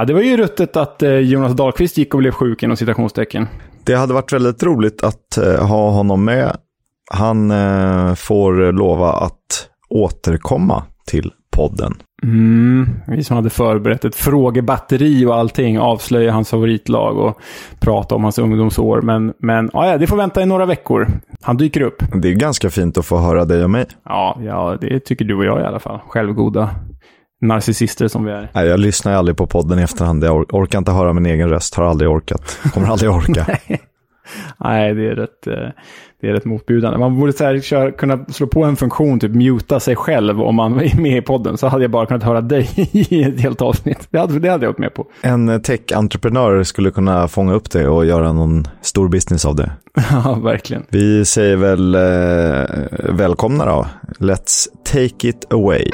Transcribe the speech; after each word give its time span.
Ja, 0.00 0.04
det 0.04 0.12
var 0.12 0.20
ju 0.20 0.36
ruttet 0.36 0.76
att 0.76 1.02
eh, 1.02 1.14
Jonas 1.14 1.52
Dahlqvist 1.52 1.98
gick 1.98 2.14
och 2.14 2.20
blev 2.20 2.30
sjuk 2.30 2.62
inom 2.62 2.76
citationstecken. 2.76 3.46
Det 3.84 3.94
hade 3.94 4.14
varit 4.14 4.32
väldigt 4.32 4.62
roligt 4.62 5.02
att 5.02 5.38
eh, 5.38 5.66
ha 5.66 5.90
honom 5.90 6.24
med. 6.24 6.56
Han 7.10 7.50
eh, 7.50 8.14
får 8.14 8.72
lova 8.72 9.12
att 9.12 9.68
återkomma 9.88 10.82
till 11.06 11.32
podden. 11.56 11.94
Mm, 12.22 12.88
vi 13.06 13.24
som 13.24 13.36
hade 13.36 13.50
förberett 13.50 14.04
ett 14.04 14.14
frågebatteri 14.14 15.26
och 15.26 15.34
allting, 15.34 15.78
avslöja 15.78 16.32
hans 16.32 16.50
favoritlag 16.50 17.18
och 17.18 17.40
prata 17.80 18.14
om 18.14 18.22
hans 18.22 18.38
ungdomsår. 18.38 19.02
Men, 19.02 19.32
men 19.38 19.70
ja, 19.72 19.98
det 19.98 20.06
får 20.06 20.16
vänta 20.16 20.42
i 20.42 20.46
några 20.46 20.66
veckor. 20.66 21.08
Han 21.42 21.56
dyker 21.56 21.80
upp. 21.80 22.02
Det 22.14 22.28
är 22.28 22.34
ganska 22.34 22.70
fint 22.70 22.98
att 22.98 23.06
få 23.06 23.18
höra 23.18 23.44
dig 23.44 23.64
och 23.64 23.70
mig. 23.70 23.86
Ja, 24.04 24.38
ja 24.40 24.78
det 24.80 25.00
tycker 25.00 25.24
du 25.24 25.34
och 25.34 25.44
jag 25.44 25.60
i 25.60 25.64
alla 25.64 25.80
fall. 25.80 25.98
Självgoda 26.08 26.70
narcissister 27.40 28.08
som 28.08 28.24
vi 28.24 28.32
är. 28.32 28.50
Nej, 28.54 28.66
jag 28.66 28.80
lyssnar 28.80 29.12
aldrig 29.12 29.36
på 29.36 29.46
podden 29.46 29.78
i 29.78 29.82
efterhand. 29.82 30.24
Jag 30.24 30.36
or 30.36 30.46
orkar 30.50 30.78
inte 30.78 30.92
höra 30.92 31.12
min 31.12 31.26
egen 31.26 31.48
röst. 31.48 31.74
Har 31.74 31.84
aldrig 31.84 32.10
orkat. 32.10 32.58
Kommer 32.74 32.88
aldrig 32.88 33.10
orka. 33.10 33.46
Nej, 34.58 34.94
det 34.94 35.08
är 35.08 35.14
rätt, 35.14 35.46
eh, 35.46 35.54
det 36.20 36.28
är 36.28 36.32
rätt 36.32 36.44
motbjudande. 36.44 36.98
Man 36.98 37.20
borde 37.20 37.32
så 37.32 37.44
här, 37.44 37.60
köra, 37.60 37.90
kunna 37.90 38.24
slå 38.24 38.46
på 38.46 38.64
en 38.64 38.76
funktion, 38.76 39.20
typ 39.20 39.34
muta 39.34 39.80
sig 39.80 39.96
själv 39.96 40.42
om 40.42 40.54
man 40.54 40.80
är 40.80 41.00
med 41.00 41.16
i 41.16 41.22
podden. 41.22 41.58
Så 41.58 41.66
hade 41.66 41.84
jag 41.84 41.90
bara 41.90 42.06
kunnat 42.06 42.22
höra 42.22 42.40
dig 42.40 42.68
i 42.92 43.22
ett 43.22 43.40
helt 43.40 43.62
avsnitt. 43.62 44.08
Det 44.10 44.18
hade, 44.18 44.38
det 44.38 44.48
hade 44.48 44.64
jag 44.64 44.72
gått 44.72 44.78
med 44.78 44.94
på. 44.94 45.06
En 45.22 45.62
tech-entreprenör 45.62 46.62
skulle 46.62 46.90
kunna 46.90 47.28
fånga 47.28 47.52
upp 47.52 47.70
det 47.70 47.88
och 47.88 48.06
göra 48.06 48.32
någon 48.32 48.64
stor 48.82 49.08
business 49.08 49.44
av 49.44 49.56
det. 49.56 49.70
ja, 50.10 50.34
verkligen. 50.42 50.82
Vi 50.88 51.24
säger 51.24 51.56
väl 51.56 51.94
eh, 51.94 53.14
välkomna 53.16 53.66
då. 53.66 53.86
Let's 54.18 54.66
take 54.84 55.28
it 55.28 55.52
away. 55.52 55.90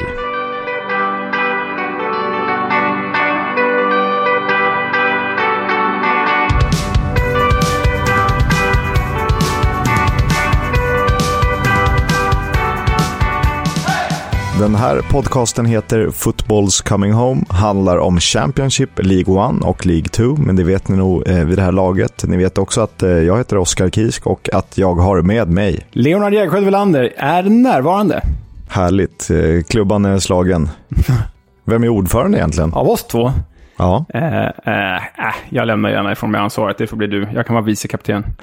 Den 14.59 14.75
här 14.75 15.01
podcasten 15.11 15.65
heter 15.65 16.11
Footballs 16.11 16.81
Coming 16.81 17.11
Home, 17.11 17.41
handlar 17.49 17.97
om 17.97 18.19
Championship, 18.19 18.89
League 19.03 19.49
1 19.57 19.63
och 19.63 19.85
League 19.85 20.07
2, 20.07 20.35
men 20.35 20.55
det 20.55 20.63
vet 20.63 20.87
ni 20.87 20.97
nog 20.97 21.27
eh, 21.27 21.45
vid 21.45 21.57
det 21.57 21.61
här 21.61 21.71
laget. 21.71 22.23
Ni 22.27 22.37
vet 22.37 22.57
också 22.57 22.81
att 22.81 23.03
eh, 23.03 23.09
jag 23.09 23.37
heter 23.37 23.57
Oskar 23.57 23.89
Kisk 23.89 24.27
och 24.27 24.49
att 24.53 24.77
jag 24.77 24.95
har 24.95 25.21
med 25.21 25.49
mig 25.49 25.87
Leonard 25.91 26.33
Jägersjö 26.33 26.59
Welander 26.59 27.13
är 27.17 27.43
närvarande. 27.43 28.21
Härligt. 28.69 29.29
Eh, 29.29 29.63
klubban 29.69 30.05
är 30.05 30.19
slagen. 30.19 30.69
Vem 31.65 31.83
är 31.83 31.89
ordförande 31.89 32.37
egentligen? 32.37 32.73
Av 32.73 32.89
oss 32.89 33.07
två? 33.07 33.31
Ja. 33.77 34.05
Eh, 34.13 34.45
eh, 34.45 35.01
jag 35.49 35.67
lämnar 35.67 35.89
gärna 35.89 36.11
ifrån 36.11 36.31
mig 36.31 36.41
ansvaret. 36.41 36.77
Det 36.77 36.87
får 36.87 36.97
bli 36.97 37.07
du. 37.07 37.27
Jag 37.33 37.45
kan 37.45 37.53
vara 37.53 37.65
vicekapten. 37.65 38.23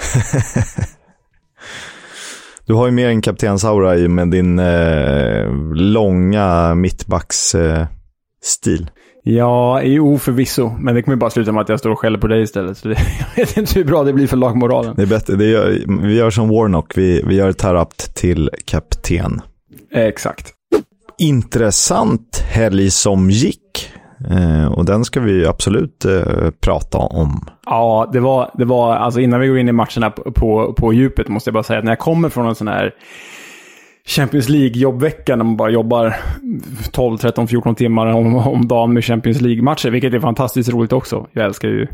Du 2.66 2.74
har 2.74 2.86
ju 2.86 2.92
mer 2.92 3.08
en 3.08 3.22
kaptensaura 3.22 3.96
i 3.96 4.08
med 4.08 4.30
din 4.30 4.58
eh, 4.58 5.52
långa 5.74 6.74
mittbacksstil. 6.74 8.82
Eh, 8.82 8.88
ja, 9.22 9.82
jo 9.82 10.18
förvisso. 10.18 10.70
Men 10.78 10.94
det 10.94 11.02
kommer 11.02 11.16
bara 11.16 11.30
sluta 11.30 11.52
med 11.52 11.62
att 11.62 11.68
jag 11.68 11.78
står 11.78 11.90
och 11.90 11.98
skäller 11.98 12.18
på 12.18 12.26
dig 12.26 12.42
istället. 12.42 12.78
Så 12.78 12.88
det, 12.88 12.98
jag 13.36 13.46
vet 13.46 13.56
inte 13.56 13.74
hur 13.74 13.84
bra 13.84 14.04
det 14.04 14.12
blir 14.12 14.26
för 14.26 14.36
lagmoralen. 14.36 14.94
Det 14.96 15.02
är 15.02 15.06
bättre. 15.06 15.36
Det 15.36 15.46
gör, 15.46 15.78
vi 16.02 16.16
gör 16.16 16.30
som 16.30 16.48
Warnock. 16.48 16.98
Vi, 16.98 17.22
vi 17.26 17.34
gör 17.34 17.52
Tarapt 17.52 18.14
till 18.14 18.50
kapten. 18.64 19.40
Exakt. 19.94 20.52
Intressant 21.18 22.44
helg 22.50 22.90
som 22.90 23.30
gick. 23.30 23.90
Eh, 24.30 24.72
och 24.72 24.84
den 24.84 25.04
ska 25.04 25.20
vi 25.20 25.46
absolut 25.46 26.04
eh, 26.04 26.50
prata 26.60 26.98
om. 26.98 27.48
Ja, 27.66 28.10
det 28.12 28.20
var, 28.20 28.50
det 28.54 28.64
var, 28.64 28.96
alltså 28.96 29.20
innan 29.20 29.40
vi 29.40 29.48
går 29.48 29.58
in 29.58 29.68
i 29.68 29.72
matcherna 29.72 30.10
på, 30.10 30.32
på, 30.32 30.72
på 30.72 30.92
djupet 30.92 31.28
måste 31.28 31.48
jag 31.48 31.54
bara 31.54 31.62
säga 31.62 31.78
att 31.78 31.84
när 31.84 31.92
jag 31.92 31.98
kommer 31.98 32.28
från 32.28 32.46
en 32.46 32.54
sån 32.54 32.68
här 32.68 32.94
Champions 34.06 34.48
League-jobbvecka 34.48 35.36
när 35.36 35.44
man 35.44 35.56
bara 35.56 35.70
jobbar 35.70 36.16
12, 36.92 37.16
13, 37.16 37.48
14 37.48 37.74
timmar 37.74 38.06
om, 38.06 38.34
om 38.34 38.68
dagen 38.68 38.92
med 38.92 39.04
Champions 39.04 39.40
League-matcher, 39.40 39.90
vilket 39.90 40.14
är 40.14 40.20
fantastiskt 40.20 40.72
roligt 40.72 40.92
också. 40.92 41.26
Jag 41.32 41.44
älskar 41.44 41.68
ju 41.68 41.86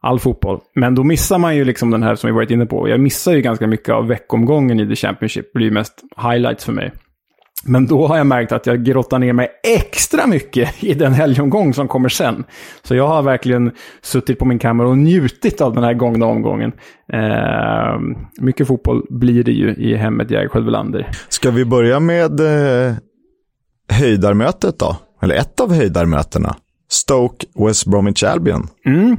all 0.00 0.18
fotboll. 0.18 0.60
Men 0.74 0.94
då 0.94 1.04
missar 1.04 1.38
man 1.38 1.56
ju 1.56 1.64
liksom 1.64 1.90
den 1.90 2.02
här 2.02 2.14
som 2.14 2.28
vi 2.28 2.34
varit 2.34 2.50
inne 2.50 2.66
på. 2.66 2.88
Jag 2.88 3.00
missar 3.00 3.32
ju 3.32 3.40
ganska 3.40 3.66
mycket 3.66 3.88
av 3.88 4.06
veckomgången 4.06 4.80
i 4.80 4.88
The 4.88 4.96
Championship. 4.96 5.52
Det 5.52 5.58
blir 5.58 5.70
mest 5.70 6.02
highlights 6.16 6.64
för 6.64 6.72
mig. 6.72 6.92
Men 7.66 7.86
då 7.86 8.06
har 8.06 8.16
jag 8.16 8.26
märkt 8.26 8.52
att 8.52 8.66
jag 8.66 8.84
grottar 8.84 9.18
ner 9.18 9.32
mig 9.32 9.48
extra 9.62 10.26
mycket 10.26 10.84
i 10.84 10.94
den 10.94 11.12
helgomgång 11.12 11.74
som 11.74 11.88
kommer 11.88 12.08
sen. 12.08 12.44
Så 12.82 12.94
jag 12.94 13.08
har 13.08 13.22
verkligen 13.22 13.72
suttit 14.02 14.38
på 14.38 14.44
min 14.44 14.58
kammare 14.58 14.88
och 14.88 14.98
njutit 14.98 15.60
av 15.60 15.74
den 15.74 15.84
här 15.84 15.94
gångna 15.94 16.26
omgången. 16.26 16.72
Eh, 17.12 18.00
mycket 18.38 18.66
fotboll 18.66 19.06
blir 19.10 19.44
det 19.44 19.52
ju 19.52 19.74
i 19.74 19.96
hemmet 19.96 20.30
Jägersjö 20.30 20.60
Welander. 20.60 21.10
Ska 21.28 21.50
vi 21.50 21.64
börja 21.64 22.00
med 22.00 22.40
eh, 22.40 22.94
höjdarmötet 23.92 24.78
då? 24.78 24.96
Eller 25.22 25.34
ett 25.34 25.60
av 25.60 25.74
höjdarmötena. 25.74 26.56
Stoke 26.88 27.46
West 27.58 27.86
Bromwich 27.86 28.22
Albion. 28.22 28.68
Mm. 28.86 29.16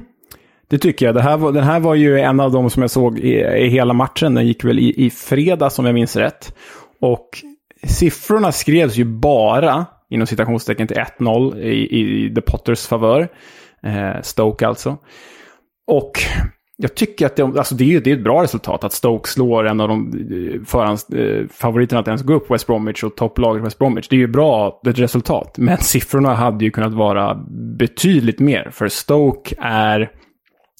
Det 0.67 0.77
tycker 0.77 1.05
jag. 1.05 1.15
Det 1.15 1.21
här 1.21 1.37
var, 1.37 1.51
den 1.51 1.63
här 1.63 1.79
var 1.79 1.95
ju 1.95 2.19
en 2.19 2.39
av 2.39 2.51
de 2.51 2.69
som 2.69 2.81
jag 2.81 2.91
såg 2.91 3.19
i, 3.19 3.33
i 3.39 3.67
hela 3.67 3.93
matchen. 3.93 4.33
Den 4.33 4.47
gick 4.47 4.63
väl 4.63 4.79
i, 4.79 5.05
i 5.05 5.09
fredags 5.09 5.79
om 5.79 5.85
jag 5.85 5.93
minns 5.93 6.15
rätt. 6.15 6.55
Och 7.01 7.29
siffrorna 7.87 8.51
skrevs 8.51 8.95
ju 8.95 9.05
bara, 9.05 9.85
inom 10.09 10.27
citationstecken 10.27 10.87
till 10.87 10.97
1-0 11.19 11.59
i, 11.59 11.99
i 11.99 12.35
The 12.35 12.41
Potters 12.41 12.87
favör. 12.87 13.27
Eh, 13.83 14.21
Stoke 14.21 14.67
alltså. 14.67 14.97
Och 15.87 16.11
jag 16.77 16.95
tycker 16.95 17.25
att 17.25 17.35
det, 17.35 17.43
alltså 17.43 17.75
det, 17.75 17.95
är, 17.95 18.01
det 18.01 18.11
är 18.11 18.15
ett 18.15 18.23
bra 18.23 18.43
resultat 18.43 18.83
att 18.83 18.93
Stoke 18.93 19.29
slår 19.29 19.67
en 19.67 19.79
av 19.79 19.87
de 19.87 20.07
eh, 20.07 20.65
förhandsfavoriterna 20.65 21.99
eh, 21.99 22.01
att 22.01 22.07
ens 22.07 22.21
gå 22.21 22.33
upp, 22.33 22.51
West 22.51 22.67
Bromwich 22.67 23.03
och 23.03 23.15
topplaget 23.15 23.63
West 23.65 23.79
Bromwich. 23.79 24.07
Det 24.07 24.15
är 24.15 24.19
ju 24.19 24.27
bra 24.27 24.81
ett 24.87 24.99
resultat, 24.99 25.55
men 25.57 25.77
siffrorna 25.81 26.33
hade 26.33 26.65
ju 26.65 26.71
kunnat 26.71 26.93
vara 26.93 27.35
betydligt 27.77 28.39
mer. 28.39 28.69
För 28.71 28.87
Stoke 28.87 29.55
är 29.59 30.11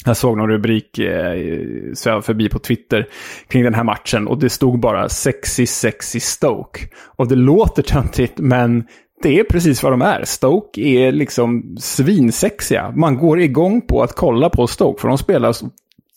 jag 0.06 0.18
såg 0.18 0.38
någon 0.38 0.50
rubrik 0.50 1.00
eh, 1.00 2.22
förbi 2.22 2.50
på 2.50 2.60
Twitter 2.60 3.08
kring 3.48 3.64
den 3.64 3.74
här 3.74 3.84
matchen 3.84 4.28
och 4.28 4.40
det 4.40 4.50
stod 4.50 4.80
bara 4.80 5.10
sexy, 5.10 5.66
sexy 5.66 6.20
Stoke. 6.20 6.80
Och 7.06 7.28
det 7.28 7.36
låter 7.36 7.84
töntigt, 7.84 8.34
men 8.38 8.84
det 9.24 9.40
är 9.40 9.44
precis 9.44 9.84
vad 9.84 9.94
de 9.94 10.02
är. 10.02 10.24
Stoke 10.26 10.82
är 10.82 11.12
liksom 11.12 11.76
svinsexiga. 11.80 12.94
Man 12.96 13.18
går 13.18 13.40
igång 13.40 13.82
på 13.82 14.04
att 14.04 14.16
kolla 14.16 14.50
på 14.50 14.68
Stoke, 14.68 15.02
för 15.02 15.08
de 15.08 15.18
spelar 15.18 15.56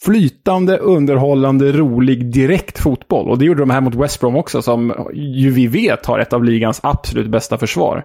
flytande, 0.05 0.79
underhållande, 0.79 1.73
rolig, 1.73 2.33
direkt 2.33 2.79
fotboll. 2.79 3.29
Och 3.29 3.39
det 3.39 3.45
gjorde 3.45 3.63
de 3.63 3.71
här 3.71 3.81
mot 3.81 3.95
West 3.95 4.21
Brom 4.21 4.37
också, 4.37 4.63
som 4.63 5.11
ju 5.15 5.51
vi 5.51 5.67
vet 5.67 6.07
har 6.07 6.19
ett 6.19 6.33
av 6.33 6.45
ligans 6.45 6.81
absolut 6.83 7.29
bästa 7.29 7.59
försvar. 7.59 8.05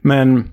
Men 0.00 0.44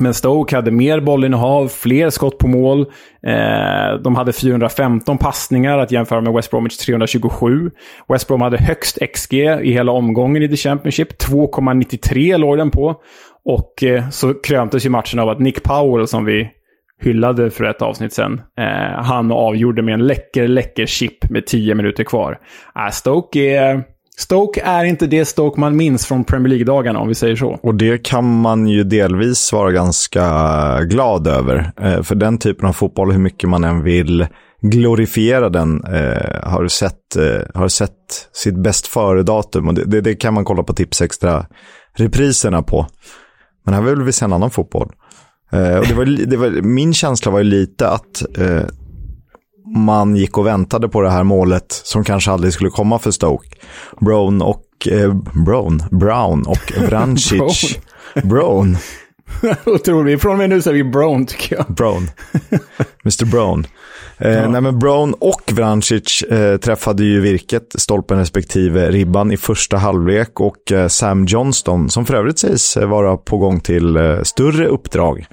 men 0.00 0.14
Stoke 0.14 0.56
hade 0.56 0.70
mer 0.70 1.00
bollinnehav, 1.00 1.68
fler 1.68 2.10
skott 2.10 2.38
på 2.38 2.48
mål. 2.48 2.80
Eh, 3.26 4.00
de 4.04 4.14
hade 4.16 4.32
415 4.32 5.18
passningar 5.18 5.78
att 5.78 5.92
jämföra 5.92 6.20
med 6.20 6.32
West 6.32 6.50
Bromwich 6.50 6.76
327. 6.76 7.70
West 8.08 8.28
Brom 8.28 8.40
hade 8.40 8.56
högst 8.56 8.98
XG 9.14 9.34
i 9.62 9.72
hela 9.72 9.92
omgången 9.92 10.42
i 10.42 10.48
The 10.48 10.56
Championship. 10.56 11.22
2,93 11.22 12.38
låg 12.38 12.58
den 12.58 12.70
på. 12.70 12.94
Och 13.44 13.84
eh, 13.84 14.08
så 14.08 14.34
kröntes 14.34 14.86
ju 14.86 14.90
matchen 14.90 15.20
av 15.20 15.28
att 15.28 15.40
Nick 15.40 15.62
Powell, 15.62 16.08
som 16.08 16.24
vi 16.24 16.50
hyllade 17.02 17.50
för 17.50 17.64
ett 17.64 17.82
avsnitt 17.82 18.12
sen, 18.12 18.40
eh, 18.58 19.02
han 19.02 19.32
avgjorde 19.32 19.82
med 19.82 19.94
en 19.94 20.06
läcker, 20.06 20.48
läcker 20.48 20.86
chip 20.86 21.30
med 21.30 21.46
10 21.46 21.74
minuter 21.74 22.04
kvar. 22.04 22.38
Äh, 22.76 22.90
Stoke 22.90 23.40
är 23.40 23.93
Stoke 24.16 24.60
är 24.60 24.84
inte 24.84 25.06
det 25.06 25.24
Stoke 25.24 25.60
man 25.60 25.76
minns 25.76 26.06
från 26.06 26.24
Premier 26.24 26.48
League-dagarna, 26.48 26.98
om 26.98 27.08
vi 27.08 27.14
säger 27.14 27.36
så. 27.36 27.58
Och 27.62 27.74
det 27.74 27.98
kan 27.98 28.40
man 28.40 28.66
ju 28.66 28.84
delvis 28.84 29.52
vara 29.52 29.72
ganska 29.72 30.80
glad 30.82 31.26
över. 31.26 31.72
Eh, 31.80 32.02
för 32.02 32.14
den 32.14 32.38
typen 32.38 32.68
av 32.68 32.72
fotboll, 32.72 33.12
hur 33.12 33.18
mycket 33.18 33.48
man 33.48 33.64
än 33.64 33.82
vill 33.82 34.26
glorifiera 34.60 35.48
den, 35.48 35.84
eh, 35.84 36.48
har, 36.50 36.68
sett, 36.68 37.16
eh, 37.16 37.60
har 37.60 37.68
sett 37.68 38.28
sitt 38.32 38.62
bäst 38.62 38.86
före-datum. 38.86 39.68
Och 39.68 39.74
det, 39.74 39.84
det, 39.84 40.00
det, 40.00 40.14
kan 40.14 40.34
man 40.34 40.44
kolla 40.44 40.62
på 40.62 40.72
Tipsextra-repriserna 40.72 42.62
på. 42.62 42.86
Men 43.64 43.74
här 43.74 43.82
vill 43.82 44.02
vi 44.02 44.12
se 44.12 44.24
en 44.24 44.32
annan 44.32 44.50
fotboll. 44.50 44.92
Eh, 45.52 45.78
och 45.78 45.86
det 45.86 45.94
var, 45.94 46.26
det 46.26 46.36
var, 46.36 46.50
min 46.62 46.94
känsla 46.94 47.32
var 47.32 47.38
ju 47.38 47.44
lite 47.44 47.88
att 47.88 48.38
eh, 48.38 48.62
man 49.66 50.16
gick 50.16 50.38
och 50.38 50.46
väntade 50.46 50.88
på 50.88 51.00
det 51.00 51.10
här 51.10 51.24
målet 51.24 51.66
som 51.72 52.04
kanske 52.04 52.30
aldrig 52.30 52.52
skulle 52.52 52.70
komma 52.70 52.98
för 52.98 53.10
Stoke. 53.10 53.48
Brown 54.00 54.42
och 54.42 54.64
eh, 54.90 55.14
Brown, 55.46 55.82
Brown 55.90 56.42
och 56.46 56.72
Vrancic. 56.88 57.78
Brown. 58.22 58.76
Otroligt. 59.66 60.22
Från 60.22 60.32
och 60.32 60.38
med 60.38 60.50
nu 60.50 60.62
säger 60.62 60.84
vi 60.84 60.90
Brown 60.90 61.26
tycker 61.26 61.56
jag. 61.56 61.66
Brown. 61.74 62.10
Mr 63.04 63.24
Brown. 63.24 63.66
Eh, 64.18 64.30
ja. 64.32 64.48
nej, 64.48 64.60
men 64.60 64.78
Brown 64.78 65.14
och 65.14 65.52
Vrancic 65.52 66.22
eh, 66.22 66.56
träffade 66.56 67.04
ju 67.04 67.20
virket, 67.20 67.66
stolpen 67.78 68.18
respektive 68.18 68.90
ribban 68.90 69.32
i 69.32 69.36
första 69.36 69.76
halvlek 69.76 70.40
och 70.40 70.72
eh, 70.72 70.88
Sam 70.88 71.24
Johnston, 71.24 71.90
som 71.90 72.06
för 72.06 72.14
övrigt 72.14 72.38
sägs 72.38 72.76
vara 72.76 73.16
på 73.16 73.38
gång 73.38 73.60
till 73.60 73.96
eh, 73.96 74.22
större 74.22 74.66
uppdrag. 74.66 75.26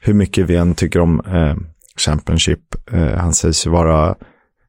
hur 0.00 0.14
mycket 0.14 0.46
vi 0.46 0.56
än 0.56 0.74
tycker 0.74 1.00
om 1.00 1.20
eh, 1.20 1.54
Championship. 1.96 2.75
Eh, 2.92 3.18
han 3.18 3.34
sägs 3.34 3.66
ju 3.66 3.70
vara 3.70 4.14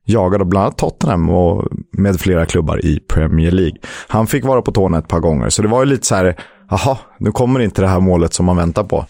jagad 0.06 0.42
av 0.42 0.48
bland 0.48 0.64
annat 0.64 0.78
Tottenham 0.78 1.30
och 1.30 1.68
med 1.92 2.20
flera 2.20 2.46
klubbar 2.46 2.86
i 2.86 3.00
Premier 3.00 3.52
League. 3.52 3.78
Han 4.08 4.28
fick 4.28 4.46
vara 4.46 4.62
på 4.62 4.72
tårna 4.72 4.98
ett 4.98 5.08
par 5.08 5.20
gånger, 5.20 5.50
så 5.50 5.62
det 5.62 5.68
var 5.68 5.80
ju 5.80 5.86
lite 5.86 6.08
så 6.08 6.16
här, 6.16 6.36
jaha, 6.70 6.98
nu 7.18 7.32
kommer 7.32 7.60
inte 7.60 7.82
det 7.82 7.88
här 7.88 8.00
målet 8.00 8.34
som 8.34 8.46
man 8.46 8.58
väntar 8.58 8.84
på. 8.84 9.06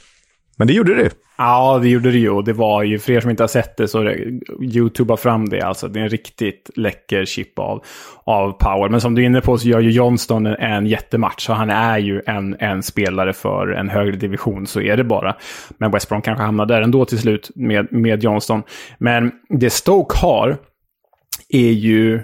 Men 0.57 0.67
det 0.67 0.73
gjorde 0.73 0.95
det. 0.95 1.09
Ja, 1.37 1.79
det 1.81 1.89
gjorde 1.89 2.11
det 2.11 2.17
ju. 2.17 2.29
Och 2.29 2.43
det 2.43 2.53
var 2.53 2.83
ju, 2.83 2.99
för 2.99 3.13
er 3.13 3.19
som 3.19 3.29
inte 3.29 3.43
har 3.43 3.47
sett 3.47 3.77
det, 3.77 3.87
så 3.87 4.13
YouTubea 4.61 5.17
fram 5.17 5.49
det. 5.49 5.61
Alltså, 5.61 5.87
det 5.87 5.99
är 5.99 6.03
en 6.03 6.09
riktigt 6.09 6.69
läcker 6.75 7.25
chip 7.25 7.59
av, 7.59 7.83
av 8.23 8.51
power. 8.51 8.89
Men 8.89 9.01
som 9.01 9.15
du 9.15 9.21
är 9.21 9.25
inne 9.25 9.41
på 9.41 9.57
så 9.57 9.67
gör 9.67 9.79
ju 9.79 9.91
Johnston 9.91 10.45
en, 10.45 10.55
en 10.55 10.87
jättematch. 10.87 11.45
Så 11.45 11.53
han 11.53 11.69
är 11.69 11.97
ju 11.97 12.21
en, 12.25 12.55
en 12.59 12.83
spelare 12.83 13.33
för 13.33 13.67
en 13.67 13.89
högre 13.89 14.17
division, 14.17 14.67
så 14.67 14.81
är 14.81 14.97
det 14.97 15.03
bara. 15.03 15.35
Men 15.77 15.91
West 15.91 16.09
Brom 16.09 16.21
kanske 16.21 16.43
hamnar 16.43 16.65
där 16.65 16.81
ändå 16.81 17.05
till 17.05 17.19
slut 17.19 17.51
med, 17.55 17.87
med 17.91 18.23
Johnston. 18.23 18.63
Men 18.97 19.31
det 19.49 19.69
Stoke 19.69 20.17
har 20.17 20.57
är 21.49 21.71
ju... 21.71 22.21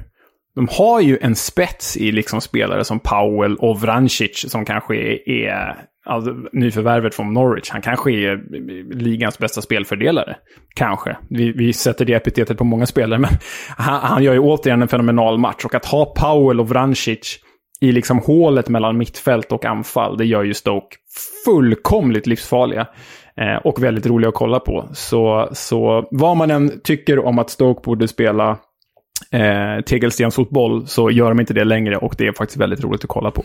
De 0.56 0.68
har 0.72 1.02
ju 1.02 1.18
en 1.22 1.36
spets 1.36 1.98
i 1.98 2.12
liksom 2.12 2.42
spelare 2.42 2.84
som 2.84 3.00
Powell 3.00 3.56
och 3.56 3.82
Vrancic 3.82 4.52
som 4.52 4.66
kanske 4.66 4.96
är, 4.96 5.30
är 5.30 5.76
alltså, 6.06 6.36
nyförvärvet 6.54 7.16
från 7.16 7.34
Norwich. 7.34 7.70
Han 7.70 7.82
kanske 7.82 8.12
är 8.12 8.34
eh, 8.34 8.98
ligans 8.98 9.40
bästa 9.40 9.62
spelfördelare. 9.62 10.36
Kanske. 10.76 11.18
Vi, 11.30 11.52
vi 11.52 11.74
sätter 11.74 12.06
det 12.06 12.14
epitetet 12.14 12.58
på 12.58 12.64
många 12.64 12.86
spelare, 12.86 13.20
men 13.20 13.30
han, 13.78 14.02
han, 14.02 14.24
gör 14.24 14.34
ju 14.34 14.40
återigen 14.40 14.82
en 14.82 14.88
fenomenal 14.88 15.38
match. 15.38 15.66
Och 15.66 15.76
att 15.76 15.86
ha 15.86 16.06
Powell 16.06 16.60
och 16.60 16.70
Vrancic 16.70 17.40
i 17.82 17.92
liksom 17.92 18.20
hålet 18.20 18.70
mellan 18.70 18.98
mittfält 18.98 19.52
och 19.52 19.66
anfall, 19.66 20.18
det 20.18 20.26
gör 20.26 20.44
ju 20.44 20.54
Stoke 20.54 20.96
fullkomligt 21.46 22.28
livsfarliga. 22.28 22.88
Eh, 23.38 23.56
och 23.56 23.84
väldigt 23.84 24.06
roliga 24.06 24.30
att 24.30 24.36
kolla 24.36 24.60
på. 24.60 24.90
Så, 24.94 25.50
så 25.52 26.08
vad 26.12 26.38
man 26.38 26.52
än 26.52 26.82
tycker 26.84 27.20
om 27.20 27.40
att 27.40 27.50
Stoke 27.50 27.82
borde 27.86 28.08
spela 28.08 28.58
eh, 29.32 29.84
tegelstensfotboll 29.86 30.88
så 30.88 31.12
gör 31.12 31.30
de 31.30 31.40
inte 31.40 31.54
det 31.54 31.64
längre 31.64 31.98
och 31.98 32.16
det 32.18 32.28
är 32.28 32.34
faktiskt 32.34 32.58
väldigt 32.58 32.84
roligt 32.84 33.04
att 33.04 33.10
kolla 33.10 33.32
på. 33.32 33.44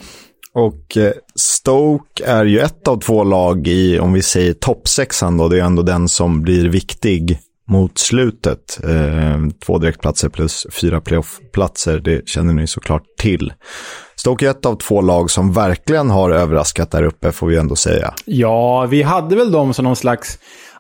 Och 0.55 0.97
eh, 0.97 1.13
Stoke 1.35 2.25
är 2.25 2.45
ju 2.45 2.59
ett 2.59 2.89
av 2.89 3.01
två 3.01 3.25
lag 3.25 3.69
i, 3.69 3.99
om 3.99 4.13
vi 4.13 4.23
säger 4.23 4.53
toppsexan 4.53 5.37
då, 5.37 5.49
det 5.49 5.59
är 5.59 5.65
ändå 5.65 5.83
den 5.83 6.09
som 6.09 6.43
blir 6.43 6.69
viktig 6.69 7.39
mot 7.69 7.99
slutet. 7.99 8.81
Eh, 8.85 9.39
två 9.67 9.79
direktplatser 9.79 10.29
plus 10.29 10.67
fyra 10.73 11.01
playoffplatser, 11.01 11.99
det 11.99 12.29
känner 12.29 12.53
ni 12.53 12.67
såklart 12.67 13.03
till. 13.19 13.53
Stoke 14.17 14.47
är 14.47 14.51
ett 14.51 14.67
av 14.67 14.75
två 14.75 15.01
lag 15.01 15.31
som 15.31 15.53
verkligen 15.53 16.11
har 16.11 16.31
överraskat 16.31 16.91
där 16.91 17.03
uppe, 17.03 17.33
får 17.33 17.47
vi 17.47 17.57
ändå 17.57 17.77
säga. 17.77 18.15
Ja, 18.25 18.87
vi 18.87 19.03
hade 19.03 19.37
väl 19.37 19.53
dem 19.53 19.75
som 19.75 19.85
någon 19.85 19.97
slags 19.97 20.39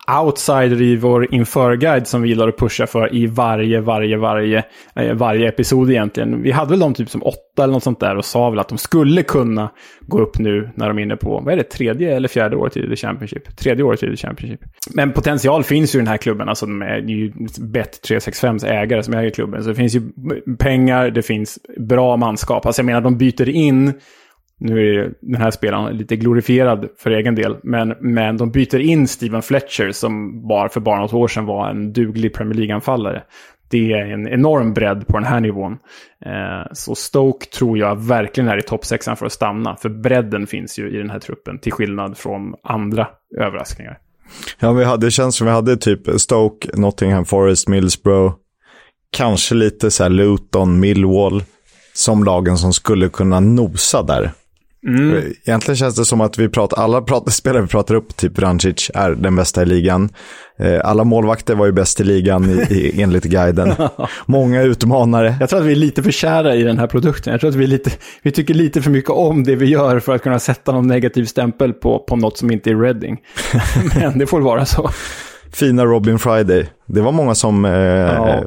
outsider 0.08 0.82
i 0.82 0.96
vår 0.96 1.34
införguide 1.34 2.06
som 2.06 2.22
vi 2.22 2.28
gillar 2.28 2.49
att 2.49 2.56
pusha 2.56 2.87
för 2.87 3.14
i 3.14 3.26
varje, 3.26 3.81
varje, 3.81 4.16
varje, 4.16 4.64
eh, 4.94 5.14
varje 5.14 5.49
episod 5.49 5.90
egentligen. 5.90 6.43
Vi 6.43 6.50
hade 6.50 6.70
väl 6.70 6.78
dem 6.78 6.94
typ 6.94 7.10
som 7.10 7.22
åtta 7.22 7.64
eller 7.64 7.72
något 7.72 7.82
sånt 7.82 8.00
där 8.00 8.16
och 8.16 8.25
sa 8.25 8.50
väl 8.50 8.58
att 8.58 8.69
de 8.69 8.78
skulle 8.78 9.22
kunna 9.22 9.70
gå 10.00 10.20
upp 10.20 10.38
nu 10.38 10.70
när 10.75 10.88
de 10.88 10.99
är 10.99 11.02
inne 11.02 11.16
på, 11.16 11.40
vad 11.44 11.52
är 11.52 11.56
det, 11.56 11.62
tredje 11.62 12.16
eller 12.16 12.28
fjärde 12.28 12.56
året 12.56 12.76
i 12.76 12.88
The 12.88 12.96
Championship? 12.96 13.56
Tredje 13.56 13.84
året 13.84 14.02
i 14.02 14.06
The 14.10 14.16
Championship. 14.16 14.60
Men 14.94 15.12
potential 15.12 15.64
finns 15.64 15.94
ju 15.94 15.99
i 15.99 16.00
den 16.00 16.08
här 16.08 16.16
klubben, 16.16 16.49
alltså 16.49 16.66
de 16.66 16.82
är, 16.82 17.00
det 17.00 17.12
är 17.12 17.16
ju 17.16 17.32
Bet365s 17.58 18.66
ägare 18.66 19.02
som 19.02 19.14
äger 19.14 19.31
klubben. 19.31 19.62
Så 19.62 19.69
det 19.69 19.75
finns 19.75 19.94
ju 19.94 20.02
pengar, 20.58 21.11
det 21.11 21.22
finns 21.22 21.58
bra 21.78 22.16
manskap. 22.16 22.66
Alltså 22.66 22.81
jag 22.81 22.87
menar, 22.87 23.00
de 23.00 23.19
byter 23.19 23.49
in 23.49 23.93
nu 24.58 24.94
är 24.94 25.12
den 25.20 25.40
här 25.40 25.50
spelaren 25.50 25.96
lite 25.96 26.16
glorifierad 26.16 26.88
för 26.99 27.10
egen 27.10 27.34
del, 27.34 27.56
men, 27.62 27.94
men 28.00 28.37
de 28.37 28.50
byter 28.50 28.78
in 28.78 29.08
Steven 29.08 29.43
Fletcher 29.43 29.93
som 29.93 30.43
bara 30.49 30.69
för 30.69 30.81
bara 30.81 31.00
något 31.00 31.12
år 31.12 31.28
sedan 31.28 31.46
var 31.46 31.70
en 31.70 31.93
duglig 31.93 32.34
Premier 32.34 32.55
League-anfallare. 32.55 33.22
Det 33.70 33.93
är 33.93 34.06
en 34.06 34.28
enorm 34.28 34.75
bredd 34.75 35.06
på 35.06 35.19
den 35.19 35.26
här 35.26 35.40
nivån. 35.40 35.72
Eh, 36.26 36.72
så 36.72 36.94
Stoke 36.94 37.46
tror 37.46 37.78
jag 37.78 37.96
verkligen 38.06 38.49
är 38.49 38.58
i 38.58 38.62
toppsexan 38.62 39.16
för 39.16 39.26
att 39.26 39.32
stanna, 39.32 39.76
för 39.76 39.88
bredden 39.88 40.46
finns 40.46 40.78
ju 40.78 40.90
i 40.90 40.99
den 40.99 41.11
här 41.11 41.19
truppen, 41.19 41.58
till 41.58 41.72
skillnad 41.72 42.19
från 42.19 42.54
andra 42.62 43.08
överraskningar. 43.40 43.99
Ja, 44.58 44.72
vi 44.72 44.84
hade, 44.84 45.06
det 45.06 45.11
känns 45.11 45.37
som 45.37 45.46
vi 45.46 45.52
hade 45.52 45.76
typ 45.76 46.20
Stoke, 46.20 46.69
Nottingham 46.75 47.25
Forest, 47.25 47.69
Middlesbrough, 47.69 48.34
kanske 49.11 49.54
lite 49.54 49.90
så 49.90 50.02
här 50.02 50.11
Luton, 50.11 50.81
Millwall, 50.81 51.43
som 51.94 52.25
lagen 52.25 52.58
som 52.58 52.72
skulle 52.72 53.08
kunna 53.08 53.40
nosa 53.40 54.02
där. 54.02 54.32
Mm. 54.86 55.32
Egentligen 55.44 55.76
känns 55.76 55.96
det 55.96 56.04
som 56.04 56.20
att 56.20 56.38
vi 56.38 56.48
pratar, 56.48 56.82
alla 56.82 57.02
pratar, 57.02 57.30
spelare 57.30 57.62
vi 57.62 57.69
pratar 57.69 57.94
upp, 57.94 58.16
typ 58.16 58.38
Rancic, 58.38 58.90
är 58.94 59.10
den 59.10 59.36
bästa 59.36 59.62
i 59.62 59.66
ligan. 59.66 60.08
Eh, 60.58 60.80
alla 60.84 61.04
målvakter 61.04 61.54
var 61.54 61.66
ju 61.66 61.72
bäst 61.72 62.00
i 62.00 62.04
ligan 62.04 62.50
i, 62.50 62.75
i, 62.75 63.02
enligt 63.02 63.25
guiden. 63.25 63.75
Många 64.26 64.62
utmanare. 64.62 65.36
Jag 65.40 65.48
tror 65.48 65.60
att 65.60 65.66
vi 65.66 65.72
är 65.72 65.76
lite 65.76 66.02
för 66.02 66.10
kära 66.10 66.54
i 66.54 66.62
den 66.62 66.78
här 66.78 66.86
produkten. 66.86 67.30
Jag 67.30 67.40
tror 67.40 67.50
att 67.50 67.56
vi, 67.56 67.66
lite, 67.66 67.90
vi 68.22 68.30
tycker 68.30 68.54
lite 68.54 68.82
för 68.82 68.90
mycket 68.90 69.10
om 69.10 69.44
det 69.44 69.56
vi 69.56 69.66
gör 69.66 70.00
för 70.00 70.14
att 70.14 70.22
kunna 70.22 70.38
sätta 70.38 70.72
någon 70.72 70.86
negativ 70.86 71.25
stämpel 71.25 71.72
på, 71.72 71.98
på 71.98 72.16
något 72.16 72.38
som 72.38 72.50
inte 72.50 72.70
är 72.70 72.76
Reading. 72.76 73.19
Men 73.94 74.19
det 74.19 74.26
får 74.26 74.40
vara 74.40 74.66
så 74.66 74.90
fina 75.52 75.84
Robin 75.84 76.19
Friday. 76.19 76.66
Det 76.90 77.00
var 77.00 77.12
många 77.12 77.35
som 77.35 77.64
eh, 77.64 77.73
ja. 77.73 78.43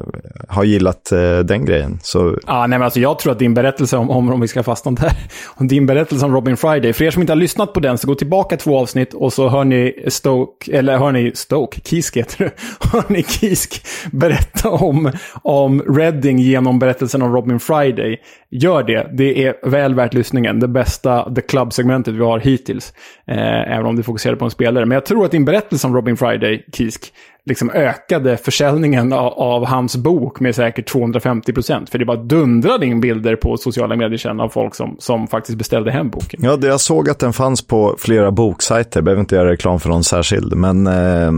har 0.48 0.64
gillat 0.64 1.12
eh, 1.12 1.38
den 1.38 1.64
grejen. 1.64 1.98
Så... 2.02 2.38
Ja, 2.46 2.58
nej, 2.66 2.78
men 2.78 2.82
alltså, 2.82 3.00
jag 3.00 3.18
tror 3.18 3.32
att 3.32 3.38
din 3.38 3.54
berättelse 3.54 3.96
om, 3.96 4.10
om, 4.10 4.32
om 4.32 4.40
vi 4.40 4.48
ska 4.48 4.62
fastna 4.62 4.90
där, 4.92 5.12
om 5.46 5.68
din 5.68 5.86
berättelse 5.86 6.26
om 6.26 6.34
Robin 6.34 6.56
Friday, 6.56 6.92
för 6.92 7.04
er 7.04 7.10
som 7.10 7.22
inte 7.22 7.32
har 7.32 7.36
lyssnat 7.36 7.72
på 7.72 7.80
den, 7.80 7.98
så 7.98 8.06
gå 8.06 8.14
tillbaka 8.14 8.56
två 8.56 8.78
avsnitt 8.78 9.14
och 9.14 9.32
så 9.32 9.48
hör 9.48 9.64
ni 9.64 10.04
Stoke, 10.08 10.78
eller 10.78 10.98
hör 10.98 11.12
ni 11.12 11.32
Stoke, 11.34 11.80
Kisk 11.84 12.16
heter 12.16 12.44
det, 12.44 12.52
hör 12.92 13.04
ni 13.08 13.22
Kisk 13.22 13.86
berätta 14.12 14.70
om, 14.70 15.12
om 15.42 15.82
Redding 15.82 16.38
genom 16.38 16.78
berättelsen 16.78 17.22
om 17.22 17.32
Robin 17.32 17.60
Friday. 17.60 18.16
Gör 18.50 18.82
det, 18.82 19.10
det 19.12 19.46
är 19.46 19.70
väl 19.70 19.94
värt 19.94 20.14
lyssningen. 20.14 20.60
Det 20.60 20.68
bästa 20.68 21.34
The 21.34 21.40
Club-segmentet 21.40 22.14
vi 22.14 22.24
har 22.24 22.38
hittills. 22.38 22.92
Eh, 23.26 23.72
även 23.72 23.86
om 23.86 23.96
det 23.96 24.02
fokuserar 24.02 24.36
på 24.36 24.44
en 24.44 24.50
spelare. 24.50 24.86
Men 24.86 24.94
jag 24.94 25.06
tror 25.06 25.24
att 25.24 25.30
din 25.30 25.44
berättelse 25.44 25.86
om 25.86 25.94
Robin 25.94 26.16
Friday, 26.16 26.64
Kisk, 26.72 27.12
liksom 27.46 27.70
ökade 27.70 28.36
försäljningen 28.36 29.12
av, 29.12 29.32
av, 29.32 29.66
hans 29.66 29.96
bok 29.96 30.40
med 30.40 30.54
säkert 30.54 30.88
250 30.88 31.52
procent. 31.52 31.90
För 31.90 31.98
det 31.98 32.04
bara 32.04 32.16
dundrade 32.16 32.86
in 32.86 33.00
bilder 33.00 33.36
på 33.36 33.56
sociala 33.56 33.96
medier 33.96 34.18
sen 34.18 34.40
av 34.40 34.48
folk 34.48 34.74
som, 34.74 34.96
som 34.98 35.26
faktiskt 35.26 35.58
beställde 35.58 35.90
hem 35.90 36.10
boken. 36.10 36.40
Ja, 36.42 36.58
jag 36.62 36.80
såg 36.80 37.10
att 37.10 37.18
den 37.18 37.32
fanns 37.32 37.66
på 37.66 37.96
flera 37.98 38.30
boksajter. 38.30 39.02
Behöver 39.02 39.20
inte 39.20 39.34
göra 39.34 39.50
reklam 39.50 39.80
för 39.80 39.88
någon 39.88 40.04
särskild. 40.04 40.56
Men 40.56 40.86
eh, 40.86 41.32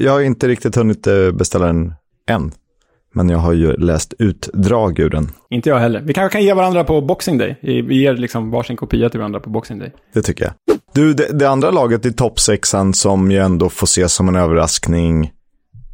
jag 0.00 0.12
har 0.12 0.20
inte 0.20 0.48
riktigt 0.48 0.76
hunnit 0.76 1.06
eh, 1.06 1.30
beställa 1.32 1.66
den 1.66 1.94
än. 2.30 2.52
Men 3.14 3.28
jag 3.28 3.38
har 3.38 3.52
ju 3.52 3.72
läst 3.72 4.14
utdrag 4.18 4.98
ur 4.98 5.10
den. 5.10 5.28
Inte 5.50 5.68
jag 5.68 5.78
heller. 5.78 6.00
Vi 6.00 6.14
kanske 6.14 6.38
kan 6.38 6.44
ge 6.44 6.54
varandra 6.54 6.84
på 6.84 7.00
Boxing 7.00 7.38
Day. 7.38 7.58
Vi 7.62 8.00
ger 8.00 8.14
liksom 8.14 8.50
varsin 8.50 8.76
kopia 8.76 9.10
till 9.10 9.20
varandra 9.20 9.40
på 9.40 9.50
Boxing 9.50 9.78
Day. 9.78 9.92
Det 10.14 10.22
tycker 10.22 10.44
jag. 10.44 10.76
Du, 10.94 11.14
det, 11.14 11.38
det 11.38 11.48
andra 11.48 11.70
laget 11.70 12.06
i 12.06 12.12
toppsexan 12.12 12.94
som 12.94 13.30
ju 13.30 13.38
ändå 13.38 13.68
får 13.68 13.84
ses 13.84 14.12
som 14.12 14.28
en 14.28 14.36
överraskning 14.36 15.30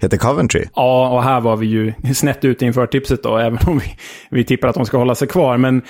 heter 0.03 0.17
Coventry. 0.17 0.65
Ja, 0.75 1.09
och 1.09 1.23
här 1.23 1.41
var 1.41 1.57
vi 1.57 1.67
ju 1.67 1.93
snett 2.15 2.45
ute 2.45 2.65
inför 2.65 2.87
tipset 2.87 3.23
då, 3.23 3.37
även 3.37 3.59
om 3.67 3.79
vi, 3.79 3.97
vi 4.31 4.45
tippar 4.45 4.69
att 4.69 4.75
de 4.75 4.87
ska 4.87 4.99
hålla 4.99 5.15
sig 5.15 5.29
kvar. 5.29 5.57
Men 5.57 5.83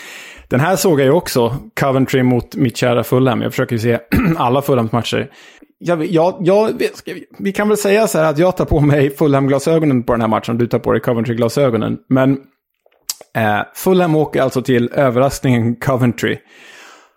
den 0.49 0.61
här 0.61 0.77
såg 0.77 1.01
jag 1.01 1.05
ju 1.05 1.13
också, 1.13 1.57
Coventry 1.81 2.23
mot 2.23 2.57
mitt 2.57 2.77
kära 2.77 3.05
Fulham. 3.05 3.43
Jag 3.43 3.53
försöker 3.53 3.73
ju 3.73 3.79
se 3.79 3.99
alla 4.37 4.63
Fulhams 4.63 4.93
matcher. 4.93 5.31
Jag, 5.79 6.07
jag, 6.07 6.37
jag, 6.41 6.71
vi 7.39 7.53
kan 7.53 7.69
väl 7.69 7.77
säga 7.77 8.07
så 8.07 8.19
här 8.19 8.31
att 8.31 8.39
jag 8.39 8.57
tar 8.57 8.65
på 8.65 8.81
mig 8.81 9.11
Fulham-glasögonen 9.11 10.03
på 10.03 10.13
den 10.13 10.21
här 10.21 10.29
matchen, 10.29 10.59
du 10.59 10.67
tar 10.67 10.79
på 10.79 10.93
dig 10.93 11.01
Coventry-glasögonen. 11.01 11.99
Men 12.09 12.33
eh, 13.37 13.61
Fulham 13.75 14.17
åker 14.17 14.43
alltså 14.43 14.63
till 14.63 14.91
överraskningen 14.95 15.77
Coventry 15.77 16.39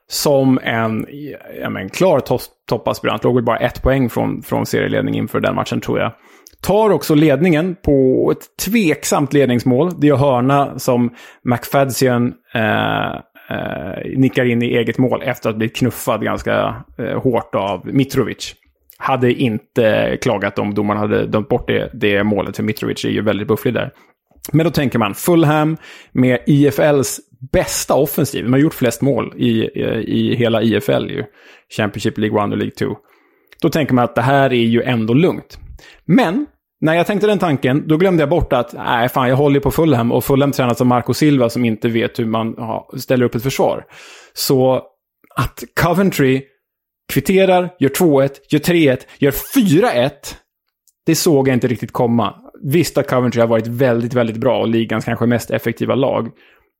som 0.07 0.59
en 0.63 1.07
ja, 1.61 1.69
men, 1.69 1.89
klar 1.89 2.19
to 2.19 2.39
toppaspirant. 2.69 3.23
Låg 3.23 3.35
väl 3.35 3.43
bara 3.43 3.57
ett 3.57 3.81
poäng 3.81 4.09
från, 4.09 4.41
från 4.41 4.65
serieledning 4.65 5.15
inför 5.15 5.39
den 5.39 5.55
matchen 5.55 5.81
tror 5.81 5.99
jag. 5.99 6.11
Tar 6.61 6.89
också 6.89 7.15
ledningen 7.15 7.75
på 7.85 8.29
ett 8.31 8.65
tveksamt 8.65 9.33
ledningsmål. 9.33 9.91
Det 9.99 10.07
är 10.07 10.15
hörna 10.15 10.79
som 10.79 11.13
McFadzian 11.43 12.33
eh, 12.53 13.15
eh, 13.49 14.17
nickar 14.17 14.45
in 14.45 14.61
i 14.61 14.65
eget 14.65 14.97
mål 14.97 15.21
efter 15.23 15.49
att 15.49 15.53
ha 15.53 15.57
blivit 15.57 15.75
knuffad 15.75 16.23
ganska 16.23 16.83
eh, 16.97 17.21
hårt 17.21 17.55
av 17.55 17.81
Mitrovic. 17.85 18.55
Hade 18.97 19.33
inte 19.33 20.17
klagat 20.21 20.59
om 20.59 20.73
domaren 20.73 20.99
hade 20.99 21.25
dömt 21.25 21.49
bort 21.49 21.67
det, 21.67 21.89
det 21.93 22.23
målet, 22.23 22.55
för 22.55 22.63
Mitrovic 22.63 23.05
är 23.05 23.09
ju 23.09 23.21
väldigt 23.21 23.47
bufflig 23.47 23.73
där. 23.73 23.91
Men 24.51 24.63
då 24.63 24.71
tänker 24.71 24.99
man 24.99 25.13
Fulham 25.13 25.77
med 26.11 26.39
IFLs 26.45 27.19
bästa 27.51 27.93
offensiv. 27.93 28.43
De 28.43 28.53
har 28.53 28.59
gjort 28.59 28.73
flest 28.73 29.01
mål 29.01 29.33
i, 29.37 29.81
eh, 29.81 29.99
i 29.99 30.35
hela 30.35 30.61
IFL 30.61 31.09
ju. 31.09 31.23
Championship 31.77 32.17
League 32.17 32.45
1 32.45 32.51
och 32.51 32.57
League 32.57 32.71
2. 32.71 32.85
Då 33.61 33.69
tänker 33.69 33.93
man 33.93 34.03
att 34.03 34.15
det 34.15 34.21
här 34.21 34.53
är 34.53 34.65
ju 34.65 34.81
ändå 34.81 35.13
lugnt. 35.13 35.59
Men 36.05 36.45
när 36.81 36.93
jag 36.93 37.07
tänkte 37.07 37.27
den 37.27 37.39
tanken, 37.39 37.87
då 37.87 37.97
glömde 37.97 38.21
jag 38.21 38.29
bort 38.29 38.53
att 38.53 38.73
nej, 38.73 39.09
fan, 39.09 39.29
jag 39.29 39.35
håller 39.35 39.59
på 39.59 39.71
Fulham 39.71 40.11
och 40.11 40.23
Fulham 40.23 40.51
tränas 40.51 40.81
av 40.81 40.87
Marco 40.87 41.13
Silva 41.13 41.49
som 41.49 41.65
inte 41.65 41.87
vet 41.87 42.19
hur 42.19 42.25
man 42.25 42.53
ja, 42.57 42.89
ställer 42.97 43.25
upp 43.25 43.35
ett 43.35 43.43
försvar. 43.43 43.85
Så 44.33 44.81
att 45.35 45.63
Coventry 45.81 46.43
kvitterar, 47.13 47.69
gör 47.79 47.89
2-1, 47.89 48.29
gör 48.49 48.59
3-1, 48.59 48.97
gör 49.17 49.31
4-1. 49.31 50.11
Det 51.05 51.15
såg 51.15 51.47
jag 51.47 51.53
inte 51.53 51.67
riktigt 51.67 51.91
komma. 51.91 52.35
Visst 52.63 52.97
att 52.97 53.09
Coventry 53.09 53.41
har 53.41 53.47
varit 53.47 53.67
väldigt, 53.67 54.13
väldigt 54.13 54.37
bra 54.37 54.59
och 54.59 54.67
ligans 54.67 55.05
kanske 55.05 55.25
mest 55.25 55.51
effektiva 55.51 55.95
lag. 55.95 56.29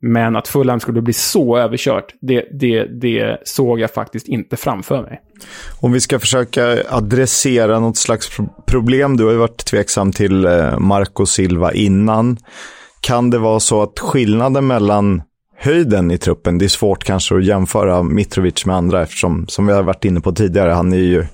Men 0.07 0.35
att 0.35 0.47
Fulham 0.47 0.79
skulle 0.79 1.01
bli 1.01 1.13
så 1.13 1.57
överkört, 1.57 2.13
det, 2.21 2.45
det, 2.51 2.83
det 2.83 3.37
såg 3.43 3.79
jag 3.79 3.91
faktiskt 3.91 4.27
inte 4.27 4.57
framför 4.57 5.01
mig. 5.01 5.21
Om 5.81 5.91
vi 5.91 5.99
ska 5.99 6.19
försöka 6.19 6.77
adressera 6.89 7.79
något 7.79 7.97
slags 7.97 8.29
problem, 8.67 9.17
du 9.17 9.23
har 9.23 9.31
ju 9.31 9.37
varit 9.37 9.65
tveksam 9.65 10.11
till 10.11 10.45
eh, 10.45 10.79
Marco 10.79 11.25
Silva 11.25 11.73
innan. 11.73 12.37
Kan 13.01 13.29
det 13.29 13.37
vara 13.37 13.59
så 13.59 13.81
att 13.81 13.99
skillnaden 13.99 14.67
mellan 14.67 15.21
höjden 15.57 16.11
i 16.11 16.17
truppen, 16.17 16.57
det 16.57 16.65
är 16.65 16.69
svårt 16.69 17.03
kanske 17.03 17.35
att 17.35 17.45
jämföra 17.45 18.03
Mitrovic 18.03 18.65
med 18.65 18.75
andra 18.75 19.01
eftersom, 19.01 19.45
som 19.47 19.67
vi 19.67 19.73
har 19.73 19.83
varit 19.83 20.05
inne 20.05 20.21
på 20.21 20.31
tidigare, 20.31 20.71
han 20.71 20.93
är 20.93 20.97
ju 20.97 21.25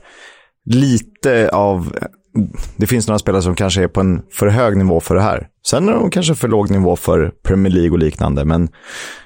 lite 0.65 1.49
av 1.49 1.95
det 2.75 2.88
finns 2.88 3.07
några 3.07 3.19
spelare 3.19 3.41
som 3.41 3.55
kanske 3.55 3.83
är 3.83 3.88
på 3.88 4.00
en 4.00 4.21
för 4.31 4.47
hög 4.47 4.77
nivå 4.77 5.00
för 5.00 5.15
det 5.15 5.21
här. 5.21 5.47
Sen 5.67 5.89
är 5.89 5.93
de 5.93 6.09
kanske 6.09 6.35
för 6.35 6.47
låg 6.47 6.71
nivå 6.71 6.95
för 6.95 7.31
Premier 7.43 7.73
League 7.73 7.91
och 7.91 8.00
liknande. 8.00 8.45
Men 8.45 8.69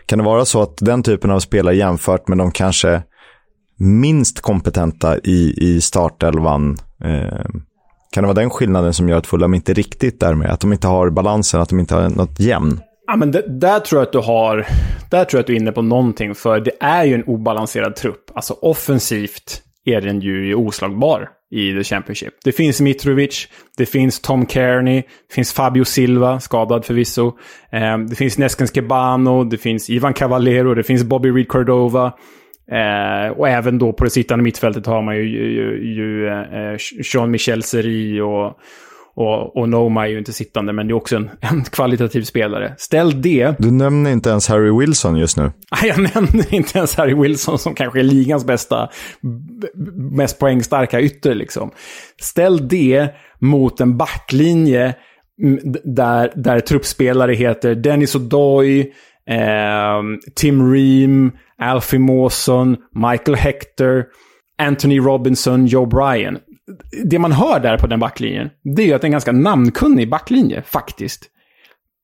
kan 0.06 0.20
det 0.20 0.26
vara 0.26 0.46
så 0.46 0.62
att 0.62 0.78
den 0.78 1.04
typen 1.04 1.32
av 1.32 1.40
spelare 1.40 1.76
jämfört 1.76 2.28
med 2.28 2.38
de 2.38 2.52
kanske 2.52 3.02
minst 3.78 4.42
kompetenta 4.42 5.18
i, 5.18 5.54
i 5.58 5.82
startelvan, 5.82 6.78
eh, 7.04 7.46
kan 8.12 8.24
det 8.24 8.28
vara 8.28 8.34
den 8.34 8.50
skillnaden 8.50 8.94
som 8.94 9.10
gör 9.10 9.18
att 9.18 9.28
Fulham 9.28 9.54
inte 9.54 9.74
riktigt 9.74 10.24
är 10.24 10.34
med? 10.34 10.52
Att 10.52 10.60
de 10.60 10.74
inte 10.74 10.88
har 10.88 11.10
balansen, 11.10 11.62
att 11.62 11.70
de 11.70 11.80
inte 11.80 11.96
har 11.96 12.10
något 12.10 12.40
jämn? 12.40 12.80
Ja, 13.08 13.16
men 13.16 13.32
det, 13.32 13.60
där 13.60 13.80
tror 13.80 14.02
jag 14.02 14.06
att 14.06 14.12
du 14.12 14.20
har... 14.20 14.68
Där 15.12 15.26
tror 15.26 15.38
jag 15.38 15.40
att 15.40 15.48
du 15.48 15.54
är 15.54 15.60
inne 15.60 15.72
på 15.72 15.82
någonting, 15.82 16.36
för 16.36 16.60
det 16.60 16.72
är 16.80 17.04
ju 17.04 17.14
en 17.14 17.24
obalanserad 17.24 17.96
trupp. 17.96 18.32
Alltså 18.34 18.54
offensivt 18.54 19.62
är 19.86 20.02
den 20.02 20.22
ju 20.22 20.56
oslagbar 20.56 21.30
i 21.56 21.74
The 21.74 21.84
Championship. 21.84 22.34
Det 22.44 22.52
finns 22.52 22.82
Mitrovic, 22.82 23.48
det 23.78 23.86
finns 23.86 24.20
Tom 24.20 24.48
Kearney, 24.48 25.02
det 25.02 25.34
finns 25.34 25.54
Fabio 25.54 25.86
Silva, 25.86 26.40
skadad 26.40 26.86
förvisso. 26.86 27.38
Eh, 27.72 27.98
det 27.98 28.16
finns 28.16 28.38
Neskens 28.38 28.74
Kebano, 28.74 29.44
det 29.44 29.58
finns 29.58 29.90
Ivan 29.90 30.14
Cavallero, 30.14 30.74
det 30.74 30.84
finns 30.84 31.04
Bobby 31.04 31.30
Reed 31.30 31.48
Cordova. 31.48 32.14
Eh, 32.72 33.32
och 33.32 33.50
även 33.50 33.78
då 33.78 33.94
på 33.94 34.04
det 34.04 34.10
sittande 34.10 34.44
mittfältet 34.44 34.86
har 34.86 35.02
man 35.02 35.16
ju, 35.16 35.24
ju, 35.24 35.94
ju 35.94 36.28
eh, 36.28 36.72
eh 36.72 36.78
Jean-Michel 37.14 37.64
Seri 37.64 38.22
och, 38.22 38.60
och, 39.16 39.58
och 39.58 39.70
Noma 39.70 40.08
är 40.08 40.12
ju 40.12 40.18
inte 40.18 40.34
sittande, 40.34 40.74
men 40.74 40.88
det 40.88 40.92
är 40.92 40.96
också 40.96 41.16
en, 41.16 41.30
en 41.42 41.64
kvalitativ 41.64 42.22
spelare. 42.22 42.74
Ställ 42.78 43.22
det... 43.22 43.56
Du 43.60 43.72
nämner 43.72 44.12
inte 44.12 44.30
ens 44.30 44.48
Harry 44.48 44.80
Wilson 44.80 45.18
just 45.18 45.38
nu. 45.38 45.44
Nej, 45.82 45.94
jag 45.98 46.16
nämner 46.16 46.54
inte 46.54 46.78
ens 46.78 46.96
Harry 46.96 47.14
Wilson 47.14 47.60
som 47.60 47.76
kanske 47.76 48.00
är 48.00 48.04
ligans 48.04 48.46
bästa, 48.46 48.90
mest 49.96 50.40
poängstarka 50.40 51.02
ytter 51.02 51.36
liksom. 51.36 51.72
Ställ 52.22 52.68
det 52.68 53.10
mot 53.40 53.82
en 53.82 53.98
backlinje 53.98 54.96
där, 55.84 56.32
där 56.36 56.60
truppspelare 56.60 57.34
heter 57.34 57.76
Dennis 57.76 58.16
O'Doy, 58.16 58.86
eh, 59.30 60.02
Tim 60.36 60.74
Ream, 60.74 61.32
Alfie 61.58 62.00
Mawson, 62.00 62.78
Michael 62.94 63.38
Hector, 63.38 64.04
Anthony 64.58 65.00
Robinson, 65.00 65.66
Joe 65.66 65.86
Bryan 65.86 66.38
det 67.04 67.20
man 67.20 67.32
hör 67.32 67.60
där 67.60 67.78
på 67.78 67.88
den 67.88 68.00
backlinjen, 68.00 68.50
det 68.76 68.82
är 68.82 68.86
ju 68.86 68.94
att 68.94 69.02
det 69.02 69.06
är 69.06 69.10
en 69.10 69.12
ganska 69.12 69.32
namnkunnig 69.32 70.10
backlinje, 70.10 70.62
faktiskt. 70.62 71.32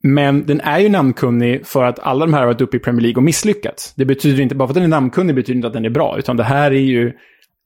Men 0.03 0.45
den 0.45 0.61
är 0.61 0.79
ju 0.79 0.89
namnkunnig 0.89 1.65
för 1.65 1.83
att 1.83 1.99
alla 1.99 2.25
de 2.25 2.33
här 2.33 2.39
har 2.39 2.47
varit 2.47 2.61
uppe 2.61 2.77
i 2.77 2.79
Premier 2.79 3.01
League 3.01 3.17
och 3.17 3.23
misslyckats. 3.23 3.93
Det 3.95 4.05
betyder 4.05 4.43
inte, 4.43 4.55
bara 4.55 4.67
för 4.67 4.71
att 4.71 4.75
den 4.75 4.83
är 4.83 4.87
namnkunnig 4.87 5.35
betyder 5.35 5.55
inte 5.55 5.67
att 5.67 5.73
den 5.73 5.85
är 5.85 5.89
bra, 5.89 6.15
utan 6.17 6.37
det 6.37 6.43
här 6.43 6.71
är 6.71 6.79
ju 6.79 7.13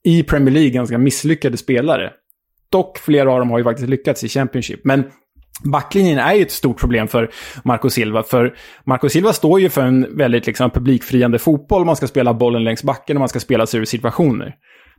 i 0.03 0.23
Premier 0.23 0.53
League 0.53 0.69
ganska 0.69 0.97
misslyckade 0.97 1.57
spelare. 1.57 2.11
Dock, 2.69 2.97
flera 2.97 3.31
av 3.31 3.39
dem 3.39 3.51
har 3.51 3.57
ju 3.57 3.63
faktiskt 3.63 3.89
lyckats 3.89 4.23
i 4.23 4.29
Championship. 4.29 4.79
Men 4.83 5.03
backlinjen 5.63 6.19
är 6.19 6.33
ju 6.33 6.41
ett 6.41 6.51
stort 6.51 6.79
problem 6.79 7.07
för 7.07 7.31
Marco 7.63 7.89
Silva. 7.89 8.23
För 8.23 8.55
Marco 8.83 9.09
Silva 9.09 9.33
står 9.33 9.59
ju 9.59 9.69
för 9.69 9.81
en 9.81 10.17
väldigt 10.17 10.47
liksom, 10.47 10.69
publikfriande 10.69 11.39
fotboll. 11.39 11.85
Man 11.85 11.95
ska 11.95 12.07
spela 12.07 12.33
bollen 12.33 12.63
längs 12.63 12.83
backen 12.83 13.17
och 13.17 13.19
man 13.19 13.29
ska 13.29 13.39
spela 13.39 13.65
sig 13.65 13.79
ur 13.79 13.85
situationer. 13.85 14.55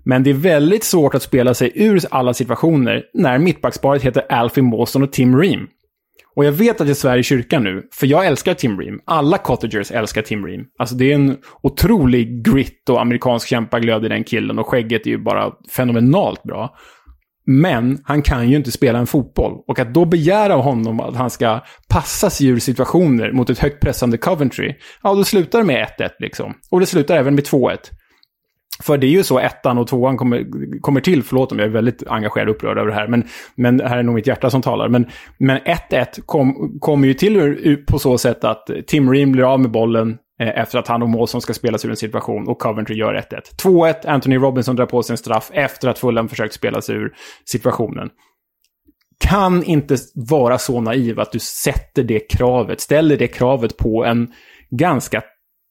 Men 0.08 0.22
det 0.22 0.30
är 0.30 0.34
väldigt 0.34 0.84
svårt 0.84 1.14
att 1.14 1.22
spela 1.22 1.54
sig 1.54 1.72
ur 1.74 2.00
alla 2.10 2.34
situationer 2.34 3.02
när 3.14 3.38
mittbacksparet 3.38 4.02
heter 4.02 4.32
Alfie 4.32 4.64
Mawson 4.64 5.02
och 5.02 5.12
Tim 5.12 5.38
Ream. 5.38 5.66
Och 6.36 6.44
jag 6.44 6.52
vet 6.52 6.80
att 6.80 6.88
jag 6.88 6.96
svär 6.96 7.18
i 7.18 7.22
kyrkan 7.22 7.64
nu, 7.64 7.82
för 7.92 8.06
jag 8.06 8.26
älskar 8.26 8.54
Tim 8.54 8.80
Ream. 8.80 9.00
Alla 9.04 9.38
cottagers 9.38 9.90
älskar 9.90 10.22
Tim 10.22 10.46
Ream. 10.46 10.64
Alltså 10.78 10.94
det 10.94 11.10
är 11.10 11.14
en 11.14 11.36
otrolig 11.62 12.44
grit 12.44 12.88
och 12.88 13.00
amerikansk 13.00 13.48
kämpaglöd 13.48 14.04
i 14.04 14.08
den 14.08 14.24
killen 14.24 14.58
och 14.58 14.66
skägget 14.66 15.06
är 15.06 15.10
ju 15.10 15.18
bara 15.18 15.52
fenomenalt 15.76 16.42
bra. 16.42 16.76
Men 17.46 17.98
han 18.04 18.22
kan 18.22 18.50
ju 18.50 18.56
inte 18.56 18.72
spela 18.72 18.98
en 18.98 19.06
fotboll. 19.06 19.52
Och 19.68 19.78
att 19.78 19.94
då 19.94 20.04
begära 20.04 20.54
av 20.54 20.62
honom 20.62 21.00
att 21.00 21.16
han 21.16 21.30
ska 21.30 21.60
passa 21.88 22.30
sig 22.30 22.46
ur 22.46 22.58
situationer 22.58 23.32
mot 23.32 23.50
ett 23.50 23.58
högt 23.58 23.82
pressande 23.82 24.18
Coventry, 24.18 24.74
ja 25.02 25.14
då 25.14 25.24
slutar 25.24 25.58
det 25.58 25.64
med 25.64 25.88
1-1 25.98 26.10
liksom. 26.18 26.54
Och 26.70 26.80
det 26.80 26.86
slutar 26.86 27.16
även 27.16 27.34
med 27.34 27.44
2-1. 27.44 27.76
För 28.82 28.98
det 28.98 29.06
är 29.06 29.10
ju 29.10 29.22
så 29.22 29.38
ettan 29.38 29.78
och 29.78 29.86
tvåan 29.86 30.16
kommer, 30.16 30.46
kommer 30.80 31.00
till, 31.00 31.22
förlåt 31.22 31.52
om 31.52 31.58
jag 31.58 31.66
är 31.66 31.72
väldigt 31.72 32.06
engagerad 32.06 32.48
och 32.48 32.54
upprörd 32.54 32.78
över 32.78 32.88
det 32.88 32.94
här, 32.94 33.08
men, 33.08 33.24
men 33.54 33.76
det 33.76 33.88
här 33.88 33.98
är 33.98 34.02
nog 34.02 34.14
mitt 34.14 34.26
hjärta 34.26 34.50
som 34.50 34.62
talar. 34.62 34.88
Men, 34.88 35.06
1-1 35.38 36.22
kommer 36.26 36.78
kom 36.80 37.04
ju 37.04 37.14
till 37.14 37.84
på 37.86 37.98
så 37.98 38.18
sätt 38.18 38.44
att 38.44 38.70
Tim 38.86 39.12
Ream 39.12 39.32
blir 39.32 39.52
av 39.52 39.60
med 39.60 39.70
bollen 39.70 40.18
eh, 40.40 40.60
efter 40.60 40.78
att 40.78 40.88
han 40.88 41.02
och 41.02 41.08
Målsson 41.08 41.40
ska 41.40 41.54
spelas 41.54 41.84
ur 41.84 41.90
en 41.90 41.96
situation 41.96 42.48
och 42.48 42.58
Coventry 42.58 42.96
gör 42.96 43.14
1-1. 43.14 43.40
2-1, 43.62 44.08
Anthony 44.08 44.36
Robinson 44.36 44.76
drar 44.76 44.86
på 44.86 45.02
sig 45.02 45.14
en 45.14 45.18
straff 45.18 45.50
efter 45.52 45.88
att 45.88 45.98
Fulham 45.98 46.28
försökt 46.28 46.54
spela 46.54 46.82
sig 46.82 46.96
ur 46.96 47.12
situationen. 47.44 48.08
Kan 49.18 49.62
inte 49.62 49.96
vara 50.14 50.58
så 50.58 50.80
naiv 50.80 51.20
att 51.20 51.32
du 51.32 51.38
sätter 51.38 52.02
det 52.02 52.20
kravet, 52.20 52.80
ställer 52.80 53.16
det 53.16 53.28
kravet 53.28 53.76
på 53.76 54.04
en 54.04 54.32
ganska 54.70 55.22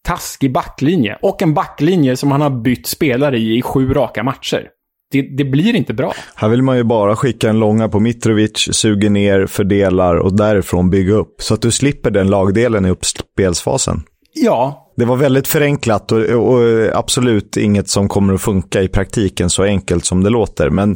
taskig 0.05 0.53
backlinje. 0.53 1.17
Och 1.21 1.41
en 1.41 1.53
backlinje 1.53 2.17
som 2.17 2.31
han 2.31 2.41
har 2.41 2.49
bytt 2.49 2.87
spelare 2.87 3.37
i 3.37 3.57
i 3.57 3.61
sju 3.61 3.93
raka 3.93 4.23
matcher. 4.23 4.67
Det, 5.11 5.21
det, 5.21 5.45
blir 5.45 5.75
inte 5.75 5.93
bra. 5.93 6.13
Här 6.35 6.49
vill 6.49 6.61
man 6.61 6.77
ju 6.77 6.83
bara 6.83 7.15
skicka 7.15 7.49
en 7.49 7.59
långa 7.59 7.89
på 7.89 7.99
Mitrovic, 7.99 8.69
suger 8.71 9.09
ner, 9.09 9.47
fördelar 9.47 10.15
och 10.15 10.35
därifrån 10.35 10.89
bygga 10.89 11.13
upp. 11.13 11.35
Så 11.41 11.53
att 11.53 11.61
du 11.61 11.71
slipper 11.71 12.11
den 12.11 12.29
lagdelen 12.29 12.85
i 12.85 12.89
uppspelsfasen. 12.89 14.03
Ja. 14.33 14.91
Det 14.97 15.05
var 15.05 15.15
väldigt 15.15 15.47
förenklat 15.47 16.11
och, 16.11 16.19
och, 16.19 16.61
absolut 16.93 17.57
inget 17.57 17.89
som 17.89 18.09
kommer 18.09 18.33
att 18.33 18.41
funka 18.41 18.81
i 18.81 18.87
praktiken 18.87 19.49
så 19.49 19.63
enkelt 19.63 20.05
som 20.05 20.23
det 20.23 20.29
låter. 20.29 20.69
Men 20.69 20.91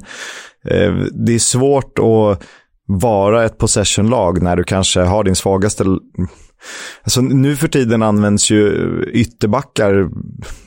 eh, 0.66 0.94
det 1.12 1.34
är 1.34 1.40
svårt 1.40 2.00
att 2.00 2.44
vara 2.86 3.46
ett 3.46 3.58
possession-lag 3.58 4.42
när 4.42 4.56
du 4.56 4.64
kanske 4.64 5.00
har 5.00 5.24
din 5.24 5.36
svagaste 5.36 5.84
Alltså, 7.04 7.22
nu 7.22 7.56
för 7.56 7.68
tiden 7.68 8.04
används 8.04 8.52
ju 8.52 8.90
ytterbackar 9.14 10.10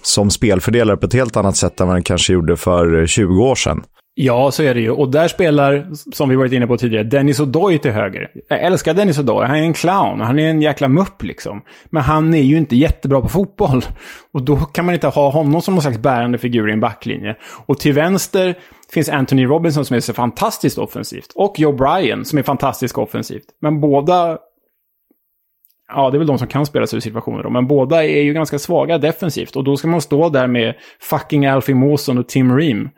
som 0.02 0.30
spelfördelare 0.30 0.96
på 0.96 1.06
ett 1.06 1.14
helt 1.14 1.37
annat 1.37 1.56
sätt 1.56 1.80
än 1.80 1.87
vad 1.87 1.96
den 1.96 2.02
kanske 2.02 2.32
gjorde 2.32 2.56
för 2.56 3.06
20 3.06 3.42
år 3.42 3.54
sedan. 3.54 3.82
Ja, 4.14 4.50
så 4.50 4.62
är 4.62 4.75
det 4.75 4.80
ju. 4.80 4.90
Och 4.90 5.11
där 5.11 5.28
spelar, 5.28 5.87
som 6.14 6.28
vi 6.28 6.37
varit 6.37 6.52
inne 6.52 6.66
på 6.66 6.76
tidigare, 6.76 7.04
Dennis 7.04 7.40
O'Doy 7.40 7.78
till 7.78 7.90
höger. 7.90 8.30
Jag 8.49 8.62
älskar 8.62 8.94
Dennis 8.94 9.18
O'Doy. 9.18 9.46
Han 9.46 9.56
är 9.56 9.62
en 9.62 9.72
clown. 9.72 10.20
Han 10.20 10.38
är 10.38 10.50
en 10.50 10.62
jäkla 10.62 10.88
mupp 10.88 11.22
liksom. 11.22 11.62
Men 11.90 12.02
han 12.02 12.34
är 12.34 12.42
ju 12.42 12.56
inte 12.56 12.76
jättebra 12.76 13.20
på 13.20 13.28
fotboll. 13.28 13.84
Och 14.32 14.42
då 14.42 14.56
kan 14.56 14.84
man 14.84 14.94
inte 14.94 15.06
ha 15.06 15.30
honom 15.30 15.62
som 15.62 15.75
någon 15.75 15.82
slags 15.82 15.99
bärande 15.99 16.38
figur 16.38 16.70
i 16.70 16.72
en 16.72 16.80
backlinje. 16.80 17.37
Och 17.66 17.80
till 17.80 17.92
vänster 17.92 18.54
finns 18.92 19.08
Anthony 19.08 19.44
Robinson 19.44 19.84
som 19.84 19.96
är 19.96 20.00
så 20.00 20.12
fantastiskt 20.12 20.78
offensivt. 20.78 21.32
Och 21.34 21.58
Joe 21.58 21.72
Bryan 21.72 22.25
som 22.25 22.38
är 22.38 22.42
fantastiskt 22.42 22.99
offensivt. 22.99 23.44
Men 23.61 23.80
båda 23.80 24.38
Ja, 25.94 26.11
det 26.11 26.16
är 26.16 26.18
väl 26.18 26.26
de 26.26 26.38
som 26.38 26.49
kan 26.49 26.66
spela 26.66 26.87
sig 26.87 26.96
ur 26.96 27.00
situationer 27.00 27.42
då. 27.42 27.50
Men 27.50 27.66
båda 27.66 28.04
är 28.04 28.22
ju 28.22 28.32
ganska 28.32 28.58
svaga 28.58 28.99
defensivt. 28.99 29.56
Och 29.56 29.64
då 29.64 29.76
ska 29.76 29.88
man 29.88 30.00
stå 30.00 30.28
där 30.28 30.46
med 30.46 30.75
fucking 31.00 31.46
Alfie 31.46 31.75
Mawson 31.75 32.18
och 32.18 32.28
Tim 32.28 32.56
Ream. 32.56 32.88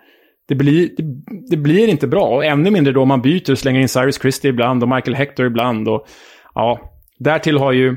Det 0.48 0.54
blir, 0.54 0.90
det, 0.96 1.04
det, 1.50 1.56
blir 1.56 1.88
inte 1.88 2.06
bra. 2.06 2.26
Och 2.26 2.44
ännu 2.44 2.70
mindre 2.70 2.92
då 2.92 3.04
man 3.04 3.22
byter 3.22 3.50
och 3.50 3.58
slänger 3.58 3.80
in 3.80 3.88
Cyrus 3.88 4.20
Christie 4.20 4.50
ibland 4.50 4.82
och 4.82 4.88
Michael 4.88 5.14
Hector 5.14 5.46
ibland. 5.46 5.88
Och, 5.88 6.06
ja, 6.54 6.80
därtill 7.18 7.58
har 7.58 7.72
ju 7.72 7.96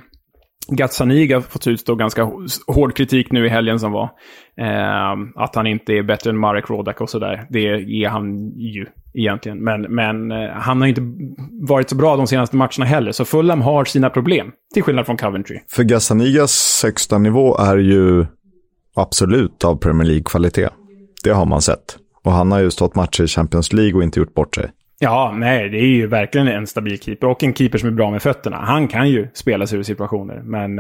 Gazzaniga 0.67 1.41
fått 1.41 1.67
utstå 1.67 1.95
ganska 1.95 2.23
hård 2.67 2.95
kritik 2.95 3.31
nu 3.31 3.45
i 3.45 3.49
helgen 3.49 3.79
som 3.79 3.91
var. 3.91 4.09
Eh, 4.57 5.13
att 5.35 5.55
han 5.55 5.67
inte 5.67 5.93
är 5.93 6.03
bättre 6.03 6.29
än 6.29 6.37
Marek 6.37 6.69
Rodak 6.69 7.01
och 7.01 7.09
sådär. 7.09 7.47
Det 7.49 7.59
är 8.03 8.09
han 8.09 8.49
ju 8.57 8.85
egentligen. 9.13 9.63
Men, 9.63 9.81
men 9.81 10.31
eh, 10.31 10.49
han 10.49 10.81
har 10.81 10.87
inte 10.87 11.01
varit 11.67 11.89
så 11.89 11.95
bra 11.95 12.15
de 12.15 12.27
senaste 12.27 12.55
matcherna 12.55 12.85
heller. 12.85 13.11
Så 13.11 13.25
Fulham 13.25 13.61
har 13.61 13.85
sina 13.85 14.09
problem. 14.09 14.51
Till 14.73 14.83
skillnad 14.83 15.05
från 15.05 15.17
Coventry. 15.17 15.59
För 15.67 15.83
Gazzanigas 15.83 16.81
högsta 16.83 17.17
nivå 17.17 17.57
är 17.57 17.77
ju 17.77 18.25
absolut 18.95 19.63
av 19.63 19.75
Premier 19.75 20.07
League-kvalitet. 20.07 20.69
Det 21.23 21.29
har 21.29 21.45
man 21.45 21.61
sett. 21.61 21.97
Och 22.23 22.31
han 22.31 22.51
har 22.51 22.59
ju 22.59 22.71
stått 22.71 22.95
matcher 22.95 23.23
i 23.23 23.27
Champions 23.27 23.73
League 23.73 23.93
och 23.93 24.03
inte 24.03 24.19
gjort 24.19 24.33
bort 24.33 24.55
sig. 24.55 24.71
Ja, 24.99 25.33
nej, 25.35 25.69
det 25.69 25.77
är 25.77 25.87
ju 25.87 26.07
verkligen 26.07 26.47
en 26.47 26.67
stabil 26.67 26.99
keeper. 26.99 27.27
Och 27.27 27.43
en 27.43 27.53
keeper 27.53 27.77
som 27.77 27.89
är 27.89 27.93
bra 27.93 28.11
med 28.11 28.21
fötterna. 28.21 28.57
Han 28.57 28.87
kan 28.87 29.09
ju 29.09 29.27
spela 29.33 29.67
sig 29.67 29.79
ur 29.79 29.83
situationer. 29.83 30.41
Men, 30.43 30.75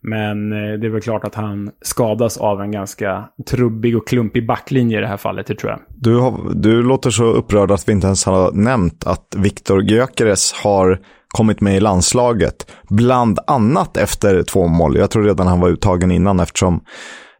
men 0.00 0.52
eh, 0.52 0.78
det 0.78 0.86
är 0.86 0.90
väl 0.90 1.00
klart 1.00 1.24
att 1.24 1.34
han 1.34 1.70
skadas 1.82 2.36
av 2.36 2.60
en 2.60 2.70
ganska 2.70 3.24
trubbig 3.50 3.96
och 3.96 4.08
klumpig 4.08 4.46
backlinje 4.46 4.98
i 4.98 5.00
det 5.00 5.06
här 5.06 5.16
fallet, 5.16 5.46
det 5.46 5.54
tror 5.54 5.72
jag. 5.72 5.80
Du, 5.88 6.16
har, 6.16 6.54
du 6.54 6.82
låter 6.82 7.10
så 7.10 7.24
upprörd 7.24 7.70
att 7.70 7.88
vi 7.88 7.92
inte 7.92 8.06
ens 8.06 8.24
har 8.24 8.52
nämnt 8.52 9.06
att 9.06 9.34
Viktor 9.36 9.82
Gyökeres 9.82 10.52
har 10.52 11.00
kommit 11.28 11.60
med 11.60 11.76
i 11.76 11.80
landslaget. 11.80 12.72
Bland 12.88 13.38
annat 13.46 13.96
efter 13.96 14.42
två 14.42 14.66
mål. 14.66 14.96
Jag 14.96 15.10
tror 15.10 15.22
redan 15.22 15.46
han 15.46 15.60
var 15.60 15.68
uttagen 15.68 16.10
innan 16.10 16.40
eftersom 16.40 16.80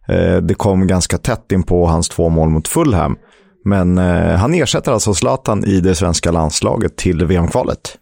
eh, 0.09 0.37
det 0.37 0.55
kom 0.55 0.87
ganska 0.87 1.19
tätt 1.19 1.53
in 1.53 1.63
på 1.63 1.87
hans 1.87 2.09
två 2.09 2.29
mål 2.29 2.49
mot 2.49 2.69
Fulham. 2.69 3.17
Men 3.67 3.99
eh, 3.99 4.37
han 4.37 4.55
ersätter 4.55 4.93
alltså 4.93 5.15
Zlatan 5.15 5.65
i 5.65 5.81
det 5.81 5.95
svenska 5.95 6.31
landslaget 6.31 6.97
till 6.97 7.25
VM-kvalet. 7.25 7.99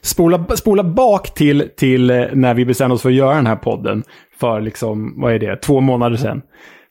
spola, 0.00 0.44
spola 0.56 0.84
bak 0.84 1.34
till, 1.34 1.68
till 1.76 2.10
eh, 2.10 2.24
när 2.32 2.54
vi 2.54 2.64
bestämde 2.64 2.94
oss 2.94 3.02
för 3.02 3.08
att 3.08 3.14
göra 3.14 3.34
den 3.34 3.46
här 3.46 3.56
podden. 3.56 4.02
För 4.40 4.60
liksom, 4.60 5.20
vad 5.20 5.32
är 5.32 5.38
det, 5.38 5.56
två 5.56 5.80
månader 5.80 6.16
sedan. 6.16 6.42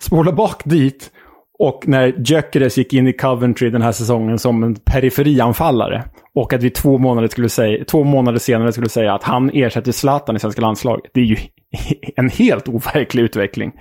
Spola 0.01 0.31
bak 0.31 0.61
dit. 0.65 1.11
Och 1.59 1.83
när 1.87 2.13
Gyökeres 2.17 2.77
gick 2.77 2.93
in 2.93 3.07
i 3.07 3.13
Coventry 3.13 3.69
den 3.69 3.81
här 3.81 3.91
säsongen 3.91 4.39
som 4.39 4.63
en 4.63 4.75
periferianfallare. 4.75 6.03
Och 6.35 6.53
att 6.53 6.63
vi 6.63 6.69
två 6.69 6.97
månader, 6.97 7.27
skulle 7.27 7.49
säga, 7.49 7.85
två 7.85 8.03
månader 8.03 8.39
senare 8.39 8.71
skulle 8.71 8.89
säga 8.89 9.13
att 9.13 9.23
han 9.23 9.49
ersätter 9.53 9.91
Zlatan 9.91 10.35
i 10.35 10.39
svenska 10.39 10.61
landslaget. 10.61 11.11
Det 11.13 11.21
är 11.21 11.25
ju 11.25 11.37
en 12.15 12.29
helt 12.29 12.67
overklig 12.67 13.23
utveckling. 13.23 13.71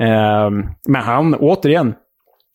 Ehm, 0.00 0.64
men 0.88 1.02
han, 1.02 1.34
återigen, 1.34 1.94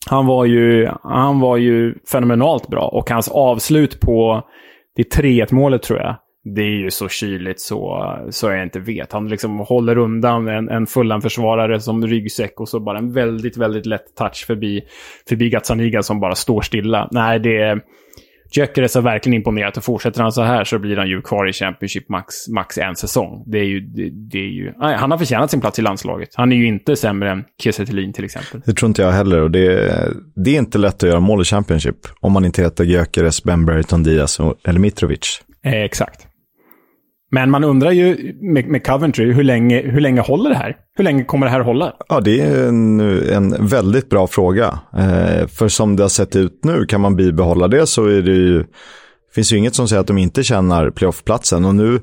han 0.06 0.26
var 0.26 0.44
ju, 0.44 0.88
han 1.02 1.40
var 1.40 1.56
ju 1.56 1.94
fenomenalt 2.12 2.68
bra. 2.68 2.88
Och 2.88 3.10
hans 3.10 3.28
avslut 3.28 4.00
på 4.00 4.42
det 4.96 5.16
3-1 5.16 5.54
målet 5.54 5.82
tror 5.82 5.98
jag. 5.98 6.16
Det 6.44 6.60
är 6.60 6.82
ju 6.84 6.90
så 6.90 7.08
kyligt 7.08 7.60
så, 7.60 8.06
så 8.30 8.50
jag 8.50 8.62
inte 8.62 8.80
vet. 8.80 9.12
Han 9.12 9.28
liksom 9.28 9.58
håller 9.58 9.98
undan 9.98 10.48
en, 10.48 10.68
en 10.68 10.86
försvarare 11.22 11.80
som 11.80 12.06
ryggsäck 12.06 12.60
och 12.60 12.68
så 12.68 12.80
bara 12.80 12.98
en 12.98 13.12
väldigt, 13.12 13.56
väldigt 13.56 13.86
lätt 13.86 14.16
touch 14.16 14.44
förbi, 14.46 14.82
förbi 15.28 15.50
Gazzaniga 15.50 16.02
som 16.02 16.20
bara 16.20 16.34
står 16.34 16.60
stilla. 16.60 17.08
Nej, 17.10 17.38
det, 17.38 17.80
Gyökeres 18.56 18.94
har 18.94 19.02
verkligen 19.02 19.36
imponerat 19.36 19.76
och 19.76 19.84
fortsätter 19.84 20.22
han 20.22 20.32
så 20.32 20.42
här 20.42 20.64
så 20.64 20.78
blir 20.78 20.96
han 20.96 21.08
ju 21.08 21.22
kvar 21.22 21.48
i 21.48 21.52
Championship 21.52 22.08
max, 22.08 22.48
max 22.48 22.78
en 22.78 22.96
säsong. 22.96 23.44
Det 23.46 23.58
är 23.58 23.64
ju, 23.64 23.80
det, 23.80 24.10
det 24.10 24.38
är 24.38 24.52
ju, 24.52 24.72
nej, 24.78 24.96
han 24.96 25.10
har 25.10 25.18
förtjänat 25.18 25.50
sin 25.50 25.60
plats 25.60 25.78
i 25.78 25.82
landslaget. 25.82 26.28
Han 26.34 26.52
är 26.52 26.56
ju 26.56 26.66
inte 26.66 26.96
sämre 26.96 27.30
än 27.30 27.44
Kiese 27.62 27.86
till 27.86 28.24
exempel. 28.24 28.60
Det 28.64 28.72
tror 28.72 28.88
inte 28.88 29.02
jag 29.02 29.12
heller 29.12 29.40
och 29.40 29.50
det, 29.50 29.90
det 30.36 30.50
är 30.50 30.58
inte 30.58 30.78
lätt 30.78 30.94
att 30.94 31.08
göra 31.08 31.20
mål 31.20 31.40
i 31.40 31.44
Championship 31.44 31.96
om 32.20 32.32
man 32.32 32.44
inte 32.44 32.62
heter 32.62 32.84
Gyökeres, 32.84 33.44
Ben 33.44 33.66
Berton, 33.66 34.02
Diaz 34.02 34.40
eller 34.64 34.80
Mitrovic. 34.80 35.42
Eh, 35.64 35.72
exakt. 35.72 36.26
Men 37.34 37.50
man 37.50 37.64
undrar 37.64 37.90
ju 37.90 38.34
med, 38.40 38.68
med, 38.68 38.86
Coventry, 38.86 39.32
hur 39.32 39.44
länge, 39.44 39.82
hur 39.82 40.00
länge 40.00 40.20
håller 40.20 40.50
det 40.50 40.56
här? 40.56 40.76
Hur 40.96 41.04
länge 41.04 41.24
kommer 41.24 41.46
det 41.46 41.52
här 41.52 41.60
hålla? 41.60 41.92
Ja, 42.08 42.20
det 42.20 42.40
är 42.40 42.68
en, 42.68 43.00
en 43.30 43.66
väldigt 43.66 44.08
bra 44.10 44.26
fråga. 44.26 44.78
Eh, 44.96 45.46
för 45.46 45.68
som 45.68 45.96
det 45.96 46.02
har 46.02 46.08
sett 46.08 46.36
ut 46.36 46.60
nu, 46.64 46.86
kan 46.86 47.00
man 47.00 47.16
bibehålla 47.16 47.68
det 47.68 47.86
så 47.86 48.06
är 48.06 48.22
det 48.22 48.32
ju, 48.32 48.64
finns 49.34 49.52
ju 49.52 49.56
inget 49.56 49.74
som 49.74 49.88
säger 49.88 50.00
att 50.00 50.06
de 50.06 50.18
inte 50.18 50.42
tjänar 50.42 50.90
playoffplatsen. 50.90 51.64
Och 51.64 51.74
nu, 51.74 52.00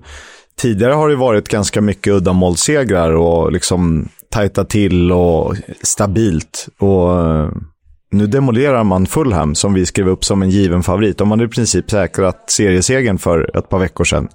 tidigare 0.62 0.94
har 0.94 1.10
det 1.10 1.16
varit 1.16 1.48
ganska 1.48 1.82
mycket 1.82 2.14
uddamålssegrar 2.14 3.12
och 3.12 3.52
liksom 3.52 4.10
tajta 4.32 4.64
till 4.64 5.12
och 5.12 5.56
stabilt. 5.84 6.68
Och 6.80 7.22
eh, 7.22 7.50
nu 8.12 8.28
demolerar 8.28 8.84
man 8.84 9.06
Fulham 9.06 9.56
som 9.56 9.74
vi 9.74 9.86
skrev 9.86 10.10
upp 10.10 10.26
som 10.26 10.42
en 10.42 10.50
given 10.50 10.84
favorit. 10.84 11.18
De 11.18 11.32
hade 11.32 11.44
i 11.44 11.48
princip 11.48 11.92
säkrat 11.92 12.52
seriesegern 12.52 13.18
för 13.18 13.58
ett 13.58 13.70
par 13.70 13.80
veckor 13.80 14.04
sedan. 14.04 14.28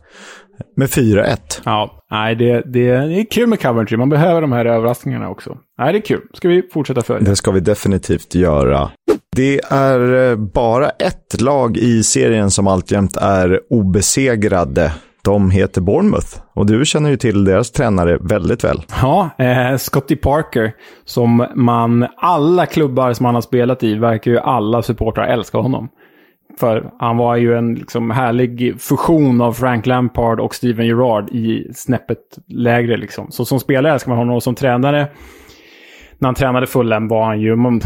Med 0.77 0.89
4-1. 0.89 1.37
Ja, 1.65 2.05
nej, 2.11 2.35
det, 2.35 2.53
det, 2.53 2.97
det 2.97 3.21
är 3.21 3.31
kul 3.31 3.49
med 3.49 3.63
Coventry. 3.63 3.97
Man 3.97 4.09
behöver 4.09 4.41
de 4.41 4.53
här 4.53 4.65
överraskningarna 4.65 5.29
också. 5.29 5.57
Nej, 5.79 5.93
det 5.93 5.99
är 5.99 6.03
kul. 6.03 6.21
Ska 6.35 6.49
vi 6.49 6.63
fortsätta 6.73 7.03
följa? 7.03 7.31
Det 7.31 7.37
ska 7.37 7.51
vi 7.51 7.61
definitivt 7.61 8.35
göra. 8.35 8.91
Det 9.37 9.61
är 9.71 10.31
eh, 10.31 10.37
bara 10.37 10.89
ett 10.89 11.41
lag 11.41 11.77
i 11.77 12.03
serien 12.03 12.51
som 12.51 12.67
alltjämt 12.67 13.17
är 13.17 13.61
obesegrade. 13.71 14.93
De 15.25 15.51
heter 15.51 15.81
Bournemouth 15.81 16.29
och 16.55 16.67
du 16.67 16.85
känner 16.85 17.11
ju 17.11 17.17
till 17.17 17.45
deras 17.45 17.71
tränare 17.71 18.19
väldigt 18.21 18.65
väl. 18.65 18.83
Ja, 19.03 19.31
eh, 19.39 19.77
Scotty 19.77 20.17
Parker, 20.17 20.73
som 21.05 21.47
man, 21.55 22.07
alla 22.17 22.67
klubbar 22.67 23.13
som 23.13 23.27
han 23.27 23.35
har 23.35 23.43
spelat 23.43 23.83
i, 23.83 23.95
verkar 23.95 24.31
ju 24.31 24.39
alla 24.39 24.83
supportrar 24.83 25.27
älska 25.27 25.59
honom. 25.59 25.89
För 26.61 26.91
han 26.99 27.17
var 27.17 27.37
ju 27.37 27.55
en 27.55 27.75
liksom 27.75 28.11
härlig 28.11 28.81
fusion 28.81 29.41
av 29.41 29.53
Frank 29.53 29.87
Lampard 29.87 30.41
och 30.41 30.55
Steven 30.55 30.87
Gerrard 30.87 31.31
i 31.31 31.73
snäppet 31.75 32.19
lägre. 32.49 32.97
Liksom. 32.97 33.31
Så 33.31 33.45
som 33.45 33.61
spelare 33.61 33.93
älskar 33.93 34.11
man 34.11 34.19
honom 34.19 34.35
och 34.35 34.43
som 34.43 34.55
tränare, 34.55 35.09
när 36.19 36.29
han 36.29 36.35
tränade 36.35 36.67
Fulham 36.67 37.09
var 37.09 37.25
han 37.25 37.41
ju 37.41 37.57
man, 37.57 37.81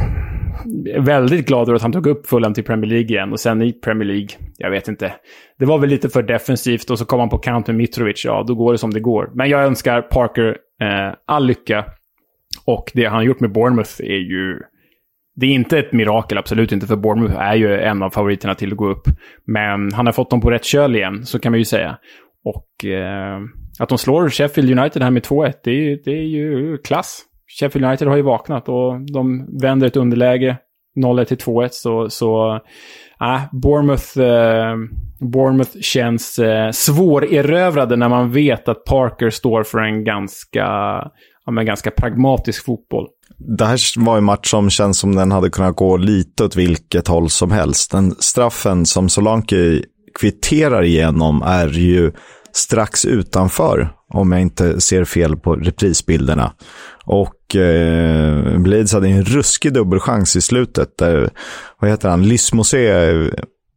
väldigt 0.99 1.47
glad 1.47 1.69
över 1.69 1.77
att 1.77 1.83
han 1.83 1.93
tog 1.93 2.07
upp 2.07 2.27
Fulham 2.27 2.55
till 2.55 2.65
Premier 2.65 2.91
League 2.91 3.09
igen. 3.09 3.33
Och 3.33 3.41
sen 3.41 3.63
i 3.63 3.73
Premier 3.73 4.09
League, 4.09 4.29
jag 4.57 4.71
vet 4.71 4.89
inte. 4.89 5.13
Det 5.59 5.65
var 5.65 5.79
väl 5.79 5.91
lite 5.91 6.09
för 6.09 6.23
defensivt 6.23 6.91
och 6.91 6.99
så 6.99 7.05
kom 7.05 7.21
han 7.21 7.29
på 7.29 7.39
kant 7.39 7.67
med 7.67 7.77
Mitrovic. 7.77 8.25
Ja, 8.25 8.45
då 8.47 8.55
går 8.55 8.73
det 8.73 8.79
som 8.79 8.91
det 8.91 9.01
går. 9.01 9.31
Men 9.35 9.49
jag 9.49 9.65
önskar 9.65 10.03
Parker 10.03 10.57
eh, 10.81 11.15
all 11.27 11.47
lycka. 11.47 11.85
Och 12.65 12.91
det 12.95 13.05
han 13.05 13.15
har 13.15 13.23
gjort 13.23 13.41
med 13.41 13.53
Bournemouth 13.53 14.01
är 14.01 14.19
ju 14.19 14.61
det 15.41 15.47
är 15.47 15.51
inte 15.51 15.79
ett 15.79 15.93
mirakel, 15.93 16.39
absolut 16.39 16.73
inte, 16.73 16.87
för 16.87 16.97
Bournemouth 16.97 17.41
är 17.41 17.55
ju 17.55 17.81
en 17.81 18.03
av 18.03 18.11
favoriterna 18.11 18.55
till 18.55 18.73
att 18.73 18.77
gå 18.77 18.89
upp. 18.89 19.05
Men 19.47 19.93
han 19.93 20.07
har 20.07 20.13
fått 20.13 20.31
dem 20.31 20.41
på 20.41 20.51
rätt 20.51 20.65
köl 20.65 20.97
igen, 20.97 21.27
så 21.27 21.39
kan 21.39 21.53
man 21.53 21.59
ju 21.59 21.65
säga. 21.65 21.99
Och 22.45 22.85
eh, 22.85 23.39
att 23.79 23.89
de 23.89 23.99
slår 23.99 24.29
Sheffield 24.29 24.79
United 24.79 25.03
här 25.03 25.11
med 25.11 25.23
2-1, 25.23 25.53
det, 25.65 25.71
är, 25.71 25.99
det 26.05 26.11
är 26.11 26.27
ju 26.27 26.79
klass. 26.79 27.23
Sheffield 27.61 27.87
United 27.87 28.09
har 28.09 28.17
ju 28.17 28.23
vaknat 28.23 28.69
och 28.69 29.13
de 29.13 29.47
vänder 29.63 29.87
ett 29.87 29.97
underläge 29.97 30.57
0-1 31.05 31.25
till 31.25 31.37
2-1. 31.37 31.69
Så, 31.71 32.11
så 32.11 32.55
äh, 33.21 33.43
Bournemouth, 33.53 34.21
eh, 34.21 34.77
Bournemouth 35.21 35.79
känns 35.81 36.39
eh, 36.39 36.71
svårerövrade 36.71 37.97
när 37.97 38.09
man 38.09 38.33
vet 38.33 38.69
att 38.69 38.85
Parker 38.85 39.31
står 39.31 39.63
för 39.63 39.79
en 39.79 40.05
ganska, 40.05 40.67
ja, 41.49 41.53
men 41.53 41.67
ganska 41.67 41.91
pragmatisk 41.91 42.65
fotboll 42.65 43.07
det 43.39 43.65
här 43.65 44.05
var 44.05 44.19
en 44.19 44.25
match 44.25 44.51
som 44.51 44.71
känns 44.71 44.99
som 44.99 45.15
den 45.15 45.33
hade 45.33 45.51
kunnat 45.51 45.77
gå 45.77 45.97
lite 45.97 46.45
åt 46.45 46.57
vilket 46.57 47.09
håll 47.09 47.31
som 47.31 47.51
helst. 47.51 47.91
Den 47.91 48.15
straffen 48.19 48.87
som 48.87 49.09
Solanke 49.09 49.83
kvitterar 50.21 50.83
igenom 50.83 51.43
är 51.43 51.69
ju 51.69 52.13
strax 52.53 53.05
utanför, 53.05 53.89
om 54.09 54.33
jag 54.33 54.41
inte 54.41 54.81
ser 54.81 55.05
fel 55.05 55.37
på 55.37 55.55
reprisbilderna. 55.55 56.53
Och 57.05 57.57
eh, 57.57 58.59
Blades 58.59 58.93
hade 58.93 59.09
en 59.09 59.25
ruskig 59.25 59.73
dubbelchans 59.73 60.37
i 60.37 60.41
slutet. 60.41 60.99
Där, 60.99 61.31
vad 61.81 61.91
heter 61.91 62.09
han? 62.09 62.29
Lysmosé 62.29 63.11
eh, 63.11 63.27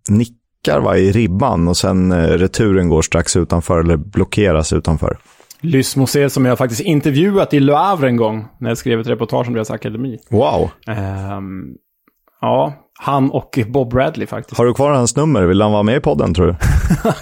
nickar 0.10 0.79
va, 0.79 0.97
i 0.97 1.12
ribban 1.12 1.67
och 1.67 1.77
sen 1.77 2.12
eh, 2.12 2.27
returen 2.27 2.89
går 2.89 3.01
strax 3.01 3.36
utanför 3.36 3.79
eller 3.79 3.97
blockeras 3.97 4.73
utanför. 4.73 5.17
Lysmosé 5.62 6.30
som 6.30 6.45
jag 6.45 6.58
faktiskt 6.58 6.82
intervjuat 6.82 7.54
i 7.54 7.60
Le 7.60 7.74
Havre 7.74 8.08
en 8.08 8.17
gång 8.17 8.47
när 8.60 8.69
jag 8.69 8.78
skrev 8.78 9.00
ett 9.00 9.08
reportage 9.08 9.47
om 9.47 9.54
deras 9.54 9.71
akademi. 9.71 10.19
Wow. 10.30 10.71
Um, 11.38 11.76
ja, 12.41 12.74
han 13.00 13.32
och 13.32 13.60
Bob 13.67 13.89
Bradley 13.89 14.28
faktiskt. 14.28 14.58
Har 14.58 14.65
du 14.65 14.74
kvar 14.74 14.91
hans 14.91 15.15
nummer? 15.15 15.43
Vill 15.43 15.62
han 15.62 15.71
vara 15.71 15.84
med 15.84 15.95
i 15.95 16.00
podden 16.00 16.34
tror 16.34 16.47
du? 16.47 16.56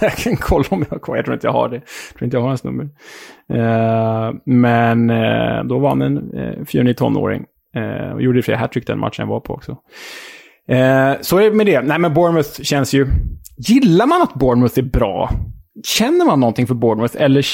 jag 0.00 0.16
kan 0.16 0.36
kolla 0.36 0.64
om 0.70 0.84
jag 0.88 0.96
har 0.96 0.98
kvar. 0.98 1.16
Jag 1.16 1.24
tror 1.24 1.34
inte 1.34 1.46
jag 1.46 1.52
har 1.52 1.68
det. 1.68 1.76
Jag 1.76 2.18
tror 2.18 2.24
inte 2.24 2.36
jag 2.36 2.42
har 2.42 2.48
hans 2.48 2.64
nummer. 2.64 2.84
Uh, 3.52 4.34
men 4.44 5.10
uh, 5.10 5.64
då 5.64 5.78
var 5.78 5.88
han 5.88 6.02
en 6.02 6.34
uh, 6.34 6.64
fjunig 6.64 6.96
tonåring. 6.96 7.44
Uh, 7.76 8.12
och 8.12 8.22
gjorde 8.22 8.38
i 8.38 8.54
och 8.54 8.58
hattrick 8.58 8.86
den 8.86 8.98
matchen 8.98 9.22
jag 9.22 9.26
var 9.26 9.40
på 9.40 9.54
också. 9.54 9.72
Uh, 9.72 11.20
så 11.20 11.38
är 11.38 11.42
det 11.42 11.52
med 11.52 11.66
det. 11.66 11.82
Nej, 11.82 11.98
men 11.98 12.14
Bournemouth 12.14 12.62
känns 12.62 12.94
ju... 12.94 13.06
Gillar 13.68 14.06
man 14.06 14.22
att 14.22 14.34
Bournemouth 14.34 14.78
är 14.78 14.82
bra 14.82 15.30
Känner 15.84 16.24
man 16.24 16.40
någonting 16.40 16.66
för 16.66 16.74
Bournemouth 16.74 17.16
eller 17.18 17.46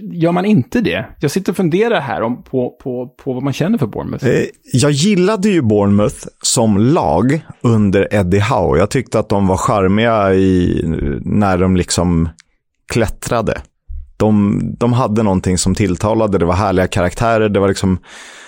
gör 0.00 0.32
man 0.32 0.44
inte 0.44 0.80
det? 0.80 1.06
Jag 1.20 1.30
sitter 1.30 1.52
och 1.52 1.56
funderar 1.56 2.00
här 2.00 2.22
om, 2.22 2.42
på, 2.42 2.76
på, 2.82 3.14
på 3.24 3.32
vad 3.32 3.42
man 3.42 3.52
känner 3.52 3.78
för 3.78 3.86
Bournemouth. 3.86 4.26
Eh, 4.26 4.44
jag 4.72 4.90
gillade 4.90 5.48
ju 5.48 5.62
Bournemouth 5.62 6.26
som 6.42 6.78
lag 6.78 7.40
under 7.60 8.14
Eddie 8.14 8.40
Howe. 8.40 8.78
Jag 8.78 8.90
tyckte 8.90 9.18
att 9.18 9.28
de 9.28 9.46
var 9.46 9.56
charmiga 9.56 10.34
i, 10.34 10.82
när 11.24 11.58
de 11.58 11.76
liksom 11.76 12.28
klättrade. 12.92 13.60
De, 14.16 14.60
de 14.78 14.92
hade 14.92 15.22
någonting 15.22 15.58
som 15.58 15.74
tilltalade, 15.74 16.38
det 16.38 16.44
var 16.44 16.54
härliga 16.54 16.86
karaktärer, 16.86 17.48
det 17.48 17.60
var 17.60 17.68
liksom 17.68 17.98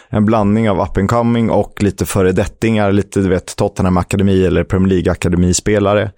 en 0.08 0.24
blandning 0.24 0.70
av 0.70 0.80
up 0.80 0.96
and 0.96 1.10
coming 1.10 1.50
och 1.50 1.82
lite 1.82 2.06
föredettingar, 2.06 2.92
lite 2.92 3.20
du 3.20 3.28
vet 3.28 3.56
Tottenham 3.56 3.96
Akademi 3.96 4.46
eller 4.46 4.64
Premier 4.64 4.88
League 4.88 5.12
Akademispelare. 5.12 6.10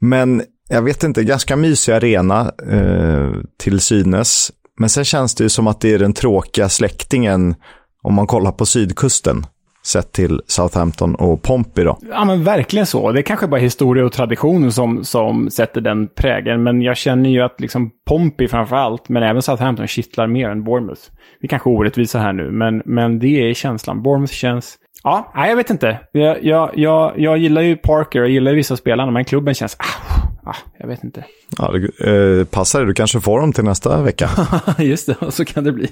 Men 0.00 0.42
jag 0.68 0.82
vet 0.82 1.04
inte, 1.04 1.24
ganska 1.24 1.56
mysig 1.56 1.92
arena 1.92 2.52
eh, 2.70 3.30
till 3.58 3.80
synes. 3.80 4.52
Men 4.78 4.88
sen 4.88 5.04
känns 5.04 5.34
det 5.34 5.44
ju 5.44 5.48
som 5.48 5.66
att 5.66 5.80
det 5.80 5.94
är 5.94 5.98
den 5.98 6.12
tråkiga 6.12 6.68
släktingen 6.68 7.54
om 8.02 8.14
man 8.14 8.26
kollar 8.26 8.52
på 8.52 8.66
sydkusten. 8.66 9.46
sett 9.86 10.12
till 10.12 10.40
Southampton 10.46 11.14
och 11.14 11.42
Pompey 11.42 11.84
då. 11.84 11.98
Ja, 12.10 12.24
men 12.24 12.44
verkligen 12.44 12.86
så. 12.86 13.12
Det 13.12 13.20
är 13.20 13.22
kanske 13.22 13.46
bara 13.46 13.60
historia 13.60 14.04
och 14.04 14.12
tradition 14.12 14.72
som, 14.72 15.04
som 15.04 15.50
sätter 15.50 15.80
den 15.80 16.08
prägeln. 16.08 16.62
Men 16.62 16.82
jag 16.82 16.96
känner 16.96 17.30
ju 17.30 17.40
att 17.40 17.60
liksom 17.60 17.90
Pompey 18.08 18.48
framför 18.48 18.76
allt, 18.76 19.08
men 19.08 19.22
även 19.22 19.42
Southampton 19.42 19.86
kittlar 19.86 20.26
mer 20.26 20.48
än 20.48 20.64
Bournemouth. 20.64 21.02
Vi 21.40 21.46
är 21.46 21.48
kanske 21.48 21.70
orättvisa 21.70 22.18
här 22.18 22.32
nu, 22.32 22.50
men, 22.50 22.82
men 22.84 23.18
det 23.18 23.50
är 23.50 23.54
känslan. 23.54 24.02
Bournemouth 24.02 24.32
känns... 24.32 24.76
Ja, 25.02 25.32
nej, 25.36 25.48
jag 25.48 25.56
vet 25.56 25.70
inte. 25.70 25.98
Jag, 26.12 26.44
jag, 26.44 26.70
jag, 26.74 27.12
jag 27.16 27.38
gillar 27.38 27.62
ju 27.62 27.76
Parker 27.76 28.22
och 28.22 28.28
gillar 28.28 28.50
ju 28.50 28.56
vissa 28.56 28.76
spelarna, 28.76 29.10
men 29.10 29.24
klubben 29.24 29.54
känns... 29.54 29.76
Ah, 29.78 30.27
ah, 30.48 30.56
jag 30.78 30.88
vet 30.88 31.04
inte. 31.04 31.24
Ja, 31.58 31.72
det, 31.72 32.38
eh, 32.38 32.44
passar 32.44 32.80
det. 32.80 32.86
Du 32.86 32.94
kanske 32.94 33.20
får 33.20 33.40
dem 33.40 33.52
till 33.52 33.64
nästa 33.64 34.02
vecka. 34.02 34.30
Just 34.78 35.06
det, 35.06 35.16
så 35.30 35.44
kan 35.44 35.64
det 35.64 35.72
bli. 35.72 35.88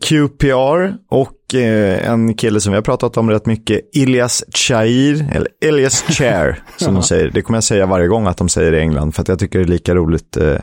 QPR 0.00 0.94
och 1.08 1.54
eh, 1.54 2.10
en 2.10 2.34
kille 2.34 2.60
som 2.60 2.72
vi 2.72 2.76
har 2.76 2.82
pratat 2.82 3.16
om 3.16 3.30
rätt 3.30 3.46
mycket, 3.46 3.80
Ilias 3.92 4.44
Chair, 4.54 5.26
eller 5.34 5.48
Elias 5.64 6.02
Chair 6.02 6.62
som 6.76 6.94
de 6.94 7.02
säger. 7.02 7.30
Det 7.30 7.42
kommer 7.42 7.56
jag 7.56 7.64
säga 7.64 7.86
varje 7.86 8.06
gång 8.06 8.26
att 8.26 8.36
de 8.36 8.48
säger 8.48 8.72
i 8.72 8.80
England, 8.80 9.14
för 9.14 9.22
att 9.22 9.28
jag 9.28 9.38
tycker 9.38 9.58
det 9.58 9.64
är 9.64 9.68
lika 9.68 9.94
roligt 9.94 10.36
eh, 10.36 10.56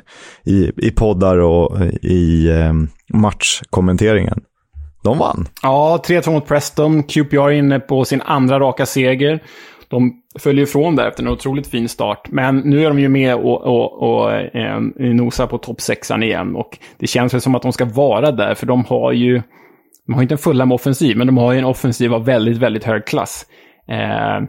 i, 0.45 0.71
i 0.77 0.91
poddar 0.91 1.37
och 1.37 1.81
i 2.01 2.49
eh, 2.49 2.73
matchkommenteringen. 3.13 4.39
De 5.03 5.17
vann. 5.17 5.47
Ja, 5.61 6.03
3-2 6.07 6.31
mot 6.31 6.47
Preston. 6.47 7.03
QPR 7.03 7.37
är 7.37 7.51
inne 7.51 7.79
på 7.79 8.05
sin 8.05 8.21
andra 8.21 8.59
raka 8.59 8.85
seger. 8.85 9.43
De 9.89 10.21
följer 10.39 10.63
ifrån 10.63 10.95
där 10.95 11.07
efter 11.07 11.23
en 11.23 11.29
otroligt 11.29 11.67
fin 11.67 11.89
start. 11.89 12.27
Men 12.31 12.57
nu 12.57 12.85
är 12.85 12.87
de 12.87 12.99
ju 12.99 13.09
med 13.09 13.35
och, 13.35 13.61
och, 13.61 14.03
och 14.03 14.31
eh, 14.33 14.79
nosar 14.97 15.47
på 15.47 15.57
topp 15.57 15.81
sexan 15.81 16.23
igen. 16.23 16.55
Och 16.55 16.77
det 16.97 17.07
känns 17.07 17.33
väl 17.33 17.41
som 17.41 17.55
att 17.55 17.61
de 17.61 17.73
ska 17.73 17.85
vara 17.85 18.31
där, 18.31 18.55
för 18.55 18.65
de 18.65 18.85
har 18.85 19.11
ju... 19.11 19.41
De 20.05 20.13
har 20.13 20.21
inte 20.21 20.33
en 20.33 20.37
fulla 20.37 20.65
med 20.65 20.75
offensiv, 20.75 21.17
men 21.17 21.27
de 21.27 21.37
har 21.37 21.53
ju 21.53 21.59
en 21.59 21.65
offensiv 21.65 22.13
av 22.13 22.25
väldigt, 22.25 22.57
väldigt 22.57 22.83
hög 22.83 23.05
klass. 23.05 23.45
Eh, 23.89 24.47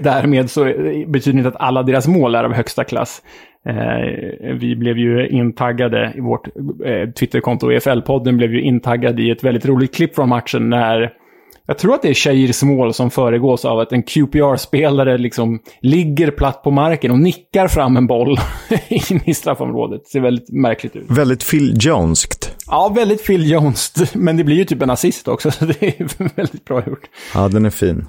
därmed 0.02 0.50
så 0.50 0.64
betyder 1.06 1.32
det 1.32 1.38
inte 1.38 1.48
att 1.48 1.60
alla 1.60 1.82
deras 1.82 2.08
mål 2.08 2.34
är 2.34 2.44
av 2.44 2.52
högsta 2.52 2.84
klass. 2.84 3.22
Eh, 3.68 4.54
vi 4.54 4.76
blev 4.76 4.98
ju 4.98 5.28
intaggade 5.28 6.12
i 6.16 6.20
vårt 6.20 6.46
eh, 6.84 7.10
Twitterkonto, 7.10 7.70
EFL-podden 7.70 8.36
blev 8.36 8.52
ju 8.52 8.62
intaggad 8.62 9.20
i 9.20 9.30
ett 9.30 9.44
väldigt 9.44 9.66
roligt 9.66 9.94
klipp 9.94 10.14
från 10.14 10.28
matchen 10.28 10.70
när 10.70 11.12
jag 11.66 11.78
tror 11.78 11.94
att 11.94 12.02
det 12.02 12.08
är 12.08 12.14
Shairs 12.14 12.62
mål 12.62 12.94
som 12.94 13.10
föregås 13.10 13.64
av 13.64 13.78
att 13.78 13.92
en 13.92 14.02
QPR-spelare 14.02 15.18
liksom 15.18 15.58
ligger 15.80 16.30
platt 16.30 16.62
på 16.62 16.70
marken 16.70 17.10
och 17.10 17.18
nickar 17.18 17.68
fram 17.68 17.96
en 17.96 18.06
boll 18.06 18.38
in 18.88 19.20
i 19.24 19.34
straffområdet. 19.34 20.00
Det 20.04 20.10
ser 20.10 20.20
väldigt 20.20 20.50
märkligt 20.50 20.96
ut. 20.96 21.04
Väldigt 21.08 21.50
Phil 21.50 21.76
Joneskt. 21.80 22.54
Ja, 22.66 22.88
väldigt 22.88 23.26
Phil 23.26 23.50
Jones. 23.50 23.92
Men 24.14 24.36
det 24.36 24.44
blir 24.44 24.56
ju 24.56 24.64
typ 24.64 24.82
en 24.82 24.90
assist 24.90 25.28
också, 25.28 25.50
så 25.50 25.64
det 25.64 25.82
är 25.82 26.34
väldigt 26.36 26.64
bra 26.64 26.82
gjort. 26.86 27.10
Ja, 27.34 27.48
den 27.48 27.66
är 27.66 27.70
fin. 27.70 28.06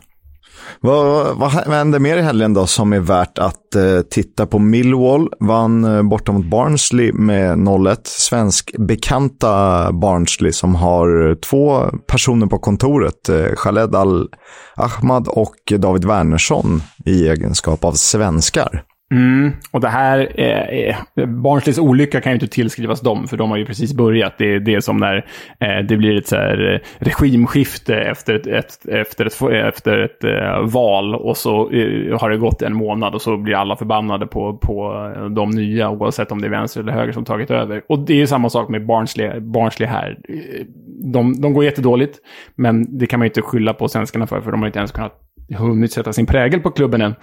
Vad, 0.79 1.37
vad 1.37 1.51
hände 1.51 1.99
mer 1.99 2.17
i 2.17 2.21
helgen 2.21 2.53
då 2.53 2.67
som 2.67 2.93
är 2.93 2.99
värt 2.99 3.37
att 3.39 3.75
eh, 3.75 4.01
titta 4.09 4.45
på? 4.45 4.59
Millwall 4.59 5.29
vann 5.39 5.83
eh, 5.83 6.03
borta 6.03 6.31
mot 6.31 6.45
Barnsley 6.45 7.13
med 7.13 7.57
0-1. 7.57 7.97
Svensk 8.03 8.75
bekanta 8.77 9.91
Barnsley 9.91 10.51
som 10.51 10.75
har 10.75 11.29
eh, 11.29 11.35
två 11.35 11.89
personer 12.07 12.47
på 12.47 12.59
kontoret. 12.59 13.29
Eh, 13.29 13.55
Khaled 13.57 13.95
Al-Ahmad 13.95 15.27
och 15.27 15.73
David 15.77 16.05
Wernersson 16.05 16.81
i 17.05 17.27
egenskap 17.27 17.85
av 17.85 17.93
svenskar. 17.93 18.83
Mm, 19.11 19.51
och 19.71 19.81
det 19.81 19.87
här, 19.87 20.41
eh, 20.41 20.95
Barnsleys 21.27 21.79
olycka 21.79 22.21
kan 22.21 22.31
ju 22.31 22.33
inte 22.33 22.47
tillskrivas 22.47 23.01
dem, 23.01 23.27
för 23.27 23.37
de 23.37 23.49
har 23.49 23.57
ju 23.57 23.65
precis 23.65 23.93
börjat. 23.93 24.37
Det, 24.37 24.59
det 24.59 24.75
är 24.75 24.79
som 24.79 24.97
när 24.97 25.25
eh, 25.59 25.85
det 25.87 25.97
blir 25.97 26.17
ett 26.17 26.27
så 26.27 26.35
här, 26.35 26.73
eh, 26.73 27.05
regimskifte 27.05 27.95
efter 27.95 28.35
ett, 28.35 28.47
ett, 28.47 28.85
efter 28.87 29.25
ett, 29.25 29.41
efter 29.65 29.97
ett 29.97 30.23
eh, 30.23 30.61
val 30.73 31.15
och 31.15 31.37
så 31.37 31.71
eh, 31.71 32.19
har 32.19 32.29
det 32.29 32.37
gått 32.37 32.61
en 32.61 32.73
månad 32.73 33.15
och 33.15 33.21
så 33.21 33.37
blir 33.37 33.55
alla 33.55 33.75
förbannade 33.75 34.27
på, 34.27 34.57
på 34.57 35.11
eh, 35.15 35.25
de 35.25 35.49
nya, 35.49 35.89
oavsett 35.89 36.31
om 36.31 36.41
det 36.41 36.47
är 36.47 36.51
vänster 36.51 36.81
eller 36.81 36.93
höger 36.93 37.13
som 37.13 37.25
tagit 37.25 37.51
över. 37.51 37.81
Och 37.89 37.99
det 37.99 38.13
är 38.13 38.17
ju 38.17 38.27
samma 38.27 38.49
sak 38.49 38.69
med 38.69 38.85
Barnsley, 38.85 39.39
Barnsley 39.39 39.89
här. 39.89 40.19
Eh, 40.29 40.65
de, 41.13 41.41
de 41.41 41.53
går 41.53 41.63
jättedåligt, 41.63 42.17
men 42.55 42.97
det 42.97 43.07
kan 43.07 43.19
man 43.19 43.25
ju 43.25 43.29
inte 43.29 43.41
skylla 43.41 43.73
på 43.73 43.87
svenskarna 43.87 44.27
för, 44.27 44.41
för 44.41 44.51
de 44.51 44.61
har 44.61 44.67
inte 44.67 44.79
ens 44.79 44.91
kunnat 44.91 45.13
hunnit 45.57 45.91
sätta 45.91 46.13
sin 46.13 46.25
prägel 46.25 46.59
på 46.59 46.71
klubben 46.71 47.01
än. 47.01 47.15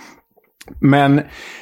Men, 0.80 1.20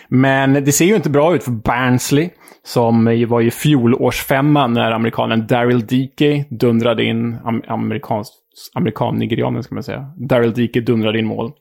men 0.09 0.53
det 0.53 0.73
ser 0.73 0.85
ju 0.85 0.95
inte 0.95 1.11
bra 1.11 1.35
ut 1.35 1.45
för 1.45 1.51
Barnsley, 1.51 2.31
som 2.65 3.05
var 3.29 3.41
ju 3.41 3.51
fjolårsfemma 3.51 4.67
när 4.67 4.91
amerikanen 4.91 5.47
Daryl 5.47 5.87
Dickey 5.87 6.45
dundrade 6.51 7.05
in, 7.05 7.39
amerikansk, 7.69 8.33
amerikan-nigerianen 8.75 9.63
ska 9.63 9.75
man 9.75 9.85
säga, 9.85 10.13
Daryl 10.17 10.53
Dickey 10.53 10.81
dundrade 10.81 11.19
in 11.19 11.27
mål. 11.27 11.53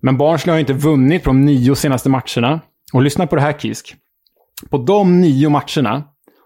Men 0.00 0.16
Barnsley 0.16 0.50
har 0.50 0.56
ju 0.56 0.60
inte 0.60 0.72
vunnit 0.72 1.22
på 1.22 1.30
de 1.30 1.44
nio 1.44 1.74
senaste 1.74 2.08
matcherna. 2.08 2.60
Och 2.92 3.02
lyssna 3.02 3.26
på 3.26 3.36
det 3.36 3.42
här 3.42 3.52
Kisk. 3.52 3.94
På 4.70 4.78
de 4.78 5.20
nio 5.20 5.48
matcherna 5.48 6.04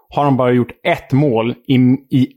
har 0.09 0.25
de 0.25 0.37
bara 0.37 0.51
gjort 0.51 0.71
ett 0.83 1.11
mål 1.11 1.55
i, 1.67 1.75
i 2.17 2.27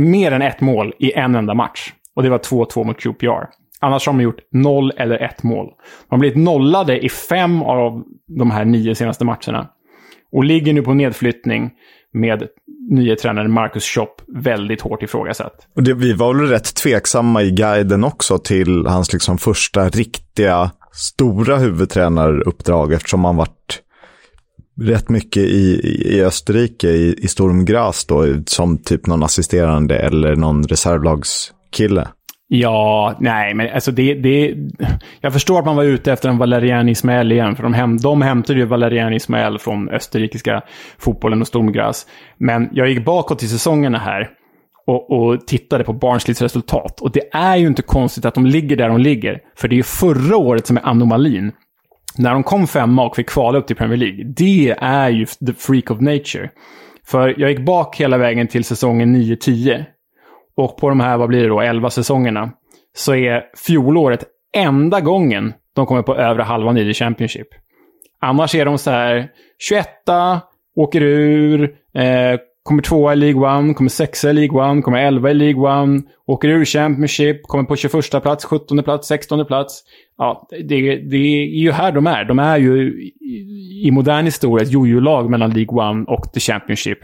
mer 0.00 0.32
än 0.32 0.42
ett 0.42 0.60
mål 0.60 0.92
i 0.98 1.12
en 1.12 1.34
enda 1.34 1.54
match. 1.54 1.92
Och 2.16 2.22
det 2.22 2.30
var 2.30 2.38
2-2 2.38 2.84
mot 2.84 3.00
QPR. 3.00 3.61
Annars 3.82 4.06
har 4.06 4.12
man 4.12 4.22
gjort 4.22 4.40
noll 4.52 4.92
eller 4.96 5.18
ett 5.18 5.42
mål. 5.42 5.66
Man 5.66 5.74
har 6.08 6.18
blivit 6.18 6.38
nollade 6.38 7.04
i 7.04 7.08
fem 7.08 7.62
av 7.62 8.02
de 8.26 8.50
här 8.50 8.64
nio 8.64 8.94
senaste 8.94 9.24
matcherna. 9.24 9.68
Och 10.32 10.44
ligger 10.44 10.72
nu 10.72 10.82
på 10.82 10.94
nedflyttning 10.94 11.70
med 12.12 12.48
nye 12.90 13.16
tränaren 13.16 13.52
Marcus 13.52 13.84
Schopp 13.84 14.22
väldigt 14.28 14.80
hårt 14.80 15.02
ifrågasatt. 15.02 15.68
Och 15.76 15.82
det, 15.82 15.94
vi 15.94 16.12
var 16.12 16.34
väl 16.34 16.46
rätt 16.46 16.74
tveksamma 16.74 17.42
i 17.42 17.50
guiden 17.50 18.04
också 18.04 18.38
till 18.38 18.86
hans 18.86 19.12
liksom 19.12 19.38
första 19.38 19.88
riktiga 19.88 20.70
stora 20.92 21.56
huvudtränaruppdrag 21.56 22.92
eftersom 22.92 23.24
han 23.24 23.36
varit 23.36 23.82
rätt 24.80 25.08
mycket 25.08 25.42
i, 25.42 25.80
i 26.04 26.22
Österrike, 26.24 26.88
i, 26.88 27.14
i 27.18 27.28
Sturm 27.28 27.64
Graz 27.64 28.04
då, 28.04 28.26
som 28.46 28.78
typ 28.78 29.06
någon 29.06 29.22
assisterande 29.22 29.98
eller 29.98 30.36
någon 30.36 30.62
reservlagskille. 30.62 32.08
Ja, 32.54 33.16
nej, 33.20 33.54
men 33.54 33.74
alltså 33.74 33.90
det, 33.90 34.14
det... 34.14 34.54
Jag 35.20 35.32
förstår 35.32 35.58
att 35.58 35.64
man 35.64 35.76
var 35.76 35.84
ute 35.84 36.12
efter 36.12 36.28
en 36.28 36.38
Valerian 36.38 36.88
Ismael 36.88 37.32
igen, 37.32 37.56
för 37.56 37.62
de, 37.62 37.74
hem, 37.74 37.96
de 37.96 38.22
hämtade 38.22 38.58
ju 38.58 38.64
Valerian 38.64 39.12
Ismael 39.12 39.58
från 39.58 39.88
österrikiska 39.88 40.62
fotbollen 40.98 41.40
och 41.40 41.46
Sturmgras. 41.46 42.06
Men 42.38 42.68
jag 42.72 42.88
gick 42.88 43.04
bakåt 43.04 43.42
i 43.42 43.48
säsongerna 43.48 43.98
här 43.98 44.30
och, 44.86 45.10
och 45.10 45.46
tittade 45.46 45.84
på 45.84 45.92
Barnsleys 45.92 46.42
resultat. 46.42 47.00
Och 47.00 47.12
det 47.12 47.28
är 47.32 47.56
ju 47.56 47.66
inte 47.66 47.82
konstigt 47.82 48.24
att 48.24 48.34
de 48.34 48.46
ligger 48.46 48.76
där 48.76 48.88
de 48.88 48.98
ligger, 48.98 49.38
för 49.56 49.68
det 49.68 49.74
är 49.74 49.76
ju 49.76 49.82
förra 49.82 50.36
året 50.36 50.66
som 50.66 50.76
är 50.76 50.86
anomalin. 50.86 51.52
När 52.18 52.32
de 52.32 52.42
kom 52.42 52.66
femma 52.66 53.06
och 53.06 53.16
fick 53.16 53.28
kvala 53.28 53.58
upp 53.58 53.66
till 53.66 53.76
Premier 53.76 53.98
League. 53.98 54.24
Det 54.36 54.70
är 54.80 55.08
ju 55.10 55.26
the 55.26 55.52
freak 55.58 55.90
of 55.90 56.00
nature. 56.00 56.50
För 57.06 57.34
jag 57.40 57.50
gick 57.50 57.66
bak 57.66 58.00
hela 58.00 58.18
vägen 58.18 58.48
till 58.48 58.64
säsongen 58.64 59.16
9-10. 59.16 59.84
Och 60.54 60.76
på 60.76 60.88
de 60.88 61.00
här, 61.00 61.16
vad 61.16 61.28
blir 61.28 61.42
det 61.42 61.48
då, 61.48 61.60
11 61.60 61.90
säsongerna, 61.90 62.50
så 62.94 63.14
är 63.14 63.44
fjolåret 63.66 64.24
enda 64.56 65.00
gången 65.00 65.52
de 65.74 65.86
kommer 65.86 66.02
på 66.02 66.16
övre 66.16 66.42
halvan 66.42 66.78
i 66.78 66.84
The 66.84 66.94
Championship. 66.94 67.48
Annars 68.20 68.54
är 68.54 68.64
de 68.64 68.78
så 68.78 68.90
här 68.90 69.28
21 69.58 69.88
åker 70.76 71.00
ur, 71.02 71.62
eh, 71.94 72.40
kommer 72.62 72.82
tvåa 72.82 73.12
i 73.12 73.16
League 73.16 73.56
One, 73.56 73.74
kommer 73.74 73.90
sexa 73.90 74.30
i 74.30 74.32
League 74.32 74.70
One, 74.70 74.82
kommer 74.82 74.98
elva 74.98 75.30
i 75.30 75.34
League 75.34 75.82
One, 75.82 76.02
åker 76.26 76.48
ur 76.48 76.64
Championship, 76.64 77.42
kommer 77.42 77.64
på 77.64 77.76
21 77.76 78.22
plats, 78.22 78.44
17 78.44 78.82
plats, 78.82 79.08
16 79.08 79.46
plats. 79.46 79.82
Ja, 80.18 80.48
det, 80.50 80.96
det 80.96 81.16
är 81.16 81.46
ju 81.46 81.72
här 81.72 81.92
de 81.92 82.06
är. 82.06 82.24
De 82.24 82.38
är 82.38 82.58
ju 82.58 83.02
i, 83.20 83.82
i 83.86 83.90
modern 83.90 84.24
historia 84.24 84.62
ett 84.62 84.72
jojo-lag 84.72 85.30
mellan 85.30 85.50
League 85.50 85.88
One 85.88 86.04
och 86.04 86.32
The 86.32 86.40
Championship. 86.40 86.98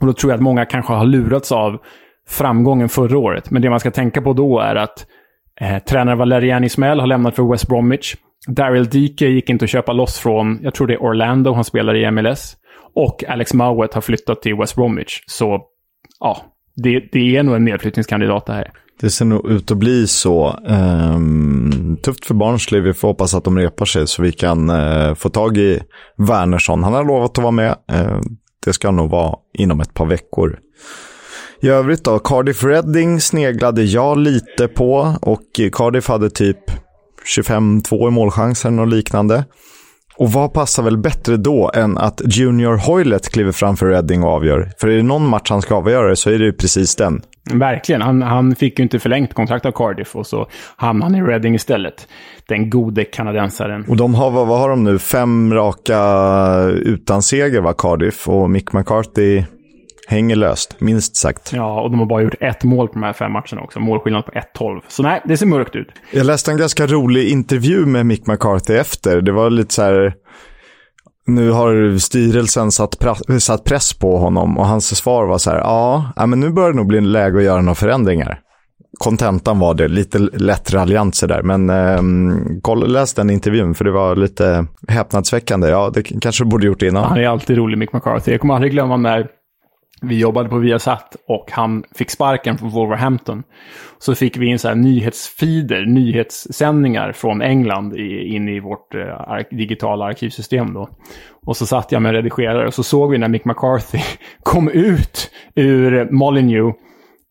Och 0.00 0.06
då 0.06 0.12
tror 0.12 0.32
jag 0.32 0.36
att 0.36 0.42
många 0.42 0.64
kanske 0.64 0.92
har 0.92 1.06
lurats 1.06 1.52
av 1.52 1.78
framgången 2.28 2.88
förra 2.88 3.18
året. 3.18 3.50
Men 3.50 3.62
det 3.62 3.70
man 3.70 3.80
ska 3.80 3.90
tänka 3.90 4.22
på 4.22 4.32
då 4.32 4.60
är 4.60 4.76
att 4.76 5.06
eh, 5.60 5.78
tränare 5.78 6.16
Valerian 6.16 6.64
Ismael 6.64 7.00
har 7.00 7.06
lämnat 7.06 7.36
för 7.36 7.50
West 7.50 7.68
Bromwich. 7.68 8.14
Daryl 8.46 8.88
Dike 8.88 9.26
gick 9.26 9.50
inte 9.50 9.64
att 9.64 9.70
köpa 9.70 9.92
loss 9.92 10.18
från, 10.18 10.58
jag 10.62 10.74
tror 10.74 10.86
det 10.86 10.94
är 10.94 11.02
Orlando, 11.02 11.52
han 11.52 11.64
spelar 11.64 11.94
i 11.94 12.10
MLS. 12.10 12.56
Och 12.94 13.24
Alex 13.28 13.54
Mowat 13.54 13.94
har 13.94 14.00
flyttat 14.00 14.42
till 14.42 14.54
West 14.54 14.74
Bromwich. 14.74 15.24
Så 15.26 15.60
ja, 16.20 16.42
det, 16.76 17.08
det 17.12 17.36
är 17.36 17.42
nog 17.42 17.56
en 17.56 17.64
nedflyttningskandidat 17.64 18.46
det 18.46 18.52
här. 18.52 18.72
Det 19.00 19.10
ser 19.10 19.24
nog 19.24 19.50
ut 19.50 19.70
att 19.70 19.76
bli 19.76 20.06
så. 20.06 20.58
Um, 20.66 21.96
tufft 22.02 22.26
för 22.26 22.34
Barnsley. 22.34 22.80
Vi 22.80 22.94
får 22.94 23.08
hoppas 23.08 23.34
att 23.34 23.44
de 23.44 23.58
repar 23.58 23.84
sig 23.84 24.06
så 24.06 24.22
vi 24.22 24.32
kan 24.32 24.70
uh, 24.70 25.14
få 25.14 25.28
tag 25.28 25.56
i 25.56 25.80
Wernersson. 26.16 26.84
Han 26.84 26.92
har 26.92 27.04
lovat 27.04 27.38
att 27.38 27.42
vara 27.42 27.50
med. 27.50 27.76
Uh, 27.92 28.20
det 28.64 28.72
ska 28.72 28.90
nog 28.90 29.10
vara 29.10 29.36
inom 29.58 29.80
ett 29.80 29.94
par 29.94 30.06
veckor. 30.06 30.58
I 31.64 31.68
övrigt 31.68 32.04
då, 32.04 32.18
Cardiff 32.18 32.64
Reading 32.64 33.20
sneglade 33.20 33.82
jag 33.82 34.18
lite 34.18 34.68
på 34.68 35.14
och 35.22 35.42
Cardiff 35.72 36.08
hade 36.08 36.30
typ 36.30 36.58
25-2 37.36 38.08
i 38.08 38.10
målchanser 38.10 38.80
och 38.80 38.86
liknande. 38.86 39.44
Och 40.16 40.32
vad 40.32 40.52
passar 40.52 40.82
väl 40.82 40.98
bättre 40.98 41.36
då 41.36 41.70
än 41.74 41.98
att 41.98 42.20
Junior 42.24 42.76
Hoylett 42.76 43.28
kliver 43.28 43.52
fram 43.52 43.76
för 43.76 43.86
Reading 43.86 44.22
och 44.22 44.30
avgör? 44.30 44.70
För 44.78 44.88
är 44.88 44.96
det 44.96 45.02
någon 45.02 45.28
match 45.28 45.50
han 45.50 45.62
ska 45.62 45.74
avgöra 45.74 46.16
så 46.16 46.30
är 46.30 46.38
det 46.38 46.44
ju 46.44 46.52
precis 46.52 46.96
den. 46.96 47.22
Verkligen. 47.52 48.02
Han, 48.02 48.22
han 48.22 48.54
fick 48.54 48.78
ju 48.78 48.82
inte 48.82 48.98
förlängt 48.98 49.34
kontrakt 49.34 49.66
av 49.66 49.72
Cardiff 49.72 50.16
och 50.16 50.26
så 50.26 50.46
hamnade 50.76 51.16
han 51.16 51.24
i 51.24 51.30
Reading 51.30 51.54
istället. 51.54 52.08
Den 52.48 52.70
gode 52.70 53.04
kanadensaren. 53.04 53.84
Och 53.88 53.96
de 53.96 54.14
har, 54.14 54.30
vad, 54.30 54.46
vad 54.46 54.58
har 54.58 54.68
de 54.68 54.84
nu? 54.84 54.98
Fem 54.98 55.54
raka 55.54 56.00
utan 56.64 57.22
seger, 57.22 57.60
va, 57.60 57.72
Cardiff? 57.72 58.28
Och 58.28 58.50
Mick 58.50 58.72
McCarthy 58.72 59.42
hänger 60.08 60.36
löst, 60.36 60.80
minst 60.80 61.16
sagt. 61.16 61.52
Ja, 61.52 61.80
och 61.80 61.90
de 61.90 61.98
har 61.98 62.06
bara 62.06 62.22
gjort 62.22 62.34
ett 62.40 62.64
mål 62.64 62.88
på 62.88 62.94
de 62.94 63.02
här 63.02 63.12
fem 63.12 63.32
matcherna 63.32 63.62
också. 63.62 63.80
Målskillnad 63.80 64.26
på 64.26 64.32
1-12. 64.32 64.80
Så 64.88 65.02
nej, 65.02 65.22
det 65.24 65.36
ser 65.36 65.46
mörkt 65.46 65.76
ut. 65.76 65.88
Jag 66.10 66.26
läste 66.26 66.50
en 66.50 66.56
ganska 66.56 66.86
rolig 66.86 67.28
intervju 67.28 67.86
med 67.86 68.06
Mick 68.06 68.26
McCarthy 68.26 68.74
efter. 68.74 69.20
Det 69.20 69.32
var 69.32 69.50
lite 69.50 69.74
så 69.74 69.82
här... 69.82 70.14
Nu 71.26 71.50
har 71.50 71.98
styrelsen 71.98 72.72
satt, 72.72 72.96
satt 73.40 73.64
press 73.64 73.94
på 73.94 74.18
honom 74.18 74.58
och 74.58 74.66
hans 74.66 74.96
svar 74.96 75.26
var 75.26 75.38
så 75.38 75.50
här, 75.50 75.58
ja, 75.58 76.12
men 76.26 76.40
nu 76.40 76.50
börjar 76.50 76.70
det 76.70 76.76
nog 76.76 76.86
bli 76.86 77.00
läge 77.00 77.38
att 77.38 77.44
göra 77.44 77.62
några 77.62 77.74
förändringar. 77.74 78.40
Kontentan 78.98 79.58
var 79.58 79.74
det, 79.74 79.88
lite 79.88 80.18
lätt 80.18 80.74
raljant 80.74 81.14
sådär, 81.14 81.42
men 81.42 81.70
eh, 81.70 82.88
läs 82.88 83.14
den 83.14 83.30
intervjun 83.30 83.74
för 83.74 83.84
det 83.84 83.90
var 83.90 84.16
lite 84.16 84.66
häpnadsväckande. 84.88 85.68
Ja, 85.68 85.90
det 85.94 86.02
kanske 86.02 86.44
du 86.44 86.50
borde 86.50 86.66
gjort 86.66 86.82
innan. 86.82 87.04
Han 87.04 87.18
är 87.18 87.28
alltid 87.28 87.56
rolig, 87.56 87.78
Mick 87.78 87.92
McCarthy. 87.92 88.32
Jag 88.32 88.40
kommer 88.40 88.54
aldrig 88.54 88.72
glömma 88.72 88.96
när 88.96 89.26
vi 90.02 90.18
jobbade 90.18 90.48
på 90.48 90.58
Viasat 90.58 91.16
och 91.28 91.50
han 91.50 91.84
fick 91.94 92.10
sparken 92.10 92.58
från 92.58 92.70
Wolverhampton. 92.70 93.42
Så 93.98 94.14
fick 94.14 94.36
vi 94.36 94.46
in 94.46 94.58
så 94.58 94.68
här 94.68 94.74
nyhetsfeeder, 94.74 95.86
nyhetssändningar 95.86 97.12
från 97.12 97.42
England 97.42 97.96
i, 97.96 98.34
in 98.34 98.48
i 98.48 98.60
vårt 98.60 98.94
eh, 98.94 99.20
ark 99.20 99.48
digitala 99.50 100.04
arkivsystem 100.04 100.74
då. 100.74 100.88
Och 101.46 101.56
så 101.56 101.66
satt 101.66 101.92
jag 101.92 102.02
med 102.02 102.08
en 102.08 102.14
redigerare 102.14 102.66
och 102.66 102.74
så 102.74 102.82
såg 102.82 103.10
vi 103.10 103.18
när 103.18 103.28
Mick 103.28 103.44
McCarthy 103.44 103.98
kom 104.42 104.68
ut 104.68 105.30
ur 105.54 106.10
Molyneux 106.10 106.76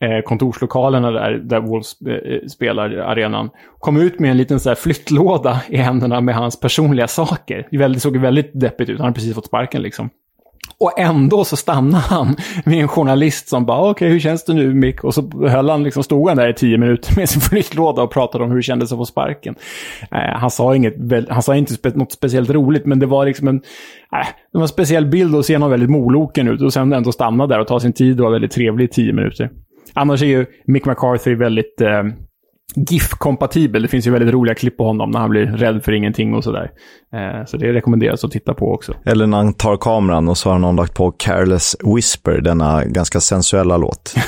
eh, 0.03 0.23
kontorslokalerna 0.25 1.11
där, 1.11 1.31
där 1.31 1.59
Wolves 1.59 2.01
eh, 2.01 2.47
spelar 2.47 2.89
arenan. 2.89 3.49
Kom 3.79 3.97
ut 3.97 4.19
med 4.19 4.31
en 4.31 4.37
liten 4.37 4.59
så 4.59 4.69
här 4.69 4.75
flyttlåda 4.75 5.61
i 5.69 5.77
händerna 5.77 6.21
med 6.21 6.35
hans 6.35 6.59
personliga 6.59 7.07
saker. 7.07 7.67
Det 7.71 7.99
såg 7.99 8.17
väldigt 8.17 8.51
deppigt 8.53 8.89
ut. 8.89 8.97
Han 8.97 9.05
hade 9.05 9.15
precis 9.15 9.35
fått 9.35 9.45
sparken 9.45 9.81
liksom. 9.81 10.09
Och 10.83 10.99
ändå 10.99 11.45
så 11.45 11.57
stannade 11.57 12.03
han 12.03 12.35
med 12.65 12.81
en 12.81 12.87
journalist 12.87 13.49
som 13.49 13.65
bara, 13.65 13.79
okej, 13.79 13.91
okay, 13.91 14.09
hur 14.09 14.19
känns 14.19 14.45
det 14.45 14.53
nu 14.53 14.73
Mick? 14.73 15.03
Och 15.03 15.13
så 15.13 15.47
höll 15.47 15.69
han, 15.69 15.83
liksom, 15.83 16.03
stod 16.03 16.27
han 16.27 16.37
där 16.37 16.49
i 16.49 16.53
tio 16.53 16.77
minuter 16.77 17.13
med 17.15 17.29
sin 17.29 17.41
flyttlåda 17.49 18.01
och 18.01 18.11
pratade 18.11 18.43
om 18.43 18.49
hur 18.49 18.57
det 18.57 18.63
kändes 18.63 18.91
att 18.91 18.97
få 18.97 19.05
sparken. 19.05 19.55
Eh, 20.11 20.39
han, 20.39 20.51
sa 20.51 20.75
inget, 20.75 20.95
han 21.29 21.43
sa 21.43 21.55
inte 21.55 21.73
spe, 21.73 21.89
något 21.89 22.11
speciellt 22.11 22.49
roligt, 22.49 22.85
men 22.85 22.99
det 22.99 23.05
var 23.05 23.25
liksom 23.25 23.47
en, 23.47 23.55
eh, 23.55 24.27
det 24.51 24.57
var 24.57 24.61
en 24.61 24.67
speciell 24.67 25.05
bild 25.05 25.35
att 25.35 25.45
se 25.45 25.57
någon 25.57 25.71
väldigt 25.71 25.89
moloken 25.89 26.47
ut 26.47 26.61
och 26.61 26.73
sen 26.73 26.93
ändå 26.93 27.11
stanna 27.11 27.47
där 27.47 27.59
och 27.59 27.67
ta 27.67 27.79
sin 27.79 27.93
tid 27.93 28.19
och 28.19 28.23
vara 28.23 28.33
väldigt 28.33 28.51
trevlig 28.51 28.85
i 28.85 28.87
tio 28.87 29.13
minuter. 29.13 29.49
Annars 29.93 30.21
är 30.21 30.27
ju 30.27 30.45
Mick 30.65 30.85
McCarthy 30.85 31.35
väldigt 31.35 31.81
eh, 31.81 32.03
GIF-kompatibel. 32.75 33.81
Det 33.81 33.87
finns 33.87 34.07
ju 34.07 34.11
väldigt 34.11 34.33
roliga 34.33 34.55
klipp 34.55 34.77
på 34.77 34.85
honom 34.85 35.11
när 35.11 35.19
han 35.19 35.29
blir 35.29 35.45
rädd 35.45 35.83
för 35.83 35.91
ingenting 35.91 36.33
och 36.33 36.43
sådär. 36.43 36.71
Eh, 37.13 37.45
så 37.45 37.57
det 37.57 37.73
rekommenderas 37.73 38.23
att 38.23 38.31
titta 38.31 38.53
på 38.53 38.73
också. 38.73 38.93
Eller 39.05 39.27
när 39.27 39.37
han 39.37 39.53
tar 39.53 39.77
kameran 39.77 40.29
och 40.29 40.37
så 40.37 40.49
har 40.49 40.59
någon 40.59 40.75
lagt 40.75 40.93
på 40.93 41.11
Careless 41.11 41.75
Whisper, 41.95 42.41
denna 42.41 42.85
ganska 42.85 43.19
sensuella 43.19 43.77
låt. 43.77 44.15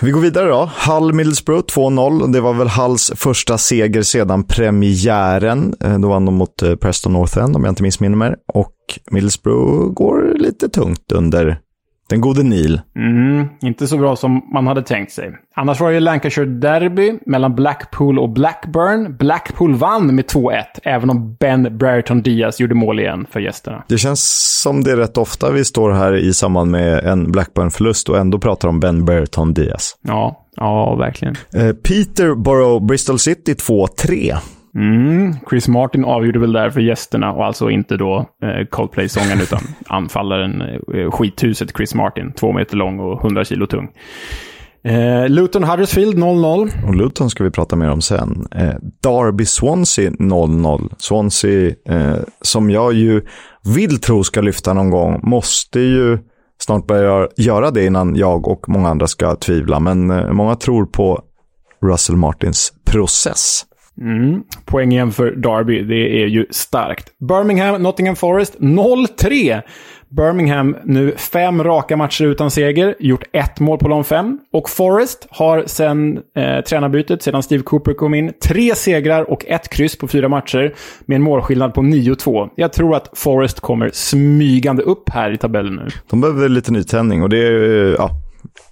Vi 0.00 0.10
går 0.10 0.20
vidare 0.20 0.48
då. 0.48 0.70
Hull 0.86 1.12
Middlesbrough 1.12 1.64
2-0. 1.64 2.32
Det 2.32 2.40
var 2.40 2.54
väl 2.54 2.68
Hulls 2.68 3.12
första 3.16 3.58
seger 3.58 4.02
sedan 4.02 4.44
premiären. 4.44 5.74
Eh, 5.80 5.98
då 5.98 6.08
vann 6.08 6.24
de 6.24 6.34
mot 6.34 6.62
eh, 6.62 6.74
Preston 6.74 7.12
North 7.12 7.38
End 7.38 7.56
om 7.56 7.64
jag 7.64 7.72
inte 7.72 7.82
missminner 7.82 8.16
mig. 8.16 8.34
Och 8.54 8.74
Middlesbrough 9.10 9.92
går 9.92 10.34
lite 10.38 10.68
tungt 10.68 11.12
under 11.12 11.58
den 12.08 12.20
gode 12.20 12.42
Neil. 12.42 12.80
Mm, 12.96 13.48
inte 13.62 13.86
så 13.86 13.98
bra 13.98 14.16
som 14.16 14.50
man 14.52 14.66
hade 14.66 14.82
tänkt 14.82 15.12
sig. 15.12 15.32
Annars 15.54 15.80
var 15.80 15.92
det 15.92 16.00
Lancashire 16.00 16.46
Derby 16.46 17.18
mellan 17.26 17.54
Blackpool 17.54 18.18
och 18.18 18.30
Blackburn. 18.30 19.16
Blackpool 19.16 19.74
vann 19.74 20.14
med 20.14 20.24
2-1, 20.24 20.62
även 20.82 21.10
om 21.10 21.36
Ben 21.40 21.78
Brereton 21.78 22.22
Diaz 22.22 22.60
gjorde 22.60 22.74
mål 22.74 23.00
igen 23.00 23.26
för 23.30 23.40
gästerna. 23.40 23.84
Det 23.88 23.98
känns 23.98 24.50
som 24.62 24.84
det 24.84 24.92
är 24.92 24.96
rätt 24.96 25.18
ofta 25.18 25.50
vi 25.50 25.64
står 25.64 25.92
här 25.92 26.16
i 26.16 26.34
samband 26.34 26.70
med 26.70 27.04
en 27.04 27.32
Blackburn-förlust 27.32 28.08
och 28.08 28.18
ändå 28.18 28.38
pratar 28.38 28.68
om 28.68 28.80
Ben 28.80 29.04
Brereton 29.04 29.54
Diaz. 29.54 29.96
Ja, 30.02 30.44
ja, 30.56 30.94
verkligen. 30.94 31.34
Eh, 31.54 31.72
Peterborough 31.72 32.86
Bristol 32.86 33.18
City 33.18 33.54
2-3. 33.54 34.36
Mm, 34.74 35.34
Chris 35.50 35.68
Martin 35.68 36.04
avgjorde 36.04 36.38
väl 36.38 36.52
där 36.52 36.70
för 36.70 36.80
gästerna 36.80 37.32
och 37.32 37.46
alltså 37.46 37.70
inte 37.70 37.96
då 37.96 38.26
eh, 38.42 38.66
Coldplay-sången 38.70 39.40
utan 39.40 39.60
anfallaren, 39.86 40.62
eh, 40.94 41.10
skithuset 41.10 41.76
Chris 41.76 41.94
Martin. 41.94 42.32
Två 42.32 42.52
meter 42.52 42.76
lång 42.76 42.98
och 42.98 43.20
100 43.20 43.44
kilo 43.44 43.66
tung. 43.66 43.88
Eh, 44.84 45.28
Luton 45.28 45.64
Huddersfield 45.64 46.18
0-0. 46.18 46.86
Och 46.86 46.94
Luton 46.94 47.30
ska 47.30 47.44
vi 47.44 47.50
prata 47.50 47.76
mer 47.76 47.90
om 47.90 48.02
sen. 48.02 48.46
Eh, 48.50 48.74
Derby 49.02 49.44
Swansea 49.44 50.10
0-0. 50.10 50.92
Swansea, 50.98 51.74
eh, 51.88 52.16
som 52.42 52.70
jag 52.70 52.92
ju 52.92 53.22
vill 53.74 54.00
tro 54.00 54.24
ska 54.24 54.40
lyfta 54.40 54.72
någon 54.72 54.90
gång, 54.90 55.20
måste 55.22 55.80
ju 55.80 56.18
snart 56.58 56.86
börja 56.86 57.28
göra 57.36 57.70
det 57.70 57.84
innan 57.84 58.16
jag 58.16 58.48
och 58.48 58.68
många 58.68 58.88
andra 58.88 59.06
ska 59.06 59.36
tvivla. 59.36 59.80
Men 59.80 60.10
eh, 60.10 60.32
många 60.32 60.56
tror 60.56 60.86
på 60.86 61.22
Russell 61.82 62.16
Martins 62.16 62.72
process. 62.86 63.64
Mm. 64.00 64.42
Poäng 64.64 64.92
igen 64.92 65.12
för 65.12 65.30
Derby, 65.30 65.82
det 65.82 66.22
är 66.22 66.26
ju 66.26 66.46
starkt. 66.50 67.12
Birmingham, 67.18 67.82
Nottingham 67.82 68.16
Forest 68.16 68.58
0-3. 68.58 69.62
Birmingham 70.16 70.76
nu 70.84 71.12
fem 71.16 71.64
raka 71.64 71.96
matcher 71.96 72.24
utan 72.24 72.50
seger, 72.50 72.94
gjort 72.98 73.24
ett 73.32 73.60
mål 73.60 73.78
på 73.78 73.88
de 73.88 74.04
fem. 74.04 74.38
Och 74.52 74.70
Forest 74.70 75.26
har 75.30 75.64
sen 75.66 76.18
eh, 76.36 76.60
tränarbytet, 76.60 77.22
sedan 77.22 77.42
Steve 77.42 77.62
Cooper 77.62 77.94
kom 77.94 78.14
in, 78.14 78.32
tre 78.44 78.74
segrar 78.74 79.30
och 79.30 79.44
ett 79.46 79.68
kryss 79.68 79.98
på 79.98 80.08
fyra 80.08 80.28
matcher 80.28 80.74
med 81.06 81.16
en 81.16 81.22
målskillnad 81.22 81.74
på 81.74 81.80
9-2. 81.80 82.50
Jag 82.56 82.72
tror 82.72 82.96
att 82.96 83.10
Forest 83.14 83.60
kommer 83.60 83.90
smygande 83.92 84.82
upp 84.82 85.10
här 85.10 85.30
i 85.30 85.36
tabellen 85.36 85.74
nu. 85.74 85.88
De 86.10 86.20
behöver 86.20 86.48
lite 86.48 86.72
nytändning 86.72 87.22
och 87.22 87.28
det 87.28 87.38
är, 87.38 87.94
ja, 87.98 88.10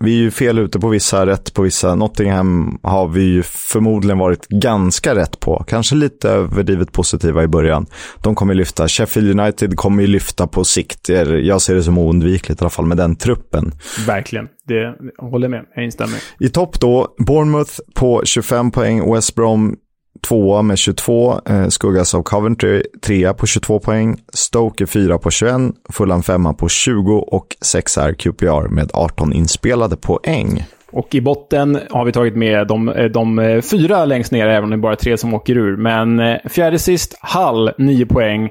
vi 0.01 0.13
är 0.19 0.23
ju 0.23 0.31
fel 0.31 0.59
ute 0.59 0.79
på 0.79 0.89
vissa, 0.89 1.27
rätt 1.27 1.55
på 1.55 1.63
vissa. 1.63 1.95
Nottingham 1.95 2.79
har 2.83 3.09
vi 3.09 3.23
ju 3.23 3.43
förmodligen 3.43 4.19
varit 4.19 4.49
ganska 4.49 5.15
rätt 5.15 5.41
på. 5.41 5.65
Kanske 5.69 5.95
lite 5.95 6.31
överdrivet 6.31 6.93
positiva 6.93 7.43
i 7.43 7.49
början. 7.49 7.87
De 8.23 8.35
kommer 8.35 8.55
lyfta. 8.55 8.89
Sheffield 8.89 9.41
United 9.41 9.77
kommer 9.77 10.03
ju 10.03 10.07
lyfta 10.07 10.47
på 10.47 10.65
sikt. 10.65 11.09
Jag 11.43 11.63
ser 11.63 11.75
det 11.75 11.83
som 11.83 11.99
oundvikligt 11.99 12.61
i 12.61 12.63
alla 12.65 12.71
fall 12.71 12.87
med 12.87 12.97
den 12.97 13.17
truppen. 13.17 13.73
Verkligen. 14.07 14.49
Det 14.67 14.95
håller 15.19 15.49
med. 15.49 15.65
Jag 15.75 15.85
instämmer. 15.85 16.19
I 16.41 16.49
topp 16.49 16.81
då, 16.81 17.15
Bournemouth 17.19 17.73
på 17.95 18.23
25 18.25 18.71
poäng. 18.71 19.13
West 19.15 19.35
Brom 19.35 19.77
tvåa 20.21 20.63
med 20.63 20.79
22, 20.79 21.41
eh, 21.47 21.69
skuggas 21.69 22.15
av 22.15 22.23
Coventry, 22.23 22.83
trea 23.03 23.35
på 23.35 23.47
22 23.47 23.79
poäng, 23.79 24.17
Stoke 24.33 24.85
är 24.85 24.87
fyra 24.87 25.19
på 25.19 25.31
21, 25.31 25.73
Fulham 25.93 26.23
femma 26.23 26.55
på 26.55 26.69
20 26.69 27.19
och 27.19 27.57
sexa 27.61 28.09
är 28.09 28.13
QPR 28.13 28.69
med 28.69 28.91
18 28.93 29.33
inspelade 29.33 29.97
poäng. 29.97 30.65
Och 30.93 31.15
i 31.15 31.21
botten 31.21 31.79
har 31.91 32.05
vi 32.05 32.13
tagit 32.13 32.37
med 32.37 32.67
de, 32.67 32.89
eh, 32.89 33.05
de 33.05 33.39
eh, 33.39 33.61
fyra 33.61 34.05
längst 34.05 34.33
ner, 34.33 34.47
även 34.47 34.65
om 34.65 34.71
det 34.71 34.77
är 34.77 34.79
bara 34.79 34.97
tre 34.97 35.17
som 35.17 35.35
åker 35.35 35.57
ur. 35.57 35.77
Men 35.77 36.21
eh, 36.21 36.37
fjärde 36.51 36.79
sist, 36.79 37.19
Hull, 37.35 37.71
9 37.79 38.07
poäng. 38.07 38.51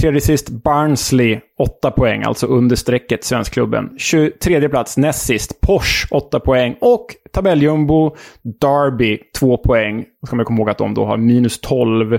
Tredje 0.00 0.20
sist 0.20 0.48
Barnsley, 0.50 1.40
8 1.58 1.90
poäng, 1.90 2.22
alltså 2.22 2.46
under 2.46 2.76
strecket, 2.76 3.24
svenskklubben. 3.24 3.90
23 3.98 4.68
plats, 4.68 4.96
näst 4.96 5.26
sist, 5.26 5.60
Porsche, 5.60 6.08
8 6.10 6.40
poäng. 6.40 6.76
Och 6.80 7.06
tabelljumbo, 7.32 8.16
Derby, 8.60 9.18
2 9.38 9.56
poäng. 9.56 10.04
Då 10.20 10.26
ska 10.26 10.36
man 10.36 10.44
komma 10.44 10.58
ihåg 10.58 10.70
att 10.70 10.78
de 10.78 10.94
då 10.94 11.04
har 11.04 11.16
minus 11.16 11.60
12. 11.60 12.18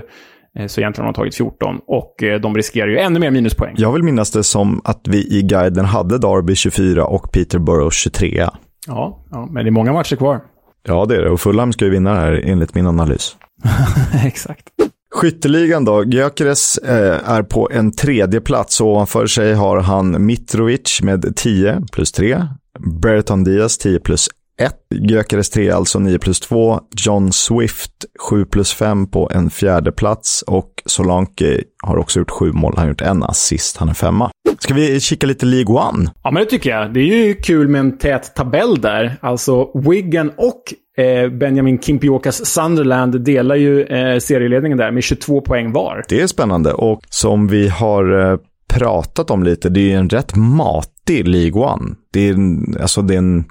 Eh, 0.58 0.66
så 0.66 0.80
egentligen 0.80 1.06
har 1.06 1.12
de 1.12 1.16
tagit 1.16 1.36
14 1.36 1.80
och 1.86 2.22
eh, 2.22 2.40
de 2.40 2.54
riskerar 2.54 2.88
ju 2.88 2.98
ännu 2.98 3.18
mer 3.18 3.30
minuspoäng. 3.30 3.74
Jag 3.78 3.92
vill 3.92 4.02
minnas 4.02 4.30
det 4.30 4.44
som 4.44 4.80
att 4.84 5.00
vi 5.08 5.38
i 5.38 5.42
guiden 5.42 5.84
hade 5.84 6.18
Derby 6.18 6.54
24 6.54 7.06
och 7.06 7.32
Peterborough 7.32 7.90
23. 7.90 8.48
Ja, 8.86 9.24
ja, 9.30 9.48
men 9.50 9.64
det 9.64 9.68
är 9.68 9.72
många 9.72 9.92
matcher 9.92 10.16
kvar. 10.16 10.40
Ja, 10.88 11.06
det 11.06 11.16
är 11.16 11.22
det. 11.22 11.30
Och 11.30 11.40
Fulham 11.40 11.72
ska 11.72 11.84
ju 11.84 11.90
vinna 11.90 12.14
här 12.14 12.40
enligt 12.44 12.74
min 12.74 12.86
analys. 12.86 13.36
Exakt. 14.24 14.68
Skytteligan 15.16 15.84
då. 15.84 16.04
Gyökeres 16.04 16.78
eh, 16.78 17.30
är 17.30 17.42
på 17.42 17.68
en 17.72 17.92
tredje 17.92 18.40
plats 18.40 18.80
och 18.80 18.86
ovanför 18.86 19.26
sig 19.26 19.54
har 19.54 19.80
han 19.80 20.26
Mitrovic 20.26 21.02
med 21.02 21.36
10 21.36 21.82
plus 21.92 22.12
3. 22.12 22.42
Berton 23.02 23.44
Diaz 23.44 23.78
10 23.78 24.00
plus 24.00 24.28
1. 24.60 24.72
Gyökeres 24.94 25.50
3 25.50 25.70
alltså 25.70 25.98
9 25.98 26.18
plus 26.18 26.40
2. 26.40 26.80
John 26.96 27.32
Swift 27.32 27.92
7 28.30 28.44
plus 28.44 28.72
5 28.72 29.10
på 29.10 29.30
en 29.34 29.50
fjärde 29.50 29.92
plats 29.92 30.42
och 30.46 30.82
Solanke 30.86 31.62
har 31.82 31.96
också 31.96 32.18
gjort 32.18 32.30
7 32.30 32.52
mål. 32.52 32.72
Han 32.76 32.82
har 32.82 32.88
gjort 32.88 33.00
en 33.00 33.22
assist. 33.22 33.76
Han 33.76 33.88
är 33.88 33.94
femma. 33.94 34.30
Ska 34.58 34.74
vi 34.74 35.00
kika 35.00 35.26
lite 35.26 35.46
League 35.46 35.76
One? 35.76 36.10
Ja, 36.22 36.30
men 36.30 36.42
det 36.44 36.50
tycker 36.50 36.70
jag. 36.70 36.94
Det 36.94 37.00
är 37.00 37.26
ju 37.26 37.34
kul 37.34 37.68
med 37.68 37.80
en 37.80 37.98
tät 37.98 38.34
tabell 38.34 38.80
där. 38.80 39.16
Alltså 39.20 39.80
Wigan 39.90 40.32
och 40.36 40.62
Benjamin 41.30 41.78
Kimpiokas 41.78 42.46
Sunderland 42.46 43.20
delar 43.20 43.56
ju 43.56 43.82
eh, 43.82 44.18
serieledningen 44.18 44.78
där 44.78 44.90
med 44.90 45.02
22 45.02 45.40
poäng 45.40 45.72
var. 45.72 46.04
Det 46.08 46.20
är 46.20 46.26
spännande 46.26 46.72
och 46.72 47.00
som 47.08 47.48
vi 47.48 47.68
har 47.68 48.32
eh, 48.32 48.38
pratat 48.68 49.30
om 49.30 49.42
lite, 49.42 49.68
det 49.68 49.92
är 49.92 49.98
en 49.98 50.08
rätt 50.08 50.36
matig 50.36 51.28
League 51.28 51.62
One. 51.62 51.94
Det 52.12 52.28
är, 52.28 52.34
en, 52.34 52.76
alltså 52.80 53.02
det 53.02 53.14
är 53.14 53.18
en, 53.18 53.44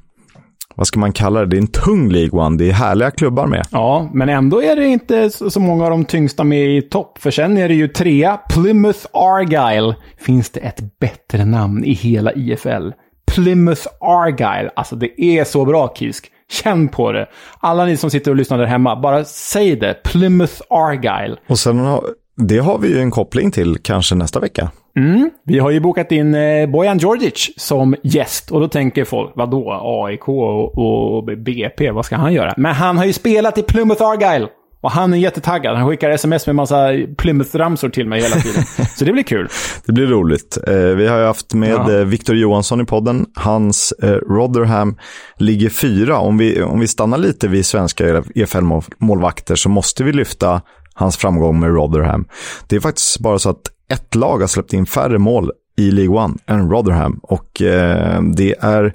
vad 0.76 0.88
ska 0.88 1.00
man 1.00 1.14
kalla 1.14 1.40
det, 1.40 1.46
det 1.46 1.58
är 1.58 1.62
en 1.62 1.68
tung 1.68 2.10
League 2.10 2.40
One. 2.40 2.58
Det 2.58 2.70
är 2.70 2.74
härliga 2.74 3.12
klubbar 3.12 3.48
med. 3.48 3.68
Ja, 3.72 4.10
men 4.14 4.30
ändå 4.30 4.62
är 4.62 4.76
det 4.76 4.88
inte 4.88 5.30
så 5.30 5.60
många 5.60 5.84
av 5.84 5.90
de 5.90 6.06
tyngsta 6.06 6.44
med 6.44 6.78
i 6.78 6.82
topp. 6.82 7.18
För 7.18 7.32
sen 7.32 7.58
är 7.58 7.68
det 7.68 7.76
ju 7.76 7.88
trea, 7.88 8.40
Plymouth 8.50 9.06
Argyle. 9.14 9.96
Finns 10.18 10.50
det 10.50 10.60
ett 10.60 11.00
bättre 11.00 11.46
namn 11.46 11.84
i 11.84 11.94
hela 11.94 12.34
IFL? 12.34 12.90
Plymouth 13.36 13.88
Argyle. 14.00 14.70
Alltså 14.76 14.96
det 14.96 15.22
är 15.22 15.44
så 15.44 15.66
bra 15.66 15.94
Kisk. 15.96 16.32
Känn 16.52 16.88
på 16.88 17.12
det. 17.12 17.28
Alla 17.60 17.86
ni 17.86 17.98
som 17.98 18.10
sitter 18.10 18.32
och 18.32 18.38
lyssnar 18.38 18.58
där 18.58 18.66
hemma, 18.66 18.96
bara 18.96 19.26
säg 19.26 19.76
det. 19.76 20.04
Plymouth 20.04 20.62
Argyle. 20.70 21.38
Och 21.48 21.60
sen 21.60 21.80
har, 21.80 22.04
det 22.38 22.58
har 22.58 22.78
vi 22.78 22.88
ju 22.88 23.00
en 23.00 23.12
koppling 23.12 23.52
till 23.52 23.78
kanske 23.78 24.16
nästa 24.16 24.40
vecka. 24.40 24.72
Mm. 24.98 25.30
Vi 25.46 25.60
har 25.60 25.72
ju 25.72 25.80
bokat 25.80 26.12
in 26.12 26.36
eh, 26.36 26.70
Bojan 26.70 26.98
Djordjic 26.98 27.54
som 27.58 27.96
gäst. 28.04 28.52
Och 28.52 28.62
då 28.62 28.68
tänker 28.68 29.06
folk, 29.06 29.32
vadå? 29.36 29.80
AIK 29.82 30.28
och, 30.28 30.78
och 30.78 31.24
BP, 31.24 31.92
vad 31.92 32.06
ska 32.06 32.16
han 32.16 32.34
göra? 32.34 32.54
Men 32.58 32.74
han 32.74 32.98
har 32.98 33.06
ju 33.06 33.14
spelat 33.14 33.58
i 33.58 33.62
Plymouth 33.62 34.04
Argyle. 34.04 34.48
Och 34.86 34.92
han 34.92 35.14
är 35.14 35.18
jättetaggad. 35.18 35.78
Han 35.78 35.90
skickar 35.90 36.10
sms 36.10 36.48
med 36.48 36.56
massa 36.56 36.90
Plymouth-ramsor 36.94 37.90
till 37.90 38.08
mig 38.08 38.22
hela 38.22 38.36
tiden. 38.36 38.64
Så 38.98 39.06
det 39.06 39.12
blir 39.12 39.24
kul. 39.24 39.50
Det 39.86 39.94
blir 39.94 40.08
roligt. 40.08 40.58
Eh, 40.68 40.76
vi 40.76 41.08
har 41.08 41.18
ju 41.18 41.26
haft 41.26 41.54
med 41.54 41.70
ja. 41.70 41.92
Eh, 41.92 42.06
Victor 42.06 42.36
Johansson 42.36 42.82
i 42.82 42.86
podden. 42.86 43.26
Hans 43.36 43.92
eh, 43.92 44.10
Rotherham 44.10 44.98
ligger 45.38 45.70
fyra. 45.70 46.18
Om 46.18 46.38
vi, 46.38 46.62
om 46.64 46.80
vi 46.80 46.88
stannar 46.88 47.18
lite 47.18 47.48
vid 47.48 47.66
svenska 47.66 48.24
EFL-målvakter 48.36 49.56
så 49.56 49.70
måste 49.70 50.04
vi 50.04 50.14
lyfta 50.14 50.62
hans 50.94 51.18
framgång 51.18 51.60
med 51.60 51.70
Rotherham. 51.70 52.26
Det 52.68 52.76
är 52.76 52.80
faktiskt 52.80 53.20
bara 53.20 53.40
så 53.40 53.50
att 53.50 53.72
ett 53.92 54.16
lag 54.16 54.40
har 54.40 54.48
släppt 54.48 54.74
in 54.74 54.86
färre 54.86 55.18
mål 55.18 55.52
i 55.78 55.92
League 55.92 56.18
One 56.18 56.36
än 56.48 56.70
Rotherham. 56.70 57.20
Och 57.24 57.62
eh, 57.62 58.22
det 58.22 58.56
är 58.60 58.94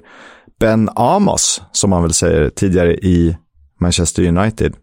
Ben 0.59 0.89
Amos, 0.95 1.61
som 1.71 1.89
man 1.89 2.01
väl 2.01 2.13
säger 2.13 2.49
tidigare 2.49 2.93
i 2.93 3.37
Manchester 3.79 4.27
United. 4.27 4.75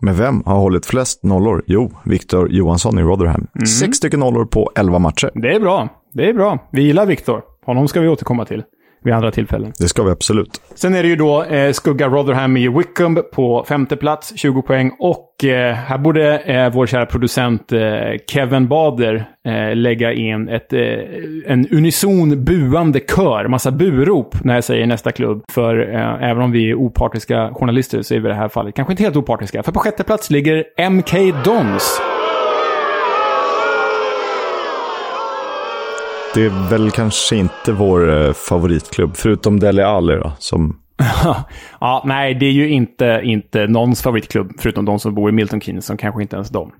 Men 0.00 0.16
vem 0.16 0.42
har 0.46 0.56
hållit 0.56 0.86
flest 0.86 1.24
nollor? 1.24 1.62
Jo, 1.66 1.90
Victor 2.04 2.52
Johansson 2.52 2.98
i 2.98 3.02
Rotherham. 3.02 3.46
Mm. 3.54 3.66
Sex 3.66 3.96
stycken 3.96 4.20
nollor 4.20 4.44
på 4.44 4.70
elva 4.76 4.98
matcher. 4.98 5.30
Det 5.34 5.54
är 5.54 5.60
bra. 5.60 5.88
Det 6.12 6.28
är 6.28 6.34
bra. 6.34 6.58
Vi 6.72 6.82
gillar 6.82 7.06
Victor. 7.06 7.42
Honom 7.66 7.88
ska 7.88 8.00
vi 8.00 8.08
återkomma 8.08 8.44
till 8.44 8.62
vid 9.02 9.14
andra 9.14 9.30
tillfällen. 9.30 9.72
Det 9.78 9.88
ska 9.88 10.02
vi 10.02 10.10
absolut. 10.10 10.60
Sen 10.74 10.94
är 10.94 11.02
det 11.02 11.08
ju 11.08 11.16
då 11.16 11.44
eh, 11.44 11.72
skugga 11.72 12.08
Rotherham 12.08 12.56
i 12.56 12.68
Wickham 12.68 13.18
på 13.32 13.64
femte 13.68 13.96
plats, 13.96 14.32
20 14.36 14.62
poäng. 14.62 14.92
Och 14.98 15.44
eh, 15.44 15.74
här 15.74 15.98
borde 15.98 16.38
eh, 16.38 16.72
vår 16.72 16.86
kära 16.86 17.06
producent 17.06 17.72
eh, 17.72 17.80
Kevin 18.26 18.68
Bader 18.68 19.24
eh, 19.46 19.76
lägga 19.76 20.12
in 20.12 20.48
ett, 20.48 20.72
eh, 20.72 20.80
en 21.46 21.68
unison 21.70 22.44
buande 22.44 23.00
kör, 23.00 23.48
massa 23.48 23.70
burop 23.70 24.44
när 24.44 24.54
jag 24.54 24.64
säger 24.64 24.86
nästa 24.86 25.12
klubb. 25.12 25.44
För 25.52 25.76
även 26.20 26.42
om 26.42 26.52
vi 26.52 26.70
är 26.70 26.74
opartiska 26.74 27.50
journalister 27.54 28.02
så 28.02 28.14
är 28.14 28.20
vi 28.20 28.26
i 28.26 28.28
det 28.28 28.34
här 28.34 28.48
fallet 28.48 28.74
kanske 28.74 28.92
inte 28.92 29.02
helt 29.02 29.16
opartiska. 29.16 29.62
För 29.62 29.72
på 29.72 29.80
sjätte 29.80 30.04
plats 30.04 30.30
ligger 30.30 30.64
MK 30.90 31.44
Dons. 31.44 32.00
Det 36.38 36.44
är 36.44 36.70
väl 36.70 36.90
kanske 36.90 37.36
inte 37.36 37.72
vår 37.72 38.26
eh, 38.26 38.32
favoritklubb, 38.32 39.16
förutom 39.16 39.60
Dele 39.60 39.86
Alli 39.86 40.14
då, 40.14 40.32
som... 40.38 40.78
ja, 41.80 42.02
nej, 42.06 42.34
det 42.34 42.46
är 42.46 42.52
ju 42.52 42.68
inte, 42.68 43.20
inte 43.24 43.66
någons 43.66 44.02
favoritklubb, 44.02 44.52
förutom 44.58 44.84
de 44.84 44.98
som 44.98 45.14
bor 45.14 45.28
i 45.28 45.32
Milton 45.32 45.60
Keynes, 45.60 45.86
som 45.86 45.96
kanske 45.96 46.22
inte 46.22 46.36
ens 46.36 46.48
de. 46.48 46.72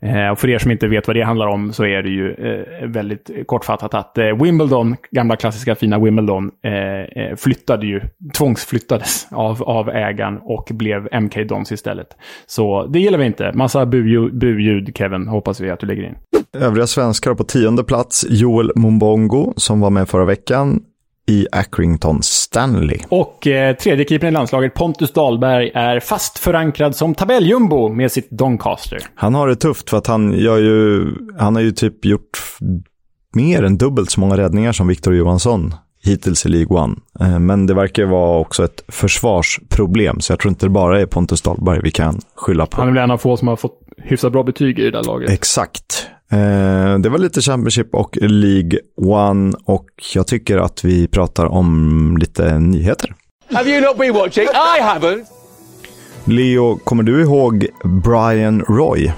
Eh, 0.00 0.28
och 0.28 0.38
för 0.38 0.48
er 0.48 0.58
som 0.58 0.70
inte 0.70 0.88
vet 0.88 1.06
vad 1.06 1.16
det 1.16 1.22
handlar 1.22 1.46
om 1.46 1.72
så 1.72 1.84
är 1.84 2.02
det 2.02 2.08
ju 2.08 2.32
eh, 2.32 2.88
väldigt 2.88 3.30
kortfattat 3.46 3.94
att 3.94 4.18
eh, 4.18 4.42
Wimbledon, 4.42 4.96
gamla 5.10 5.36
klassiska 5.36 5.74
fina 5.74 5.98
Wimbledon, 5.98 6.50
eh, 6.64 6.72
eh 6.72 7.36
flyttade 7.36 7.86
ju, 7.86 8.00
tvångsflyttades 8.38 9.26
av, 9.30 9.62
av 9.62 9.88
ägaren 9.88 10.38
och 10.42 10.68
blev 10.70 11.08
MK 11.22 11.48
Dons 11.48 11.72
istället. 11.72 12.08
Så 12.46 12.86
det 12.86 12.98
gillar 12.98 13.18
vi 13.18 13.26
inte. 13.26 13.52
Massa 13.54 13.86
buljud, 13.86 14.38
bu 14.38 14.86
Kevin, 14.94 15.28
hoppas 15.28 15.60
vi 15.60 15.70
att 15.70 15.80
du 15.80 15.86
lägger 15.86 16.02
in. 16.02 16.14
Övriga 16.60 16.86
svenskar 16.86 17.34
på 17.34 17.44
tionde 17.44 17.84
plats, 17.84 18.26
Joel 18.28 18.72
Mumbongo 18.76 19.52
som 19.56 19.80
var 19.80 19.90
med 19.90 20.08
förra 20.08 20.24
veckan 20.24 20.80
i 21.26 21.46
Accrington 21.52 22.22
Stanley. 22.22 22.98
Och 23.08 23.46
eh, 23.46 23.76
tredje 23.76 24.04
keepern 24.04 24.28
i 24.28 24.32
landslaget, 24.32 24.74
Pontus 24.74 25.12
Dahlberg, 25.12 25.70
är 25.74 26.00
fast 26.00 26.38
förankrad 26.38 26.96
som 26.96 27.14
tabelljumbo 27.14 27.88
med 27.88 28.12
sitt 28.12 28.30
Doncaster. 28.30 28.98
Han 29.14 29.34
har 29.34 29.48
det 29.48 29.56
tufft 29.56 29.90
för 29.90 29.96
att 29.96 30.06
han 30.06 30.32
gör 30.32 30.58
ju, 30.58 31.06
han 31.38 31.54
har 31.54 31.62
ju 31.62 31.72
typ 31.72 32.04
gjort 32.04 32.38
mer 33.34 33.62
än 33.62 33.78
dubbelt 33.78 34.10
så 34.10 34.20
många 34.20 34.36
räddningar 34.36 34.72
som 34.72 34.86
Victor 34.88 35.14
Johansson 35.14 35.74
hittills 36.04 36.46
i 36.46 36.48
League 36.48 36.78
One. 36.78 36.94
Eh, 37.20 37.38
men 37.38 37.66
det 37.66 37.74
verkar 37.74 38.04
vara 38.04 38.38
också 38.38 38.64
ett 38.64 38.84
försvarsproblem, 38.88 40.20
så 40.20 40.32
jag 40.32 40.40
tror 40.40 40.50
inte 40.50 40.66
det 40.66 40.70
bara 40.70 41.00
är 41.00 41.06
Pontus 41.06 41.42
Dahlberg 41.42 41.80
vi 41.82 41.90
kan 41.90 42.20
skylla 42.34 42.66
på. 42.66 42.76
Han 42.76 42.88
är 42.88 42.92
väl 42.92 43.02
en 43.02 43.10
av 43.10 43.18
få 43.18 43.36
som 43.36 43.48
har 43.48 43.56
fått 43.56 43.80
hyfsat 43.96 44.32
bra 44.32 44.42
betyg 44.42 44.78
i 44.78 44.82
det 44.82 44.90
där 44.90 45.02
laget. 45.02 45.30
Exakt. 45.30 46.06
Eh, 46.32 46.98
det 46.98 47.08
var 47.08 47.18
lite 47.18 47.40
Championship 47.40 47.94
och 47.94 48.18
League 48.20 48.78
One 48.96 49.52
och 49.64 49.86
jag 50.14 50.26
tycker 50.26 50.58
att 50.58 50.84
vi 50.84 51.08
pratar 51.08 51.46
om 51.46 52.16
lite 52.20 52.58
nyheter. 52.58 53.14
Have 53.52 53.70
you 53.70 53.80
not 53.86 53.98
been 53.98 54.14
watching? 54.14 54.44
I 54.44 54.80
haven't! 54.82 55.24
Leo, 56.24 56.76
kommer 56.76 57.02
du 57.02 57.20
ihåg 57.22 57.66
Brian 57.84 58.60
Roy? 58.60 59.12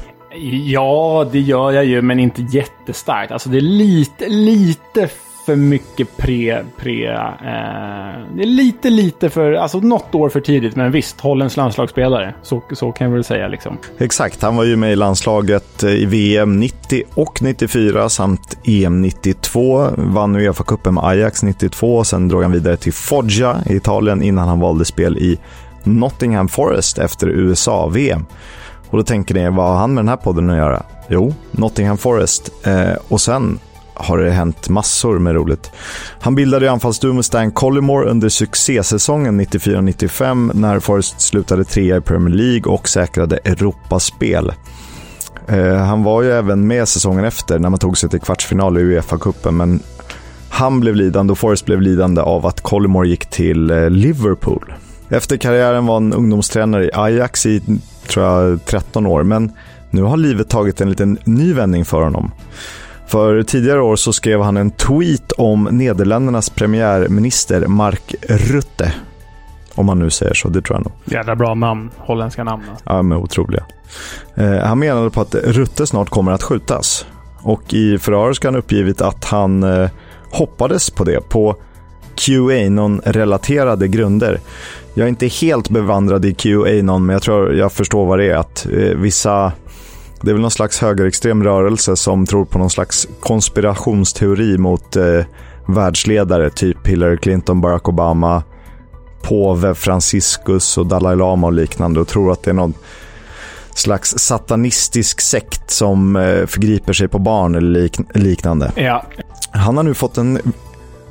Ja, 0.65 1.29
det 1.33 1.41
gör 1.41 1.71
jag 1.73 1.85
ju, 1.85 2.03
men 2.03 2.21
inte 2.21 2.43
jättestarkt. 2.43 3.33
Alltså 3.33 3.49
det 3.49 3.57
är 3.59 3.61
lite, 3.61 4.29
lite 4.29 5.09
för 5.49 5.57
mycket 5.57 6.17
pre... 6.17 6.65
pre 6.77 7.07
eh, 7.07 8.37
det 8.37 8.43
är 8.43 8.47
lite, 8.47 8.91
lite 8.91 9.31
för... 9.31 9.53
Alltså 9.53 9.81
något 9.81 10.15
år 10.15 10.29
för 10.29 10.41
tidigt, 10.41 10.77
men 10.77 10.93
visst, 10.93 11.21
Hollands 11.21 11.57
landslagsspelare. 11.57 12.35
Så, 12.43 12.63
så 12.73 12.93
kan 12.93 13.07
jag 13.07 13.15
väl 13.15 13.25
säga 13.25 13.49
liksom. 13.49 13.79
Exakt, 13.99 14.43
han 14.43 14.57
var 14.57 14.65
ju 14.65 14.77
med 14.77 14.93
i 14.93 14.97
landslaget 14.97 15.83
eh, 15.83 15.91
i 15.91 16.05
VM 16.05 16.61
90 16.61 17.03
och 17.15 17.43
94 17.43 18.09
samt 18.09 18.59
EM 18.65 19.03
92. 19.03 19.89
Vann 19.97 20.37
Uefa-cupen 20.37 20.91
med 20.91 21.05
Ajax 21.05 21.43
92, 21.43 22.05
sen 22.05 22.29
drog 22.29 22.43
han 22.43 22.53
vidare 22.53 22.77
till 22.77 22.93
Foggia 22.93 23.57
i 23.67 23.77
Italien 23.77 24.23
innan 24.23 24.49
han 24.49 24.61
valde 24.61 24.85
spel 24.85 25.19
i 25.19 25.39
Nottingham 25.85 26.49
Forest 26.49 26.99
efter 26.99 27.29
USA-VM. 27.29 28.27
Och 28.91 28.99
då 28.99 29.05
tänker 29.05 29.35
ni, 29.35 29.51
vad 29.51 29.67
har 29.67 29.77
han 29.77 29.95
med 29.95 30.05
den 30.05 30.09
här 30.09 30.17
podden 30.17 30.51
att 30.51 30.57
göra? 30.57 30.83
Jo, 31.09 31.35
Nottingham 31.51 31.99
Forest. 31.99 32.67
Eh, 32.67 32.93
och 33.09 33.21
sen 33.21 33.59
har 33.99 34.19
det 34.19 34.31
hänt 34.31 34.69
massor 34.69 35.19
med 35.19 35.35
roligt. 35.35 35.71
Han 36.21 36.35
bildade 36.35 36.71
anfallsduo 36.71 37.13
med 37.13 37.25
Stan 37.25 37.53
Collymore 37.53 38.11
under 38.11 38.29
succésäsongen 38.29 39.41
94-95 39.41 40.51
när 40.55 40.81
Forrest 40.81 41.21
slutade 41.21 41.65
trea 41.65 41.97
i 41.97 42.01
Premier 42.01 42.35
League 42.35 42.73
och 42.73 42.89
säkrade 42.89 43.37
Europaspel. 43.45 44.53
Eh, 45.49 45.77
han 45.77 46.03
var 46.03 46.23
ju 46.23 46.31
även 46.33 46.67
med 46.67 46.89
säsongen 46.89 47.25
efter 47.25 47.59
när 47.59 47.71
man 47.71 47.79
tog 47.79 47.99
sig 47.99 48.11
till 48.11 48.21
kvartsfinal 48.21 48.79
i 48.79 48.81
Uefa-cupen, 48.81 49.51
men 49.51 49.81
han 50.49 50.81
blev 50.81 50.97
lidande 50.97 51.33
och 51.33 51.39
Forrest 51.39 51.65
blev 51.65 51.81
lidande 51.81 52.21
av 52.21 52.47
att 52.47 52.61
Collymore 52.61 53.09
gick 53.09 53.27
till 53.27 53.71
eh, 53.71 53.91
Liverpool. 53.91 54.73
Efter 55.09 55.37
karriären 55.37 55.87
var 55.87 55.95
han 55.95 56.13
ungdomstränare 56.13 56.85
i 56.85 56.91
Ajax 56.93 57.47
i, 57.47 57.63
tror 58.07 58.27
jag, 58.27 58.65
13 58.65 59.07
år, 59.07 59.23
men 59.23 59.53
nu 59.91 60.03
har 60.03 60.17
livet 60.17 60.49
tagit 60.49 60.81
en 60.81 60.91
liten 60.91 61.19
ny 61.25 61.53
vändning 61.53 61.85
för 61.85 62.03
honom. 62.03 62.31
För 63.09 63.43
tidigare 63.43 63.81
år 63.81 63.97
så 63.97 64.13
skrev 64.13 64.43
han 64.43 64.57
en 64.57 64.71
tweet 64.71 65.33
om 65.33 65.69
Nederländernas 65.71 66.51
premiärminister 66.51 67.67
Mark 67.67 68.15
Rutte. 68.29 68.93
Om 69.75 69.87
man 69.87 69.99
nu 69.99 70.11
säger 70.11 70.35
så, 70.35 70.49
det 70.49 70.63
tror 70.63 70.77
jag 70.77 70.85
nog. 70.85 70.93
Jävla 71.05 71.37
bra 71.37 71.55
namn, 71.55 71.91
holländska 71.97 72.45
namn. 72.45 72.63
Ja, 72.85 73.03
men 73.03 73.19
otroliga. 73.19 73.65
Eh, 74.35 74.59
han 74.59 74.79
menade 74.79 75.11
på 75.11 75.21
att 75.21 75.35
Rutte 75.35 75.87
snart 75.87 76.11
kommer 76.11 76.33
att 76.33 76.43
skjutas. 76.43 77.07
Och 77.43 77.75
i 77.75 77.99
förhör 77.99 78.33
ska 78.33 78.49
han 78.49 78.57
uppgivit 78.57 79.01
att 79.01 79.25
han 79.25 79.63
eh, 79.63 79.91
hoppades 80.31 80.91
på 80.91 81.05
det 81.05 81.29
på 81.29 81.57
QAnon-relaterade 82.15 83.89
grunder. 83.89 84.41
Jag 84.95 85.05
är 85.05 85.09
inte 85.09 85.27
helt 85.27 85.71
bevandrad 85.71 86.25
i 86.25 86.35
QAnon, 86.35 87.07
men 87.07 87.13
jag 87.13 87.23
tror 87.23 87.55
jag 87.55 87.73
förstår 87.73 88.07
vad 88.07 88.19
det 88.19 88.31
är. 88.31 88.37
Att 88.37 88.67
eh, 88.67 88.97
vissa 88.97 89.53
det 90.21 90.31
är 90.31 90.33
väl 90.33 90.43
någon 90.43 90.51
slags 90.51 90.81
högerextrem 90.81 91.45
rörelse 91.45 91.97
som 91.97 92.27
tror 92.27 92.45
på 92.45 92.59
någon 92.59 92.71
slags 92.71 93.09
konspirationsteori 93.21 94.59
mot 94.59 94.97
eh, 94.97 95.25
världsledare, 95.67 96.51
typ 96.51 96.87
Hillary 96.87 97.17
Clinton, 97.17 97.61
Barack 97.61 97.89
Obama, 97.89 98.43
påve 99.23 99.75
Franciscus 99.75 100.79
och 100.79 100.87
Dalai 100.87 101.17
Lama 101.17 101.47
och 101.47 101.53
liknande 101.53 102.01
och 102.01 102.09
tror 102.09 102.33
att 102.33 102.43
det 102.43 102.51
är 102.51 102.55
någon 102.55 102.75
slags 103.75 104.19
satanistisk 104.19 105.21
sekt 105.21 105.71
som 105.71 106.17
eh, 106.17 106.47
förgriper 106.47 106.93
sig 106.93 107.09
på 107.09 107.19
barn 107.19 107.55
eller 107.55 107.81
lik 107.81 107.97
liknande. 108.15 108.73
Ja. 108.75 109.05
Han 109.51 109.77
har 109.77 109.85
nu 109.85 109.95
fått 109.95 110.19
en 110.19 110.39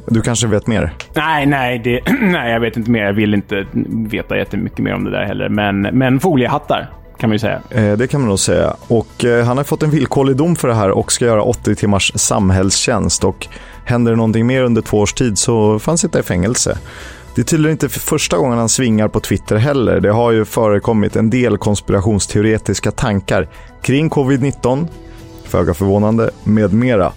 Du 0.07 0.21
kanske 0.21 0.47
vet 0.47 0.67
mer? 0.67 0.93
Nej, 1.15 1.45
nej, 1.45 1.79
det, 1.79 2.01
nej, 2.21 2.51
jag 2.51 2.59
vet 2.59 2.77
inte 2.77 2.91
mer. 2.91 3.03
Jag 3.03 3.13
vill 3.13 3.33
inte 3.33 3.65
veta 4.09 4.37
jättemycket 4.37 4.79
mer 4.79 4.93
om 4.93 5.03
det 5.03 5.11
där 5.11 5.23
heller. 5.23 5.49
Men, 5.49 5.81
men 5.81 6.19
foliehattar 6.19 6.89
kan 7.17 7.29
man 7.29 7.35
ju 7.35 7.39
säga. 7.39 7.61
Eh, 7.69 7.97
det 7.97 8.07
kan 8.07 8.21
man 8.21 8.29
nog 8.29 8.39
säga. 8.39 8.75
Och 8.87 9.25
eh, 9.25 9.45
han 9.45 9.57
har 9.57 9.63
fått 9.63 9.83
en 9.83 9.89
villkorlig 9.89 10.35
dom 10.35 10.55
för 10.55 10.67
det 10.67 10.73
här 10.73 10.89
och 10.89 11.11
ska 11.11 11.25
göra 11.25 11.43
80 11.43 11.75
timmars 11.75 12.11
samhällstjänst. 12.15 13.23
Och 13.23 13.47
händer 13.85 14.11
det 14.11 14.15
någonting 14.17 14.45
mer 14.45 14.63
under 14.63 14.81
två 14.81 14.97
års 14.97 15.13
tid 15.13 15.37
så 15.37 15.79
får 15.79 15.91
han 15.91 15.97
sitta 15.97 16.19
i 16.19 16.23
fängelse. 16.23 16.77
Det 17.35 17.41
är 17.41 17.45
tydligen 17.45 17.71
inte 17.71 17.89
för 17.89 17.99
första 17.99 18.37
gången 18.37 18.57
han 18.57 18.69
svingar 18.69 19.07
på 19.07 19.19
Twitter 19.19 19.55
heller. 19.55 19.99
Det 19.99 20.11
har 20.11 20.31
ju 20.31 20.45
förekommit 20.45 21.15
en 21.15 21.29
del 21.29 21.57
konspirationsteoretiska 21.57 22.91
tankar 22.91 23.47
kring 23.81 24.09
covid-19, 24.09 24.87
föga 25.43 25.73
förvånande, 25.73 26.29
med 26.43 26.73
mera. 26.73 27.11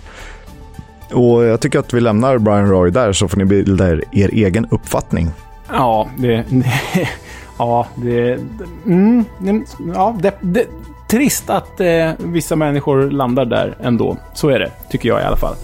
Och 1.12 1.44
jag 1.44 1.61
tycker 1.61 1.78
att 1.78 1.94
vi 1.94 2.01
lämnar 2.01 2.38
Brian 2.38 2.68
Roy 2.68 2.90
där 2.90 3.12
så 3.12 3.28
får 3.28 3.36
ni 3.36 3.44
bilda 3.44 3.88
er, 3.88 4.05
er 4.12 4.28
egen 4.32 4.66
uppfattning. 4.70 5.30
Ja, 5.68 6.09
det... 6.16 6.44
ja, 7.61 7.86
det... 7.94 8.38
Mm, 8.86 9.24
mm, 9.40 9.64
ja, 9.94 10.16
det, 10.20 10.34
det 10.40 10.66
trist 11.08 11.50
att 11.50 11.80
eh, 11.80 12.12
vissa 12.18 12.56
människor 12.56 13.11
landar 13.11 13.44
där 13.44 13.76
ändå. 13.80 14.16
Så 14.34 14.48
är 14.48 14.58
det, 14.58 14.70
tycker 14.90 15.08
jag 15.08 15.20
i 15.20 15.24
alla 15.24 15.36
fall. 15.36 15.54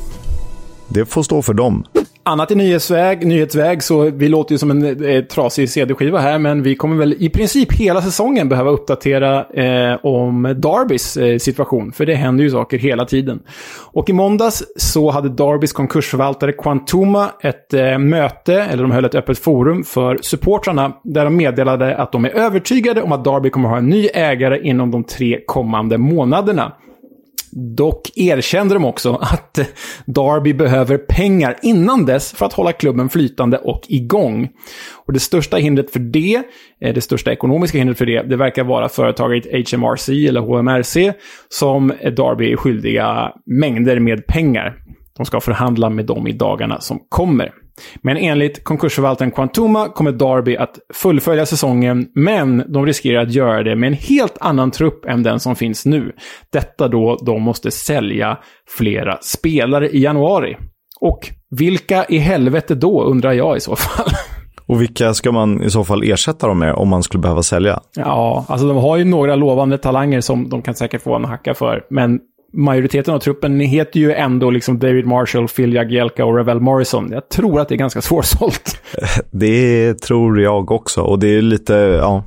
Det 0.89 1.07
får 1.07 1.23
stå 1.23 1.43
för 1.43 1.55
dem. 1.55 1.85
Annat 2.29 2.51
i 2.51 2.55
nyhetsväg, 2.55 3.27
nyhetsväg 3.27 3.83
så 3.83 4.11
vi 4.11 4.29
låter 4.29 4.53
ju 4.53 4.59
som 4.59 4.71
en 4.71 5.05
eh, 5.05 5.25
trasig 5.25 5.71
CD-skiva 5.71 6.19
här, 6.19 6.39
men 6.39 6.63
vi 6.63 6.77
kommer 6.77 6.97
väl 6.97 7.17
i 7.19 7.31
princip 7.31 7.73
hela 7.73 8.03
säsongen 8.03 8.49
behöva 8.49 8.71
uppdatera 8.71 9.45
eh, 9.45 9.99
om 10.03 10.55
Darbys 10.57 11.17
eh, 11.17 11.39
situation, 11.39 11.93
för 11.93 12.07
det 12.07 12.15
händer 12.15 12.45
ju 12.45 12.51
saker 12.51 12.79
hela 12.79 13.05
tiden. 13.05 13.43
Och 13.93 14.11
i 14.11 14.13
måndags 14.13 14.65
så 14.77 15.11
hade 15.11 15.29
Darbys 15.29 15.73
konkursförvaltare 15.73 16.53
Quantuma 16.53 17.31
ett 17.43 17.75
eh, 17.75 17.99
möte, 17.99 18.55
eller 18.55 18.83
de 18.83 18.93
höll 18.93 19.05
ett 19.05 19.15
öppet 19.15 19.39
forum 19.39 19.85
för 19.85 20.19
supportrarna, 20.23 20.93
där 21.05 21.25
de 21.25 21.37
meddelade 21.37 21.97
att 21.97 22.13
de 22.13 22.25
är 22.25 22.31
övertygade 22.31 23.03
om 23.03 23.13
att 23.13 23.25
Darby 23.25 23.51
kommer 23.51 23.69
att 23.69 23.73
ha 23.73 23.79
en 23.79 23.89
ny 23.89 24.07
ägare 24.07 24.61
inom 24.63 24.91
de 24.91 25.05
tre 25.05 25.41
kommande 25.47 25.99
månaderna. 25.99 26.73
Dock 27.53 28.11
erkände 28.17 28.75
de 28.75 28.85
också 28.85 29.13
att 29.15 29.59
eh, 29.59 29.67
Darby 30.07 30.55
behöver 30.55 30.99
pengar 30.99 31.57
innan 31.63 32.07
dess 32.07 32.33
för 32.33 32.47
att 32.47 32.53
hålla 32.53 32.73
klubben 32.73 33.09
flytande 33.09 33.59
och 33.59 33.83
igång. 33.89 34.49
Och 35.07 35.13
det 35.13 35.21
största 35.21 35.57
hindret 35.57 35.91
för 35.91 36.01
det, 36.01 36.43
eh, 36.81 36.95
det 36.95 37.01
största 37.01 37.33
ekonomiska 37.33 37.79
hindret 37.79 37.99
för 37.99 38.07
det, 38.07 38.23
det 38.23 38.37
verkar 38.37 38.65
vara 38.65 38.89
företaget 38.89 39.47
HMRC 39.47 40.27
eller 40.29 40.41
HMRC 40.41 41.13
som 41.49 41.93
Darby 42.17 42.53
är 42.53 42.57
skyldiga 42.57 43.33
mängder 43.47 44.01
med 44.01 44.27
pengar. 44.27 44.75
De 45.17 45.27
ska 45.27 45.41
förhandla 45.41 45.91
med 45.91 46.07
dem 46.07 46.27
i 46.27 46.33
dagarna 46.33 46.81
som 46.81 46.99
kommer. 47.09 47.53
Men 48.03 48.17
enligt 48.17 48.65
konkursförvaltaren 48.65 49.31
Quantuma 49.31 49.89
kommer 49.89 50.13
Darby 50.13 50.57
att 50.57 50.79
fullfölja 50.95 51.47
säsongen, 51.47 52.07
men 52.15 52.65
de 52.73 52.87
riskerar 52.87 53.23
att 53.23 53.33
göra 53.33 53.63
det 53.63 53.77
med 53.77 53.87
en 53.87 53.93
helt 53.95 54.37
annan 54.41 54.71
trupp 54.71 55.05
än 55.05 55.23
den 55.23 55.41
som 55.41 55.57
finns 55.57 55.87
nu. 55.87 56.13
Detta 56.53 56.89
då 56.89 57.17
de 57.27 57.43
måste 57.43 57.71
sälja 57.71 58.39
flera 58.69 59.19
spelare 59.21 59.89
i 59.89 60.03
januari. 60.03 60.57
Och 61.01 61.31
vilka 61.51 62.05
i 62.05 62.19
helvete 62.19 62.75
då, 62.75 63.03
undrar 63.05 63.33
jag 63.33 63.57
i 63.57 63.61
så 63.61 63.77
fall. 63.77 64.11
Och 64.69 64.81
vilka 64.81 65.15
ska 65.15 65.33
man 65.33 65.63
i 65.63 65.71
så 65.71 65.85
fall 65.85 66.03
ersätta 66.03 66.47
dem 66.47 66.59
med 66.59 66.75
om 66.75 66.89
man 66.89 67.03
skulle 67.03 67.21
behöva 67.21 67.43
sälja? 67.43 67.81
Ja, 67.97 68.45
alltså 68.49 68.69
de 68.69 68.77
har 68.77 68.97
ju 68.97 69.05
några 69.05 69.35
lovande 69.35 69.79
talanger 69.79 70.21
som 70.21 70.49
de 70.49 70.63
kan 70.63 70.75
säkert 70.75 71.03
få 71.03 71.17
en 71.17 71.25
hacka 71.25 71.55
för. 71.55 71.85
Men 71.91 72.21
majoriteten 72.57 73.15
av 73.15 73.19
truppen 73.19 73.61
heter 73.61 74.01
ju 74.01 74.13
ändå 74.13 74.51
liksom 74.51 74.79
David 74.79 75.07
Marshall, 75.07 75.49
Phil 75.49 75.73
Jagielka 75.73 76.25
och 76.25 76.37
Ravel 76.37 76.61
Morrison. 76.61 77.09
Jag 77.13 77.29
tror 77.29 77.61
att 77.61 77.69
det 77.69 77.75
är 77.75 77.79
ganska 77.79 78.01
svårsålt. 78.03 78.83
Det 79.31 79.95
tror 79.95 80.41
jag 80.41 80.71
också. 80.71 81.01
Och 81.01 81.19
det 81.19 81.29
är 81.29 81.43
lite, 81.43 81.75
ja. 81.75 82.25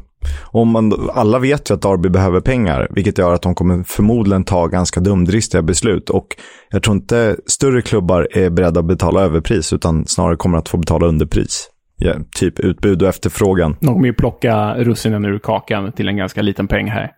Om 0.52 0.70
man, 0.70 1.10
alla 1.14 1.40
vet 1.40 1.70
ju 1.70 1.74
att 1.74 1.82
Darby 1.82 2.10
behöver 2.10 2.40
pengar, 2.40 2.88
vilket 2.90 3.18
gör 3.18 3.34
att 3.34 3.42
de 3.42 3.56
kommer 3.56 3.84
förmodligen 3.84 4.44
ta 4.44 4.68
ganska 4.68 5.00
dumdristiga 5.00 5.62
beslut. 5.62 6.10
Och 6.10 6.28
jag 6.70 6.84
tror 6.84 6.96
inte 6.96 7.36
större 7.46 7.82
klubbar 7.82 8.28
är 8.32 8.50
beredda 8.50 8.80
att 8.80 8.86
betala 8.86 9.22
överpris, 9.22 9.74
utan 9.74 10.06
snarare 10.06 10.36
kommer 10.36 10.58
att 10.58 10.70
få 10.70 10.78
betala 10.78 11.08
underpris. 11.08 11.70
Ja, 12.02 12.14
typ 12.36 12.60
utbud 12.60 13.02
och 13.02 13.08
efterfrågan. 13.10 13.76
De 13.80 13.94
kommer 13.94 14.08
ju 14.08 14.14
plocka 14.14 14.76
russinen 14.78 15.26
ur 15.26 15.40
kakan 15.40 15.92
till 15.92 16.08
en 16.08 16.18
ganska 16.18 16.42
liten 16.42 16.68
peng 16.68 16.88
här. 16.88 17.12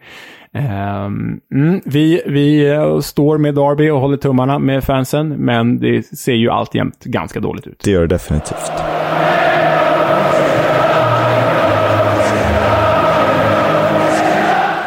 Um, 0.55 1.39
mm, 1.53 1.81
vi, 1.85 2.21
vi 2.25 2.69
eh, 2.69 2.99
står 2.99 3.37
med 3.37 3.55
Darby 3.55 3.89
och 3.89 3.99
håller 3.99 4.17
tummarna 4.17 4.59
med 4.59 4.83
fansen, 4.83 5.29
men 5.29 5.79
det 5.79 6.03
ser 6.03 6.33
ju 6.33 6.49
alltjämt 6.49 7.03
ganska 7.03 7.39
dåligt 7.39 7.67
ut. 7.67 7.81
Det 7.83 7.91
gör 7.91 8.01
det 8.01 8.07
definitivt. 8.07 8.71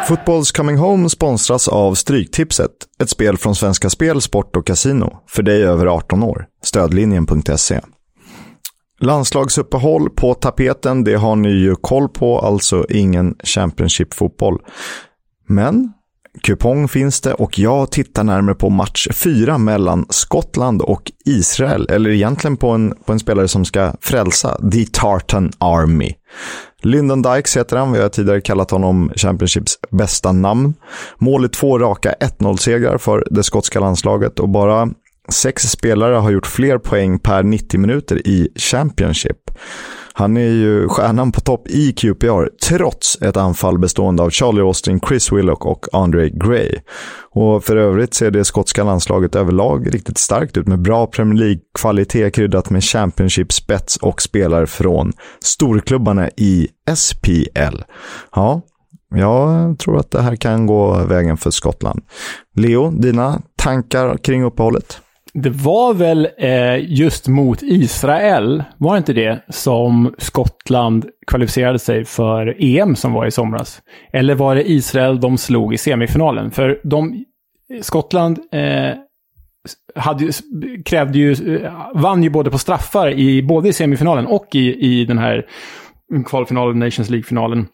Footballs 0.07 0.51
Coming 0.51 0.77
Home 0.77 1.09
sponsras 1.09 1.67
av 1.67 1.93
Stryktipset, 1.93 2.71
ett 3.01 3.09
spel 3.09 3.37
från 3.37 3.55
Svenska 3.55 3.89
Spel, 3.89 4.21
Sport 4.21 4.55
och 4.55 4.67
Casino. 4.67 5.17
För 5.27 5.43
dig 5.43 5.63
över 5.63 5.85
18 5.85 6.23
år. 6.23 6.45
Stödlinjen.se. 6.63 7.79
Landslagsuppehåll 8.99 10.09
på 10.09 10.33
tapeten, 10.33 11.03
det 11.03 11.15
har 11.15 11.35
ni 11.35 11.49
ju 11.49 11.75
koll 11.75 12.09
på, 12.09 12.39
alltså 12.39 12.85
ingen 12.89 13.35
Championship-fotboll. 13.43 14.59
Men 15.47 15.93
kupong 16.43 16.87
finns 16.87 17.21
det 17.21 17.33
och 17.33 17.59
jag 17.59 17.91
tittar 17.91 18.23
närmare 18.23 18.55
på 18.55 18.69
match 18.69 19.07
4 19.13 19.57
mellan 19.57 20.05
Skottland 20.09 20.81
och 20.81 21.11
Israel. 21.25 21.87
Eller 21.89 22.09
egentligen 22.09 22.57
på 22.57 22.69
en, 22.69 22.93
på 23.05 23.11
en 23.11 23.19
spelare 23.19 23.47
som 23.47 23.65
ska 23.65 23.93
frälsa 24.01 24.57
The 24.71 24.85
Tartan 24.85 25.51
Army. 25.57 26.13
Lyndon 26.81 27.21
Dykes 27.21 27.57
heter 27.57 27.77
han, 27.77 27.91
vi 27.91 28.01
har 28.01 28.09
tidigare 28.09 28.41
kallat 28.41 28.71
honom 28.71 29.11
Championships 29.15 29.79
bästa 29.91 30.31
namn. 30.31 30.73
Mål 31.17 31.45
i 31.45 31.49
två 31.49 31.79
raka 31.79 32.15
1-0-segrar 32.19 32.97
för 32.97 33.27
det 33.31 33.43
skotska 33.43 33.79
landslaget 33.79 34.39
och 34.39 34.49
bara 34.49 34.89
sex 35.29 35.63
spelare 35.63 36.15
har 36.15 36.31
gjort 36.31 36.47
fler 36.47 36.77
poäng 36.77 37.19
per 37.19 37.43
90 37.43 37.79
minuter 37.79 38.27
i 38.27 38.49
Championship. 38.55 39.37
Han 40.17 40.37
är 40.37 40.51
ju 40.51 40.87
stjärnan 40.87 41.31
på 41.31 41.41
topp 41.41 41.67
i 41.67 41.91
QPR, 41.91 42.49
trots 42.67 43.21
ett 43.21 43.37
anfall 43.37 43.79
bestående 43.79 44.23
av 44.23 44.29
Charlie 44.29 44.61
Austin, 44.61 44.99
Chris 44.99 45.31
Willock 45.31 45.65
och 45.65 45.85
Andre 45.93 46.29
Gray. 46.29 46.71
Och 47.31 47.63
för 47.63 47.75
övrigt 47.75 48.13
ser 48.13 48.31
det 48.31 48.45
skotska 48.45 48.83
landslaget 48.83 49.35
överlag 49.35 49.93
riktigt 49.93 50.17
starkt 50.17 50.57
ut 50.57 50.67
med 50.67 50.81
bra 50.81 51.07
Premier 51.07 51.39
League-kvalitet 51.39 52.31
kryddat 52.31 52.69
med 52.69 52.83
Championship-spets 52.83 53.97
och 53.97 54.21
spelare 54.21 54.67
från 54.67 55.13
storklubbarna 55.43 56.29
i 56.29 56.67
SPL. 56.95 57.81
Ja, 58.35 58.61
jag 59.15 59.79
tror 59.79 59.99
att 59.99 60.11
det 60.11 60.21
här 60.21 60.35
kan 60.35 60.67
gå 60.67 60.93
vägen 60.93 61.37
för 61.37 61.51
Skottland. 61.51 62.01
Leo, 62.55 62.91
dina 62.91 63.41
tankar 63.55 64.17
kring 64.17 64.43
uppehållet? 64.43 65.01
Det 65.43 65.49
var 65.49 65.93
väl 65.93 66.27
eh, 66.37 66.93
just 66.93 67.27
mot 67.27 67.61
Israel, 67.61 68.63
var 68.77 68.93
det 68.93 68.97
inte 68.97 69.13
det, 69.13 69.41
som 69.49 70.15
Skottland 70.17 71.05
kvalificerade 71.27 71.79
sig 71.79 72.05
för 72.05 72.55
EM 72.59 72.95
som 72.95 73.13
var 73.13 73.25
i 73.25 73.31
somras? 73.31 73.81
Eller 74.13 74.35
var 74.35 74.55
det 74.55 74.71
Israel 74.71 75.19
de 75.19 75.37
slog 75.37 75.73
i 75.73 75.77
semifinalen? 75.77 76.51
För 76.51 76.79
de, 76.83 77.25
Skottland 77.81 78.39
eh, 78.51 78.93
hade, 79.95 80.31
krävde 80.85 81.19
ju, 81.19 81.55
eh, 81.55 81.71
vann 81.93 82.23
ju 82.23 82.29
både 82.29 82.51
på 82.51 82.57
straffar 82.57 83.09
i 83.11 83.43
både 83.43 83.69
i 83.69 83.73
semifinalen 83.73 84.27
och 84.27 84.47
i, 84.55 84.75
i 84.75 85.05
den 85.05 85.17
här 85.17 85.45
kvalfinalen, 86.25 86.79
Nations 86.79 87.09
League-finalen. 87.09 87.67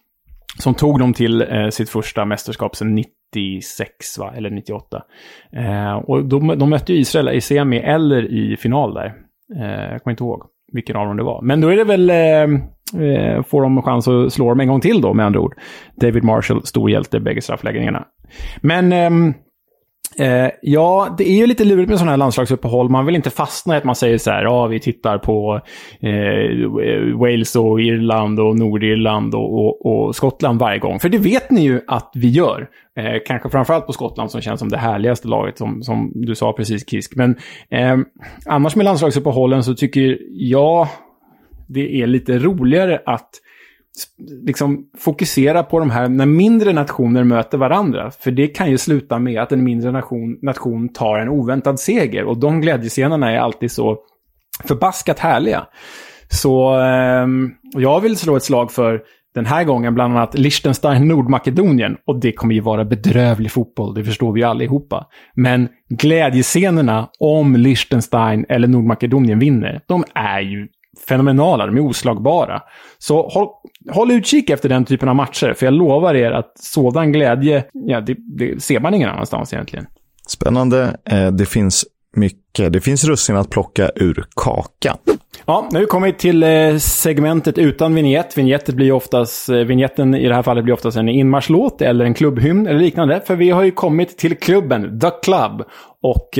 Som 0.59 0.73
tog 0.73 0.99
dem 0.99 1.13
till 1.13 1.41
eh, 1.41 1.69
sitt 1.69 1.89
första 1.89 2.25
mästerskap 2.25 2.75
sedan 2.75 2.95
96, 3.35 4.17
va? 4.19 4.33
eller 4.35 4.49
98. 4.49 5.03
Eh, 5.51 5.93
och 5.93 6.25
de, 6.25 6.47
de 6.47 6.69
mötte 6.69 6.93
ju 6.93 6.99
Israel 6.99 7.29
i 7.29 7.41
semi 7.41 7.77
eller 7.77 8.33
i 8.33 8.57
final 8.57 8.93
där. 8.93 9.13
Eh, 9.55 9.91
jag 9.91 10.03
kommer 10.03 10.11
inte 10.11 10.23
ihåg 10.23 10.43
vilken 10.71 10.95
av 10.95 11.07
dem 11.07 11.17
det 11.17 11.23
var. 11.23 11.41
Men 11.41 11.61
då 11.61 11.67
är 11.67 11.75
det 11.75 11.83
väl, 11.83 12.09
eh, 12.09 13.05
eh 13.05 13.43
får 13.43 13.61
de 13.61 13.81
chans 13.81 14.07
att 14.07 14.33
slå 14.33 14.49
dem 14.49 14.59
en 14.59 14.67
gång 14.67 14.81
till 14.81 15.01
då 15.01 15.13
med 15.13 15.25
andra 15.25 15.39
ord. 15.39 15.55
David 15.95 16.23
Marshall, 16.23 16.65
stor 16.65 16.89
hjälte, 16.89 17.19
bägge 17.19 17.41
straffläggningarna. 17.41 18.05
Men 18.61 18.93
ehm, 18.93 19.33
Eh, 20.17 20.49
ja, 20.61 21.15
det 21.17 21.29
är 21.29 21.35
ju 21.35 21.47
lite 21.47 21.65
lurigt 21.65 21.89
med 21.89 21.97
sådana 21.97 22.11
här 22.11 22.17
landslagsuppehåll. 22.17 22.89
Man 22.89 23.05
vill 23.05 23.15
inte 23.15 23.29
fastna 23.29 23.75
i 23.75 23.77
att 23.77 23.83
man 23.83 23.95
säger 23.95 24.17
så 24.17 24.31
här, 24.31 24.43
ja, 24.43 24.67
vi 24.67 24.79
tittar 24.79 25.17
på 25.17 25.61
eh, 25.99 27.17
Wales 27.19 27.55
och 27.55 27.81
Irland 27.81 28.39
och 28.39 28.59
Nordirland 28.59 29.35
och, 29.35 29.53
och, 29.53 29.85
och, 29.85 30.15
Skottland 30.15 30.59
varje 30.59 30.79
gång. 30.79 30.99
För 30.99 31.09
det 31.09 31.17
vet 31.17 31.51
ni 31.51 31.61
ju 31.61 31.81
att 31.87 32.11
vi 32.15 32.29
gör. 32.29 32.69
Eh, 32.97 33.21
kanske 33.25 33.49
framförallt 33.49 33.85
på 33.85 33.93
Skottland 33.93 34.31
som 34.31 34.41
känns 34.41 34.59
som 34.59 34.69
det 34.69 34.77
härligaste 34.77 35.27
laget, 35.27 35.57
som, 35.57 35.83
som 35.83 36.11
du 36.15 36.35
sa 36.35 36.53
precis 36.53 36.89
Kisk. 36.89 37.15
Men 37.15 37.35
eh, 37.69 37.97
annars 38.45 38.75
med 38.75 38.83
landslagsuppehållen 38.83 39.63
så 39.63 39.73
tycker 39.73 40.17
jag 40.31 40.87
det 41.67 42.01
är 42.01 42.07
lite 42.07 42.39
roligare 42.39 43.01
att 43.05 43.29
liksom 44.45 44.85
fokusera 44.97 45.63
på 45.63 45.79
de 45.79 45.89
här 45.89 46.09
när 46.09 46.25
mindre 46.25 46.73
nationer 46.73 47.23
möter 47.23 47.57
varandra. 47.57 48.11
För 48.11 48.31
det 48.31 48.47
kan 48.47 48.71
ju 48.71 48.77
sluta 48.77 49.19
med 49.19 49.41
att 49.41 49.51
en 49.51 49.63
mindre 49.63 49.91
nation, 49.91 50.37
nation 50.41 50.89
tar 50.89 51.19
en 51.19 51.29
oväntad 51.29 51.79
seger. 51.79 52.23
Och 52.23 52.37
de 52.37 52.61
glädjescenerna 52.61 53.31
är 53.31 53.37
alltid 53.37 53.71
så 53.71 53.97
förbaskat 54.63 55.19
härliga. 55.19 55.67
Så 56.29 56.79
eh, 56.79 57.27
jag 57.73 58.01
vill 58.01 58.17
slå 58.17 58.35
ett 58.35 58.43
slag 58.43 58.71
för 58.71 59.01
den 59.33 59.45
här 59.45 59.63
gången 59.63 59.93
bland 59.93 60.17
annat 60.17 60.39
Liechtenstein, 60.39 61.07
Nordmakedonien. 61.07 61.97
Och 62.05 62.19
det 62.19 62.31
kommer 62.31 62.53
ju 62.53 62.61
vara 62.61 62.85
bedrövlig 62.85 63.51
fotboll, 63.51 63.93
det 63.93 64.03
förstår 64.03 64.33
vi 64.33 64.39
ju 64.39 64.47
allihopa. 64.47 65.07
Men 65.33 65.69
glädjescenerna 65.89 67.09
om 67.19 67.55
Liechtenstein 67.55 68.45
eller 68.49 68.67
Nordmakedonien 68.67 69.39
vinner, 69.39 69.81
de 69.87 70.03
är 70.13 70.39
ju 70.39 70.67
fenomenala, 71.07 71.65
de 71.65 71.77
är 71.77 71.81
oslagbara. 71.81 72.61
Så 72.97 73.29
håll, 73.29 73.47
håll 73.91 74.11
utkik 74.11 74.49
efter 74.49 74.69
den 74.69 74.85
typen 74.85 75.09
av 75.09 75.15
matcher, 75.15 75.53
för 75.53 75.65
jag 75.65 75.73
lovar 75.73 76.15
er 76.15 76.31
att 76.31 76.51
sådan 76.55 77.11
glädje, 77.11 77.63
ja, 77.73 78.01
det, 78.01 78.17
det 78.37 78.63
ser 78.63 78.79
man 78.79 78.93
ingen 78.93 79.09
annanstans 79.09 79.53
egentligen. 79.53 79.85
Spännande. 80.27 80.97
Eh, 81.05 81.31
det 81.31 81.45
finns 81.45 81.85
mycket. 82.15 82.73
Det 82.73 82.81
finns 82.81 83.03
russin 83.03 83.35
att 83.35 83.49
plocka 83.49 83.91
ur 83.95 84.25
kakan. 84.35 84.97
Ja, 85.45 85.69
nu 85.71 85.87
har 85.91 85.99
vi 85.99 86.13
till 86.13 86.43
eh, 86.43 86.77
segmentet 86.77 87.57
utan 87.57 87.95
vignett. 87.95 88.37
Vignetten 88.37 88.75
blir 88.75 88.91
oftast, 88.91 89.49
eh, 89.49 89.55
vignetten 89.55 90.15
i 90.15 90.27
det 90.27 90.35
här 90.35 90.43
fallet 90.43 90.63
blir 90.63 90.73
oftast 90.73 90.97
en 90.97 91.09
inmarschlåt 91.09 91.81
eller 91.81 92.05
en 92.05 92.13
klubbhymn 92.13 92.67
eller 92.67 92.79
liknande. 92.79 93.21
För 93.25 93.35
vi 93.35 93.49
har 93.49 93.63
ju 93.63 93.71
kommit 93.71 94.17
till 94.17 94.37
klubben, 94.37 94.99
The 94.99 95.09
Club. 95.23 95.63
Och 96.03 96.39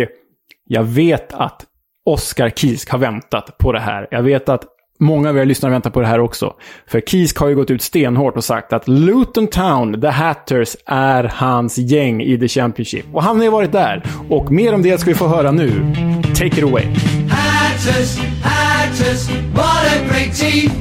jag 0.67 0.83
vet 0.83 1.33
att 1.33 1.65
Oscar 2.05 2.49
Kisk 2.49 2.89
har 2.89 2.99
väntat 2.99 3.57
på 3.57 3.71
det 3.71 3.79
här. 3.79 4.07
Jag 4.11 4.23
vet 4.23 4.49
att 4.49 4.63
många 4.99 5.29
av 5.29 5.37
er 5.37 5.45
lyssnare 5.45 5.71
väntar 5.71 5.89
på 5.89 6.01
det 6.01 6.07
här 6.07 6.19
också. 6.19 6.53
För 6.87 7.01
Kisk 7.01 7.37
har 7.37 7.47
ju 7.47 7.55
gått 7.55 7.71
ut 7.71 7.81
stenhårt 7.81 8.37
och 8.37 8.43
sagt 8.43 8.73
att 8.73 8.87
Luton 8.87 9.47
Town, 9.47 10.01
The 10.01 10.07
Hatters, 10.07 10.75
är 10.85 11.23
hans 11.23 11.77
gäng 11.77 12.21
i 12.21 12.39
The 12.39 12.47
Championship. 12.47 13.05
Och 13.13 13.23
han 13.23 13.37
har 13.37 13.43
ju 13.43 13.49
varit 13.49 13.71
där. 13.71 14.03
Och 14.29 14.51
mer 14.51 14.73
om 14.73 14.81
det 14.81 14.97
ska 14.97 15.09
vi 15.09 15.15
få 15.15 15.27
höra 15.27 15.51
nu. 15.51 15.93
Take 16.35 16.57
it 16.57 16.63
away. 16.63 16.85
Hatters, 17.29 18.19
Hatters, 18.43 19.29
what 19.53 19.85
a 19.85 20.07
great 20.09 20.35
team! 20.35 20.71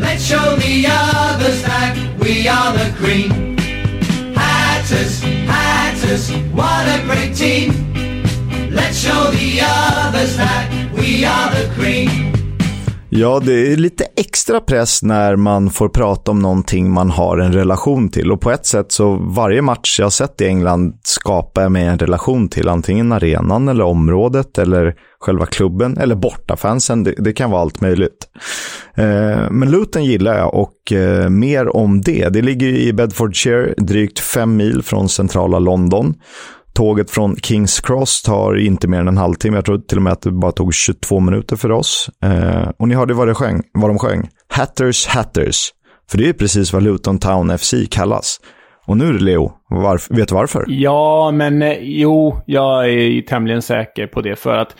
Let's 0.00 0.28
show 0.28 0.56
the 0.56 0.86
others 0.86 1.62
that 1.62 1.96
we 2.18 2.48
are 2.48 2.72
the 2.78 2.92
cream. 2.98 3.56
Hatters, 4.34 5.22
Hatters, 5.46 6.32
what 6.54 6.88
a 6.88 7.00
great 7.06 7.36
team! 7.36 7.99
Show 9.00 9.32
the 9.32 9.62
others 9.62 10.36
that 10.36 10.70
we 10.94 11.26
are 11.26 11.54
the 11.54 11.80
cream. 11.80 12.08
Ja, 13.12 13.40
det 13.44 13.72
är 13.72 13.76
lite 13.76 14.04
extra 14.16 14.60
press 14.60 15.02
när 15.02 15.36
man 15.36 15.70
får 15.70 15.88
prata 15.88 16.30
om 16.30 16.38
någonting 16.38 16.90
man 16.90 17.10
har 17.10 17.38
en 17.38 17.52
relation 17.52 18.08
till. 18.08 18.32
Och 18.32 18.40
på 18.40 18.50
ett 18.50 18.66
sätt 18.66 18.92
så 18.92 19.16
varje 19.16 19.62
match 19.62 19.98
jag 19.98 20.06
har 20.06 20.10
sett 20.10 20.40
i 20.40 20.46
England 20.46 20.94
skapar 21.02 21.62
jag 21.62 21.72
mig 21.72 21.84
en 21.84 21.98
relation 21.98 22.48
till. 22.48 22.68
Antingen 22.68 23.12
arenan 23.12 23.68
eller 23.68 23.84
området 23.84 24.58
eller 24.58 24.94
själva 25.20 25.46
klubben 25.46 25.98
eller 25.98 26.14
bortafansen. 26.14 27.04
Det, 27.04 27.14
det 27.18 27.32
kan 27.32 27.50
vara 27.50 27.62
allt 27.62 27.80
möjligt. 27.80 28.28
Eh, 28.94 29.50
men 29.50 29.70
Luton 29.70 30.04
gillar 30.04 30.38
jag 30.38 30.54
och 30.54 30.92
eh, 30.92 31.28
mer 31.28 31.76
om 31.76 32.00
det. 32.00 32.28
Det 32.28 32.42
ligger 32.42 32.68
i 32.68 32.92
Bedfordshire, 32.92 33.74
drygt 33.76 34.18
fem 34.18 34.56
mil 34.56 34.82
från 34.82 35.08
centrala 35.08 35.58
London. 35.58 36.14
Tåget 36.72 37.10
från 37.10 37.36
Kings 37.36 37.80
Cross 37.80 38.22
tar 38.22 38.56
inte 38.58 38.88
mer 38.88 39.00
än 39.00 39.08
en 39.08 39.16
halvtimme. 39.16 39.56
Jag 39.56 39.64
tror 39.64 39.78
till 39.78 39.98
och 39.98 40.02
med 40.02 40.12
att 40.12 40.22
det 40.22 40.30
bara 40.30 40.52
tog 40.52 40.74
22 40.74 41.20
minuter 41.20 41.56
för 41.56 41.72
oss. 41.72 42.10
Eh, 42.24 42.68
och 42.78 42.88
ni 42.88 42.94
hörde 42.94 43.14
vad, 43.14 43.28
det 43.28 43.34
sjöng, 43.34 43.62
vad 43.72 43.90
de 43.90 43.98
sjöng. 43.98 44.28
Hatters 44.48 45.06
Hatters. 45.06 45.70
För 46.10 46.18
det 46.18 46.28
är 46.28 46.32
precis 46.32 46.72
vad 46.72 46.82
Luton 46.82 47.18
Town 47.18 47.58
FC 47.58 47.74
kallas. 47.90 48.40
Och 48.86 48.96
nu 48.96 49.18
Leo, 49.18 49.52
varf 49.70 50.10
vet 50.10 50.28
du 50.28 50.34
varför? 50.34 50.64
Ja, 50.68 51.30
men 51.30 51.62
eh, 51.62 51.78
jo, 51.80 52.40
jag 52.46 52.90
är 52.90 53.22
tämligen 53.22 53.62
säker 53.62 54.06
på 54.06 54.20
det. 54.20 54.36
För 54.36 54.56
att 54.56 54.76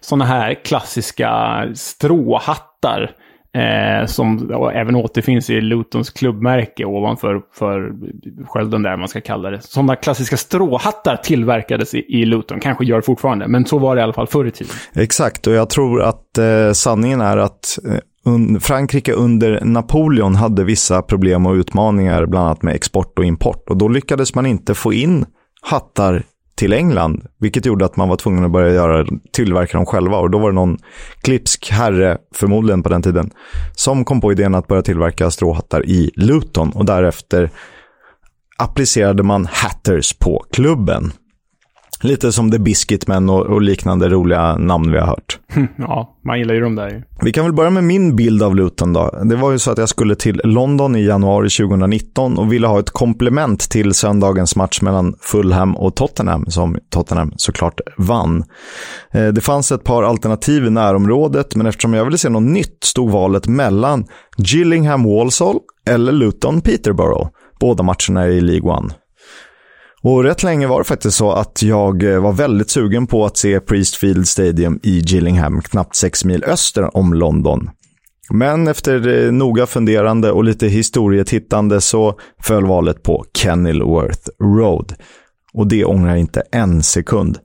sådana 0.00 0.24
här 0.24 0.54
klassiska 0.64 1.62
stråhattar 1.74 3.10
Eh, 3.54 4.06
som 4.06 4.50
även 4.74 4.94
återfinns 4.94 5.50
i 5.50 5.60
Lutons 5.60 6.10
klubbmärke 6.10 6.84
ovanför 6.84 7.40
för 7.52 7.92
skölden 8.46 8.82
där 8.82 8.96
man 8.96 9.08
ska 9.08 9.20
kalla 9.20 9.50
det. 9.50 9.62
Sådana 9.62 9.96
klassiska 9.96 10.36
stråhattar 10.36 11.16
tillverkades 11.16 11.94
i, 11.94 12.04
i 12.08 12.24
Luton, 12.24 12.60
kanske 12.60 12.84
gör 12.84 13.00
fortfarande, 13.00 13.48
men 13.48 13.64
så 13.64 13.78
var 13.78 13.96
det 13.96 14.00
i 14.00 14.02
alla 14.02 14.12
fall 14.12 14.26
förr 14.26 14.46
i 14.46 14.50
tiden. 14.50 14.72
Exakt, 14.94 15.46
och 15.46 15.52
jag 15.52 15.70
tror 15.70 16.02
att 16.02 16.38
eh, 16.38 16.72
sanningen 16.72 17.20
är 17.20 17.36
att 17.36 17.78
eh, 17.88 17.98
un 18.32 18.60
Frankrike 18.60 19.12
under 19.12 19.60
Napoleon 19.64 20.34
hade 20.34 20.64
vissa 20.64 21.02
problem 21.02 21.46
och 21.46 21.54
utmaningar, 21.54 22.26
bland 22.26 22.46
annat 22.46 22.62
med 22.62 22.74
export 22.74 23.18
och 23.18 23.24
import. 23.24 23.70
Och 23.70 23.76
då 23.76 23.88
lyckades 23.88 24.34
man 24.34 24.46
inte 24.46 24.74
få 24.74 24.92
in 24.92 25.26
hattar 25.62 26.22
till 26.54 26.72
England, 26.72 27.26
vilket 27.40 27.66
gjorde 27.66 27.84
att 27.84 27.96
man 27.96 28.08
var 28.08 28.16
tvungen 28.16 28.44
att 28.44 28.50
börja 28.50 28.74
göra, 28.74 29.06
tillverka 29.32 29.76
dem 29.76 29.86
själva. 29.86 30.16
Och 30.18 30.30
då 30.30 30.38
var 30.38 30.50
det 30.50 30.54
någon 30.54 30.78
klipsk 31.22 31.70
herre, 31.70 32.18
förmodligen 32.34 32.82
på 32.82 32.88
den 32.88 33.02
tiden, 33.02 33.30
som 33.72 34.04
kom 34.04 34.20
på 34.20 34.32
idén 34.32 34.54
att 34.54 34.66
börja 34.66 34.82
tillverka 34.82 35.30
stråhattar 35.30 35.86
i 35.86 36.10
Luton. 36.16 36.70
Och 36.70 36.84
därefter 36.84 37.50
applicerade 38.58 39.22
man 39.22 39.46
Hatters 39.46 40.12
på 40.12 40.44
klubben. 40.52 41.12
Lite 42.04 42.32
som 42.32 42.50
The 42.50 42.58
Biscuitmen 42.58 43.30
och, 43.30 43.46
och, 43.46 43.62
liknande 43.62 44.08
roliga 44.08 44.56
namn 44.56 44.92
vi 44.92 44.98
har 44.98 45.06
hört. 45.06 45.38
Ja, 45.76 46.16
man 46.24 46.38
gillar 46.38 46.54
ju 46.54 46.60
de 46.60 46.74
där. 46.74 47.04
Vi 47.22 47.32
kan 47.32 47.44
väl 47.44 47.52
börja 47.52 47.70
med 47.70 47.84
min 47.84 48.16
bild 48.16 48.42
av 48.42 48.56
Luton 48.56 48.92
då. 48.92 49.18
Det 49.24 49.36
var 49.36 49.52
ju 49.52 49.58
så 49.58 49.70
att 49.70 49.78
jag 49.78 49.88
skulle 49.88 50.14
till 50.14 50.40
London 50.44 50.96
i 50.96 51.04
januari 51.04 51.48
2019 51.48 52.38
och 52.38 52.52
ville 52.52 52.66
ha 52.66 52.80
ett 52.80 52.90
komplement 52.90 53.70
till 53.70 53.94
söndagens 53.94 54.56
match 54.56 54.82
mellan 54.82 55.14
Fulham 55.20 55.76
och 55.76 55.96
Tottenham, 55.96 56.46
som 56.48 56.78
Tottenham 56.90 57.32
såklart 57.36 57.80
vann. 57.96 58.44
Eh, 59.12 59.26
det 59.26 59.40
fanns 59.40 59.72
ett 59.72 59.84
par 59.84 60.02
alternativ 60.02 60.66
i 60.66 60.70
närområdet, 60.70 61.56
men 61.56 61.66
eftersom 61.66 61.94
jag 61.94 62.04
ville 62.04 62.18
se 62.18 62.28
något 62.28 62.42
nytt 62.42 62.84
stod 62.84 63.10
valet 63.10 63.46
mellan 63.46 64.04
Gillingham 64.36 65.04
Walsall 65.04 65.58
eller 65.86 66.12
Luton 66.12 66.60
Peterborough. 66.60 67.28
Båda 67.60 67.82
matcherna 67.82 68.28
i 68.28 68.40
League 68.40 68.70
One. 68.70 68.94
Och 70.04 70.24
rätt 70.24 70.42
länge 70.42 70.66
var 70.66 70.78
det 70.78 70.84
faktiskt 70.84 71.16
så 71.16 71.32
att 71.32 71.62
jag 71.62 72.02
eh, 72.02 72.20
var 72.20 72.32
väldigt 72.32 72.70
sugen 72.70 73.06
på 73.06 73.24
att 73.24 73.36
se 73.36 73.60
Priestfield 73.60 74.28
Stadium 74.28 74.80
i 74.82 74.98
Gillingham, 74.98 75.62
knappt 75.62 75.96
sex 75.96 76.24
mil 76.24 76.44
öster 76.44 76.96
om 76.96 77.14
London. 77.14 77.70
Men 78.30 78.68
efter 78.68 79.24
eh, 79.24 79.32
noga 79.32 79.66
funderande 79.66 80.32
och 80.32 80.44
lite 80.44 80.66
historietittande 80.66 81.80
så 81.80 82.18
föll 82.40 82.66
valet 82.66 83.02
på 83.02 83.24
Kenilworth 83.34 84.28
Road. 84.40 84.94
Och 85.54 85.66
det 85.66 85.84
ångrar 85.84 86.10
jag 86.10 86.18
inte 86.18 86.42
en 86.52 86.82
sekund. 86.82 87.38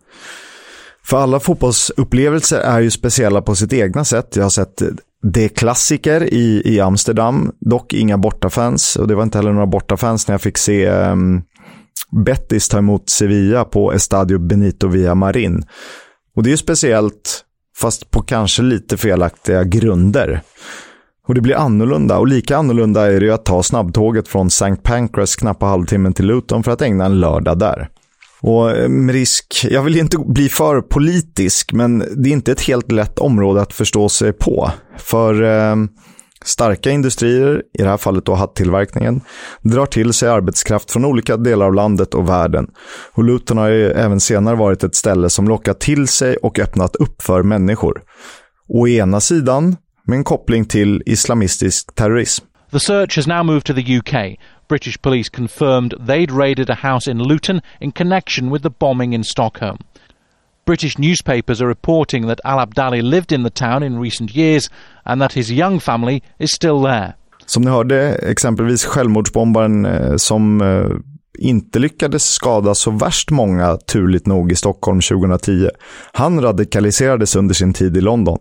För 1.03 1.17
alla 1.17 1.39
fotbollsupplevelser 1.39 2.59
är 2.59 2.79
ju 2.79 2.91
speciella 2.91 3.41
på 3.41 3.55
sitt 3.55 3.73
egna 3.73 4.05
sätt. 4.05 4.35
Jag 4.35 4.43
har 4.43 4.49
sett 4.49 4.81
eh, 4.81 4.87
det 5.21 5.49
klassiker 5.49 6.33
i, 6.33 6.61
i 6.65 6.79
Amsterdam, 6.79 7.51
dock 7.59 7.93
inga 7.93 8.17
bortafans. 8.17 8.95
Och 8.95 9.07
det 9.07 9.15
var 9.15 9.23
inte 9.23 9.37
heller 9.37 9.53
några 9.53 9.67
bortafans 9.67 10.27
när 10.27 10.33
jag 10.33 10.41
fick 10.41 10.57
se 10.57 10.89
um, 10.89 11.41
Betis 12.11 12.69
tar 12.69 12.77
emot 12.77 13.09
Sevilla 13.09 13.65
på 13.65 13.93
Estadio 13.93 14.39
Benito 14.39 14.87
Villamarin. 14.87 15.63
Och 16.35 16.43
det 16.43 16.49
är 16.49 16.51
ju 16.51 16.57
speciellt, 16.57 17.45
fast 17.77 18.11
på 18.11 18.21
kanske 18.21 18.61
lite 18.61 18.97
felaktiga 18.97 19.63
grunder. 19.63 20.41
Och 21.27 21.35
det 21.35 21.41
blir 21.41 21.55
annorlunda, 21.55 22.17
och 22.17 22.27
lika 22.27 22.57
annorlunda 22.57 23.11
är 23.11 23.19
det 23.19 23.25
ju 23.25 23.31
att 23.31 23.45
ta 23.45 23.63
snabbtåget 23.63 24.27
från 24.27 24.47
St. 24.47 24.75
Pancras 24.75 25.35
knappa 25.35 25.65
halvtimmen 25.65 26.13
till 26.13 26.25
Luton 26.25 26.63
för 26.63 26.71
att 26.71 26.81
ägna 26.81 27.05
en 27.05 27.19
lördag 27.19 27.59
där. 27.59 27.89
Och 28.41 28.71
eh, 28.71 28.89
med 28.89 29.15
risk, 29.15 29.67
jag 29.69 29.83
vill 29.83 29.97
inte 29.97 30.17
bli 30.17 30.49
för 30.49 30.81
politisk, 30.81 31.73
men 31.73 31.99
det 31.99 32.29
är 32.29 32.33
inte 32.33 32.51
ett 32.51 32.61
helt 32.61 32.91
lätt 32.91 33.19
område 33.19 33.61
att 33.61 33.73
förstå 33.73 34.09
sig 34.09 34.33
på. 34.33 34.71
För 34.97 35.43
eh, 35.43 35.75
Starka 36.45 36.91
industrier, 36.91 37.63
i 37.73 37.83
det 37.83 37.89
här 37.89 37.97
fallet 37.97 38.25
då 38.25 38.35
hattillverkningen, 38.35 39.21
drar 39.61 39.85
till 39.85 40.13
sig 40.13 40.29
arbetskraft 40.29 40.91
från 40.91 41.05
olika 41.05 41.37
delar 41.37 41.65
av 41.65 41.73
landet 41.73 42.13
och 42.13 42.29
världen. 42.29 42.67
Och 43.13 43.23
Luton 43.23 43.57
har 43.57 43.67
ju 43.67 43.91
även 43.91 44.19
senare 44.19 44.55
varit 44.55 44.83
ett 44.83 44.95
ställe 44.95 45.29
som 45.29 45.47
lockat 45.47 45.79
till 45.79 46.07
sig 46.07 46.37
och 46.37 46.59
öppnat 46.59 46.95
upp 46.95 47.21
för 47.21 47.43
människor. 47.43 48.01
Å 48.67 48.87
ena 48.87 49.19
sidan 49.19 49.77
med 50.05 50.17
en 50.17 50.23
koppling 50.23 50.65
till 50.65 51.03
islamistisk 51.05 51.95
terrorism. 51.95 52.45
The 52.71 52.79
search 52.79 53.15
has 53.15 53.27
now 53.27 53.43
moved 53.43 53.65
to 53.65 53.73
the 53.73 53.97
UK. 53.97 54.37
British 54.67 55.01
police 55.01 55.29
confirmed 55.29 55.93
they'd 56.07 56.31
raided 56.31 56.69
a 56.69 56.75
house 56.75 57.11
in 57.11 57.23
Luton 57.23 57.61
in 57.79 57.91
connection 57.91 58.51
with 58.51 58.63
the 58.63 58.69
bombing 58.69 59.13
in 59.13 59.23
Stockholm. 59.23 59.77
British 60.65 60.99
newspapers 60.99 61.61
are 61.61 61.67
reporting 61.67 62.27
that 62.27 62.39
Al 62.45 62.59
Abdali 62.59 63.01
lived 63.01 63.31
in 63.31 63.41
the 63.41 63.49
town 63.49 63.81
in 63.81 63.97
recent 63.97 64.35
years 64.35 64.69
and 65.09 65.21
that 65.21 65.33
his 65.33 65.51
young 65.51 65.79
family 65.79 66.21
is 66.39 66.51
still 66.51 66.83
there. 66.83 67.13
Som 67.45 67.63
ni 67.63 67.69
hörde, 67.69 68.15
exempelvis 68.15 68.85
självmordsbombaren 68.85 69.85
eh, 69.85 70.15
som 70.15 70.61
eh, 70.61 70.85
inte 71.39 71.79
lyckades 71.79 72.23
skada 72.23 72.75
så 72.75 72.91
värst 72.91 73.31
många, 73.31 73.77
turligt 73.77 74.27
nog, 74.27 74.51
i 74.51 74.55
Stockholm 74.55 75.01
2010. 75.01 75.69
Han 76.13 76.41
radikaliserades 76.41 77.35
under 77.35 77.55
sin 77.55 77.73
tid 77.73 77.97
i 77.97 78.01
London, 78.01 78.37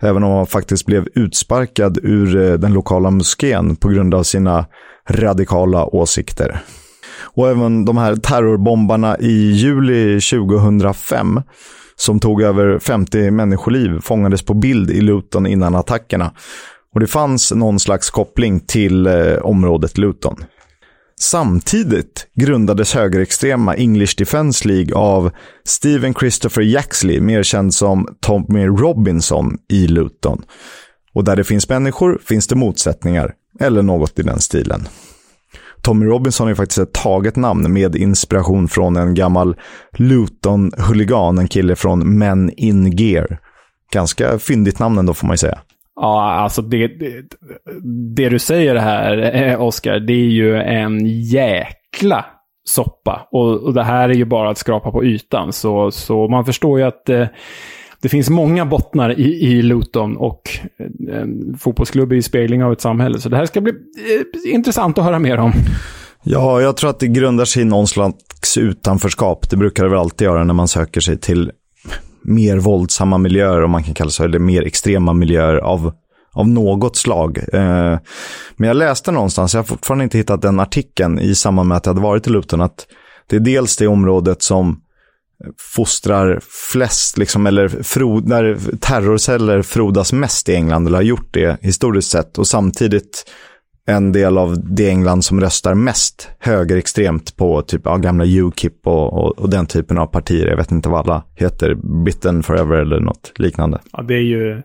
även 0.00 0.24
om 0.24 0.30
han 0.30 0.46
faktiskt 0.46 0.86
blev 0.86 1.06
utsparkad 1.14 1.98
ur 2.02 2.50
eh, 2.50 2.58
den 2.58 2.72
lokala 2.72 3.10
moskén 3.10 3.76
på 3.76 3.88
grund 3.88 4.14
av 4.14 4.22
sina 4.22 4.66
radikala 5.10 5.86
åsikter. 5.86 6.60
Och 7.34 7.48
även 7.48 7.84
de 7.84 7.96
här 7.96 8.16
terrorbombarna 8.16 9.18
i 9.18 9.50
juli 9.52 10.20
2005 10.20 11.40
som 11.96 12.20
tog 12.20 12.42
över 12.42 12.78
50 12.78 13.30
människoliv 13.30 14.00
fångades 14.00 14.42
på 14.42 14.54
bild 14.54 14.90
i 14.90 15.00
Luton 15.00 15.46
innan 15.46 15.74
attackerna. 15.74 16.32
Och 16.94 17.00
det 17.00 17.06
fanns 17.06 17.52
någon 17.52 17.80
slags 17.80 18.10
koppling 18.10 18.60
till 18.60 19.06
eh, 19.06 19.36
området 19.42 19.98
Luton. 19.98 20.44
Samtidigt 21.20 22.26
grundades 22.34 22.94
högerextrema 22.94 23.74
English 23.74 24.14
Defence 24.18 24.68
League 24.68 24.94
av 24.94 25.30
Stephen 25.64 26.14
Christopher 26.14 26.62
Yaxley, 26.62 27.20
mer 27.20 27.42
känd 27.42 27.74
som 27.74 28.08
Tommy 28.20 28.66
Robinson 28.66 29.58
i 29.68 29.86
Luton. 29.86 30.42
Och 31.14 31.24
där 31.24 31.36
det 31.36 31.44
finns 31.44 31.68
människor 31.68 32.20
finns 32.24 32.46
det 32.46 32.54
motsättningar, 32.54 33.34
eller 33.60 33.82
något 33.82 34.18
i 34.18 34.22
den 34.22 34.40
stilen. 34.40 34.88
Tommy 35.82 36.06
Robinson 36.06 36.48
är 36.48 36.54
faktiskt 36.54 36.78
ett 36.78 36.92
taget 36.92 37.36
namn 37.36 37.72
med 37.72 37.96
inspiration 37.96 38.68
från 38.68 38.96
en 38.96 39.14
gammal 39.14 39.56
Luton-huligan, 39.98 41.38
en 41.38 41.48
kille 41.48 41.76
från 41.76 42.18
Men 42.18 42.50
in 42.56 42.96
Gear. 42.96 43.38
Ganska 43.92 44.38
fyndigt 44.38 44.78
namn 44.78 44.98
ändå 44.98 45.14
får 45.14 45.26
man 45.26 45.34
ju 45.34 45.38
säga. 45.38 45.58
Ja, 45.96 46.32
alltså 46.32 46.62
det, 46.62 46.86
det, 46.86 47.24
det 48.16 48.28
du 48.28 48.38
säger 48.38 48.76
här, 48.76 49.42
eh, 49.42 49.62
Oskar, 49.62 50.00
det 50.00 50.12
är 50.12 50.30
ju 50.30 50.56
en 50.56 51.06
jäkla 51.06 52.24
soppa. 52.64 53.28
Och, 53.30 53.62
och, 53.62 53.74
det 53.74 53.84
här 53.84 54.08
är 54.08 54.14
ju 54.14 54.24
bara 54.24 54.50
att 54.50 54.58
skrapa 54.58 54.90
på 54.90 55.04
ytan. 55.04 55.52
Så, 55.52 55.90
så 55.90 56.28
man 56.28 56.44
förstår 56.44 56.78
ju 56.78 56.84
att 56.84 57.08
eh, 57.08 57.26
det 58.02 58.08
finns 58.08 58.30
många 58.30 58.66
bottnar 58.66 59.20
i, 59.20 59.46
i 59.46 59.62
Luton 59.62 60.16
och 60.16 60.42
eh, 60.78 61.16
en 61.16 61.58
fotbollsklubb 61.60 62.12
är 62.12 62.16
ju 62.16 62.22
spegling 62.22 62.64
av 62.64 62.72
ett 62.72 62.80
samhälle. 62.80 63.20
Så 63.20 63.28
det 63.28 63.36
här 63.36 63.46
ska 63.46 63.60
bli 63.60 63.72
eh, 63.72 64.54
intressant 64.54 64.98
att 64.98 65.04
höra 65.04 65.18
mer 65.18 65.38
om. 65.38 65.52
Ja, 66.22 66.60
jag 66.60 66.76
tror 66.76 66.90
att 66.90 66.98
det 66.98 67.06
grundar 67.06 67.44
sig 67.44 67.62
i 67.62 67.64
någon 67.64 67.86
slags 67.86 68.58
utanförskap. 68.58 69.50
Det 69.50 69.56
brukar 69.56 69.84
det 69.84 69.90
väl 69.90 69.98
alltid 69.98 70.24
göra 70.24 70.44
när 70.44 70.54
man 70.54 70.68
söker 70.68 71.00
sig 71.00 71.18
till 71.18 71.50
mer 72.22 72.56
våldsamma 72.56 73.18
miljöer, 73.18 73.62
om 73.64 73.70
man 73.70 73.82
kan 73.82 73.94
kalla 73.94 74.08
det 74.08 74.12
så, 74.12 74.24
eller 74.24 74.38
mer 74.38 74.62
extrema 74.62 75.12
miljöer 75.12 75.56
av, 75.56 75.92
av 76.32 76.48
något 76.48 76.96
slag. 76.96 77.38
Eh, 77.52 77.98
men 78.56 78.68
jag 78.68 78.76
läste 78.76 79.12
någonstans, 79.12 79.54
jag 79.54 79.58
har 79.58 79.64
fortfarande 79.64 80.04
inte 80.04 80.18
hittat 80.18 80.42
den 80.42 80.60
artikeln 80.60 81.18
i 81.18 81.34
samband 81.34 81.68
med 81.68 81.76
att 81.76 81.86
jag 81.86 81.94
hade 81.94 82.06
varit 82.06 82.26
i 82.26 82.30
Luton, 82.30 82.60
att 82.60 82.86
det 83.26 83.36
är 83.36 83.40
dels 83.40 83.76
det 83.76 83.86
området 83.86 84.42
som 84.42 84.81
fostrar 85.58 86.40
flest, 86.72 87.18
liksom, 87.18 87.46
eller 87.46 87.68
frod, 87.68 88.28
där 88.28 88.58
terrorceller 88.80 89.62
frodas 89.62 90.12
mest 90.12 90.48
i 90.48 90.54
England, 90.54 90.86
eller 90.86 90.98
har 90.98 91.02
gjort 91.02 91.28
det 91.34 91.58
historiskt 91.62 92.10
sett, 92.10 92.38
och 92.38 92.46
samtidigt 92.46 93.24
en 93.86 94.12
del 94.12 94.38
av 94.38 94.74
det 94.74 94.88
England 94.88 95.24
som 95.24 95.40
röstar 95.40 95.74
mest 95.74 96.30
högerextremt 96.38 97.36
på 97.36 97.62
typ 97.62 97.80
ja, 97.84 97.96
gamla 97.96 98.24
Ukip 98.24 98.86
och, 98.86 99.12
och, 99.12 99.38
och, 99.38 99.50
den 99.50 99.66
typen 99.66 99.98
av 99.98 100.06
partier. 100.06 100.46
Jag 100.46 100.56
vet 100.56 100.70
inte 100.70 100.88
vad 100.88 101.00
alla 101.00 101.24
heter, 101.34 101.74
Bitten 102.04 102.42
Forever 102.42 102.76
eller 102.76 103.00
något 103.00 103.32
liknande. 103.36 103.78
Ja, 103.92 104.02
det 104.02 104.14
är 104.14 104.22
ju 104.22 104.62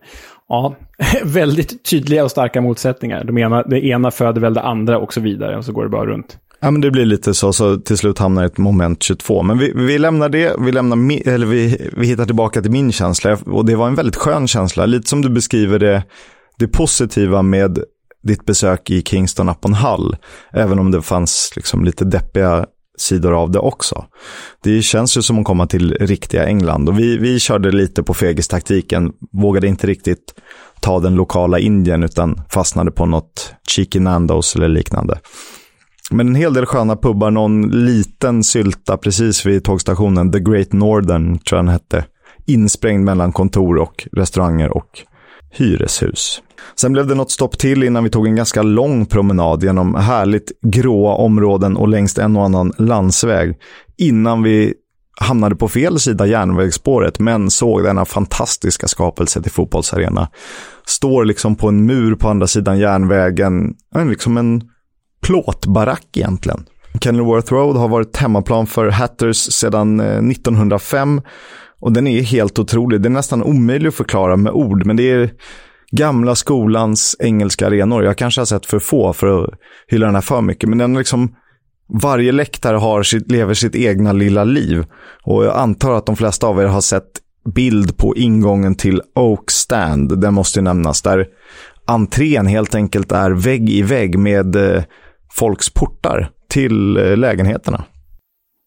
ja, 0.47 0.75
väldigt 1.23 1.85
tydliga 1.89 2.23
och 2.23 2.31
starka 2.31 2.61
motsättningar. 2.61 3.23
De 3.23 3.37
ena, 3.37 3.63
det 3.63 3.85
ena 3.85 4.11
föder 4.11 4.41
väl 4.41 4.53
det 4.53 4.61
andra 4.61 4.97
och 4.97 5.13
så 5.13 5.21
vidare 5.21 5.57
och 5.57 5.65
så 5.65 5.71
går 5.71 5.83
det 5.83 5.89
bara 5.89 6.05
runt. 6.05 6.37
Ja, 6.59 6.71
men 6.71 6.81
det 6.81 6.91
blir 6.91 7.05
lite 7.05 7.33
så, 7.33 7.53
så 7.53 7.77
till 7.77 7.97
slut 7.97 8.19
hamnar 8.19 8.45
ett 8.45 8.57
moment 8.57 9.03
22. 9.03 9.43
Men 9.43 9.57
vi, 9.57 9.71
vi 9.75 9.97
lämnar 9.97 10.29
det, 10.29 10.55
vi, 10.59 10.71
lämnar, 10.71 11.27
eller 11.27 11.45
vi, 11.45 11.89
vi 11.97 12.07
hittar 12.07 12.25
tillbaka 12.25 12.61
till 12.61 12.71
min 12.71 12.91
känsla. 12.91 13.37
Och 13.45 13.65
det 13.65 13.75
var 13.75 13.87
en 13.87 13.95
väldigt 13.95 14.15
skön 14.15 14.47
känsla, 14.47 14.85
lite 14.85 15.09
som 15.09 15.21
du 15.21 15.29
beskriver 15.29 15.79
det, 15.79 16.03
det 16.59 16.67
positiva 16.67 17.41
med 17.41 17.79
ditt 18.23 18.45
besök 18.45 18.89
i 18.89 19.01
Kingston 19.01 19.49
upon 19.49 19.73
Hull. 19.73 20.15
Även 20.53 20.79
om 20.79 20.91
det 20.91 21.01
fanns 21.01 21.53
liksom 21.55 21.85
lite 21.85 22.05
deppiga 22.05 22.65
sidor 22.97 23.33
av 23.33 23.51
det 23.51 23.59
också. 23.59 24.05
Det 24.63 24.81
känns 24.81 25.17
ju 25.17 25.21
som 25.21 25.39
att 25.39 25.45
komma 25.45 25.67
till 25.67 25.93
riktiga 25.93 26.45
England 26.45 26.89
och 26.89 26.99
vi, 26.99 27.17
vi 27.17 27.39
körde 27.39 27.71
lite 27.71 28.03
på 28.03 28.13
fegistaktiken, 28.13 29.11
vågade 29.31 29.67
inte 29.67 29.87
riktigt 29.87 30.33
ta 30.79 30.99
den 30.99 31.15
lokala 31.15 31.59
Indien 31.59 32.03
utan 32.03 32.41
fastnade 32.49 32.91
på 32.91 33.05
något 33.05 33.53
Cheeky 33.69 33.99
Nandos 33.99 34.55
eller 34.55 34.67
liknande. 34.67 35.19
Men 36.11 36.27
en 36.27 36.35
hel 36.35 36.53
del 36.53 36.65
sköna 36.65 36.95
pubbar, 36.95 37.31
någon 37.31 37.85
liten 37.85 38.43
sylta 38.43 38.97
precis 38.97 39.45
vid 39.45 39.63
tågstationen, 39.63 40.31
The 40.31 40.39
Great 40.39 40.73
Northern 40.73 41.39
tror 41.39 41.57
jag 41.57 41.65
den 41.65 41.73
hette. 41.73 42.05
Insprängd 42.45 43.03
mellan 43.03 43.31
kontor 43.31 43.77
och 43.77 44.07
restauranger 44.11 44.77
och 44.77 44.89
hyreshus. 45.51 46.41
Sen 46.75 46.93
blev 46.93 47.07
det 47.07 47.15
något 47.15 47.31
stopp 47.31 47.57
till 47.57 47.83
innan 47.83 48.03
vi 48.03 48.09
tog 48.09 48.27
en 48.27 48.35
ganska 48.35 48.61
lång 48.61 49.05
promenad 49.05 49.63
genom 49.63 49.95
härligt 49.95 50.51
gråa 50.61 51.13
områden 51.13 51.77
och 51.77 51.87
längs 51.87 52.17
en 52.17 52.37
och 52.37 52.45
annan 52.45 52.73
landsväg. 52.77 53.55
Innan 53.97 54.43
vi 54.43 54.73
hamnade 55.19 55.55
på 55.55 55.67
fel 55.67 55.99
sida 55.99 56.25
järnvägsspåret, 56.25 57.19
men 57.19 57.51
såg 57.51 57.83
denna 57.83 58.05
fantastiska 58.05 58.87
skapelse 58.87 59.41
till 59.41 59.51
fotbollsarena. 59.51 60.29
Står 60.85 61.25
liksom 61.25 61.55
på 61.55 61.67
en 61.67 61.85
mur 61.85 62.15
på 62.15 62.29
andra 62.29 62.47
sidan 62.47 62.79
järnvägen, 62.79 63.73
liksom 64.09 64.37
en 64.37 64.61
plåtbarack 65.21 66.07
egentligen. 66.17 66.65
Kenilworth 67.01 67.53
Road 67.53 67.77
har 67.77 67.87
varit 67.87 68.17
hemmaplan 68.17 68.67
för 68.67 68.89
Hatters 68.89 69.37
sedan 69.37 69.99
eh, 69.99 70.17
1905 70.17 71.21
och 71.79 71.93
den 71.93 72.07
är 72.07 72.21
helt 72.21 72.59
otrolig. 72.59 73.01
Det 73.01 73.07
är 73.07 73.11
nästan 73.11 73.43
omöjligt 73.43 73.87
att 73.87 73.95
förklara 73.95 74.35
med 74.35 74.53
ord, 74.53 74.85
men 74.85 74.97
det 74.97 75.11
är 75.11 75.31
gamla 75.91 76.35
skolans 76.35 77.15
engelska 77.19 77.67
arenor. 77.67 78.03
Jag 78.03 78.17
kanske 78.17 78.41
har 78.41 78.45
sett 78.45 78.65
för 78.65 78.79
få 78.79 79.13
för 79.13 79.43
att 79.43 79.49
hylla 79.87 80.05
den 80.05 80.15
här 80.15 80.21
för 80.21 80.41
mycket, 80.41 80.69
men 80.69 80.77
den 80.77 80.97
liksom 80.97 81.35
varje 82.01 82.31
läktare 82.31 82.77
har 82.77 83.03
sitt, 83.03 83.31
lever 83.31 83.53
sitt 83.53 83.75
egna 83.75 84.13
lilla 84.13 84.43
liv. 84.43 84.85
Och 85.23 85.45
jag 85.45 85.57
antar 85.57 85.93
att 85.93 86.05
de 86.05 86.15
flesta 86.15 86.47
av 86.47 86.61
er 86.61 86.65
har 86.65 86.81
sett 86.81 87.11
bild 87.55 87.97
på 87.97 88.15
ingången 88.15 88.75
till 88.75 89.01
Oak 89.15 89.51
Stand. 89.51 90.21
Den 90.21 90.33
måste 90.33 90.59
ju 90.59 90.63
nämnas. 90.63 91.01
Där 91.01 91.27
entrén 91.85 92.47
helt 92.47 92.75
enkelt 92.75 93.11
är 93.11 93.31
vägg 93.31 93.69
i 93.69 93.81
vägg 93.81 94.19
med 94.19 94.55
eh, 94.55 94.83
folks 95.29 95.69
portar 95.69 96.29
till 96.49 96.97
eh, 96.97 97.17
lägenheterna. 97.17 97.83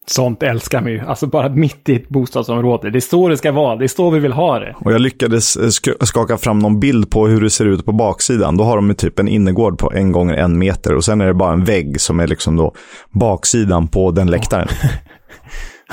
Sånt 0.06 0.42
älskar 0.42 0.82
vi 0.82 0.90
ju. 0.90 1.00
Alltså 1.00 1.26
bara 1.26 1.48
mitt 1.48 1.88
i 1.88 1.94
ett 1.96 2.08
bostadsområde. 2.08 2.90
Det 2.90 2.98
är 2.98 3.00
så 3.00 3.28
det 3.28 3.36
ska 3.36 3.52
vara. 3.52 3.76
Det 3.76 3.84
är 3.84 3.88
så 3.88 4.10
vi 4.10 4.18
vill 4.18 4.32
ha 4.32 4.58
det. 4.58 4.76
Och 4.80 4.92
jag 4.92 5.00
lyckades 5.00 5.56
eh, 5.56 5.68
skaka 6.00 6.38
fram 6.38 6.58
någon 6.58 6.80
bild 6.80 7.10
på 7.10 7.26
hur 7.26 7.40
det 7.40 7.50
ser 7.50 7.66
ut 7.66 7.84
på 7.84 7.92
baksidan. 7.92 8.56
Då 8.56 8.64
har 8.64 8.76
de 8.76 8.94
typ 8.94 9.18
en 9.18 9.28
innergård 9.28 9.78
på 9.78 9.92
en 9.92 10.12
gånger 10.12 10.34
en 10.34 10.58
meter 10.58 10.94
och 10.94 11.04
sen 11.04 11.20
är 11.20 11.26
det 11.26 11.34
bara 11.34 11.52
en 11.52 11.64
vägg 11.64 12.00
som 12.00 12.20
är 12.20 12.26
liksom 12.26 12.56
då 12.56 12.74
baksidan 13.10 13.88
på 13.88 14.10
den 14.10 14.30
läktaren. 14.30 14.68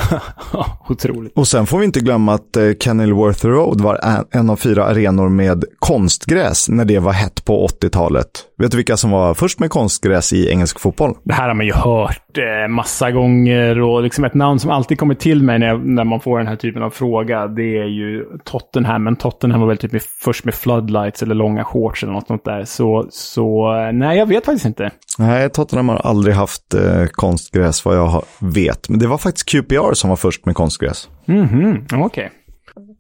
Otroligt. 0.90 1.34
Och 1.36 1.48
sen 1.48 1.66
får 1.66 1.80
vi 1.80 1.86
inte 1.86 2.00
glömma 2.00 2.34
att 2.34 2.58
eh, 2.58 2.72
Kenilworth 2.80 3.46
Road 3.46 3.82
var 3.82 4.26
en 4.32 4.50
av 4.50 4.56
fyra 4.56 4.86
arenor 4.86 5.30
med 5.30 5.66
konstgräs 5.80 6.70
när 6.70 6.86
det 6.86 7.00
var 7.00 7.14
hett 7.14 7.46
på 7.46 7.68
80-talet. 7.68 8.28
Vet 8.58 8.72
du 8.72 8.78
vilka 8.78 8.98
som 8.98 9.12
var 9.12 9.34
först 9.34 9.60
med 9.60 9.70
konstgräs 9.70 10.34
i 10.34 10.50
engelsk 10.50 10.80
fotboll? 10.80 11.14
Det 11.24 11.34
här 11.34 11.48
har 11.48 11.56
man 11.56 11.66
ju 11.66 11.74
hört 11.74 12.22
eh, 12.38 12.68
massa 12.68 13.12
gånger 13.12 13.82
och 13.82 14.04
liksom 14.04 14.24
ett 14.24 14.34
namn 14.34 14.60
som 14.60 14.72
alltid 14.72 15.00
kommer 15.00 15.16
till 15.16 15.44
mig 15.44 15.60
när, 15.60 15.78
när 15.78 16.04
man 16.04 16.20
får 16.20 16.38
den 16.38 16.48
här 16.48 16.56
typen 16.56 16.84
av 16.84 16.90
fråga. 16.90 17.48
Det 17.48 17.78
är 17.78 17.88
ju 17.88 18.26
Tottenham, 18.44 19.04
men 19.04 19.16
Tottenham 19.16 19.62
var 19.62 19.68
väl 19.68 19.78
typ 19.78 19.92
med, 19.92 20.02
först 20.24 20.46
med 20.46 20.56
floodlights 20.56 21.24
eller 21.24 21.36
långa 21.36 21.64
shorts 21.64 22.04
eller 22.04 22.14
något 22.14 22.28
sånt 22.28 22.46
där. 22.46 22.66
Så, 22.66 23.08
så 23.10 23.74
nej, 23.94 24.18
jag 24.18 24.26
vet 24.26 24.46
faktiskt 24.46 24.66
inte. 24.66 24.92
Nej, 25.18 25.50
Tottenham 25.50 25.90
har 25.90 25.96
aldrig 25.96 26.36
haft 26.36 26.74
eh, 26.74 27.06
konstgräs 27.12 27.86
vad 27.86 27.98
jag 27.98 28.24
vet. 28.40 28.90
Men 28.90 29.00
det 29.00 29.08
var 29.08 29.18
faktiskt 29.18 29.50
QPR 29.50 29.94
som 29.94 30.10
var 30.10 30.18
först 30.18 30.46
med 30.46 30.56
konstgräs. 30.56 31.10
Mhm, 31.26 31.86
okej. 31.92 32.04
Okay. 32.04 32.30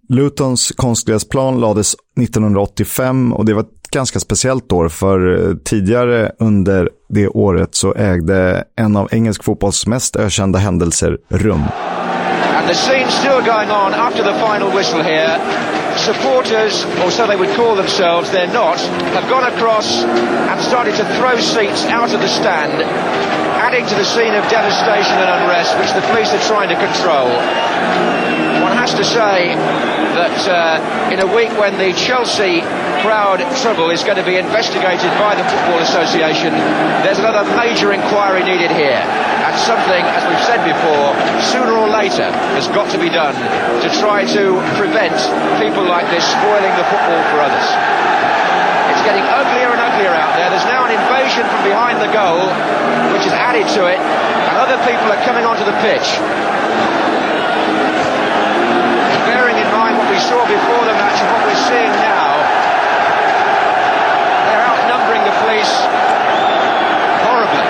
Lutons 0.09 0.71
konstgräsplan 0.75 1.59
lades 1.59 1.95
1985 2.21 3.33
och 3.33 3.45
det 3.45 3.53
var 3.53 3.65
ganska 3.89 4.19
speciellt 4.19 4.71
år 4.71 4.89
för 4.89 5.49
eh, 5.49 5.55
tidigare 5.65 6.31
under 6.39 6.89
det 7.09 7.27
året 7.27 7.75
så 7.75 7.93
ägde 7.93 8.63
en 8.75 8.97
av 8.97 9.09
engelsk 9.11 9.43
fotbolls 9.43 9.87
mest 9.87 10.15
ökända 10.15 10.59
händelser 10.59 11.17
rum. 11.29 11.63
And 12.57 12.67
the 12.67 12.75
scene 12.75 13.07
still 13.11 13.41
going 13.53 13.69
on 13.69 13.93
after 13.93 14.23
the 14.23 14.33
final 14.33 14.69
whistle 14.77 15.03
here. 15.03 15.39
Supporters, 15.97 16.85
or 17.03 17.09
so 17.09 17.25
they 17.27 17.35
would 17.35 17.55
call 17.55 17.75
themselves, 17.75 18.29
they're 18.31 18.53
not, 18.53 18.79
have 19.17 19.29
gone 19.29 19.45
across 19.53 20.03
and 20.03 20.61
started 20.61 20.95
to 20.95 21.05
throw 21.17 21.37
seats 21.37 21.85
out 21.85 22.13
of 22.13 22.21
the 22.21 22.27
stand, 22.27 22.83
adding 23.65 23.85
to 23.85 23.95
the 23.95 24.05
scene 24.05 24.35
of 24.35 24.43
devastation 24.49 25.17
and 25.17 25.29
unrest 25.37 25.77
which 25.79 25.91
the 25.93 26.01
police 26.11 26.33
are 26.33 26.43
trying 26.47 26.69
to 26.69 26.75
control. 26.75 27.27
To 28.87 29.03
say 29.03 29.53
that 29.53 30.39
uh, 30.47 31.11
in 31.13 31.19
a 31.21 31.29
week 31.29 31.53
when 31.59 31.75
the 31.77 31.93
Chelsea 31.93 32.65
crowd 33.05 33.37
trouble 33.61 33.93
is 33.93 34.01
going 34.01 34.17
to 34.17 34.25
be 34.25 34.41
investigated 34.41 35.11
by 35.21 35.37
the 35.37 35.45
Football 35.45 35.83
Association, 35.85 36.49
there's 37.05 37.21
another 37.21 37.45
major 37.53 37.93
inquiry 37.93 38.41
needed 38.41 38.73
here. 38.73 38.97
And 38.97 39.53
something, 39.59 40.01
as 40.01 40.25
we've 40.25 40.45
said 40.49 40.65
before, 40.65 41.13
sooner 41.53 41.77
or 41.77 41.91
later 41.93 42.25
has 42.57 42.65
got 42.73 42.89
to 42.95 42.97
be 42.97 43.11
done 43.11 43.37
to 43.85 43.89
try 44.01 44.25
to 44.33 44.43
prevent 44.79 45.13
people 45.61 45.85
like 45.85 46.09
this 46.09 46.25
spoiling 46.25 46.73
the 46.73 46.87
football 46.89 47.21
for 47.29 47.37
others. 47.43 47.67
It's 48.97 49.03
getting 49.05 49.27
uglier 49.29 49.77
and 49.77 49.81
uglier 49.83 50.15
out 50.15 50.33
there. 50.33 50.49
There's 50.49 50.65
now 50.65 50.89
an 50.89 50.95
invasion 50.95 51.45
from 51.45 51.61
behind 51.61 52.01
the 52.01 52.09
goal, 52.09 52.49
which 53.13 53.29
has 53.29 53.35
added 53.35 53.69
to 53.77 53.85
it, 53.85 54.01
and 54.01 54.55
other 54.57 54.79
people 54.89 55.05
are 55.11 55.21
coming 55.21 55.45
onto 55.45 55.67
the 55.67 55.77
pitch. 55.85 56.17
Saw 60.29 60.45
before 60.45 60.83
the 60.89 60.95
match 61.01 61.19
and 61.21 61.29
what 61.33 61.41
we're 61.47 61.63
seeing 61.69 61.93
now, 62.11 62.29
they're 64.45 64.65
outnumbering 64.71 65.23
the 65.29 65.35
police 65.43 65.73
horribly. 67.25 67.67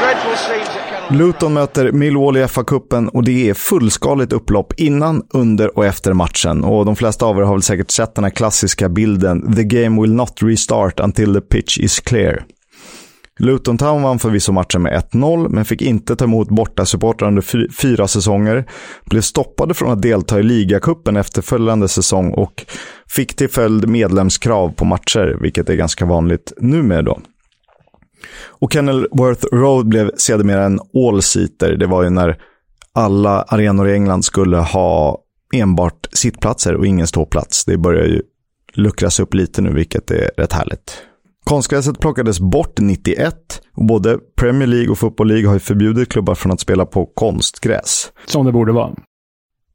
Dreadful 0.00 0.36
scenes 0.36 0.68
at 0.68 1.16
Luton 1.16 1.52
möter 1.52 1.92
Millwall 1.92 2.36
i 2.36 2.48
FA-cupen 2.48 3.08
och 3.08 3.24
det 3.24 3.50
är 3.50 3.54
fullskaligt 3.54 4.32
upplopp 4.32 4.72
innan, 4.76 5.22
under 5.30 5.78
och 5.78 5.86
efter 5.86 6.12
matchen. 6.12 6.64
Och 6.64 6.84
de 6.84 6.96
flesta 6.96 7.26
av 7.26 7.38
er 7.38 7.42
har 7.42 7.54
väl 7.54 7.62
säkert 7.62 7.90
sett 7.90 8.14
den 8.14 8.24
här 8.24 8.30
klassiska 8.30 8.88
bilden 8.88 9.54
“The 9.54 9.64
game 9.64 10.02
will 10.02 10.12
not 10.14 10.32
restart 10.42 11.00
until 11.00 11.34
the 11.34 11.40
pitch 11.40 11.78
is 11.78 12.00
clear”. 12.00 12.44
Luton 13.40 13.78
Town 13.78 14.02
vann 14.02 14.18
förvisso 14.18 14.52
matchen 14.52 14.82
med 14.82 15.02
1-0, 15.12 15.48
men 15.48 15.64
fick 15.64 15.82
inte 15.82 16.16
ta 16.16 16.24
emot 16.24 16.48
bortasupportrar 16.48 17.28
under 17.28 17.42
fy- 17.42 17.68
fyra 17.82 18.08
säsonger. 18.08 18.64
Blev 19.04 19.20
stoppade 19.20 19.74
från 19.74 19.90
att 19.90 20.02
delta 20.02 20.40
i 20.40 20.42
ligacupen 20.42 21.16
efterföljande 21.16 21.88
säsong 21.88 22.32
och 22.32 22.64
fick 23.08 23.36
till 23.36 23.48
följd 23.48 23.88
medlemskrav 23.88 24.72
på 24.72 24.84
matcher, 24.84 25.38
vilket 25.40 25.68
är 25.68 25.74
ganska 25.74 26.04
vanligt 26.06 26.52
numera 26.60 27.02
då. 27.02 27.20
Och 28.48 28.72
Kenilworth 28.72 29.46
Road 29.52 29.88
blev 29.88 30.10
sedermera 30.16 30.64
en 30.64 30.80
all-seater. 30.94 31.76
Det 31.76 31.86
var 31.86 32.02
ju 32.02 32.10
när 32.10 32.36
alla 32.92 33.42
arenor 33.42 33.88
i 33.88 33.92
England 33.92 34.24
skulle 34.24 34.56
ha 34.56 35.18
enbart 35.54 36.06
sittplatser 36.12 36.74
och 36.74 36.86
ingen 36.86 37.06
ståplats. 37.06 37.64
Det 37.64 37.76
börjar 37.76 38.04
ju 38.06 38.22
luckras 38.74 39.20
upp 39.20 39.34
lite 39.34 39.62
nu, 39.62 39.72
vilket 39.72 40.10
är 40.10 40.30
rätt 40.36 40.52
härligt. 40.52 41.02
Konstgräset 41.44 41.98
plockades 42.00 42.40
bort 42.40 42.78
91 42.78 43.34
och 43.76 43.84
både 43.86 44.18
Premier 44.36 44.66
League 44.68 44.88
och 44.90 44.98
Football 44.98 45.28
League 45.28 45.46
har 45.46 45.54
ju 45.54 45.60
förbjudit 45.60 46.08
klubbar 46.08 46.34
från 46.34 46.52
att 46.52 46.60
spela 46.60 46.86
på 46.86 47.06
konstgräs. 47.06 48.12
Som 48.26 48.46
det 48.46 48.52
borde 48.52 48.72
vara. 48.72 48.90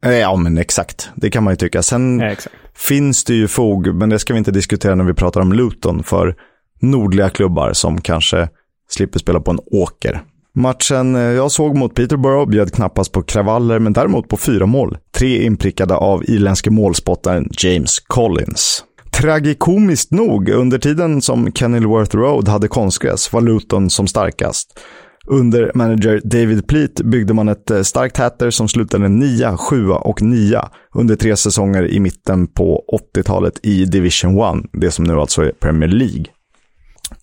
Eh, 0.05 0.11
Ja, 0.11 0.35
men 0.35 0.57
exakt. 0.57 1.09
Det 1.15 1.29
kan 1.29 1.43
man 1.43 1.53
ju 1.53 1.57
tycka. 1.57 1.83
Sen 1.83 2.19
Ja, 2.19 2.25
exakt. 2.27 2.55
finns 2.73 3.23
det 3.23 3.33
ju 3.33 3.47
fog, 3.47 3.95
men 3.95 4.09
det 4.09 4.19
ska 4.19 4.33
vi 4.33 4.37
inte 4.37 4.51
diskutera 4.51 4.95
när 4.95 5.03
vi 5.03 5.13
pratar 5.13 5.41
om 5.41 5.53
Luton, 5.53 6.03
för 6.03 6.35
nordliga 6.81 7.29
klubbar 7.29 7.73
som 7.73 8.01
kanske 8.01 8.49
slipper 8.89 9.19
spela 9.19 9.39
på 9.39 9.51
en 9.51 9.59
åker. 9.71 10.21
Matchen 10.55 11.15
eh, 11.15 11.21
jag 11.21 11.51
såg 11.51 11.75
mot 11.77 11.93
Peterborough 11.95 12.49
bjöd 12.49 12.73
knappast 12.73 13.11
på 13.11 13.21
kravaller, 13.21 13.79
men 13.79 13.93
däremot 13.93 14.27
på 14.29 14.37
fyra 14.37 14.65
mål. 14.65 14.97
Tre 15.17 15.43
inprickade 15.45 15.95
av 15.95 16.23
irländske 16.29 16.69
målspottaren 16.69 17.49
James 17.59 17.99
Collins. 17.99 18.83
Tragikomiskt 19.21 20.11
nog, 20.11 20.49
under 20.49 20.77
tiden 20.77 21.21
som 21.21 21.51
Kenilworth 21.51 22.15
Road 22.15 22.47
hade 22.47 22.67
konstgräs 22.67 23.33
var 23.33 23.41
Luton 23.41 23.89
som 23.89 24.07
starkast. 24.07 24.79
Under 25.27 25.71
manager 25.75 26.21
David 26.23 26.67
Pleat 26.67 26.95
byggde 26.95 27.33
man 27.33 27.49
ett 27.49 27.71
eh, 27.71 27.81
starkt 27.81 28.17
Hatter 28.17 28.49
som 28.49 28.67
slutade 28.67 29.09
9, 29.09 29.57
7 29.57 29.89
och 29.89 30.21
9 30.21 30.61
under 30.95 31.15
tre 31.15 31.35
säsonger 31.35 31.87
i 31.87 31.99
mitten 31.99 32.47
på 32.47 32.83
80-talet 33.15 33.59
i 33.63 33.85
Division 33.85 34.59
1, 34.59 34.69
det 34.73 34.91
som 34.91 35.05
nu 35.05 35.13
alltså 35.13 35.41
är 35.41 35.51
Premier 35.51 35.89
League. 35.89 36.25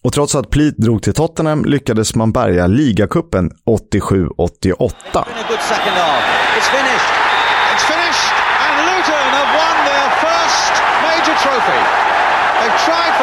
Och 0.02 0.12
trots 0.12 0.34
att 0.34 0.50
Pleat 0.50 0.76
drog 0.76 1.02
till 1.02 1.14
Tottenham 1.14 1.64
lyckades 1.64 2.14
man 2.14 2.32
bärga 2.32 2.66
ligacupen 2.66 3.50
87-88. 3.66 4.86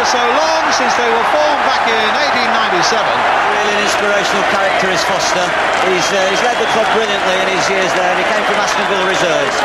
So 0.10 0.18
long 0.18 0.66
since 0.74 0.89
they 0.97 1.05
were 1.05 1.28
formed 1.30 1.64
back 1.70 1.86
in 1.86 2.10
1897. 2.18 2.82
Really 2.82 3.74
an 3.78 3.82
inspirational 3.86 4.41
character 4.49 4.89
is 4.89 4.97
Foster. 5.05 5.45
He's, 5.86 6.07
uh, 6.10 6.18
he's 6.34 6.41
led 6.41 6.57
the 6.57 6.66
club 6.74 6.89
brilliantly 6.97 7.38
in 7.45 7.47
his 7.53 7.62
years 7.70 7.93
there, 7.93 8.10
and 8.10 8.18
he 8.18 8.26
came 8.26 8.41
from 8.49 8.57
Aston 8.57 8.89
Villa 8.89 9.05
Reserves. 9.05 9.57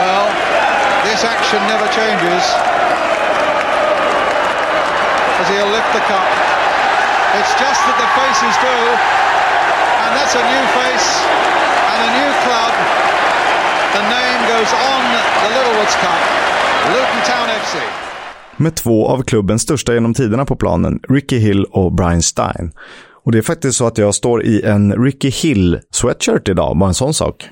Well, 0.00 0.32
this 1.04 1.28
action 1.28 1.60
never 1.68 1.84
changes. 1.92 2.40
As 5.44 5.46
he'll 5.52 5.68
lift 5.68 5.92
the 5.92 6.00
cup. 6.08 6.28
It's 7.36 7.52
just 7.60 7.80
that 7.84 7.96
the 8.00 8.08
faces 8.16 8.56
do, 8.64 8.76
and 10.08 10.10
that's 10.16 10.32
a 10.40 10.44
new 10.48 10.64
face 10.72 11.10
and 11.84 12.00
a 12.00 12.10
new 12.16 12.30
club. 12.48 12.72
The 13.92 14.04
name 14.08 14.40
goes 14.48 14.72
on 14.72 15.00
the 15.44 15.48
Littlewoods 15.52 15.96
Cup. 16.00 16.22
Luton 16.96 17.20
Town 17.28 17.52
FC. 17.52 18.07
Med 18.58 18.74
två 18.74 19.08
av 19.08 19.22
klubbens 19.22 19.62
största 19.62 19.94
genom 19.94 20.14
tiderna 20.14 20.44
på 20.44 20.56
planen, 20.56 21.00
Ricky 21.08 21.38
Hill 21.38 21.64
och 21.64 21.92
Brian 21.92 22.22
Stein. 22.22 22.72
Och 23.24 23.32
det 23.32 23.38
är 23.38 23.42
faktiskt 23.42 23.78
så 23.78 23.86
att 23.86 23.98
jag 23.98 24.14
står 24.14 24.44
i 24.44 24.62
en 24.62 25.04
Ricky 25.04 25.30
Hill 25.30 25.80
sweatshirt 25.90 26.48
idag, 26.48 26.78
bara 26.78 26.88
en 26.88 26.94
sån 26.94 27.14
sak. 27.14 27.48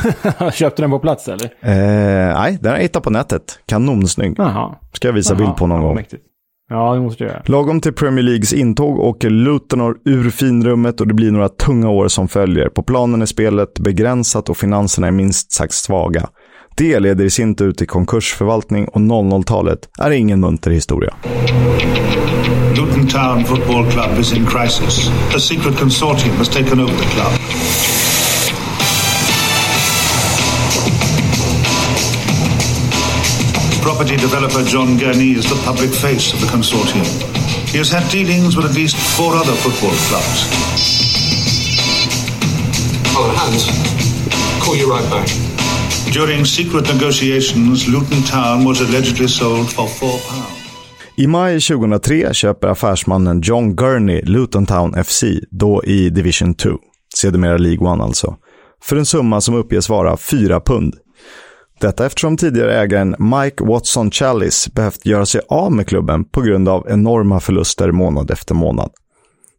Köpte 0.52 0.82
den 0.82 0.90
på 0.90 0.98
plats 0.98 1.28
eller? 1.28 1.44
Eh, 1.60 2.40
nej, 2.40 2.58
den 2.60 2.70
har 2.70 2.76
jag 2.76 2.82
hittat 2.82 3.02
på 3.02 3.10
nätet. 3.10 3.58
Kanonsnygg. 3.66 4.34
Jaha. 4.38 4.74
Ska 4.92 5.08
jag 5.08 5.12
visa 5.12 5.34
bild 5.34 5.56
på 5.56 5.66
någon 5.66 5.82
gång. 5.82 5.94
Mäktigt. 5.94 6.22
Ja, 6.68 6.94
det 6.94 7.00
måste 7.00 7.24
du 7.24 7.30
göra. 7.30 7.42
Lagom 7.46 7.80
till 7.80 7.92
Premier 7.92 8.22
Leagues 8.22 8.52
intåg 8.52 8.98
åker 8.98 9.30
Luton 9.30 9.94
ur 10.04 10.30
finrummet 10.30 11.00
och 11.00 11.06
det 11.06 11.14
blir 11.14 11.30
några 11.30 11.48
tunga 11.48 11.88
år 11.88 12.08
som 12.08 12.28
följer. 12.28 12.68
På 12.68 12.82
planen 12.82 13.22
är 13.22 13.26
spelet 13.26 13.78
begränsat 13.78 14.48
och 14.48 14.56
finanserna 14.56 15.06
är 15.06 15.10
minst 15.10 15.52
sagt 15.52 15.72
svaga. 15.74 16.28
Det 16.74 17.00
leder 17.00 17.24
i 17.24 17.30
sin 17.30 17.54
tur 17.54 17.72
till 17.72 17.86
konkursförvaltning 17.86 18.88
och 18.88 19.00
00-talet 19.00 19.78
är 19.98 20.10
ingen 20.10 20.40
munter 20.40 20.70
historia. 20.70 21.14
Luton 22.76 23.08
Town 23.08 23.44
Football 23.44 23.90
Club 23.90 24.18
is 24.18 24.32
in 24.32 24.46
crisis. 24.46 25.10
A 25.36 25.38
secret 25.38 25.74
consortium 25.78 26.36
has 26.36 26.48
taken 26.48 26.80
over 26.80 26.92
the 26.94 27.04
club. 27.04 27.32
Property 33.82 34.16
developer 34.16 34.62
John 34.62 34.96
Gurney 34.98 35.32
is 35.32 35.44
the 35.48 35.60
public 35.64 35.90
face 35.90 36.32
of 36.32 36.40
the 36.40 36.46
consortium. 36.46 37.06
He 37.68 37.78
has 37.78 37.90
had 37.90 38.08
dealings 38.10 38.56
with 38.56 38.66
at 38.66 38.74
least 38.74 38.96
four 38.96 39.34
other 39.34 39.52
football 39.54 39.94
clubs. 40.08 40.48
Oh, 43.16 43.28
Hans, 43.36 43.66
call 44.64 44.76
you 44.76 44.90
right 44.90 45.08
back. 45.10 45.49
During 46.12 46.44
secret 46.46 46.94
negotiations, 46.94 47.88
Luton 47.88 48.22
Town 48.22 48.64
was 48.64 48.80
allegedly 48.80 49.28
sold 49.28 49.68
for 49.68 49.86
four 49.86 50.18
pounds. 50.30 50.60
I 51.16 51.26
maj 51.26 51.60
2003 51.60 52.34
köper 52.34 52.68
affärsmannen 52.68 53.40
John 53.40 53.76
Gurney 53.76 54.22
Luton 54.22 54.66
Town 54.66 55.04
FC, 55.04 55.24
då 55.50 55.84
i 55.84 56.10
Division 56.10 56.54
2, 56.54 56.70
sedermera 57.14 57.56
League 57.56 57.94
1 57.94 58.00
alltså, 58.00 58.36
för 58.82 58.96
en 58.96 59.06
summa 59.06 59.40
som 59.40 59.54
uppges 59.54 59.88
vara 59.88 60.16
4 60.16 60.60
pund. 60.60 60.94
Detta 61.80 62.06
eftersom 62.06 62.36
tidigare 62.36 62.80
ägaren 62.80 63.16
Mike 63.18 63.64
Watson 63.64 64.10
Challis 64.10 64.68
behövt 64.74 65.06
göra 65.06 65.26
sig 65.26 65.40
av 65.48 65.72
med 65.72 65.86
klubben 65.86 66.24
på 66.24 66.40
grund 66.40 66.68
av 66.68 66.86
enorma 66.88 67.40
förluster 67.40 67.92
månad 67.92 68.30
efter 68.30 68.54
månad. 68.54 68.90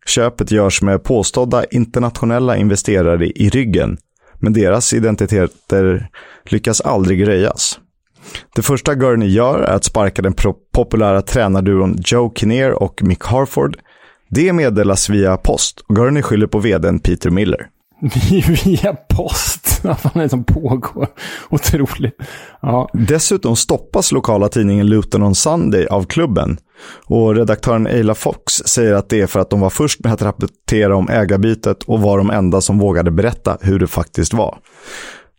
Köpet 0.05 0.51
görs 0.51 0.81
med 0.81 1.03
påstådda 1.03 1.65
internationella 1.65 2.57
investerare 2.57 3.27
i 3.27 3.49
ryggen, 3.49 3.97
men 4.41 4.53
deras 4.53 4.93
identiteter 4.93 6.09
lyckas 6.45 6.81
aldrig 6.81 7.27
röjas. 7.27 7.79
Det 8.55 8.61
första 8.61 8.95
Gurney 8.95 9.29
gör 9.29 9.59
är 9.59 9.73
att 9.73 9.83
sparka 9.83 10.21
den 10.21 10.33
populära 10.73 11.21
tränarduon 11.21 11.95
Joe 12.05 12.33
Kinnear 12.35 12.71
och 12.71 13.03
Mick 13.03 13.23
Harford. 13.23 13.77
Det 14.29 14.53
meddelas 14.53 15.09
via 15.09 15.37
post 15.37 15.79
och 15.87 15.95
Gurney 15.95 16.21
skyller 16.21 16.47
på 16.47 16.59
vdn 16.59 16.99
Peter 16.99 17.29
Miller. 17.29 17.67
Via 18.65 18.93
post. 18.93 19.79
Vad 19.83 19.99
fan 19.99 20.11
är 20.15 20.21
det 20.23 20.29
som 20.29 20.43
pågår? 20.43 21.07
Otroligt. 21.49 22.17
Ja. 22.61 22.89
Dessutom 22.93 23.55
stoppas 23.55 24.11
lokala 24.11 24.49
tidningen 24.49 24.87
Luton 24.87 25.23
on 25.23 25.35
Sunday 25.35 25.85
av 25.85 26.05
klubben. 26.05 26.57
Och 27.05 27.35
redaktören 27.35 27.87
Eila 27.87 28.15
Fox 28.15 28.53
säger 28.53 28.93
att 28.93 29.09
det 29.09 29.21
är 29.21 29.27
för 29.27 29.39
att 29.39 29.49
de 29.49 29.59
var 29.59 29.69
först 29.69 30.03
med 30.03 30.13
att 30.13 30.21
rapportera 30.21 30.95
om 30.95 31.09
ägarbytet 31.09 31.83
och 31.83 32.01
var 32.01 32.17
de 32.17 32.29
enda 32.29 32.61
som 32.61 32.79
vågade 32.79 33.11
berätta 33.11 33.57
hur 33.61 33.79
det 33.79 33.87
faktiskt 33.87 34.33
var. 34.33 34.57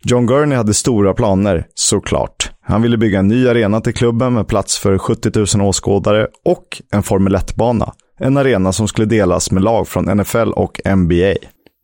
John 0.03 0.27
Gurney 0.27 0.57
hade 0.57 0.73
stora 0.73 1.13
planer, 1.13 1.67
såklart. 1.73 2.51
Han 2.61 2.81
ville 2.81 2.97
bygga 2.97 3.19
en 3.19 3.27
ny 3.27 3.47
arena 3.47 3.81
till 3.81 3.93
klubben 3.93 4.33
med 4.33 4.47
plats 4.47 4.77
för 4.77 4.97
70 4.97 5.57
000 5.57 5.67
åskådare 5.67 6.27
och 6.45 6.81
en 6.91 7.03
Formel 7.03 7.35
1-bana. 7.35 7.93
En 8.19 8.37
arena 8.37 8.73
som 8.73 8.87
skulle 8.87 9.07
delas 9.07 9.51
med 9.51 9.63
lag 9.63 9.87
från 9.87 10.17
NFL 10.17 10.51
och 10.51 10.79
NBA. 10.97 11.33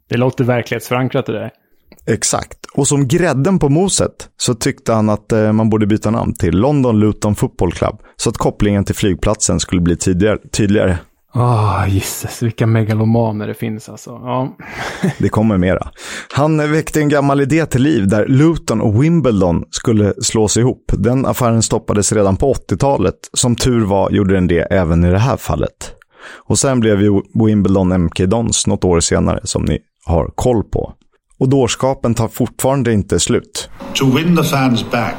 Det 0.10 0.18
låter 0.18 0.44
verklighetsförankrat 0.44 1.26
det 1.26 1.34
där. 1.34 1.52
Exakt. 2.08 2.58
Och 2.74 2.88
som 2.88 3.08
grädden 3.08 3.60
på 3.60 3.70
moset 3.70 4.30
så 4.38 4.54
tyckte 4.54 4.94
han 4.94 5.10
att 5.10 5.32
eh, 5.32 5.52
man 5.52 5.70
borde 5.70 5.88
byta 5.88 6.12
namn 6.12 6.34
till 6.34 6.58
London 6.58 7.00
Luton 7.00 7.36
Football 7.36 7.72
Club 7.72 8.02
så 8.16 8.30
att 8.30 8.38
kopplingen 8.38 8.86
till 8.86 8.96
flygplatsen 8.96 9.60
skulle 9.60 9.82
bli 9.82 9.96
tydligare. 9.96 10.38
tydligare. 10.52 10.98
Åh, 11.36 11.84
oh, 11.84 11.94
gisses, 11.94 12.44
vilka 12.44 12.68
megalomaner 12.68 13.48
det 13.48 13.54
finns 13.54 13.90
alltså. 13.90 14.10
Ja. 14.10 14.58
det 15.18 15.30
kommer 15.30 15.58
mera. 15.58 15.92
Han 16.34 16.72
väckte 16.72 17.00
en 17.00 17.10
gammal 17.10 17.42
idé 17.42 17.66
till 17.66 17.82
liv 17.82 18.08
där 18.08 18.28
Luton 18.28 18.82
och 18.82 19.04
Wimbledon 19.04 19.64
skulle 19.70 20.14
slås 20.22 20.58
ihop. 20.58 20.92
Den 20.94 21.26
affären 21.26 21.62
stoppades 21.62 22.14
redan 22.14 22.38
på 22.38 22.54
80-talet. 22.54 23.16
Som 23.34 23.56
tur 23.56 23.86
var 23.86 24.12
gjorde 24.12 24.34
den 24.34 24.48
det 24.48 24.62
även 24.62 25.06
i 25.06 25.12
det 25.12 25.20
här 25.20 25.38
fallet. 25.38 25.94
Och 26.48 26.60
sen 26.60 26.80
blev 26.80 27.02
ju 27.02 27.22
Wimbledon 27.46 28.04
MK 28.04 28.20
Dons 28.20 28.68
något 28.68 28.84
år 28.84 29.00
senare, 29.00 29.40
som 29.44 29.64
ni 29.64 29.80
har 30.10 30.30
koll 30.36 30.64
på. 30.64 30.94
Och 31.40 31.50
dårskapen 31.50 32.16
tar 32.16 32.28
fortfarande 32.28 32.94
inte 32.94 33.20
slut. 33.20 33.70
To 33.94 34.06
win 34.06 34.36
the 34.36 34.44
fans 34.44 34.92
back, 34.92 35.16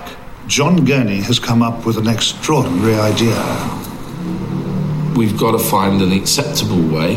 John 0.49 0.85
Gurney 0.85 1.23
has 1.23 1.39
come 1.39 1.69
up 1.69 1.87
with 1.87 1.99
an 1.99 2.09
extraordinary 2.09 3.13
idea. 3.13 3.43
We've 5.15 5.39
got 5.39 5.53
to 5.53 5.59
find 5.59 6.03
an 6.03 6.13
acceptable 6.13 6.99
way 6.99 7.17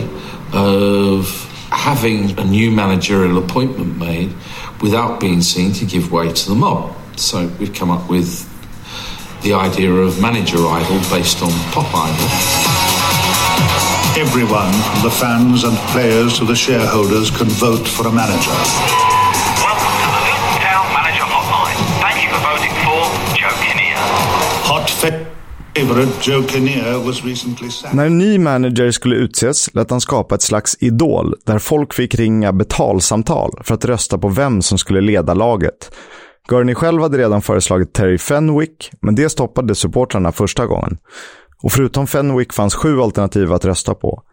of 0.53 1.49
having 1.69 2.39
a 2.39 2.43
new 2.43 2.71
managerial 2.71 3.37
appointment 3.37 3.97
made 3.97 4.29
without 4.81 5.19
being 5.19 5.41
seen 5.41 5.73
to 5.73 5.85
give 5.85 6.11
way 6.11 6.31
to 6.31 6.49
the 6.49 6.55
mob. 6.55 6.91
So 7.15 7.49
we've 7.59 7.79
come 7.79 7.91
up 7.91 8.09
with 8.09 8.49
the 9.41 9.53
idea 9.53 9.91
of 9.91 10.21
manager 10.21 10.57
idol 10.57 10.99
based 11.09 11.41
on 11.41 11.51
pop 11.71 11.93
idol. 11.93 13.92
Everyone, 14.15 14.71
from 14.71 15.01
the 15.01 15.09
fans 15.09 15.63
and 15.63 15.75
players 15.91 16.37
to 16.37 16.45
the 16.45 16.55
shareholders, 16.55 17.31
can 17.31 17.47
vote 17.47 17.87
for 17.87 18.07
a 18.07 18.11
manager. 18.11 18.57
Welcome 19.65 19.95
to 20.03 20.09
the 20.15 20.21
Luton 20.27 20.53
Town 20.61 20.85
Manager 20.97 21.25
Hotline. 21.33 21.79
Thank 22.03 22.23
you 22.23 22.29
for 22.33 22.41
voting 22.49 22.73
for 22.85 22.99
Joe 23.39 23.55
Kinnear. 23.63 23.97
Hot 24.69 24.89
favorite 24.89 26.21
Joe 26.21 26.43
Kinnear 26.43 27.05
was 27.05 27.25
recently 27.25 27.69
sacked. 27.69 27.95
När 27.95 28.05
en 28.05 28.17
ny 28.17 28.37
manager 28.37 28.91
skulle 28.91 29.15
utses 29.15 29.73
lät 29.73 29.89
han 29.89 30.01
skapa 30.01 30.35
ett 30.35 30.41
slags 30.41 30.77
idol 30.79 31.35
där 31.45 31.59
folk 31.59 31.93
fick 31.93 32.15
ringa 32.15 32.53
betalsamtal 32.53 33.51
för 33.63 33.73
att 33.73 33.85
rösta 33.85 34.17
på 34.17 34.27
vem 34.29 34.61
som 34.61 34.77
skulle 34.77 35.01
leda 35.01 35.33
laget. 35.33 35.91
Gurney 36.49 36.75
själv 36.75 37.01
hade 37.01 37.17
redan 37.17 37.41
föreslagit 37.41 37.93
Terry 37.93 38.17
Fenwick, 38.17 38.91
men 39.01 39.15
det 39.15 39.29
stoppade 39.29 39.75
supportrarna 39.75 40.31
första 40.31 40.65
gången. 40.65 40.97
Och 41.63 41.71
förutom 41.71 42.07
Fenwick 42.07 42.53
fanns 42.53 42.75
sju 42.75 43.01
alternativ 43.01 43.53
att 43.53 43.65
rösta 43.65 43.93
på. 43.93 44.23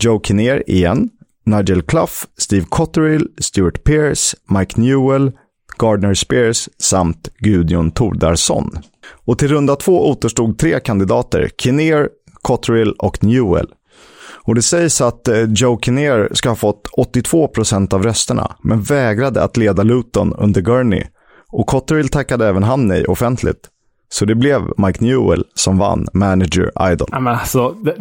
Joe 0.00 0.20
Kinnear 0.20 0.70
igen, 0.70 1.08
Nigel 1.46 1.82
Clough, 1.82 2.12
Steve 2.38 2.66
Cotterill, 2.68 3.28
Stuart 3.38 3.84
Pearce, 3.84 4.36
Mike 4.48 4.80
Newell, 4.80 5.32
Gardner 5.78 6.14
Spears 6.14 6.68
samt 6.78 7.28
Gudjon 7.38 7.90
Tordarsson. 7.90 8.78
Och 9.24 9.38
till 9.38 9.48
runda 9.48 9.76
två 9.76 10.10
återstod 10.10 10.58
tre 10.58 10.80
kandidater, 10.80 11.50
Kinnear, 11.58 12.08
Cotterill 12.42 12.92
och 12.92 13.24
Newell. 13.24 13.68
Och 14.46 14.54
det 14.54 14.62
sägs 14.62 15.00
att 15.00 15.28
eh, 15.28 15.42
Joe 15.42 15.80
Kinnear 15.80 16.28
ska 16.32 16.48
ha 16.48 16.56
fått 16.56 16.86
82 16.86 17.48
procent 17.48 17.92
av 17.92 18.02
rösterna, 18.02 18.56
men 18.62 18.82
vägrade 18.82 19.42
att 19.42 19.56
leda 19.56 19.82
Luton 19.82 20.34
under 20.34 20.60
Gurney. 20.60 21.04
Och 21.52 21.66
Cotterill 21.66 22.08
tackade 22.08 22.48
även 22.48 22.62
han 22.62 22.88
nej 22.88 23.04
offentligt. 23.04 23.70
Så 24.08 24.24
det 24.24 24.34
blev 24.34 24.62
Mike 24.76 25.04
Newell 25.04 25.44
som 25.54 25.78
vann 25.78 26.06
Manager 26.12 26.92
Idol. 26.92 27.08
Ja, 27.12 27.20
men 27.20 27.34
alltså, 27.34 27.70
det, 27.70 27.94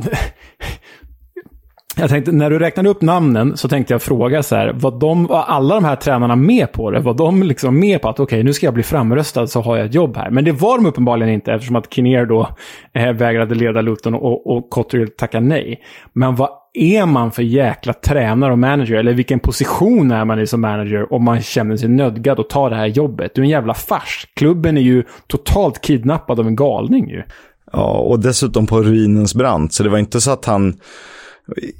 jag 1.98 2.10
tänkte, 2.10 2.32
när 2.32 2.50
du 2.50 2.60
räknade 2.60 2.90
upp 2.90 3.02
namnen 3.02 3.58
så 3.58 3.68
tänkte 3.68 3.94
jag 3.94 4.02
fråga 4.02 4.44
så 4.44 4.56
här, 4.56 4.74
var, 4.74 5.00
de, 5.00 5.26
var 5.26 5.44
alla 5.44 5.76
de 5.76 5.84
här 5.84 5.96
tränarna 5.96 6.36
med 6.36 6.72
på 6.72 6.92
det? 6.92 7.00
Var 7.00 7.14
de 7.14 7.44
liksom 7.44 7.80
med 7.80 8.02
på 8.02 8.10
att 8.10 8.20
okej, 8.20 8.24
okay, 8.24 8.44
nu 8.44 8.54
ska 8.54 8.66
jag 8.66 8.74
bli 8.74 8.84
framröstad 8.84 9.48
så 9.48 9.62
har 9.62 9.78
jag 9.78 9.86
ett 9.86 9.94
jobb 9.94 10.18
här? 10.18 10.30
Men 10.30 10.46
det 10.46 10.52
var 10.52 10.78
de 10.78 10.86
uppenbarligen 10.86 11.34
inte 11.34 11.54
eftersom 11.54 11.76
att 11.76 11.94
Kinnear 11.94 12.26
då 12.26 12.50
eh, 12.94 13.12
vägrade 13.12 13.56
leda 13.56 13.82
Luton 13.82 14.14
och, 14.14 14.56
och 14.56 14.70
Cotterill 14.70 15.10
tackade 15.18 15.46
nej. 15.46 15.82
Men 16.14 16.36
vad 16.36 16.50
är 16.78 17.06
man 17.06 17.32
för 17.32 17.44
jäkla 17.44 17.94
tränare 17.94 18.52
och 18.52 18.60
manager? 18.60 18.96
Eller 18.96 19.14
vilken 19.14 19.40
position 19.40 20.12
är 20.12 20.26
man 20.26 20.40
i 20.40 20.48
som 20.48 20.62
manager 20.62 21.14
om 21.14 21.24
man 21.24 21.42
känner 21.42 21.78
sig 21.78 21.90
nödgad 21.90 22.40
att 22.40 22.50
ta 22.50 22.70
det 22.70 22.76
här 22.76 22.86
jobbet? 22.86 23.32
Du 23.36 23.42
är 23.42 23.46
en 23.46 23.50
jävla 23.50 23.74
fars. 23.74 24.28
Klubben 24.34 24.78
är 24.78 24.82
ju 24.82 25.04
totalt 25.28 25.82
kidnappad 25.82 26.40
av 26.40 26.48
en 26.48 26.56
galning 26.56 27.10
ju. 27.10 27.24
Ja, 27.72 27.98
och 27.98 28.20
dessutom 28.20 28.68
på 28.68 28.82
ruinens 28.82 29.36
brant. 29.36 29.74
Så 29.74 29.84
det 29.84 29.90
var 29.90 29.98
inte 29.98 30.22
så 30.22 30.32
att 30.32 30.46
han 30.46 30.78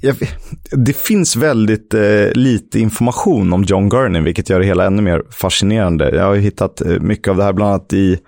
jag, 0.00 0.16
det 0.70 0.96
finns 0.96 1.36
väldigt 1.36 1.94
eh, 1.94 2.32
lite 2.34 2.80
information 2.80 3.52
om 3.52 3.62
John 3.62 3.88
Gurney, 3.88 4.22
vilket 4.22 4.50
gör 4.50 4.60
det 4.60 4.66
hela 4.66 4.86
ännu 4.86 5.02
mer 5.02 5.22
fascinerande. 5.30 6.16
Jag 6.16 6.24
har 6.24 6.36
hittat 6.36 6.80
eh, 6.80 7.00
mycket 7.00 7.28
av 7.28 7.36
det 7.36 7.44
här, 7.44 7.52
bland 7.52 7.70
annat 7.70 7.92
i 7.92 8.18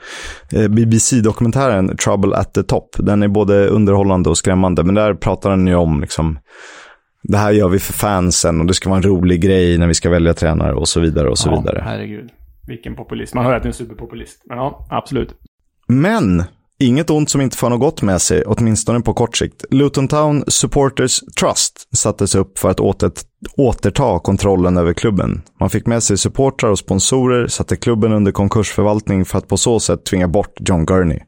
eh, 0.53 0.69
BBC-dokumentären 0.69 1.97
Trouble 1.97 2.37
at 2.37 2.55
the 2.55 2.63
Top. 2.63 2.97
Den 2.99 3.23
är 3.23 3.29
både 3.29 3.67
underhållande 3.67 4.31
och 4.31 4.39
skrämmande, 4.39 4.85
men 4.85 4.95
där 4.95 5.15
pratar 5.15 5.51
han 5.51 5.67
ju 5.67 5.75
om 5.75 6.01
liksom, 6.01 6.39
det 7.23 7.39
här 7.39 7.53
gör 7.53 7.69
vi 7.69 7.79
för 7.79 7.93
fansen 7.93 8.61
och 8.61 8.67
det 8.67 8.75
ska 8.75 8.89
vara 8.89 8.97
en 8.97 9.03
rolig 9.03 9.41
grej 9.41 9.79
när 9.79 9.87
vi 9.87 9.95
ska 9.95 10.11
välja 10.11 10.35
tränare 10.35 10.75
och 10.75 10.89
så 10.89 11.01
vidare 11.01 11.29
och 11.29 11.39
så 11.39 11.49
ja, 11.49 11.61
vidare. 11.61 11.83
herregud. 11.85 12.31
Vilken 12.67 12.95
populist. 12.95 13.35
Man 13.35 13.45
hör 13.45 13.55
att 13.55 13.63
det 13.63 13.67
är 13.67 13.71
en 13.71 13.75
superpopulist. 13.75 14.43
Men 14.45 14.59
ja, 14.59 14.87
absolut. 14.91 15.35
Men 15.87 16.45
Inget 16.81 17.11
ont 17.11 17.31
som 17.31 17.41
inte 17.41 17.57
får 17.57 17.71
något 17.71 17.81
gott 17.81 18.03
med 18.03 18.23
sig, 18.23 18.43
åtminstone 18.47 19.01
på 19.01 19.15
kort 19.15 19.37
sikt. 19.37 19.65
Luton 19.71 20.09
Town 20.09 20.45
Supporters 20.49 21.21
Trust 21.41 21.97
sattes 21.97 22.35
upp 22.35 22.59
för 22.59 22.71
att 22.71 22.81
åter, 22.81 23.13
återta 23.57 24.19
kontrollen 24.19 24.77
över 24.77 24.93
klubben. 24.93 25.43
Man 25.61 25.71
fick 25.71 25.87
med 25.87 26.03
sig 26.03 26.19
supportrar 26.19 26.71
och 26.71 26.79
sponsorer, 26.79 27.47
satte 27.47 27.77
klubben 27.77 28.13
under 28.13 28.33
konkursförvaltning 28.33 29.25
för 29.25 29.39
att 29.39 29.49
på 29.49 29.57
så 29.57 29.81
sätt 29.81 30.05
tvinga 30.05 30.29
bort 30.29 30.57
John 30.61 30.87
Gurney. 30.87 31.21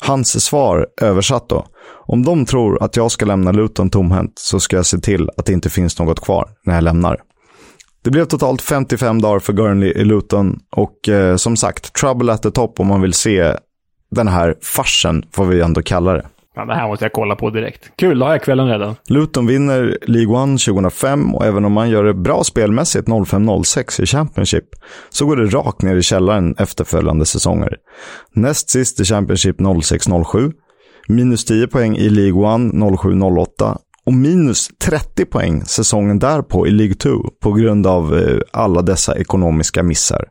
Hans 0.00 0.44
svar, 0.44 0.86
översatt 1.00 1.48
då. 1.48 1.66
Om 2.06 2.24
de 2.24 2.46
tror 2.46 2.82
att 2.82 2.96
jag 2.96 3.10
ska 3.10 3.26
lämna 3.26 3.52
Luton 3.52 3.90
tomhänt 3.90 4.32
så 4.34 4.60
ska 4.60 4.76
jag 4.76 4.86
se 4.86 4.98
till 4.98 5.30
att 5.36 5.46
det 5.46 5.52
inte 5.52 5.70
finns 5.70 5.98
något 5.98 6.20
kvar 6.20 6.48
när 6.64 6.74
jag 6.74 6.84
lämnar. 6.84 7.20
Det 8.04 8.10
blev 8.10 8.24
totalt 8.24 8.62
55 8.62 9.20
dagar 9.20 9.38
för 9.38 9.52
Gurnley 9.52 9.90
i 9.90 10.04
Luton 10.04 10.58
och 10.76 11.08
eh, 11.08 11.36
som 11.36 11.56
sagt, 11.56 11.92
trouble 11.92 12.32
at 12.32 12.42
the 12.42 12.50
top 12.50 12.80
om 12.80 12.86
man 12.86 13.00
vill 13.00 13.12
se 13.12 13.54
den 14.14 14.28
här 14.28 14.54
farsen, 14.62 15.24
får 15.32 15.44
vi 15.44 15.60
ändå 15.60 15.82
kalla 15.82 16.12
det. 16.12 16.26
Ja, 16.56 16.64
det 16.64 16.74
här 16.74 16.88
måste 16.88 17.04
jag 17.04 17.12
kolla 17.12 17.36
på 17.36 17.50
direkt. 17.50 17.90
Kul, 17.96 18.18
då 18.18 18.26
har 18.26 18.32
jag 18.32 18.42
kvällen 18.42 18.68
redan. 18.68 18.96
Luton 19.08 19.46
vinner 19.46 19.98
League 20.02 20.36
One 20.36 20.58
2005 20.58 21.34
och 21.34 21.46
även 21.46 21.64
om 21.64 21.72
man 21.72 21.90
gör 21.90 22.04
det 22.04 22.14
bra 22.14 22.44
spelmässigt 22.44 23.08
05-06 23.08 24.02
i 24.02 24.06
Championship 24.06 24.64
så 25.10 25.26
går 25.26 25.36
det 25.36 25.46
rakt 25.46 25.82
ner 25.82 25.96
i 25.96 26.02
källaren 26.02 26.54
efterföljande 26.58 27.26
säsonger. 27.26 27.76
Näst 28.34 28.70
sist 28.70 29.00
i 29.00 29.04
Championship 29.04 29.60
06-07, 29.60 30.52
minus 31.08 31.44
10 31.44 31.66
poäng 31.66 31.96
i 31.96 32.08
League 32.08 32.54
One 32.54 32.72
07-08 32.72 33.76
och 34.06 34.12
minus 34.12 34.68
30 34.84 35.24
poäng 35.24 35.64
säsongen 35.64 36.18
därpå 36.18 36.66
i 36.66 36.70
League 36.70 36.94
2 36.94 37.10
på 37.42 37.52
grund 37.52 37.86
av 37.86 38.18
eh, 38.18 38.38
alla 38.52 38.82
dessa 38.82 39.16
ekonomiska 39.18 39.82
missar. 39.82 40.24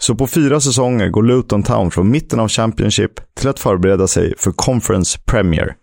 Så 0.00 0.14
på 0.14 0.26
fyra 0.26 0.60
säsonger 0.60 1.08
går 1.08 1.22
Luton 1.22 1.62
Town 1.62 1.90
från 1.90 2.10
mitten 2.10 2.40
av 2.40 2.48
Championship 2.48 3.12
till 3.34 3.48
att 3.48 3.60
förbereda 3.60 4.06
sig 4.06 4.34
för 4.38 4.52
Conference 4.52 5.18
Premier. 5.26 5.74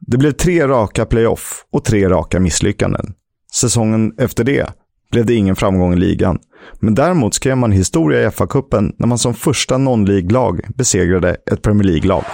Det 0.00 0.18
blev 0.18 0.32
tre 0.32 0.66
raka 0.68 1.06
playoff 1.06 1.64
och 1.72 1.84
tre 1.84 2.08
raka 2.08 2.40
misslyckanden. 2.40 3.14
Säsongen 3.52 4.12
efter 4.18 4.44
det 4.44 4.66
blev 5.10 5.26
det 5.26 5.34
ingen 5.34 5.56
framgång 5.56 5.92
i 5.92 5.96
ligan. 5.96 6.38
Men 6.80 6.94
däremot 6.94 7.34
skrev 7.34 7.56
man 7.56 7.72
historia 7.72 8.22
i 8.22 8.30
FA-cupen 8.30 8.94
när 8.98 9.06
man 9.06 9.18
som 9.18 9.34
första 9.34 9.78
non-League-lag 9.78 10.60
besegrade 10.76 11.36
ett 11.52 11.62
Premier 11.62 11.84
League-lag. 11.84 12.24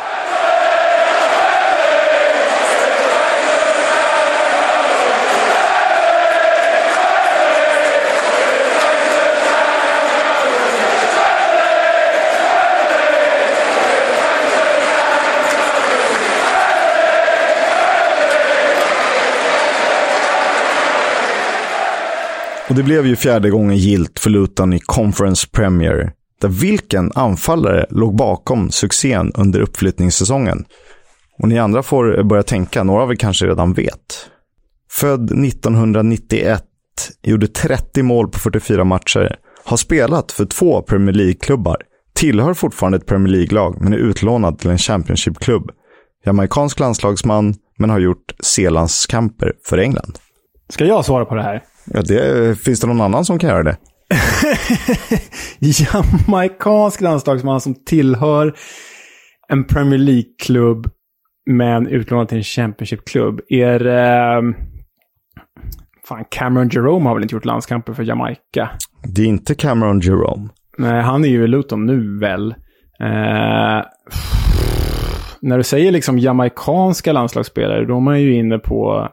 Och 22.69 22.75
det 22.75 22.83
blev 22.83 23.07
ju 23.07 23.17
fjärde 23.17 23.51
gången 23.51 23.77
gilt 23.77 24.19
för 24.19 24.31
Luton 24.31 24.73
i 24.73 24.79
Conference 24.79 25.49
Premier. 25.53 26.13
Där 26.41 26.49
vilken 26.49 27.13
anfallare 27.15 27.87
låg 27.91 28.17
bakom 28.17 28.71
succén 28.71 29.33
under 29.35 29.61
uppflyttningssäsongen? 29.61 30.65
Och 31.39 31.49
ni 31.49 31.59
andra 31.59 31.83
får 31.83 32.23
börja 32.23 32.43
tänka, 32.43 32.85
några 32.85 33.03
av 33.03 33.11
er 33.13 33.17
kanske 33.17 33.47
redan 33.47 33.73
vet. 33.73 34.31
Född 34.91 35.45
1991, 35.45 36.65
gjorde 37.23 37.47
30 37.47 38.03
mål 38.03 38.29
på 38.29 38.39
44 38.39 38.85
matcher, 38.85 39.37
har 39.65 39.77
spelat 39.77 40.33
för 40.33 40.45
två 40.45 40.83
Premier 40.83 41.15
League-klubbar, 41.15 41.77
tillhör 42.15 42.55
fortfarande 42.55 42.99
ett 42.99 43.07
Premier 43.07 43.33
League-lag 43.33 43.77
men 43.81 43.93
är 43.93 43.99
utlånad 43.99 44.59
till 44.59 44.71
en 44.71 44.79
Championship-klubb. 44.79 45.71
Jamaicansk 46.25 46.81
landslagsman, 46.81 47.55
men 47.79 47.91
har 47.91 47.99
gjort 47.99 48.35
C-landskamper 48.41 49.53
för 49.65 49.79
England. 49.79 50.19
Ska 50.69 50.85
jag 50.85 51.05
svara 51.05 51.25
på 51.25 51.35
det 51.35 51.43
här? 51.43 51.65
Ja, 51.93 52.03
det, 52.03 52.59
finns 52.59 52.81
det 52.81 52.87
någon 52.87 53.01
annan 53.01 53.25
som 53.25 53.39
kan 53.39 53.51
göra 53.51 53.63
det? 53.63 53.77
Jamaicansk 55.59 57.01
landslagsman 57.01 57.61
som 57.61 57.75
tillhör 57.85 58.57
en 59.49 59.65
Premier 59.65 59.99
League-klubb 59.99 60.91
men 61.51 61.87
utlånad 61.87 62.29
till 62.29 62.39
en 62.39 62.45
Championship-klubb. 62.45 63.41
Är 63.49 63.79
det... 63.79 64.55
Fan, 66.09 66.25
Cameron 66.31 66.69
Jerome 66.69 67.09
har 67.09 67.15
väl 67.15 67.23
inte 67.23 67.35
gjort 67.35 67.45
landskamper 67.45 67.93
för 67.93 68.03
Jamaica? 68.03 68.71
Det 69.15 69.23
är 69.23 69.27
inte 69.27 69.55
Cameron 69.55 70.01
Jerome. 70.01 70.49
Nej, 70.79 71.03
han 71.03 71.25
är 71.25 71.29
ju 71.29 71.45
i 71.45 71.49
Luton 71.49 71.87
nu 71.87 72.19
väl. 72.19 72.51
Eh, 73.01 73.85
när 75.41 75.57
du 75.57 75.63
säger 75.63 75.93
liksom 75.93 76.19
jamaikanska 76.19 77.13
landslagsspelare, 77.13 77.85
då 77.85 77.97
är 77.97 78.01
man 78.01 78.21
ju 78.21 78.35
inne 78.35 78.59
på 78.59 79.09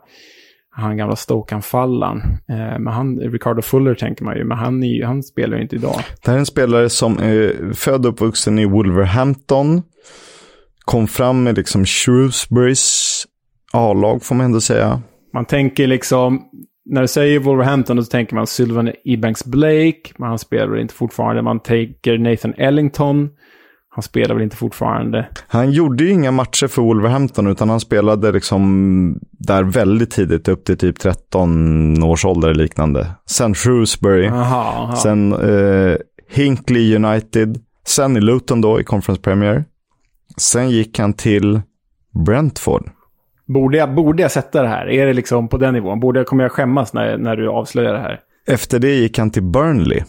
han 0.76 0.98
gamla 0.98 1.16
Stoke-anfallaren. 1.16 2.18
Eh, 2.50 2.80
men 2.80 2.88
han, 2.88 3.20
Ricardo 3.20 3.62
Fuller 3.62 3.96
tänker 3.96 4.24
man 4.24 4.38
ju, 4.38 4.44
men 4.44 4.58
han, 4.58 4.84
är, 4.84 5.06
han 5.06 5.24
spelar 5.24 5.58
ju 5.58 5.64
inte 5.64 5.76
idag. 5.76 6.00
Det 6.24 6.28
här 6.28 6.36
är 6.36 6.40
en 6.40 6.46
spelare 6.46 6.90
som 6.90 7.20
är 7.20 7.74
född 7.74 8.06
och 8.06 8.12
uppvuxen 8.12 8.60
i 8.60 8.66
Wolverhampton. 8.66 9.82
Kom 10.86 11.08
fram 11.08 11.44
med 11.44 11.58
liksom 11.58 11.86
Shrewsburys 11.86 13.26
A-lag 13.74 14.24
får 14.24 14.36
man 14.36 14.46
ändå 14.46 14.62
säga. 14.62 15.02
Man 15.34 15.46
tänker 15.46 15.88
liksom, 15.88 16.42
när 16.86 17.02
du 17.02 17.08
säger 17.08 17.40
Wolverhampton, 17.40 17.98
då 17.98 18.04
tänker 18.04 18.36
man 18.36 18.48
Sylvan 18.48 18.92
Ebanks 19.06 19.46
Blake, 19.46 20.02
men 20.18 20.30
han 20.30 20.40
spelar 20.40 20.80
inte 20.80 20.94
fortfarande. 20.94 21.42
Man 21.42 21.60
tänker 21.60 22.18
Nathan 22.18 22.54
Ellington, 22.58 23.30
han 23.96 24.04
spelar 24.04 24.36
väl 24.36 24.44
inte 24.44 24.56
fortfarande. 24.56 25.28
Han 25.48 25.72
gjorde 25.72 26.04
ju 26.04 26.10
inga 26.12 26.32
matcher 26.32 26.68
för 26.68 26.82
Wolverhampton, 26.82 27.48
utan 27.48 27.70
han 27.70 27.80
spelade 27.80 28.32
liksom 28.32 29.20
där 29.32 29.64
väldigt 29.64 30.12
tidigt, 30.12 30.48
upp 30.48 30.66
till 30.66 30.78
typ 30.78 31.00
13 31.00 32.04
års 32.04 32.26
ålder 32.26 32.50
eller 32.50 32.64
liknande. 32.64 33.08
Sen 33.26 33.56
Shrewsbury, 33.56 34.28
Aha, 34.28 34.62
aha. 34.62 34.96
sen 34.96 35.34
eh, 35.34 35.98
Hinkley 36.30 36.96
United, 36.96 37.60
sen 37.88 38.18
i 38.18 38.22
Luton 38.22 38.62
då 38.62 38.80
i 38.80 38.84
Conference 38.84 39.22
Premier. 39.22 39.64
Sen 40.38 40.70
gick 40.70 41.00
han 41.00 41.14
till 41.14 41.62
Brentford. 42.26 42.90
Borde 43.48 43.78
jag, 43.78 43.96
borde 43.96 44.22
jag 44.22 44.32
sätta 44.32 44.62
det 44.62 44.68
här? 44.68 44.90
Är 44.90 45.06
det 45.06 45.14
liksom 45.14 45.48
på 45.48 45.58
den 45.58 45.74
nivån? 45.74 46.00
Borde 46.00 46.20
jag, 46.20 46.28
kommer 46.28 46.44
jag 46.44 46.52
skämmas 46.52 46.94
när, 46.94 47.18
när 47.18 47.36
du 47.36 47.50
avslöjar 47.50 47.94
det 47.94 48.00
här? 48.00 48.20
Efter 48.48 48.80
det 48.80 48.96
gick 48.96 49.18
han 49.18 49.32
till 49.32 49.44
Burnley. 49.44 50.02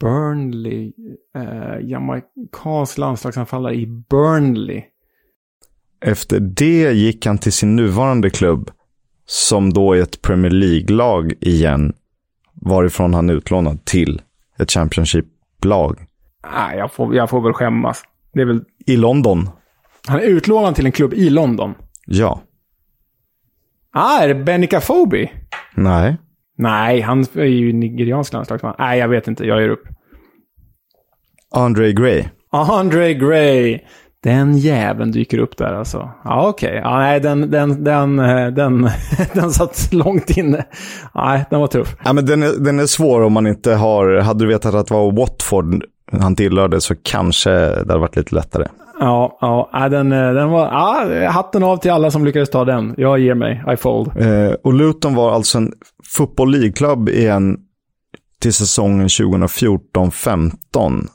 Burnley, 0.00 0.92
eh, 1.36 1.88
jamaicansk 1.88 2.98
landslagsanfallare 2.98 3.74
i 3.74 3.86
Burnley. 3.86 4.82
Efter 6.00 6.40
det 6.40 6.92
gick 6.92 7.26
han 7.26 7.38
till 7.38 7.52
sin 7.52 7.76
nuvarande 7.76 8.30
klubb, 8.30 8.70
som 9.26 9.72
då 9.72 9.92
är 9.92 10.02
ett 10.02 10.22
Premier 10.22 10.50
League-lag 10.50 11.32
igen, 11.40 11.92
varifrån 12.54 13.14
han 13.14 13.30
är 13.30 13.34
utlånad 13.34 13.84
till 13.84 14.22
ett 14.58 14.70
Championship-lag. 14.70 16.06
Nej, 16.54 16.78
jag 16.78 16.92
får, 16.92 17.14
jag 17.14 17.30
får 17.30 17.40
väl 17.40 17.52
skämmas. 17.52 18.02
Det 18.32 18.40
är 18.40 18.46
väl... 18.46 18.64
I 18.86 18.96
London. 18.96 19.50
Han 20.06 20.18
är 20.18 20.22
utlånad 20.22 20.74
till 20.74 20.86
en 20.86 20.92
klubb 20.92 21.14
i 21.14 21.30
London. 21.30 21.74
Ja. 22.06 22.42
Ah, 23.92 24.22
är 24.22 24.28
det 24.28 24.34
Benica 24.34 24.80
Fobi? 24.80 25.32
Nej. 25.74 26.16
Nej, 26.58 27.00
han 27.00 27.24
är 27.34 27.44
ju 27.44 27.72
nigeriansk 27.72 28.32
landslagsman. 28.32 28.74
Nej, 28.78 28.98
jag 28.98 29.08
vet 29.08 29.28
inte. 29.28 29.44
Jag 29.46 29.60
ger 29.60 29.68
upp. 29.68 29.84
Andre 31.54 31.92
Gray. 31.92 32.24
Andre 32.50 33.14
Gray. 33.14 33.78
Den 34.22 34.58
jäveln 34.58 35.12
dyker 35.12 35.38
upp 35.38 35.56
där 35.56 35.74
alltså. 35.74 36.10
Ja, 36.24 36.48
okej. 36.48 36.68
Okay. 36.68 36.80
Ja, 36.80 36.98
nej, 36.98 37.20
den, 37.20 37.50
den, 37.50 37.84
den, 37.84 38.18
eh, 38.18 38.46
den, 38.46 38.90
den 39.34 39.50
satt 39.50 39.92
långt 39.92 40.30
inne. 40.30 40.64
Nej, 41.14 41.44
den 41.50 41.60
var 41.60 41.66
tuff. 41.66 41.96
Ja, 42.04 42.12
men 42.12 42.26
den, 42.26 42.42
är, 42.42 42.64
den 42.64 42.78
är 42.78 42.86
svår 42.86 43.20
om 43.20 43.32
man 43.32 43.46
inte 43.46 43.74
har... 43.74 44.16
Hade 44.20 44.44
du 44.44 44.48
vetat 44.48 44.74
att 44.74 44.86
det 44.86 44.94
var 44.94 45.12
Watford 45.12 45.84
han 46.12 46.36
tillhörde 46.36 46.80
så 46.80 46.94
kanske 47.02 47.50
det 47.50 47.76
hade 47.76 47.98
varit 47.98 48.16
lite 48.16 48.34
lättare. 48.34 48.66
Ja, 49.00 49.38
ja 49.40 49.84
äh, 49.84 49.90
den, 49.90 50.12
eh, 50.12 50.32
den 50.32 50.48
var... 50.48 50.66
Ja, 50.66 51.30
hatten 51.30 51.62
av 51.62 51.76
till 51.76 51.90
alla 51.90 52.10
som 52.10 52.24
lyckades 52.24 52.50
ta 52.50 52.64
den. 52.64 52.94
Jag 52.96 53.18
ger 53.18 53.34
mig. 53.34 53.64
I 53.72 53.76
fold. 53.76 54.16
Eh, 54.16 54.52
och 54.64 54.72
Luton 54.72 55.14
var 55.14 55.32
alltså 55.32 55.58
en 55.58 55.72
Football 56.16 56.50
League-klubb 56.50 57.08
igen 57.08 57.56
till 58.40 58.52
säsongen 58.52 59.08
2014-15. 59.08 61.08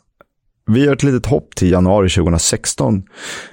Vi 0.66 0.86
gör 0.86 0.94
ett 0.94 1.04
litet 1.04 1.26
hopp 1.26 1.56
till 1.56 1.72
januari 1.72 2.10
2016. 2.10 3.04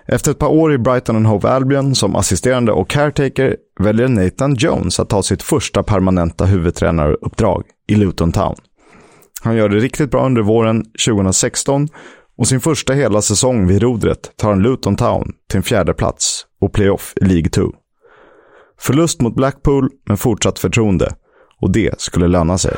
Efter 0.07 0.31
ett 0.31 0.39
par 0.39 0.49
år 0.49 0.73
i 0.73 0.79
Brighton 0.79 1.17
and 1.17 1.27
Hove 1.27 1.49
Albion 1.49 1.95
som 1.95 2.17
assisterande 2.17 2.73
och 2.73 2.91
caretaker 2.91 3.57
väljer 3.81 4.09
Nathan 4.09 4.55
Jones 4.55 5.01
att 5.01 5.09
ta 5.09 5.23
sitt 5.23 5.43
första 5.43 5.83
permanenta 5.83 6.45
huvudtränaruppdrag 6.45 7.65
i 7.89 7.95
Luton 7.95 8.33
Town. 8.33 8.55
Han 9.43 9.57
gör 9.57 9.69
det 9.69 9.77
riktigt 9.77 10.11
bra 10.11 10.27
under 10.27 10.43
våren 10.43 10.85
2016 11.07 11.89
och 12.41 12.49
sin 12.49 12.61
första 12.61 12.93
hela 12.93 13.23
säsong 13.23 13.67
vid 13.67 13.83
rodret 13.83 14.37
tar 14.37 14.49
han 14.49 14.63
Luton 14.63 14.97
Town 14.97 15.33
till 15.49 15.57
en 15.57 15.63
fjärde 15.63 15.95
plats 15.95 16.47
och 16.61 16.73
playoff 16.73 17.15
i 17.17 17.25
League 17.25 17.49
2. 17.51 17.63
Förlust 18.79 19.21
mot 19.21 19.35
Blackpool, 19.35 19.91
men 20.09 20.17
fortsatt 20.17 20.59
förtroende. 20.59 21.15
Och 21.61 21.71
det 21.71 22.01
skulle 22.01 22.29
löna 22.29 22.59
sig. 22.59 22.77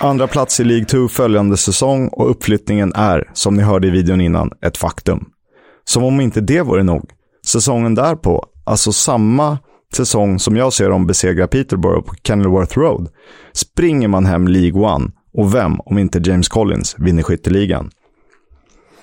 Andra 0.00 0.26
plats 0.26 0.60
i 0.60 0.64
League 0.64 0.84
2 0.84 1.08
följande 1.08 1.56
säsong 1.56 2.08
och 2.08 2.30
uppflyttningen 2.30 2.92
är, 2.94 3.30
som 3.32 3.54
ni 3.54 3.62
hörde 3.62 3.86
i 3.86 3.90
videon 3.90 4.20
innan, 4.20 4.50
ett 4.62 4.76
faktum. 4.76 5.24
Som 5.84 6.04
om 6.04 6.20
inte 6.20 6.40
det 6.40 6.62
vore 6.62 6.82
nog. 6.82 7.10
Säsongen 7.46 7.94
därpå, 7.94 8.46
alltså 8.64 8.92
samma 8.92 9.58
säsong 9.94 10.38
som 10.38 10.56
jag 10.56 10.72
ser 10.72 10.88
dem 10.88 11.06
besegra 11.06 11.46
Peterborough 11.46 12.06
på 12.08 12.14
Kenilworth 12.24 12.78
Road, 12.78 13.08
springer 13.52 14.08
man 14.08 14.26
hem 14.26 14.48
League 14.48 14.96
1 14.96 15.02
och 15.34 15.54
vem, 15.54 15.80
om 15.80 15.98
inte 15.98 16.20
James 16.24 16.48
Collins, 16.48 16.94
vinner 16.98 17.22
skytteligan. 17.22 17.90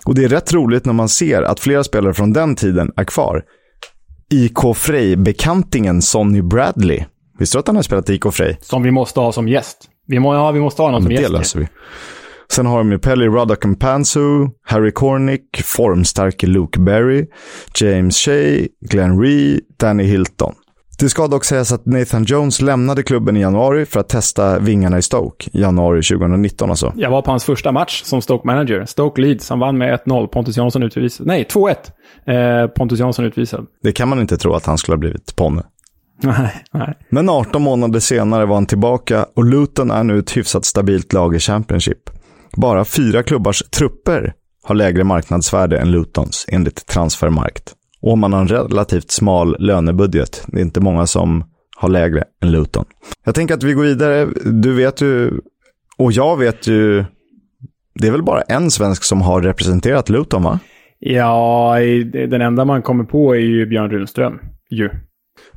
Och 0.06 0.16
det 0.16 0.24
är 0.24 0.30
rätt 0.30 0.54
roligt 0.54 0.86
när 0.86 0.94
man 0.94 1.10
ser 1.10 1.42
att 1.42 1.60
flera 1.60 1.84
spelare 1.84 2.14
från 2.14 2.34
den 2.34 2.56
tiden 2.56 2.92
är 2.96 3.04
kvar. 3.04 3.44
IK 4.32 4.76
Frej-bekantingen 4.76 6.02
Sonny 6.02 6.42
Bradley. 6.42 7.04
Visste 7.40 7.58
du 7.58 7.60
att 7.60 7.68
han 7.68 7.76
har 7.76 7.84
spelat 7.84 8.10
IK 8.10 8.34
Frej? 8.34 8.60
Som 8.62 8.84
vi 8.84 8.92
måste 8.92 9.20
ha 9.20 9.32
som 9.32 9.48
gäst. 9.48 9.90
Vi, 10.08 10.20
må, 10.20 10.34
ja, 10.34 10.52
vi 10.52 10.60
måste 10.60 10.82
ha 10.82 10.92
någon 10.92 10.94
Ja, 10.94 11.00
som 11.02 11.08
men 11.08 11.16
det 11.16 11.22
gäst. 11.22 11.34
löser 11.34 11.60
vi. 11.60 11.68
Sen 12.52 12.66
har 12.66 12.78
de 12.78 12.92
ju 12.92 13.00
Pelly 13.00 13.26
Ruddock 13.28 13.80
Pansu, 13.80 14.48
Harry 14.66 14.92
Cornick, 14.92 15.62
formstarke 15.64 16.48
Luke 16.48 16.80
Berry, 16.80 17.26
James 17.82 18.18
Shea, 18.18 18.68
Glenn 18.90 19.22
Ree, 19.22 19.60
Danny 19.80 20.04
Hilton. 20.04 20.54
Det 21.00 21.10
ska 21.10 21.28
dock 21.28 21.44
sägas 21.46 21.72
att 21.72 21.86
Nathan 21.86 22.24
Jones 22.24 22.62
lämnade 22.62 23.04
klubben 23.04 23.38
i 23.38 23.42
januari 23.42 23.86
för 23.86 24.00
att 24.00 24.10
testa 24.10 24.60
vingarna 24.60 24.98
i 24.98 25.02
Stoke. 25.02 25.50
Januari 25.54 26.02
2019 26.02 26.70
alltså. 26.70 26.94
Jag 26.96 27.10
var 27.12 27.22
på 27.22 27.32
hans 27.32 27.46
första 27.46 27.72
match 27.72 28.02
som 28.04 28.22
Stoke-manager. 28.22 28.86
Stoke 28.86 29.22
Leeds. 29.22 29.50
Han 29.50 29.60
vann 29.60 29.78
med 29.78 30.00
1-0. 30.06 30.28
Pontus 30.28 30.58
Jansson 30.58 30.84
utvisad. 30.84 31.28
Nej, 31.28 31.48
2-1. 31.54 32.62
Eh, 32.64 32.68
Pontus 32.68 33.00
Jansson 33.00 33.26
utvisad. 33.26 33.66
Det 33.84 33.92
kan 33.92 34.10
man 34.10 34.20
inte 34.20 34.38
tro 34.38 34.54
att 34.54 34.66
han 34.66 34.78
skulle 34.78 34.94
ha 34.96 35.00
blivit 35.00 35.36
ponne. 35.36 35.64
Nej, 36.22 36.64
nej. 36.74 36.98
Men 37.10 37.30
18 37.30 37.62
månader 37.62 38.00
senare 38.00 38.46
var 38.46 38.56
han 38.56 38.66
tillbaka 38.66 39.26
och 39.36 39.46
Luton 39.46 39.92
är 39.92 40.04
nu 40.04 40.20
ett 40.20 40.38
hyfsat 40.38 40.66
stabilt 40.66 41.14
lag 41.14 41.36
i 41.36 41.40
Championship. 41.40 42.10
Bara 42.58 42.86
fyra 42.86 43.24
klubbars 43.24 43.64
trupper 43.64 44.34
har 44.64 44.76
lägre 44.76 45.04
marknadsvärde 45.04 45.78
än 45.78 45.92
Lutons 45.92 46.46
enligt 46.50 46.86
Transfermarkt. 46.86 47.74
Och 48.02 48.18
man 48.18 48.34
har 48.34 48.42
en 48.42 48.48
relativt 48.48 49.12
smal 49.12 49.56
lönebudget, 49.60 50.44
det 50.48 50.58
är 50.58 50.62
inte 50.62 50.80
många 50.80 51.08
som 51.08 51.44
har 51.78 51.90
lägre 51.90 52.24
än 52.42 52.52
Luton. 52.52 52.86
Jag 53.26 53.36
tänker 53.36 53.54
att 53.54 53.64
vi 53.64 53.74
går 53.74 53.84
vidare. 53.84 54.28
Du 54.46 54.74
vet 54.74 55.02
ju, 55.02 55.32
och 55.98 56.12
jag 56.12 56.38
vet 56.38 56.68
ju, 56.68 57.06
det 57.96 58.08
är 58.08 58.12
väl 58.12 58.24
bara 58.24 58.42
en 58.42 58.72
svensk 58.72 59.04
som 59.04 59.22
har 59.22 59.42
representerat 59.42 60.10
Luton 60.10 60.44
va? 60.44 60.60
Ja, 61.00 61.76
den 62.30 62.42
enda 62.42 62.66
man 62.66 62.82
kommer 62.82 63.04
på 63.04 63.36
är 63.36 63.40
ju 63.40 63.66
Björn 63.66 63.90
Runström. 63.90 64.40
Ju. 64.70 64.90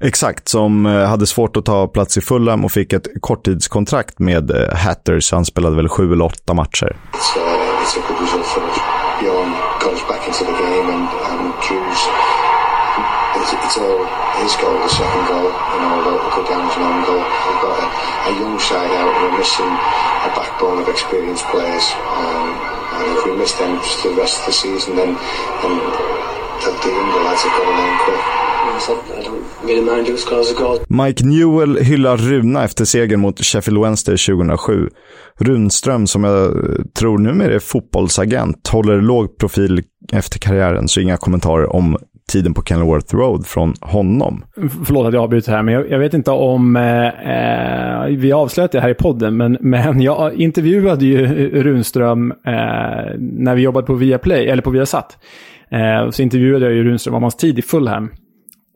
Exakt, 0.01 0.49
som 0.49 0.87
eh, 0.87 1.07
hade 1.07 1.27
svårt 1.27 1.57
att 1.57 1.65
ta 1.65 1.87
plats 1.87 2.17
i 2.17 2.21
Fulham 2.21 2.65
och 2.65 2.73
fick 2.73 2.93
ett 2.93 3.07
korttidskontrakt 3.21 4.19
med 4.19 4.51
eh, 4.51 4.77
Hatters. 4.77 5.33
Han 5.33 5.45
spelade 5.45 5.77
väl 5.77 5.89
sju 5.89 6.13
eller 6.13 6.25
åtta 6.25 6.55
matcher. 6.55 6.97
It's, 7.13 7.37
uh, 7.37 7.43
it's 7.83 7.97
a 7.99 8.03
good 8.09 8.21
result 8.21 8.47
for 8.47 8.63
us. 8.63 8.79
Bjorn 9.21 9.51
got 9.81 10.09
back 10.09 10.29
into 10.29 10.45
the 10.45 10.57
game 10.65 10.89
and, 10.95 11.09
and 11.29 11.53
Drew's, 11.65 12.03
it's, 13.37 13.53
it's 13.65 13.79
all 13.79 14.01
his 14.43 14.57
goal, 14.63 14.79
the 14.83 14.89
second 14.89 15.25
goal, 15.33 15.49
you 15.73 15.81
know, 15.83 15.97
the, 16.05 16.13
the 16.25 16.31
go 16.37 16.43
down 16.51 16.69
as 16.69 16.77
own 16.77 17.05
goal. 17.09 17.25
We've 17.47 17.63
got 17.65 17.77
a, 17.81 17.87
a 18.29 18.33
young 18.41 18.59
side 18.61 18.93
out, 19.01 19.13
we're 19.23 19.39
missing 19.39 19.73
a 20.29 20.31
backbone 20.37 20.79
of 20.83 20.89
experienced 20.89 21.45
players. 21.49 21.87
Um, 22.21 22.49
and 22.97 23.17
if 23.17 23.25
we 23.25 23.33
miss 23.37 23.53
them 23.53 23.81
for 23.81 24.09
the 24.09 24.15
rest 24.21 24.41
of 24.41 24.47
the 24.47 24.53
season, 24.53 24.97
then, 24.97 25.13
then 25.63 25.75
the, 26.61 26.71
the 26.85 26.91
younger 26.93 27.21
lads 27.25 27.43
have 27.43 27.53
got 27.57 27.65
to 27.65 27.75
learn 27.81 27.99
quick. 28.05 28.46
Mike 30.89 31.25
Newell 31.25 31.77
hyllar 31.77 32.17
Runa 32.17 32.65
efter 32.65 32.85
segern 32.85 33.21
mot 33.21 33.45
Sheffield 33.45 33.83
Wednesday 33.83 34.17
2007. 34.17 34.89
Runström, 35.39 36.07
som 36.07 36.25
jag 36.25 36.53
tror 36.99 37.19
numera 37.19 37.55
är 37.55 37.59
fotbollsagent, 37.59 38.69
håller 38.69 39.01
låg 39.01 39.39
profil 39.39 39.83
efter 40.13 40.39
karriären, 40.39 40.89
så 40.89 41.01
inga 41.01 41.17
kommentarer 41.17 41.77
om 41.77 41.97
tiden 42.33 42.55
på 42.55 42.63
Kenilworth 42.63 43.15
Road 43.15 43.47
från 43.47 43.75
honom. 43.81 44.45
Förlåt 44.85 45.07
att 45.07 45.15
jag 45.15 45.23
avbryter 45.23 45.53
här, 45.53 45.63
men 45.63 45.75
jag, 45.75 45.91
jag 45.91 45.99
vet 45.99 46.15
inte 46.15 46.31
om 46.31 46.77
eh, 46.77 47.07
eh 47.07 48.07
vi 48.07 48.33
avslöjat 48.33 48.73
det 48.73 48.81
här 48.81 48.91
i 48.91 48.95
podden, 48.95 49.37
men, 49.37 49.59
men 49.61 50.01
jag 50.01 50.35
intervjuade 50.35 51.05
ju 51.05 51.27
Runström 51.63 52.31
eh, 52.31 53.15
när 53.19 53.55
vi 53.55 53.63
jobbade 53.63 53.87
på 53.87 53.95
Viaplay, 53.95 54.49
eller 54.49 54.63
på 54.63 54.71
Viasat. 54.71 55.19
Eh, 55.71 56.11
så 56.11 56.23
intervjuade 56.23 56.65
jag 56.65 56.75
ju 56.75 56.85
Runström 56.85 57.15
om 57.15 57.23
hans 57.23 57.37
tid 57.37 57.59
i 57.59 57.63
Fulham. 57.63 58.11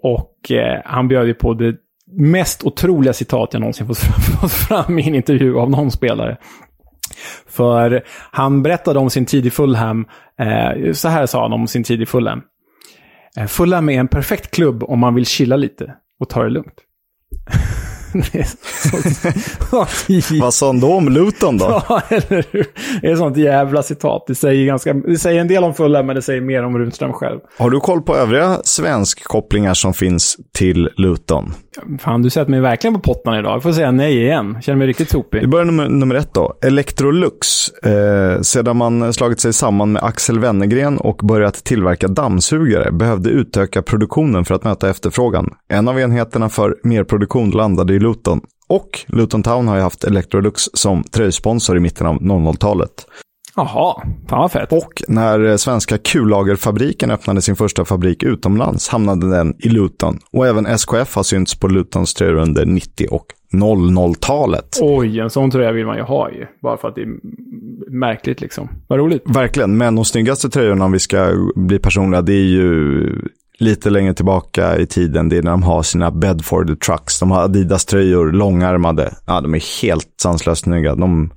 Och 0.03 0.51
eh, 0.51 0.80
han 0.84 1.09
bjöd 1.09 1.26
ju 1.26 1.34
på 1.34 1.55
det 1.55 1.76
mest 2.12 2.64
otroliga 2.64 3.12
citat 3.12 3.48
jag 3.53 3.61
någonsin 3.61 3.86
fått 3.86 3.98
fram, 3.98 4.20
fått 4.40 4.53
fram 4.53 4.98
i 4.98 5.09
en 5.09 5.14
intervju 5.14 5.59
av 5.59 5.70
någon 5.70 5.90
spelare. 5.90 6.36
För 7.48 8.03
han 8.30 8.62
berättade 8.62 8.98
om 8.98 9.11
sin 9.11 9.26
tid 9.26 9.46
i 9.46 9.51
Fulham. 9.51 10.07
Eh, 10.38 10.92
så 10.92 11.09
här 11.09 11.26
sa 11.26 11.42
han 11.42 11.53
om 11.53 11.66
sin 11.66 11.84
tid 11.84 12.03
i 12.03 12.07
Fulham. 12.07 12.42
Eh, 13.36 13.46
Fulham 13.46 13.88
är 13.88 14.01
en 14.01 14.09
perfekt 14.09 14.51
klubb 14.51 14.82
om 14.82 14.98
man 14.98 15.14
vill 15.14 15.26
chilla 15.26 15.57
lite 15.57 15.94
och 16.20 16.28
ta 16.28 16.42
det 16.42 16.51
lugnt. 16.51 16.74
Vad 20.41 20.55
sa 20.55 20.67
han 20.67 20.81
då 20.81 20.95
om 20.95 21.09
Luton 21.09 21.59
då? 21.59 21.83
Ja, 21.89 22.03
eller 22.09 22.45
hur? 22.51 22.67
Det 23.01 23.07
är 23.07 23.13
ett 23.13 23.19
sånt 23.19 23.37
jävla 23.37 23.83
citat. 23.83 24.25
Det 24.27 24.35
säger, 24.35 24.67
ganska, 24.67 24.95
det 24.95 25.19
säger 25.19 25.41
en 25.41 25.49
del 25.49 25.65
om 25.65 25.75
Fulham, 25.75 26.07
men 26.07 26.17
det 26.17 26.23
säger 26.23 26.41
mer 26.41 26.63
om 26.65 26.79
Runström 26.79 27.13
själv. 27.13 27.41
Har 27.59 27.71
du 27.71 27.81
koll 27.81 28.03
på 28.03 28.17
övriga 28.17 28.59
svenskkopplingar 28.65 29.75
som 29.75 29.95
finns 29.95 30.37
till 30.55 30.89
Luton? 30.97 31.53
Fan, 32.01 32.23
du 32.23 32.31
sätter 32.31 32.51
mig 32.51 32.61
verkligen 32.61 32.95
på 32.95 33.01
pottan 33.01 33.39
idag. 33.39 33.53
Jag 33.53 33.63
får 33.63 33.73
säga 33.73 33.91
nej 33.91 34.23
igen. 34.23 34.59
Känner 34.63 34.79
mig 34.79 34.87
riktigt 34.87 35.09
topig. 35.09 35.41
Vi 35.41 35.47
börjar 35.47 35.65
nummer, 35.65 35.89
nummer 35.89 36.15
ett 36.15 36.35
då. 36.35 36.55
Electrolux. 36.63 37.69
Eh, 37.69 38.41
sedan 38.41 38.77
man 38.77 39.13
slagit 39.13 39.41
sig 39.41 39.53
samman 39.53 39.93
med 39.93 40.03
Axel 40.03 40.39
Wennergren 40.39 40.99
och 40.99 41.17
börjat 41.17 41.65
tillverka 41.65 42.09
dammsugare 42.09 42.93
behövde 42.93 43.31
utöka 43.31 43.83
produktionen 43.83 44.45
för 44.45 44.55
att 44.55 44.65
möta 44.65 44.91
efterfrågan. 44.91 45.55
En 45.69 45.89
av 45.89 46.01
enheterna 46.01 46.49
för 46.49 46.77
merproduktion 46.83 47.51
landade 47.51 47.95
i 47.95 47.99
Luton. 48.01 48.40
Och 48.68 49.01
Luton 49.07 49.42
Town 49.42 49.68
har 49.68 49.76
ju 49.76 49.82
haft 49.82 50.05
Electrolux 50.05 50.62
som 50.74 51.03
tröjsponsor 51.03 51.76
i 51.76 51.80
mitten 51.80 52.07
av 52.07 52.16
00-talet. 52.16 53.07
Jaha, 53.57 54.03
fan 54.28 54.38
vad 54.38 54.53
fett. 54.53 54.72
Och 54.72 55.03
när 55.09 55.57
svenska 55.57 55.98
kullagerfabriken 55.98 57.11
öppnade 57.11 57.42
sin 57.42 57.57
första 57.57 57.84
fabrik 57.84 58.22
utomlands 58.22 58.88
hamnade 58.88 59.30
den 59.30 59.55
i 59.59 59.68
Luton. 59.68 60.18
Och 60.32 60.46
även 60.46 60.66
SKF 60.66 61.16
har 61.16 61.22
synts 61.22 61.61
på 61.61 61.68
Lutons 61.68 62.14
tröjor 62.14 62.34
under 62.34 62.66
90 62.66 63.07
och 63.11 63.26
00-talet. 63.53 64.78
Oj, 64.80 65.20
en 65.20 65.30
sån 65.30 65.51
tröja 65.51 65.72
vill 65.72 65.86
man 65.86 65.96
ju 65.96 66.03
ha 66.03 66.30
ju. 66.30 66.46
Bara 66.62 66.76
för 66.76 66.88
att 66.88 66.94
det 66.94 67.03
är 67.03 67.09
märkligt 67.90 68.40
liksom. 68.40 68.68
Vad 68.86 68.98
roligt. 68.98 69.22
Verkligen, 69.26 69.76
men 69.76 69.94
de 69.94 70.05
snyggaste 70.05 70.48
tröjorna 70.51 70.84
om 70.84 70.92
vi 70.92 70.98
ska 70.98 71.32
bli 71.57 71.78
personliga, 71.78 72.22
det 72.22 72.34
är 72.34 72.48
ju 72.48 73.09
lite 73.61 73.91
längre 73.91 74.15
tillbaka 74.15 74.79
i 74.79 74.87
tiden. 74.87 75.29
Det 75.29 75.37
är 75.37 75.43
när 75.43 75.51
de 75.51 75.63
har 75.63 75.83
sina 75.83 76.11
Bedford 76.11 76.81
Trucks. 76.81 77.21
De 77.21 77.31
har 77.31 77.43
Adidas-tröjor, 77.43 78.33
långärmade. 78.33 79.15
Ja, 79.27 79.41
de 79.41 79.55
är 79.55 79.83
helt 79.83 80.09
sanslöst 80.23 80.63
snygga. 80.63 80.95
De 80.95 81.33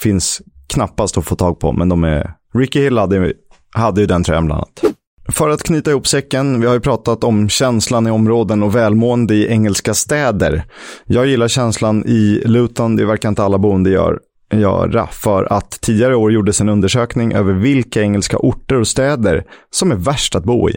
finns 0.00 0.42
knappast 0.66 1.18
att 1.18 1.24
få 1.24 1.36
tag 1.36 1.60
på, 1.60 1.72
men 1.72 1.88
de 1.88 2.04
är... 2.04 2.34
Ricky 2.54 2.80
Hill 2.80 2.98
hade, 2.98 3.32
hade 3.70 4.00
ju 4.00 4.06
den 4.06 4.24
tröjan 4.24 4.46
bland 4.46 4.58
annat. 4.58 4.94
För 5.28 5.48
att 5.50 5.62
knyta 5.62 5.90
ihop 5.90 6.06
säcken, 6.06 6.60
vi 6.60 6.66
har 6.66 6.74
ju 6.74 6.80
pratat 6.80 7.24
om 7.24 7.48
känslan 7.48 8.06
i 8.06 8.10
områden 8.10 8.62
och 8.62 8.76
välmående 8.76 9.34
i 9.34 9.48
engelska 9.48 9.94
städer. 9.94 10.64
Jag 11.04 11.26
gillar 11.26 11.48
känslan 11.48 12.04
i 12.06 12.42
Luton, 12.44 12.96
det 12.96 13.04
verkar 13.04 13.28
inte 13.28 13.42
alla 13.42 13.58
boende 13.58 13.90
gör, 13.90 14.20
göra, 14.52 15.06
för 15.06 15.52
att 15.52 15.70
tidigare 15.70 16.16
år 16.16 16.32
gjordes 16.32 16.60
en 16.60 16.68
undersökning 16.68 17.32
över 17.32 17.52
vilka 17.52 18.02
engelska 18.02 18.38
orter 18.38 18.80
och 18.80 18.88
städer 18.88 19.44
som 19.70 19.92
är 19.92 19.96
värst 19.96 20.34
att 20.34 20.44
bo 20.44 20.70
i. 20.70 20.76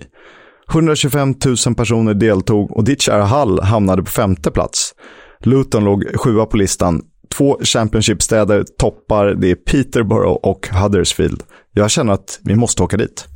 125 0.71 1.35
000 1.65 1.75
personer 1.75 2.13
deltog 2.13 2.71
och 2.71 2.83
ditt 2.83 3.01
kära 3.01 3.25
Hull 3.25 3.59
hamnade 3.61 4.03
på 4.03 4.11
femte 4.11 4.51
plats. 4.51 4.93
Luton 5.39 5.83
låg 5.83 6.05
sjua 6.15 6.45
på 6.45 6.57
listan. 6.57 7.01
Två 7.37 7.57
Championship-städer 7.63 8.63
toppar, 8.79 9.27
det 9.27 9.51
är 9.51 9.55
Peterborough 9.55 10.39
och 10.43 10.67
Huddersfield. 10.67 11.43
Jag 11.73 11.91
känner 11.91 12.13
att 12.13 12.39
vi 12.43 12.55
måste 12.55 12.83
åka 12.83 12.97
dit. 12.97 13.27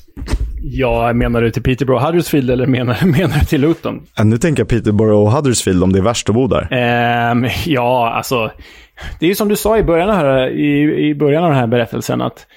Ja, 0.62 1.14
menar 1.14 1.42
du 1.42 1.52
till 1.52 1.64
Peterborough 1.64 2.06
Huddersfield 2.06 2.52
eller 2.52 2.68
menar, 2.68 3.06
menar 3.06 3.40
du 3.40 3.46
till 3.46 3.62
Luton? 3.62 4.02
Ja, 4.16 4.24
nu 4.24 4.38
tänker 4.38 4.62
jag 4.62 4.68
Peterborough 4.68 5.22
och 5.22 5.32
Huddersfield 5.32 5.84
om 5.84 5.94
det 5.94 6.00
är 6.00 6.04
värst 6.04 6.30
att 6.30 6.36
bo 6.36 6.48
där. 6.48 6.68
Ehm, 6.72 7.48
ja, 7.66 8.10
alltså. 8.10 8.52
Det 9.20 9.26
är 9.26 9.30
ju 9.30 9.36
som 9.36 9.48
du 9.48 9.56
sa 9.56 9.78
i 9.78 9.84
början, 9.84 10.10
här, 10.10 10.50
i, 10.50 11.08
i 11.10 11.16
början 11.16 11.44
av 11.44 11.50
den 11.50 11.60
här 11.60 11.68
berättelsen 11.68 12.22
att 12.22 12.48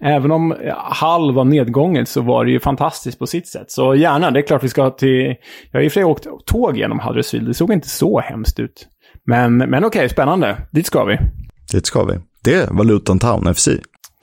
även 0.00 0.30
om 0.30 0.54
Hall 0.76 1.34
var 1.34 1.44
nedgånget 1.44 2.08
så 2.08 2.20
var 2.20 2.44
det 2.44 2.50
ju 2.50 2.60
fantastiskt 2.60 3.18
på 3.18 3.26
sitt 3.26 3.48
sätt. 3.48 3.70
Så 3.70 3.94
gärna, 3.94 4.30
det 4.30 4.40
är 4.40 4.46
klart 4.46 4.64
vi 4.64 4.68
ska 4.68 4.90
till... 4.90 5.34
Jag 5.70 5.80
har 5.80 5.84
i 5.84 5.88
och 5.88 5.92
för 5.92 6.00
sig 6.00 6.04
åkt 6.04 6.26
tåg 6.46 6.76
genom 6.76 7.00
Huddersfield. 7.00 7.48
Det 7.48 7.54
såg 7.54 7.72
inte 7.72 7.88
så 7.88 8.20
hemskt 8.20 8.60
ut. 8.60 8.88
Men, 9.26 9.56
men 9.56 9.84
okej, 9.84 10.08
spännande. 10.08 10.56
Dit 10.70 10.86
ska 10.86 11.04
vi. 11.04 11.18
Dit 11.72 11.86
ska 11.86 12.04
vi. 12.04 12.18
Det 12.44 12.68
var 12.70 12.84
Luton 12.84 13.18
Town 13.18 13.54
FC. 13.54 13.68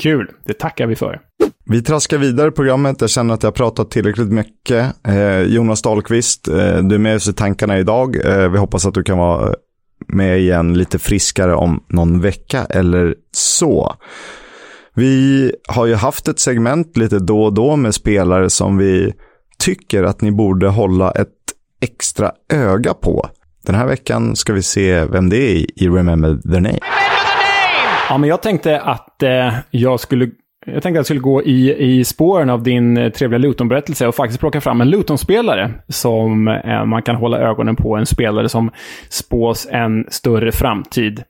Kul, 0.02 0.28
det 0.46 0.54
tackar 0.54 0.88
vi 0.88 0.96
för. 0.96 1.20
Vi 1.66 1.82
traskar 1.82 2.18
vidare 2.18 2.48
i 2.48 2.52
programmet. 2.52 3.02
Jag 3.02 3.10
känner 3.10 3.34
att 3.34 3.44
jag 3.44 3.48
har 3.48 3.56
pratat 3.56 3.92
tillräckligt 3.92 4.32
mycket. 4.32 5.06
Eh, 5.08 5.42
Jonas 5.42 5.82
Dahlqvist, 5.82 6.48
eh, 6.48 6.78
du 6.78 6.96
är 6.96 7.00
med 7.00 7.16
oss 7.16 7.28
i 7.28 7.34
tankarna 7.34 7.80
idag. 7.80 8.26
Eh, 8.26 8.50
vi 8.50 8.58
hoppas 8.58 8.86
att 8.86 8.94
du 8.94 9.04
kan 9.04 9.18
vara 9.18 9.54
med 10.08 10.40
igen 10.40 10.78
lite 10.78 11.00
friskare 11.00 11.56
om 11.56 11.84
någon 11.88 12.22
vecka 12.22 12.66
eller 12.70 13.16
så. 13.32 13.96
Vi 14.96 15.52
har 15.68 15.86
ju 15.86 15.96
haft 15.96 16.28
ett 16.28 16.40
segment 16.40 16.98
lite 16.98 17.20
då 17.20 17.44
och 17.44 17.54
då 17.54 17.76
med 17.76 17.96
spelare 17.96 18.50
som 18.50 18.78
vi 18.78 19.14
tycker 19.60 20.04
att 20.04 20.22
ni 20.22 20.32
borde 20.32 20.68
hålla 20.68 21.12
ett 21.12 21.28
extra 21.82 22.32
öga 22.54 22.94
på. 22.94 23.30
Den 23.66 23.76
här 23.76 23.88
veckan 23.88 24.36
ska 24.36 24.54
vi 24.54 24.62
se 24.62 25.06
vem 25.06 25.30
det 25.30 25.38
är 25.38 25.84
i 25.84 25.88
Remember 25.88 26.52
the 26.52 26.60
Name. 26.60 26.80
Ja, 28.10 28.18
men 28.18 28.30
jag 28.30 28.42
tänkte 28.42 28.82
att 28.82 29.24
eh, 29.24 29.54
jag 29.70 30.00
skulle 30.00 30.30
jag 30.66 30.84
tänkte 30.84 30.90
att 30.90 30.96
jag 30.96 31.06
skulle 31.06 31.20
gå 31.20 31.44
i, 31.44 31.76
i 31.78 32.04
spåren 32.04 32.50
av 32.50 32.64
din 32.64 32.98
eh, 32.98 33.10
trevliga 33.12 33.38
Luton-berättelse 33.38 34.08
och 34.08 34.16
faktiskt 34.16 34.40
plocka 34.40 34.62
fram 34.62 34.82
en 34.82 34.90
Luton-spelare 34.90 35.72
som 35.88 36.48
eh, 36.48 36.86
man 36.86 37.02
kan 37.02 37.16
hålla 37.16 37.40
ögonen 37.40 37.76
på. 37.76 37.96
En 37.96 38.06
spelare 38.06 38.50
som 38.50 38.72
spås 39.10 39.68
en 39.72 40.06
större 40.10 40.52
framtid. 40.52 41.24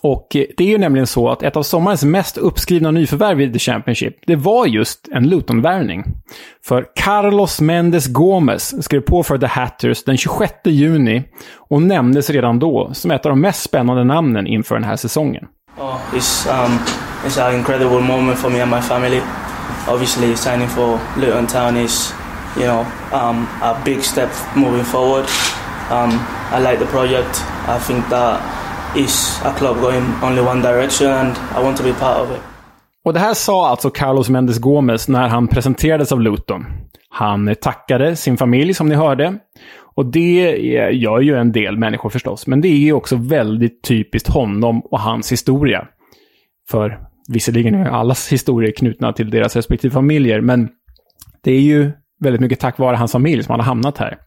Och 0.00 0.36
eh, 0.36 0.44
det 0.56 0.64
är 0.64 0.68
ju 0.68 0.78
nämligen 0.78 1.06
så 1.06 1.28
att 1.28 1.42
ett 1.42 1.56
av 1.56 1.62
sommarens 1.62 2.04
mest 2.04 2.36
uppskrivna 2.36 2.90
nyförvärv 2.90 3.40
i 3.40 3.52
The 3.52 3.58
Championship, 3.58 4.16
det 4.26 4.36
var 4.36 4.66
just 4.66 5.08
en 5.12 5.28
Luton-värvning. 5.28 6.04
För 6.64 6.86
Carlos 6.94 7.60
Mendes 7.60 8.06
Gomes 8.06 8.84
skrev 8.84 9.00
på 9.00 9.22
för 9.22 9.38
The 9.38 9.46
Hatters 9.46 10.04
den 10.04 10.16
26 10.16 10.52
juni 10.64 11.22
och 11.56 11.82
nämndes 11.82 12.30
redan 12.30 12.58
då 12.58 12.90
som 12.94 13.10
ett 13.10 13.26
av 13.26 13.30
de 13.30 13.40
mest 13.40 13.62
spännande 13.62 14.04
namnen 14.04 14.46
inför 14.46 14.74
den 14.74 14.84
här 14.84 14.96
säsongen. 14.96 15.44
Oh, 15.78 15.96
it's 16.12 16.46
um, 16.46 16.78
it's 17.24 17.38
an 17.38 17.54
incredible 17.54 18.00
moment 18.00 18.38
for 18.38 18.50
me 18.50 18.60
and 18.60 18.70
my 18.70 18.80
family. 18.80 19.22
Obviously, 19.88 20.36
signing 20.36 20.68
for 20.68 21.00
Luton 21.16 21.46
Town 21.46 21.76
is, 21.76 22.14
you 22.56 22.66
know, 22.66 22.84
um, 23.12 23.46
a 23.62 23.80
big 23.84 24.02
step 24.02 24.30
moving 24.54 24.84
forward. 24.84 25.24
Um, 25.90 26.10
I 26.52 26.60
like 26.60 26.78
the 26.78 26.86
project. 26.86 27.42
I 27.66 27.78
think 27.78 28.08
that 28.10 28.61
is 28.96 29.40
a 29.44 29.52
club 29.58 29.80
going 29.80 30.04
only 30.22 30.40
one 30.40 30.62
direction, 30.62 31.08
and 31.10 31.36
I 31.58 31.64
want 31.64 31.76
to 31.76 31.82
be 31.82 31.92
part 31.92 32.20
of 32.20 32.30
it. 32.30 32.42
Och 33.04 33.12
det 33.12 33.20
här 33.20 33.34
sa 33.34 33.68
alltså 33.68 33.90
Carlos 33.90 34.28
Mendes 34.28 34.58
Gomez 34.58 35.08
när 35.08 35.28
han 35.28 35.48
presenterades 35.48 36.12
av 36.12 36.20
Luton. 36.20 36.66
Han 37.08 37.54
tackade 37.60 38.16
sin 38.16 38.36
familj, 38.36 38.74
som 38.74 38.88
ni 38.88 38.94
hörde. 38.94 39.38
Och 39.94 40.06
det 40.06 40.56
gör 40.92 41.20
ju 41.20 41.36
en 41.36 41.52
del 41.52 41.76
människor 41.76 42.10
förstås. 42.10 42.46
Men 42.46 42.60
det 42.60 42.68
är 42.68 42.76
ju 42.76 42.92
också 42.92 43.16
väldigt 43.16 43.82
typiskt 43.82 44.28
honom 44.28 44.80
och 44.80 45.00
hans 45.00 45.32
historia. 45.32 45.86
För 46.70 46.98
visserligen 47.28 47.74
är 47.74 47.90
allas 47.90 48.32
historier 48.32 48.72
knutna 48.72 49.12
till 49.12 49.30
deras 49.30 49.56
respektive 49.56 49.94
familjer, 49.94 50.40
men 50.40 50.68
det 51.44 51.52
är 51.52 51.60
ju 51.60 51.92
väldigt 52.20 52.40
mycket 52.40 52.60
tack 52.60 52.78
vare 52.78 52.96
hans 52.96 53.12
familj 53.12 53.42
som 53.42 53.50
han 53.52 53.60
har 53.60 53.66
hamnat 53.66 53.98
här. 53.98 54.18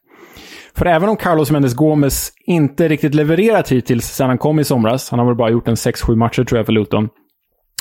För 0.77 0.85
även 0.85 1.09
om 1.09 1.17
Carlos 1.17 1.51
Mendes 1.51 1.73
Gomes 1.73 2.31
inte 2.45 2.87
riktigt 2.87 3.15
levererat 3.15 3.71
hittills 3.71 4.05
sedan 4.05 4.29
han 4.29 4.37
kom 4.37 4.59
i 4.59 4.63
somras, 4.63 5.09
han 5.09 5.19
har 5.19 5.25
väl 5.25 5.35
bara 5.35 5.49
gjort 5.49 5.67
en 5.67 5.75
6-7 5.75 6.15
matcher 6.15 6.43
tror 6.43 6.59
jag 6.59 6.65
för 6.65 6.73
Luton, 6.73 7.09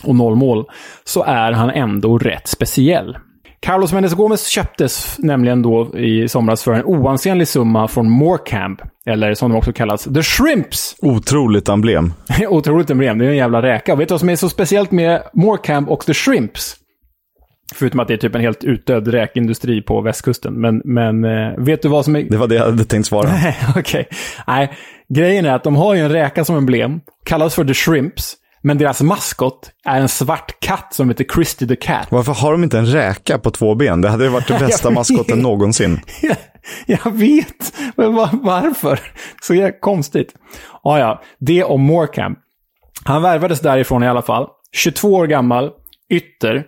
och 0.04 0.14
noll 0.14 0.36
mål, 0.36 0.64
så 1.04 1.22
är 1.22 1.52
han 1.52 1.70
ändå 1.70 2.18
rätt 2.18 2.48
speciell. 2.48 3.16
Carlos 3.60 3.92
Mendes 3.92 4.14
Gomes 4.14 4.46
köptes 4.46 5.16
nämligen 5.18 5.62
då 5.62 5.98
i 5.98 6.28
somras 6.28 6.64
för 6.64 6.72
en 6.72 6.84
oansenlig 6.84 7.48
summa 7.48 7.88
från 7.88 8.10
Morecamp, 8.10 8.80
eller 9.06 9.34
som 9.34 9.50
de 9.50 9.56
också 9.56 9.72
kallas, 9.72 10.04
The 10.04 10.22
Shrimps. 10.22 10.96
Otroligt 11.02 11.68
emblem. 11.68 12.12
Otroligt 12.48 12.90
emblem, 12.90 13.18
det 13.18 13.26
är 13.26 13.30
en 13.30 13.36
jävla 13.36 13.62
räka. 13.62 13.92
Och 13.92 14.00
vet 14.00 14.08
du 14.08 14.12
vad 14.12 14.20
som 14.20 14.28
är 14.28 14.36
så 14.36 14.48
speciellt 14.48 14.90
med 14.90 15.22
Morecamp 15.34 15.88
och 15.88 16.06
The 16.06 16.14
Shrimps? 16.14 16.76
Förutom 17.74 18.00
att 18.00 18.08
det 18.08 18.14
är 18.14 18.18
typ 18.18 18.34
en 18.34 18.40
helt 18.40 18.64
utdöd 18.64 19.08
räkindustri 19.08 19.82
på 19.82 20.00
västkusten. 20.00 20.60
Men, 20.60 20.82
men 20.84 21.24
eh, 21.24 21.58
vet 21.58 21.82
du 21.82 21.88
vad 21.88 22.04
som 22.04 22.16
är... 22.16 22.22
Det 22.22 22.36
var 22.36 22.48
det 22.48 22.54
jag 22.54 22.64
hade 22.64 22.84
tänkt 22.84 23.06
svara. 23.06 23.28
Nej, 23.42 23.56
okej. 23.76 24.08
Nej, 24.46 24.72
grejen 25.08 25.44
är 25.44 25.54
att 25.54 25.64
de 25.64 25.76
har 25.76 25.94
ju 25.94 26.00
en 26.00 26.12
räka 26.12 26.44
som 26.44 26.56
emblem. 26.56 27.00
Kallas 27.24 27.54
för 27.54 27.64
The 27.64 27.74
Shrimps. 27.74 28.36
Men 28.66 28.78
deras 28.78 29.02
maskot 29.02 29.70
är 29.84 30.00
en 30.00 30.08
svart 30.08 30.60
katt 30.60 30.94
som 30.94 31.08
heter 31.08 31.24
Christy 31.34 31.66
the 31.66 31.76
Cat. 31.76 32.06
Varför 32.10 32.32
har 32.32 32.52
de 32.52 32.64
inte 32.64 32.78
en 32.78 32.86
räka 32.86 33.38
på 33.38 33.50
två 33.50 33.74
ben? 33.74 34.00
Det 34.00 34.08
hade 34.08 34.24
ju 34.24 34.30
varit 34.30 34.48
det 34.48 34.58
bästa 34.66 34.88
Jag 34.88 34.94
maskoten 34.94 35.38
någonsin. 35.38 36.00
Jag 36.86 37.12
vet, 37.12 37.74
men 37.96 38.14
var, 38.14 38.30
varför? 38.32 39.00
Så 39.42 39.54
jävla 39.54 39.78
konstigt. 39.80 40.34
Ja, 40.82 40.98
ja, 40.98 41.22
det 41.38 41.64
om 41.64 41.82
Morecambe. 41.82 42.38
Han 43.04 43.22
värvades 43.22 43.60
därifrån 43.60 44.02
i 44.02 44.08
alla 44.08 44.22
fall. 44.22 44.46
22 44.72 45.14
år 45.14 45.26
gammal, 45.26 45.70
ytter. 46.10 46.64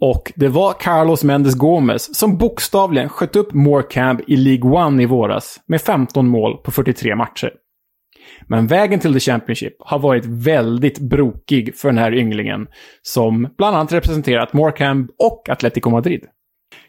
Och 0.00 0.32
det 0.36 0.48
var 0.48 0.72
Carlos 0.72 1.24
Mendes 1.24 1.54
Gomez 1.54 2.18
som 2.18 2.38
bokstavligen 2.38 3.08
sköt 3.08 3.36
upp 3.36 3.52
Morecambe 3.52 4.24
i 4.26 4.36
League 4.36 4.70
One 4.70 5.02
i 5.02 5.06
våras 5.06 5.60
med 5.66 5.80
15 5.80 6.28
mål 6.28 6.56
på 6.56 6.70
43 6.70 7.16
matcher. 7.16 7.50
Men 8.48 8.66
vägen 8.66 9.00
till 9.00 9.12
The 9.12 9.20
Championship 9.20 9.76
har 9.78 9.98
varit 9.98 10.24
väldigt 10.24 10.98
brokig 10.98 11.76
för 11.76 11.88
den 11.88 11.98
här 11.98 12.14
ynglingen 12.14 12.66
som 13.02 13.48
bland 13.58 13.76
annat 13.76 13.92
representerat 13.92 14.52
Morecambe 14.52 15.12
och 15.18 15.48
Atletico 15.48 15.90
Madrid. 15.90 16.24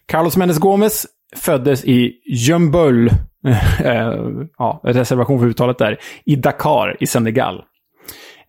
Carlos 0.06 0.38
Mendes 0.38 0.60
Gomez 0.60 1.06
föddes 1.36 1.86
i 1.86 2.14
Jömböl, 2.26 3.08
eh, 3.84 4.14
ja, 4.58 4.82
reservation 4.84 5.40
för 5.40 5.48
uttalet 5.48 5.78
där, 5.78 5.98
i 6.26 6.36
Dakar 6.36 6.98
i 7.00 7.08
Senegal. 7.08 7.64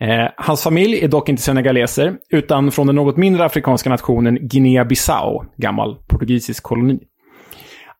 Eh, 0.00 0.30
hans 0.36 0.62
familj 0.62 1.04
är 1.04 1.08
dock 1.08 1.28
inte 1.28 1.42
senegaleser, 1.42 2.16
utan 2.30 2.72
från 2.72 2.86
den 2.86 2.96
något 2.96 3.16
mindre 3.16 3.44
afrikanska 3.44 3.90
nationen 3.90 4.38
Guinea-Bissau, 4.48 5.44
gammal 5.56 5.96
portugisisk 6.06 6.62
koloni. 6.62 6.98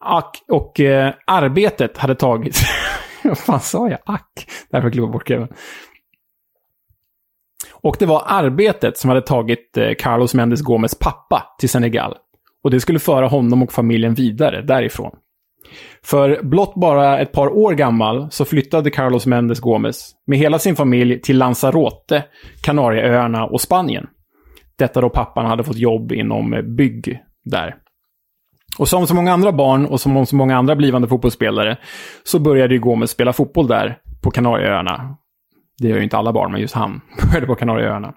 Och, 0.05 0.57
och 0.57 0.81
eh, 0.81 1.15
arbetet 1.27 1.99
hade 1.99 2.15
tagit... 2.15 2.61
Vad 3.25 3.39
fan 3.39 3.61
sa 3.61 3.91
jag? 3.91 3.99
Ack. 4.07 4.51
Därför 4.71 4.91
klippa 4.91 5.07
bort 5.07 5.29
Kevin. 5.29 5.49
Och 7.73 7.97
det 7.99 8.07
var 8.07 8.23
arbetet 8.27 8.99
som 8.99 9.09
hade 9.09 9.23
tagit 9.23 9.77
eh, 9.77 9.95
Carlos 9.99 10.35
Mendes 10.35 10.63
Gomes 10.63 10.99
pappa 10.99 11.57
till 11.59 11.69
Senegal. 11.69 12.15
Och 12.65 12.71
det 12.71 12.81
skulle 12.81 12.99
föra 12.99 13.29
honom 13.29 13.63
och 13.63 13.73
familjen 13.73 14.15
vidare 14.15 14.63
därifrån. 14.63 15.17
För 16.05 16.43
blott 16.43 16.75
bara 16.75 17.19
ett 17.19 17.33
par 17.33 17.49
år 17.49 17.73
gammal 17.73 18.31
så 18.31 18.45
flyttade 18.45 18.91
Carlos 18.91 19.27
Mendes 19.27 19.61
Gomes 19.61 20.11
med 20.27 20.39
hela 20.39 20.59
sin 20.59 20.77
familj 20.77 21.21
till 21.21 21.39
Lanzarote, 21.39 22.25
Kanarieöarna 22.63 23.45
och 23.45 23.61
Spanien. 23.61 24.07
Detta 24.79 25.01
då 25.01 25.11
pappan 25.11 25.47
hade 25.47 25.65
fått 25.65 25.77
jobb 25.77 26.13
inom 26.13 26.75
bygg 26.77 27.21
där. 27.45 27.75
Och 28.79 28.89
som 28.89 29.07
så 29.07 29.15
många 29.15 29.33
andra 29.33 29.53
barn 29.53 29.87
och 29.87 30.01
som 30.01 30.27
så 30.27 30.37
många 30.37 30.57
andra 30.57 30.77
blivande 30.77 31.09
fotbollsspelare 31.09 31.77
så 32.25 32.39
började 32.39 32.75
ju 32.75 32.81
Gomes 32.81 33.11
spela 33.11 33.33
fotboll 33.33 33.67
där 33.67 33.99
på 34.23 34.31
Kanarieöarna. 34.31 35.17
Det 35.79 35.89
gör 35.89 35.97
ju 35.97 36.03
inte 36.03 36.17
alla 36.17 36.33
barn, 36.33 36.53
men 36.53 36.61
just 36.61 36.75
han 36.75 37.01
började 37.31 37.47
på 37.47 37.55
Kanarieöarna. 37.55 38.15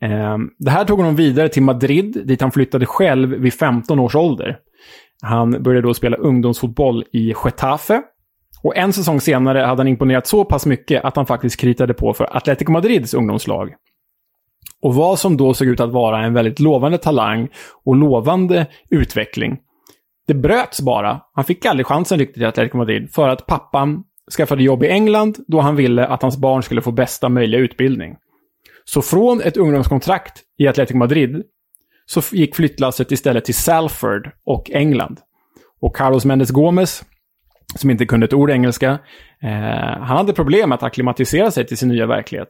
Ehm, 0.00 0.50
det 0.58 0.70
här 0.70 0.84
tog 0.84 0.98
honom 0.98 1.16
vidare 1.16 1.48
till 1.48 1.62
Madrid, 1.62 2.22
dit 2.24 2.40
han 2.40 2.52
flyttade 2.52 2.86
själv 2.86 3.28
vid 3.28 3.54
15 3.54 4.00
års 4.00 4.14
ålder. 4.14 4.58
Han 5.22 5.62
började 5.62 5.86
då 5.86 5.94
spela 5.94 6.16
ungdomsfotboll 6.16 7.04
i 7.12 7.34
Getafe. 7.44 8.02
Och 8.62 8.76
en 8.76 8.92
säsong 8.92 9.20
senare 9.20 9.58
hade 9.58 9.80
han 9.80 9.88
imponerat 9.88 10.26
så 10.26 10.44
pass 10.44 10.66
mycket 10.66 11.04
att 11.04 11.16
han 11.16 11.26
faktiskt 11.26 11.60
kritade 11.60 11.94
på 11.94 12.14
för 12.14 12.36
Atletico 12.36 12.72
Madrids 12.72 13.14
ungdomslag. 13.14 13.74
Och 14.82 14.94
vad 14.94 15.18
som 15.18 15.36
då 15.36 15.54
såg 15.54 15.68
ut 15.68 15.80
att 15.80 15.92
vara 15.92 16.24
en 16.24 16.34
väldigt 16.34 16.60
lovande 16.60 16.98
talang 16.98 17.48
och 17.84 17.96
lovande 17.96 18.66
utveckling. 18.90 19.58
Det 20.26 20.34
bröts 20.34 20.80
bara. 20.80 21.20
Han 21.34 21.44
fick 21.44 21.66
aldrig 21.66 21.86
chansen 21.86 22.18
riktigt 22.18 22.42
i 22.42 22.44
Atletico 22.44 22.76
Madrid 22.76 23.10
för 23.14 23.28
att 23.28 23.46
pappan 23.46 24.04
skaffade 24.36 24.62
jobb 24.62 24.82
i 24.82 24.88
England 24.88 25.38
då 25.46 25.60
han 25.60 25.76
ville 25.76 26.06
att 26.06 26.22
hans 26.22 26.36
barn 26.36 26.62
skulle 26.62 26.82
få 26.82 26.92
bästa 26.92 27.28
möjliga 27.28 27.60
utbildning. 27.60 28.16
Så 28.84 29.02
från 29.02 29.40
ett 29.40 29.56
ungdomskontrakt 29.56 30.42
i 30.58 30.68
Atletico 30.68 30.98
Madrid 30.98 31.42
så 32.12 32.22
gick 32.36 32.56
flyttlasset 32.56 33.12
istället 33.12 33.44
till 33.44 33.54
Salford 33.54 34.30
och 34.46 34.70
England. 34.70 35.20
Och 35.80 35.96
Carlos 35.96 36.24
Mendes 36.24 36.50
Gomes, 36.50 37.02
som 37.76 37.90
inte 37.90 38.06
kunde 38.06 38.24
ett 38.26 38.32
ord 38.32 38.50
engelska, 38.50 38.90
eh, 39.42 39.50
han 40.00 40.16
hade 40.16 40.32
problem 40.32 40.68
med 40.68 40.76
att 40.76 40.82
acklimatisera 40.82 41.50
sig 41.50 41.66
till 41.66 41.76
sin 41.78 41.88
nya 41.88 42.06
verklighet. 42.06 42.48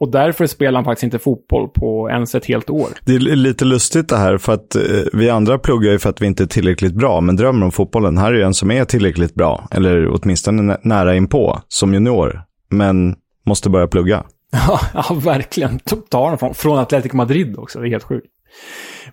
Och 0.00 0.10
därför 0.10 0.46
spelade 0.46 0.76
han 0.76 0.84
faktiskt 0.84 1.04
inte 1.04 1.18
fotboll 1.18 1.68
på 1.68 2.10
ens 2.10 2.34
ett 2.34 2.46
helt 2.46 2.70
år. 2.70 2.88
Det 3.04 3.14
är 3.14 3.18
lite 3.18 3.64
lustigt 3.64 4.08
det 4.08 4.16
här, 4.16 4.38
för 4.38 4.52
att 4.52 4.74
eh, 4.74 4.82
vi 5.12 5.30
andra 5.30 5.58
pluggar 5.58 5.92
ju 5.92 5.98
för 5.98 6.10
att 6.10 6.22
vi 6.22 6.26
inte 6.26 6.42
är 6.42 6.46
tillräckligt 6.46 6.94
bra, 6.94 7.20
men 7.20 7.36
drömmer 7.36 7.64
om 7.66 7.72
fotbollen. 7.72 8.18
Här 8.18 8.32
är 8.32 8.36
ju 8.36 8.42
en 8.42 8.54
som 8.54 8.70
är 8.70 8.84
tillräckligt 8.84 9.34
bra, 9.34 9.68
eller 9.70 10.08
åtminstone 10.08 10.62
nä- 10.62 10.78
nära 10.82 11.14
inpå, 11.14 11.60
som 11.68 11.94
junior, 11.94 12.42
men 12.70 13.16
måste 13.46 13.70
börja 13.70 13.86
plugga. 13.86 14.24
Ja, 14.94 15.14
verkligen. 15.24 15.78
Tar 16.10 16.20
honom 16.20 16.38
från, 16.38 16.54
från 16.54 16.78
Atletico 16.78 17.16
Madrid 17.16 17.58
också. 17.58 17.80
Det 17.80 17.88
är 17.88 17.90
helt 17.90 18.04
sjukt. 18.04 18.26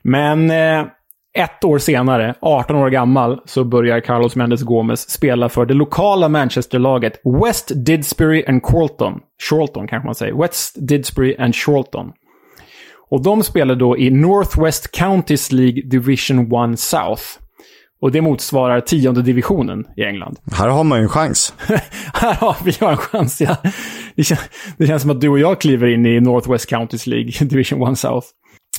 Men 0.01 0.51
eh, 0.51 0.85
ett 1.37 1.63
år 1.63 1.77
senare, 1.77 2.35
18 2.41 2.75
år 2.75 2.89
gammal, 2.89 3.41
så 3.45 3.63
börjar 3.63 3.99
Carlos 3.99 4.35
Mendes 4.35 4.61
Gomes 4.61 5.09
spela 5.09 5.49
för 5.49 5.65
det 5.65 5.73
lokala 5.73 6.29
Manchesterlaget 6.29 7.21
West 7.45 7.71
Didsbury 7.75 8.45
and 8.47 8.63
Chorlton. 8.63 9.19
Chorlton 9.49 9.87
kanske 9.87 10.05
man 10.05 10.15
säger. 10.15 10.33
West 10.41 10.75
Didsbury 10.87 11.35
and 11.39 11.55
Chorlton. 11.55 12.11
Och 13.09 13.23
de 13.23 13.43
spelar 13.43 13.75
då 13.75 13.97
i 13.97 14.09
Northwest 14.09 14.91
Counties 14.91 15.51
League 15.51 15.81
Division 15.85 16.71
1 16.73 16.79
South. 16.79 17.23
Och 18.01 18.11
det 18.11 18.21
motsvarar 18.21 18.81
tionde 18.81 19.21
divisionen 19.21 19.85
i 19.97 20.03
England. 20.03 20.37
Här 20.51 20.67
har 20.67 20.83
man 20.83 20.97
ju 20.97 21.03
en 21.03 21.09
chans. 21.09 21.53
Här 22.13 22.33
har 22.33 22.55
vi 22.63 22.85
en 22.85 22.97
chans, 22.97 23.41
ja. 23.41 23.57
Det, 24.15 24.23
kän 24.23 24.37
det 24.77 24.87
känns 24.87 25.01
som 25.01 25.11
att 25.11 25.21
du 25.21 25.29
och 25.29 25.39
jag 25.39 25.61
kliver 25.61 25.87
in 25.87 26.05
i 26.05 26.19
Northwest 26.19 26.69
Counties 26.69 27.07
League, 27.07 27.31
Division 27.41 27.91
1 27.91 27.99
South. 27.99 28.27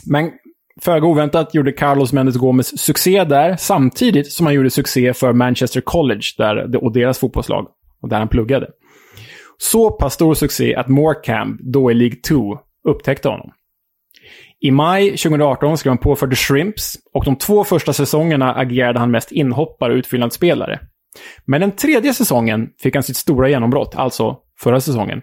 Men 0.06 0.30
föga 0.80 1.06
oväntat 1.06 1.54
gjorde 1.54 1.72
Carlos 1.72 2.12
Mendes 2.12 2.36
Gomes 2.36 2.80
succé 2.80 3.24
där, 3.24 3.56
samtidigt 3.56 4.32
som 4.32 4.46
han 4.46 4.54
gjorde 4.54 4.70
succé 4.70 5.14
för 5.14 5.32
Manchester 5.32 5.80
College 5.80 6.22
där, 6.38 6.84
och 6.84 6.92
deras 6.92 7.18
fotbollslag, 7.18 7.66
och 8.02 8.08
där 8.08 8.18
han 8.18 8.28
pluggade. 8.28 8.68
Så 9.58 9.90
pass 9.90 10.14
stor 10.14 10.34
succé 10.34 10.74
att 10.74 10.88
Morecambe, 10.88 11.62
då 11.62 11.90
i 11.90 11.94
League 11.94 12.16
2, 12.28 12.58
upptäckte 12.88 13.28
honom. 13.28 13.50
I 14.60 14.70
maj 14.70 15.10
2018 15.10 15.78
skrev 15.78 15.90
han 15.90 15.98
på 15.98 16.16
för 16.16 16.26
The 16.26 16.36
Shrimps 16.36 16.98
och 17.14 17.24
de 17.24 17.36
två 17.36 17.64
första 17.64 17.92
säsongerna 17.92 18.54
agerade 18.54 18.98
han 18.98 19.10
mest 19.10 19.32
inhoppare 19.32 19.92
och 19.92 19.96
utfyllnadsspelare. 19.96 20.80
Men 21.44 21.60
den 21.60 21.70
tredje 21.70 22.14
säsongen 22.14 22.68
fick 22.82 22.94
han 22.94 23.02
sitt 23.02 23.16
stora 23.16 23.48
genombrott, 23.48 23.94
alltså 23.94 24.36
förra 24.58 24.80
säsongen. 24.80 25.22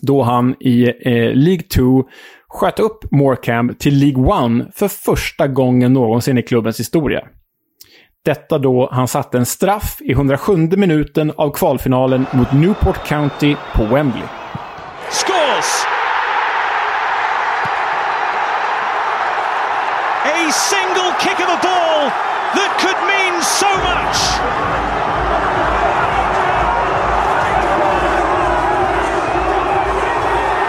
Då 0.00 0.22
han 0.22 0.54
i 0.60 0.84
eh, 0.84 1.34
League 1.34 1.62
2 1.62 2.04
sköt 2.52 2.78
upp 2.78 3.04
Morecambe 3.10 3.74
till 3.74 3.94
League 3.98 4.62
1 4.66 4.74
för 4.74 4.88
första 4.88 5.48
gången 5.48 5.92
någonsin 5.92 6.38
i 6.38 6.42
klubbens 6.42 6.80
historia. 6.80 7.20
Detta 8.24 8.58
då 8.58 8.88
han 8.92 9.08
satte 9.08 9.38
en 9.38 9.46
straff 9.46 9.96
i 10.00 10.12
107 10.12 10.56
minuten 10.56 11.32
av 11.36 11.50
kvalfinalen 11.50 12.26
mot 12.32 12.52
Newport 12.52 13.06
County 13.06 13.56
på 13.74 13.84
Wembley. 13.84 14.22
Scores! 15.10 15.86
A 20.24 20.52
single 20.52 21.12
kick 21.20 21.38
of 21.40 21.48
a 21.48 21.60
ball 21.62 22.10
that 22.54 22.78
could 22.80 22.96
mean 23.06 23.42
so 23.42 23.66
much! 23.66 24.61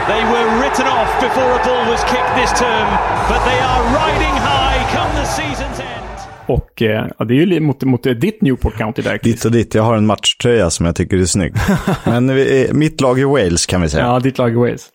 They 0.08 0.24
were 0.24 0.48
written 0.62 0.88
off 0.88 1.12
before 1.22 1.52
a 1.60 1.62
ball 1.66 1.86
was 1.92 2.04
kicked 2.04 2.36
this 2.36 2.60
term, 2.60 2.88
but 3.30 3.42
they 3.46 3.60
are 3.60 3.84
riding 4.02 4.36
high 4.50 4.82
come 4.96 5.12
the 5.22 5.26
season's 5.26 5.80
end. 5.80 6.04
Och 6.46 6.82
eh, 6.82 7.08
ja, 7.20 7.26
det 7.26 7.34
är 7.34 7.46
ju 7.46 7.60
mot, 7.60 7.84
mot 7.84 8.04
ditt 8.04 8.42
Newport 8.42 8.78
County 8.78 9.02
där. 9.02 9.20
Ditt 9.24 9.46
och 9.46 9.52
ditt. 9.52 9.76
Jag 9.76 9.84
har 9.84 9.96
en 9.96 10.06
matchtröja 10.06 10.70
som 10.70 10.86
jag 10.86 10.96
tycker 10.96 11.18
är 11.18 11.26
snygg. 11.26 11.54
Men 12.06 12.36
vi, 12.36 12.66
eh, 12.68 12.74
mitt 12.74 13.02
lag 13.02 13.20
är 13.20 13.26
Wales 13.26 13.66
kan 13.66 13.82
vi 13.82 13.90
säga. 13.90 14.06
Ja, 14.06 14.20
ditt 14.20 14.38
lag 14.38 14.52
är 14.52 14.56
Wales. 14.56 14.90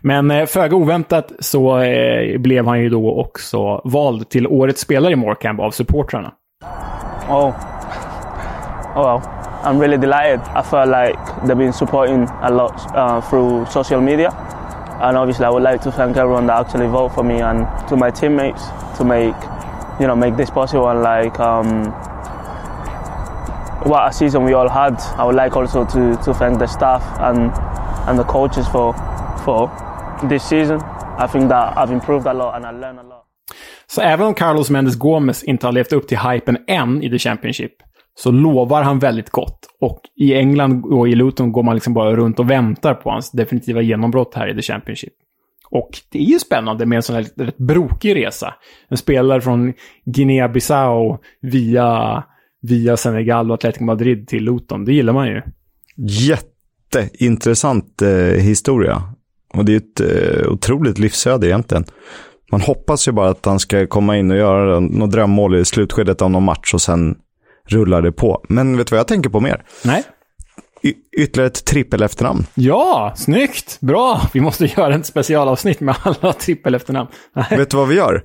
Men 0.00 0.30
eh, 0.30 0.46
föga 0.46 0.76
oväntat 0.76 1.32
så 1.38 1.78
eh, 1.78 2.38
blev 2.38 2.66
han 2.66 2.80
ju 2.80 2.88
då 2.88 3.20
också 3.20 3.80
vald 3.84 4.28
till 4.28 4.46
årets 4.46 4.80
spelare 4.80 5.12
i 5.12 5.16
Morecambe 5.16 5.62
av 5.62 5.70
supportrarna. 5.70 6.32
Oh, 7.28 7.54
oh 8.96 9.20
well, 9.20 9.39
I'm 9.62 9.78
really 9.78 9.98
delighted. 9.98 10.40
I 10.40 10.62
felt 10.62 10.88
like 10.88 11.16
they've 11.44 11.56
been 11.56 11.72
supporting 11.72 12.22
a 12.42 12.50
lot 12.50 12.74
uh, 12.94 13.20
through 13.20 13.66
social 13.66 14.00
media, 14.00 14.30
and 15.02 15.16
obviously 15.16 15.44
I 15.44 15.50
would 15.50 15.62
like 15.62 15.82
to 15.82 15.92
thank 15.92 16.16
everyone 16.16 16.46
that 16.46 16.66
actually 16.66 16.86
voted 16.86 17.14
for 17.14 17.22
me 17.24 17.40
and 17.40 17.66
to 17.88 17.96
my 17.96 18.10
teammates 18.10 18.62
to 18.96 19.04
make, 19.04 19.34
you 20.00 20.06
know, 20.06 20.16
make 20.16 20.36
this 20.36 20.50
possible. 20.50 20.88
And 20.88 21.02
like, 21.02 21.38
um, 21.40 21.92
what 23.88 24.08
a 24.08 24.12
season 24.12 24.44
we 24.44 24.52
all 24.54 24.68
had. 24.68 24.98
I 25.16 25.24
would 25.24 25.36
like 25.36 25.56
also 25.56 25.84
to, 25.84 26.16
to 26.24 26.34
thank 26.34 26.58
the 26.58 26.66
staff 26.66 27.02
and 27.20 27.50
and 28.08 28.18
the 28.18 28.24
coaches 28.24 28.66
for 28.68 28.94
for 29.44 29.70
this 30.28 30.42
season. 30.42 30.80
I 31.18 31.26
think 31.26 31.48
that 31.48 31.76
I've 31.76 31.92
improved 31.92 32.26
a 32.26 32.32
lot 32.32 32.56
and 32.56 32.66
I 32.66 32.70
learned 32.70 32.98
a 32.98 33.02
lot. 33.02 33.20
Så 33.86 34.00
även 34.00 34.26
om 34.26 34.34
Carlos 34.34 34.70
Mendes 34.70 34.96
Gomez 34.96 35.42
inte 35.42 35.66
har 35.66 35.72
levt 35.72 35.92
upp 35.92 36.08
till 36.08 36.18
hypen 36.18 36.58
än 36.66 37.02
i 37.02 37.10
The 37.10 37.18
Championship, 37.18 37.72
så 38.22 38.30
lovar 38.30 38.82
han 38.82 38.98
väldigt 38.98 39.30
gott. 39.30 39.66
Och 39.80 40.00
i 40.16 40.34
England 40.34 40.84
och 40.84 41.08
i 41.08 41.14
Luton 41.14 41.52
går 41.52 41.62
man 41.62 41.74
liksom 41.74 41.94
bara 41.94 42.16
runt 42.16 42.38
och 42.38 42.50
väntar 42.50 42.94
på 42.94 43.10
hans 43.10 43.30
definitiva 43.30 43.82
genombrott 43.82 44.34
här 44.34 44.48
i 44.48 44.54
The 44.54 44.62
Championship. 44.62 45.12
Och 45.70 45.90
det 46.12 46.18
är 46.18 46.22
ju 46.22 46.38
spännande 46.38 46.86
med 46.86 46.96
en 46.96 47.02
sån 47.02 47.16
här 47.16 47.26
rätt 47.36 47.58
brokig 47.58 48.16
resa. 48.16 48.54
En 48.88 48.96
spelare 48.96 49.40
från 49.40 49.72
Guinea-Bissau 50.04 51.18
via, 51.40 52.22
via 52.62 52.96
Senegal 52.96 53.50
och 53.50 53.54
Atletico 53.54 53.84
Madrid 53.84 54.28
till 54.28 54.44
Luton. 54.44 54.84
Det 54.84 54.92
gillar 54.92 55.12
man 55.12 55.26
ju. 55.26 55.42
Jätteintressant 55.96 58.02
eh, 58.02 58.42
historia. 58.42 59.02
Och 59.54 59.64
det 59.64 59.72
är 59.72 59.76
ett 59.76 60.00
eh, 60.00 60.52
otroligt 60.52 60.98
livsöde 60.98 61.46
egentligen. 61.46 61.84
Man 62.52 62.60
hoppas 62.60 63.08
ju 63.08 63.12
bara 63.12 63.28
att 63.28 63.46
han 63.46 63.58
ska 63.58 63.86
komma 63.86 64.16
in 64.16 64.30
och 64.30 64.36
göra 64.36 64.80
något 64.80 65.10
drömmål 65.10 65.56
i 65.56 65.64
slutskedet 65.64 66.22
av 66.22 66.30
någon 66.30 66.44
match 66.44 66.74
och 66.74 66.80
sen 66.80 67.16
rullar 67.70 68.02
det 68.02 68.12
på. 68.12 68.44
Men 68.48 68.76
vet 68.76 68.86
du 68.86 68.90
vad 68.90 69.00
jag 69.00 69.08
tänker 69.08 69.30
på 69.30 69.40
mer? 69.40 69.62
Nej. 69.84 70.04
Y 70.82 70.94
ytterligare 71.18 71.46
ett 71.46 71.64
trippel 71.64 72.02
efternamn. 72.02 72.46
Ja, 72.54 73.12
snyggt! 73.16 73.78
Bra! 73.80 74.20
Vi 74.32 74.40
måste 74.40 74.66
göra 74.66 74.94
ett 74.94 75.06
specialavsnitt 75.06 75.80
med 75.80 75.96
alla 76.02 76.32
trippel 76.32 76.74
efternamn. 76.74 77.08
Vet 77.50 77.70
du 77.70 77.76
vad 77.76 77.88
vi 77.88 77.94
gör? 77.94 78.24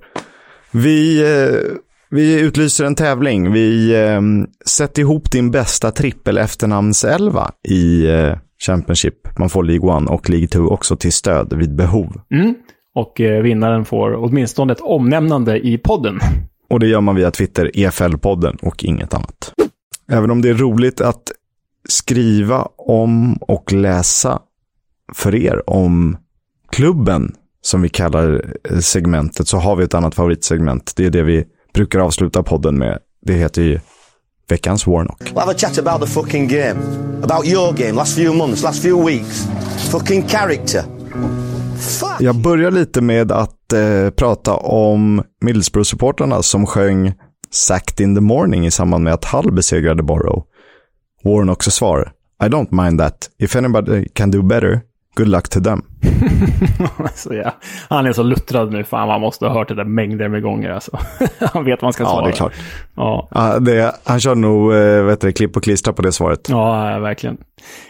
Vi, 0.72 1.22
eh, 1.22 1.78
vi 2.10 2.40
utlyser 2.40 2.86
en 2.86 2.96
tävling. 2.96 3.52
Vi 3.52 3.96
eh, 3.96 4.22
sätter 4.66 5.02
ihop 5.02 5.32
din 5.32 5.52
bästa 5.52 5.92
trippel 5.92 6.38
efternamnselva 6.38 7.52
i 7.68 8.08
eh, 8.08 8.38
Championship. 8.66 9.38
Man 9.38 9.50
får 9.50 9.64
League 9.64 9.98
1 9.98 10.10
och 10.10 10.30
League 10.30 10.48
2 10.48 10.60
också 10.60 10.96
till 10.96 11.14
stöd 11.14 11.54
vid 11.54 11.76
behov. 11.76 12.22
Mm. 12.32 12.56
Och 12.96 13.22
eh, 13.22 13.42
vinnaren 13.42 13.86
får 13.86 14.16
åtminstone 14.16 14.74
ett 14.74 14.82
omnämnande 14.82 15.68
i 15.68 15.78
podden. 15.78 16.20
Och 16.70 16.80
det 16.80 16.88
gör 16.88 17.02
man 17.02 17.16
via 17.16 17.32
Twitter, 17.32 17.72
EFL-podden 17.74 18.58
och 18.62 18.84
inget 18.84 19.14
annat. 19.14 19.54
Även 20.12 20.32
om 20.32 20.42
det 20.42 20.50
är 20.50 20.54
roligt 20.54 21.02
att 21.02 21.32
skriva 21.90 22.68
om 22.78 23.34
och 23.36 23.74
läsa 23.74 24.40
för 25.14 25.36
er 25.36 25.70
om 25.70 26.18
klubben 26.72 27.36
som 27.62 27.82
vi 27.82 27.90
kallar 27.90 28.54
segmentet 28.80 29.48
så 29.48 29.58
har 29.58 29.76
vi 29.76 29.84
ett 29.84 29.94
annat 29.94 30.16
favoritsegment. 30.16 30.94
Det 30.96 31.06
är 31.06 31.10
det 31.10 31.24
vi 31.24 31.46
brukar 31.74 32.00
avsluta 32.00 32.44
podden 32.44 32.78
med. 32.78 33.00
Det 33.26 33.34
heter 33.34 33.62
ju 33.62 33.80
veckans 34.48 34.88
Warnock. 34.88 35.22
We'll 35.22 35.40
have 35.40 35.52
a 35.52 35.58
chat 35.58 35.78
about 35.78 36.02
the 36.02 36.14
fucking 36.14 36.48
game. 36.48 36.76
About 37.24 37.48
your 37.48 37.74
game, 37.74 37.92
last 37.92 38.16
few 38.16 38.38
months, 38.38 38.64
last 38.64 38.82
few 38.82 39.12
weeks. 39.12 39.48
Fucking 39.92 40.28
character. 40.28 40.84
Fuck. 42.00 42.22
Jag 42.22 42.36
börjar 42.36 42.72
lite 42.72 43.02
med 43.02 43.32
att 43.32 43.55
eh, 43.74 44.10
prata 44.10 44.56
om 44.56 45.24
Middlesbrough-supportrarna 45.42 46.42
som 46.42 46.66
sjöng 46.66 47.14
Sacked 47.52 48.04
in 48.04 48.16
the 48.16 48.22
morning 48.22 48.66
i 48.66 48.72
samband 48.72 49.04
med 49.04 49.14
att 49.14 49.26
Hull 49.26 49.52
besegrade 49.52 50.04
Borough. 50.04 50.44
Warren 51.24 51.50
också 51.50 51.72
svar. 51.72 52.12
I 52.44 52.48
don't 52.48 52.86
mind 52.86 53.00
that. 53.00 53.30
If 53.40 53.56
anybody 53.56 54.08
can 54.14 54.32
do 54.32 54.42
better, 54.42 54.82
good 55.16 55.28
luck 55.28 55.50
to 55.50 55.60
them. 55.60 55.82
så 57.16 57.34
ja. 57.34 57.56
Han 57.90 58.06
är 58.06 58.14
så 58.14 58.24
luttrad 58.24 58.72
nu. 58.72 58.84
Fan, 58.84 59.08
man 59.08 59.22
måste 59.22 59.46
ha 59.46 59.54
hört 59.54 59.68
det 59.68 59.76
där 59.76 59.84
mängder 59.84 60.28
med 60.28 60.42
gånger. 60.42 60.70
Alltså. 60.70 60.98
han 61.54 61.66
vet 61.66 61.82
vad 61.82 61.84
man 61.84 61.94
ska 61.94 62.04
svara. 62.06 62.22
Ja, 62.22 62.26
det 62.26 62.32
är 62.32 62.36
klart. 62.36 62.54
Ja. 62.96 63.28
Ja, 63.32 63.60
det, 63.60 63.96
han 64.04 64.20
kör 64.20 64.36
nog 64.36 64.74
eh, 64.74 65.04
vet 65.04 65.22
du, 65.22 65.32
klipp 65.32 65.58
och 65.58 65.64
klistra 65.64 65.94
på 65.94 66.02
det 66.02 66.12
svaret. 66.12 66.50
Ja, 66.50 67.00
verkligen. 67.00 67.38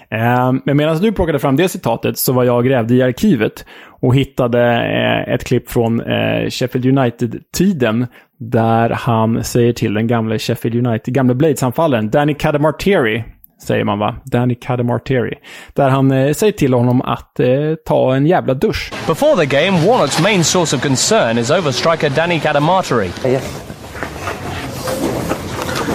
Eh, 0.09 0.53
men 0.65 0.77
medan 0.77 0.97
du 0.97 1.11
plockade 1.11 1.39
fram 1.39 1.55
det 1.55 1.69
citatet 1.69 2.17
så 2.17 2.33
var 2.33 2.43
jag 2.43 2.57
och 2.57 2.65
grävde 2.65 2.93
i 2.93 3.01
arkivet 3.01 3.65
och 4.01 4.15
hittade 4.15 4.61
eh, 4.63 5.33
ett 5.33 5.43
klipp 5.43 5.69
från 5.69 6.01
Sheffield 6.49 6.85
United-tiden 6.99 8.07
där 8.39 8.89
han 8.89 9.43
säger 9.43 9.73
till 9.73 9.93
den 9.93 10.07
gamla 10.07 10.39
Sheffield 10.39 10.87
United, 10.87 11.13
gamla 11.13 11.33
Blades-anfallaren 11.33 12.09
Danny 12.09 12.33
Cadamarteri, 12.33 13.23
säger 13.61 13.83
man 13.83 13.99
va? 13.99 14.15
Danny 14.25 14.55
Cadamarteri. 14.55 15.33
Där 15.73 15.89
han 15.89 16.11
eh, 16.11 16.33
säger 16.33 16.53
till 16.53 16.73
honom 16.73 17.01
att 17.01 17.39
eh, 17.39 17.47
ta 17.85 18.15
en 18.15 18.25
jävla 18.25 18.53
dusch. 18.53 18.91
Before 19.07 19.45
the 19.45 19.45
game, 19.45 19.85
Warnock's 19.85 20.21
main 20.23 20.43
source 20.43 20.75
of 20.75 20.81
concern 20.81 21.37
is 21.37 21.51
over 21.51 21.71
striker 21.71 22.09
Danny 22.09 22.39
Cadamarteri. 22.39 23.11
Yeah. 23.25 23.43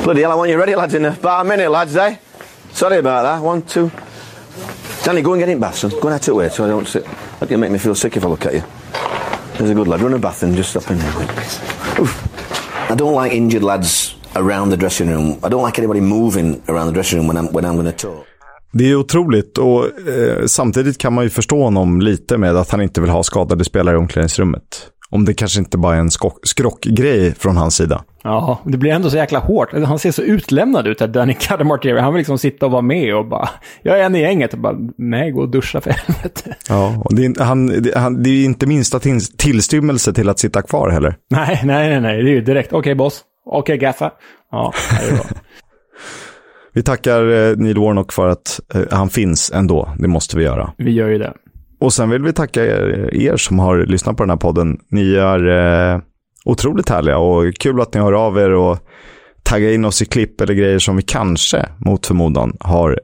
Bloody 0.05 0.23
hell, 0.23 0.33
I 0.33 0.35
want 0.35 0.51
you 0.51 0.59
ready, 0.59 0.75
lads, 0.75 0.95
in 0.95 1.05
about 1.05 1.41
a 1.41 1.45
minute, 1.45 1.71
lads, 1.71 1.97
eh? 1.97 2.17
Sorry 2.73 2.99
about 2.99 3.23
that. 3.23 3.43
One, 3.43 3.63
two. 3.63 3.91
Danny, 5.05 5.23
go 5.23 5.33
and 5.33 5.41
get 5.41 5.49
in 5.49 5.61
bath, 5.61 5.77
son. 5.77 5.91
Go 5.91 6.09
and 6.09 6.15
out 6.15 6.23
to 6.23 6.41
it 6.41 6.53
so 6.53 6.65
I 6.65 6.69
don't 6.69 6.89
sit. 6.89 7.05
That'll 7.39 7.59
make 7.59 7.71
me 7.71 7.79
feel 7.79 7.95
sick 7.95 8.17
if 8.17 8.25
I 8.25 8.29
look 8.29 8.47
at 8.47 8.55
you. 8.55 8.63
There's 9.57 9.71
a 9.71 9.75
good 9.75 9.89
lad. 9.89 10.01
Run 10.01 10.15
a 10.15 10.19
bath 10.19 10.43
and 10.43 10.57
just 10.57 10.71
stop 10.71 10.91
in 10.91 10.99
there. 10.99 12.01
Oof. 12.01 12.91
I 12.91 12.95
don't 12.95 13.15
like 13.15 13.33
injured 13.33 13.63
lads 13.63 14.17
around 14.35 14.71
the 14.71 14.77
dressing 14.77 15.11
room. 15.11 15.29
I 15.29 15.49
don't 15.49 15.67
like 15.67 15.79
anybody 15.79 16.01
moving 16.01 16.61
around 16.69 16.87
the 16.87 16.93
dressing 16.93 17.19
room 17.19 17.29
when 17.29 17.37
I'm, 17.37 17.53
when 17.53 17.65
I'm 17.65 17.75
going 17.75 17.93
to 17.93 18.09
talk. 18.09 18.27
Det 18.73 18.91
är 18.91 18.95
otroligt 18.95 19.59
och 19.59 19.85
eh, 20.09 20.47
samtidigt 20.47 20.99
kan 20.99 21.13
man 21.13 21.25
ju 21.25 21.31
förstå 21.31 21.63
honom 21.63 22.01
lite 22.01 22.39
med 22.39 22.57
att 22.57 22.71
han 22.71 22.83
inte 22.83 23.01
vill 23.01 23.11
ha 23.11 23.23
skadade 23.23 23.65
spelare 23.65 23.95
i 23.95 23.99
omklädningsrummet. 23.99 24.63
Om 25.13 25.25
det 25.25 25.35
kanske 25.35 25.59
inte 25.59 25.79
bara 25.79 25.97
är 25.97 26.01
en 26.01 26.11
skrockgrej 26.43 27.35
från 27.35 27.57
hans 27.57 27.77
sida. 27.77 28.05
Ja, 28.23 28.61
det 28.65 28.79
blir 28.79 28.91
ändå 28.91 29.11
så 29.11 29.17
jäkla 29.17 29.39
hårt. 29.39 29.73
Han 29.73 29.99
ser 29.99 30.13
så 30.13 30.23
utlämnad 30.23 30.87
ut, 30.87 31.01
här 31.01 31.09
Danny 31.09 31.35
Cadamarteri. 31.35 32.01
Han 32.01 32.13
vill 32.13 32.19
liksom 32.19 32.39
sitta 32.39 32.67
och 32.67 32.73
vara 32.73 32.83
med 32.83 33.17
och 33.17 33.27
bara, 33.27 33.49
jag 33.83 34.01
är 34.01 34.05
en 34.05 34.17
i 34.17 34.21
gänget 34.21 34.53
och 34.53 34.59
bara, 34.59 34.77
nej, 34.99 35.31
gå 35.31 35.41
och 35.41 35.49
duscha 35.49 35.81
för 35.81 35.91
helvete. 35.91 36.55
Ja, 36.69 37.03
och 37.05 37.15
det 37.15 37.25
är, 37.25 37.45
han, 37.45 37.67
det, 37.67 37.99
han, 37.99 38.23
det 38.23 38.31
är 38.31 38.45
inte 38.45 38.67
minsta 38.67 38.99
till, 38.99 39.21
tillstymmelse 39.37 40.13
till 40.13 40.29
att 40.29 40.39
sitta 40.39 40.63
kvar 40.63 40.91
heller. 40.91 41.17
Nej, 41.31 41.61
nej, 41.65 41.89
nej, 41.89 42.01
nej. 42.01 42.23
det 42.23 42.31
är 42.31 42.35
ju 42.35 42.41
direkt, 42.41 42.69
okej 42.69 42.79
okay, 42.79 42.95
boss, 42.95 43.23
okej 43.47 43.61
okay, 43.61 43.77
gaffa. 43.77 44.13
Ja, 44.51 44.73
det 45.01 45.07
är 45.07 45.13
bra. 45.13 45.25
vi 46.73 46.83
tackar 46.83 47.21
eh, 47.21 47.57
Neil 47.57 47.79
Warnock 47.79 48.13
för 48.13 48.29
att 48.29 48.61
eh, 48.75 48.83
han 48.91 49.09
finns 49.09 49.51
ändå, 49.55 49.95
det 49.99 50.09
måste 50.09 50.37
vi 50.37 50.45
göra. 50.45 50.73
Vi 50.77 50.91
gör 50.91 51.09
ju 51.09 51.19
det. 51.19 51.33
Och 51.81 51.93
sen 51.93 52.11
vill 52.11 52.23
vi 52.23 52.33
tacka 52.33 52.65
er, 52.65 53.11
er 53.15 53.37
som 53.37 53.59
har 53.59 53.79
lyssnat 53.79 54.17
på 54.17 54.23
den 54.23 54.31
här 54.31 54.37
podden. 54.37 54.79
Ni 54.91 55.15
är 55.15 55.49
eh, 55.49 56.01
otroligt 56.45 56.89
härliga 56.89 57.19
och 57.19 57.55
kul 57.55 57.81
att 57.81 57.95
ni 57.95 58.01
hör 58.01 58.13
av 58.13 58.39
er 58.39 58.51
och 58.51 58.79
taggar 59.43 59.71
in 59.71 59.85
oss 59.85 60.03
i 60.03 60.05
klipp 60.05 60.41
eller 60.41 60.55
grejer 60.55 60.79
som 60.79 60.97
vi 60.97 61.03
kanske, 61.03 61.69
mot 61.79 62.07
förmodan, 62.07 62.57
har 62.61 63.01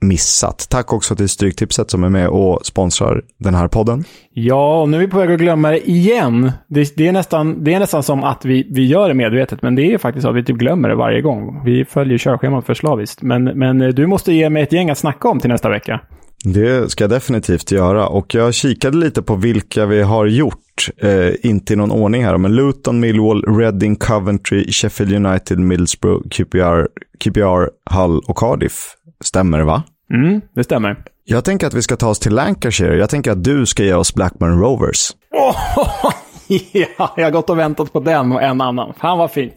missat. 0.00 0.66
Tack 0.70 0.92
också 0.92 1.16
till 1.16 1.28
Stryktipset 1.28 1.90
som 1.90 2.04
är 2.04 2.08
med 2.08 2.28
och 2.28 2.66
sponsrar 2.66 3.22
den 3.38 3.54
här 3.54 3.68
podden. 3.68 4.04
Ja, 4.32 4.80
och 4.80 4.88
nu 4.88 4.96
är 4.96 5.00
vi 5.00 5.08
på 5.08 5.18
väg 5.18 5.32
att 5.32 5.38
glömma 5.38 5.70
det 5.70 5.90
igen. 5.90 6.52
Det, 6.68 6.96
det, 6.96 7.08
är, 7.08 7.12
nästan, 7.12 7.64
det 7.64 7.74
är 7.74 7.80
nästan 7.80 8.02
som 8.02 8.24
att 8.24 8.44
vi, 8.44 8.66
vi 8.70 8.86
gör 8.86 9.08
det 9.08 9.14
medvetet, 9.14 9.62
men 9.62 9.74
det 9.74 9.92
är 9.92 9.98
faktiskt 9.98 10.22
så 10.22 10.30
att 10.30 10.36
vi 10.36 10.44
typ 10.44 10.56
glömmer 10.56 10.88
det 10.88 10.94
varje 10.94 11.20
gång. 11.20 11.62
Vi 11.64 11.84
följer 11.84 12.18
körschemat 12.18 12.66
för 12.66 12.74
slaviskt. 12.74 13.22
Men, 13.22 13.44
men 13.44 13.78
du 13.78 14.06
måste 14.06 14.32
ge 14.32 14.50
mig 14.50 14.62
ett 14.62 14.72
gäng 14.72 14.90
att 14.90 14.98
snacka 14.98 15.28
om 15.28 15.40
till 15.40 15.50
nästa 15.50 15.68
vecka. 15.68 16.00
Det 16.44 16.90
ska 16.90 17.04
jag 17.04 17.10
definitivt 17.10 17.72
göra 17.72 18.06
och 18.06 18.34
jag 18.34 18.54
kikade 18.54 18.96
lite 18.96 19.22
på 19.22 19.34
vilka 19.34 19.86
vi 19.86 20.02
har 20.02 20.26
gjort. 20.26 20.58
Eh, 20.96 21.32
inte 21.42 21.72
i 21.72 21.76
någon 21.76 21.90
ordning 21.90 22.24
här, 22.24 22.38
men 22.38 22.54
Luton, 22.54 23.00
Millwall, 23.00 23.42
Reading, 23.42 23.96
Coventry, 23.96 24.72
Sheffield 24.72 25.26
United, 25.26 25.58
Middlesbrough, 25.58 26.28
QPR, 26.28 26.86
QPR, 27.24 27.68
Hull 27.94 28.20
och 28.26 28.36
Cardiff. 28.36 28.94
Stämmer 29.24 29.60
va? 29.60 29.82
Mm, 30.14 30.40
det 30.54 30.64
stämmer. 30.64 30.96
Jag 31.24 31.44
tänker 31.44 31.66
att 31.66 31.74
vi 31.74 31.82
ska 31.82 31.96
ta 31.96 32.08
oss 32.08 32.18
till 32.18 32.34
Lancashire. 32.34 32.96
Jag 32.96 33.10
tänker 33.10 33.30
att 33.30 33.44
du 33.44 33.66
ska 33.66 33.84
ge 33.84 33.94
oss 33.94 34.14
Blackburn 34.14 34.60
Rovers. 34.60 35.10
Oh, 35.32 35.56
ja, 36.72 37.14
jag 37.16 37.24
har 37.24 37.30
gått 37.30 37.50
och 37.50 37.58
väntat 37.58 37.92
på 37.92 38.00
den 38.00 38.32
och 38.32 38.42
en 38.42 38.60
annan. 38.60 38.92
Fan 39.00 39.18
vad 39.18 39.30
fint. 39.30 39.54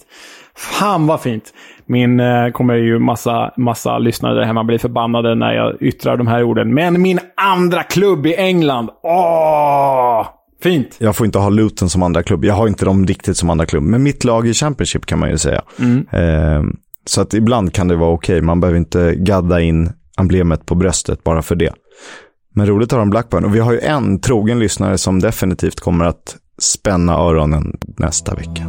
Fan 0.56 1.08
vad 1.08 1.22
fint. 1.22 1.54
Min 1.86 2.20
eh, 2.20 2.50
kommer 2.50 2.76
ju 2.76 3.00
massa, 3.00 3.54
massa 3.58 3.98
lyssnare 3.98 4.36
där 4.36 4.44
hemma 4.44 4.64
bli 4.64 4.80
förbannade 4.80 5.36
när 5.36 5.54
jag 5.54 5.82
yttrar 5.82 6.18
de 6.18 6.28
här 6.28 6.44
orden. 6.44 6.74
Men 6.74 7.02
min 7.02 7.20
andra 7.36 7.84
klubb 7.84 8.26
i 8.26 8.36
England. 8.36 8.90
Åh! 9.04 10.28
Fint. 10.64 10.96
Jag 10.98 11.16
får 11.16 11.26
inte 11.26 11.40
ha 11.40 11.50
Luton 11.50 11.90
som 11.90 12.04
andra 12.04 12.24
klubb. 12.24 12.46
Jag 12.46 12.54
har 12.54 12.68
inte 12.68 12.86
dem 12.86 13.06
riktigt 13.06 13.38
som 13.38 13.50
andra 13.50 13.66
klubb. 13.66 13.84
Men 13.84 14.04
mitt 14.04 14.24
lag 14.24 14.48
i 14.48 14.54
Championship 14.54 15.06
kan 15.06 15.20
man 15.20 15.30
ju 15.30 15.38
säga. 15.38 15.62
Mm. 15.80 16.08
Eh, 16.12 16.64
så 17.06 17.22
att 17.22 17.34
ibland 17.34 17.74
kan 17.74 17.88
det 17.88 17.96
vara 17.96 18.12
okej. 18.12 18.36
Okay. 18.36 18.46
Man 18.46 18.60
behöver 18.60 18.80
inte 18.80 19.16
gadda 19.16 19.62
in 19.62 19.92
emblemet 20.20 20.66
på 20.66 20.76
bröstet 20.76 21.24
bara 21.24 21.42
för 21.42 21.56
det. 21.56 21.74
Men 22.56 22.68
roligt 22.68 22.94
att 22.94 22.98
ha 22.98 23.02
en 23.02 23.10
Blackburn. 23.10 23.46
Och 23.46 23.56
vi 23.56 23.60
har 23.60 23.72
ju 23.72 23.80
en 23.80 24.20
trogen 24.20 24.60
lyssnare 24.60 24.98
som 24.98 25.20
definitivt 25.20 25.80
kommer 25.80 26.06
att 26.06 26.36
spänna 26.62 27.14
öronen 27.14 27.78
nästa 27.98 28.36
vecka. 28.36 28.66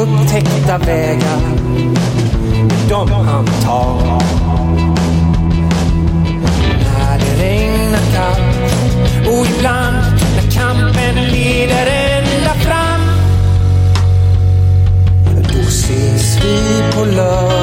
upptäckta 0.00 0.78
vägar 0.78 1.40
de 2.88 3.10
han 3.10 3.46
tar. 3.46 4.49
Vi 17.04 17.16
på 17.16 17.59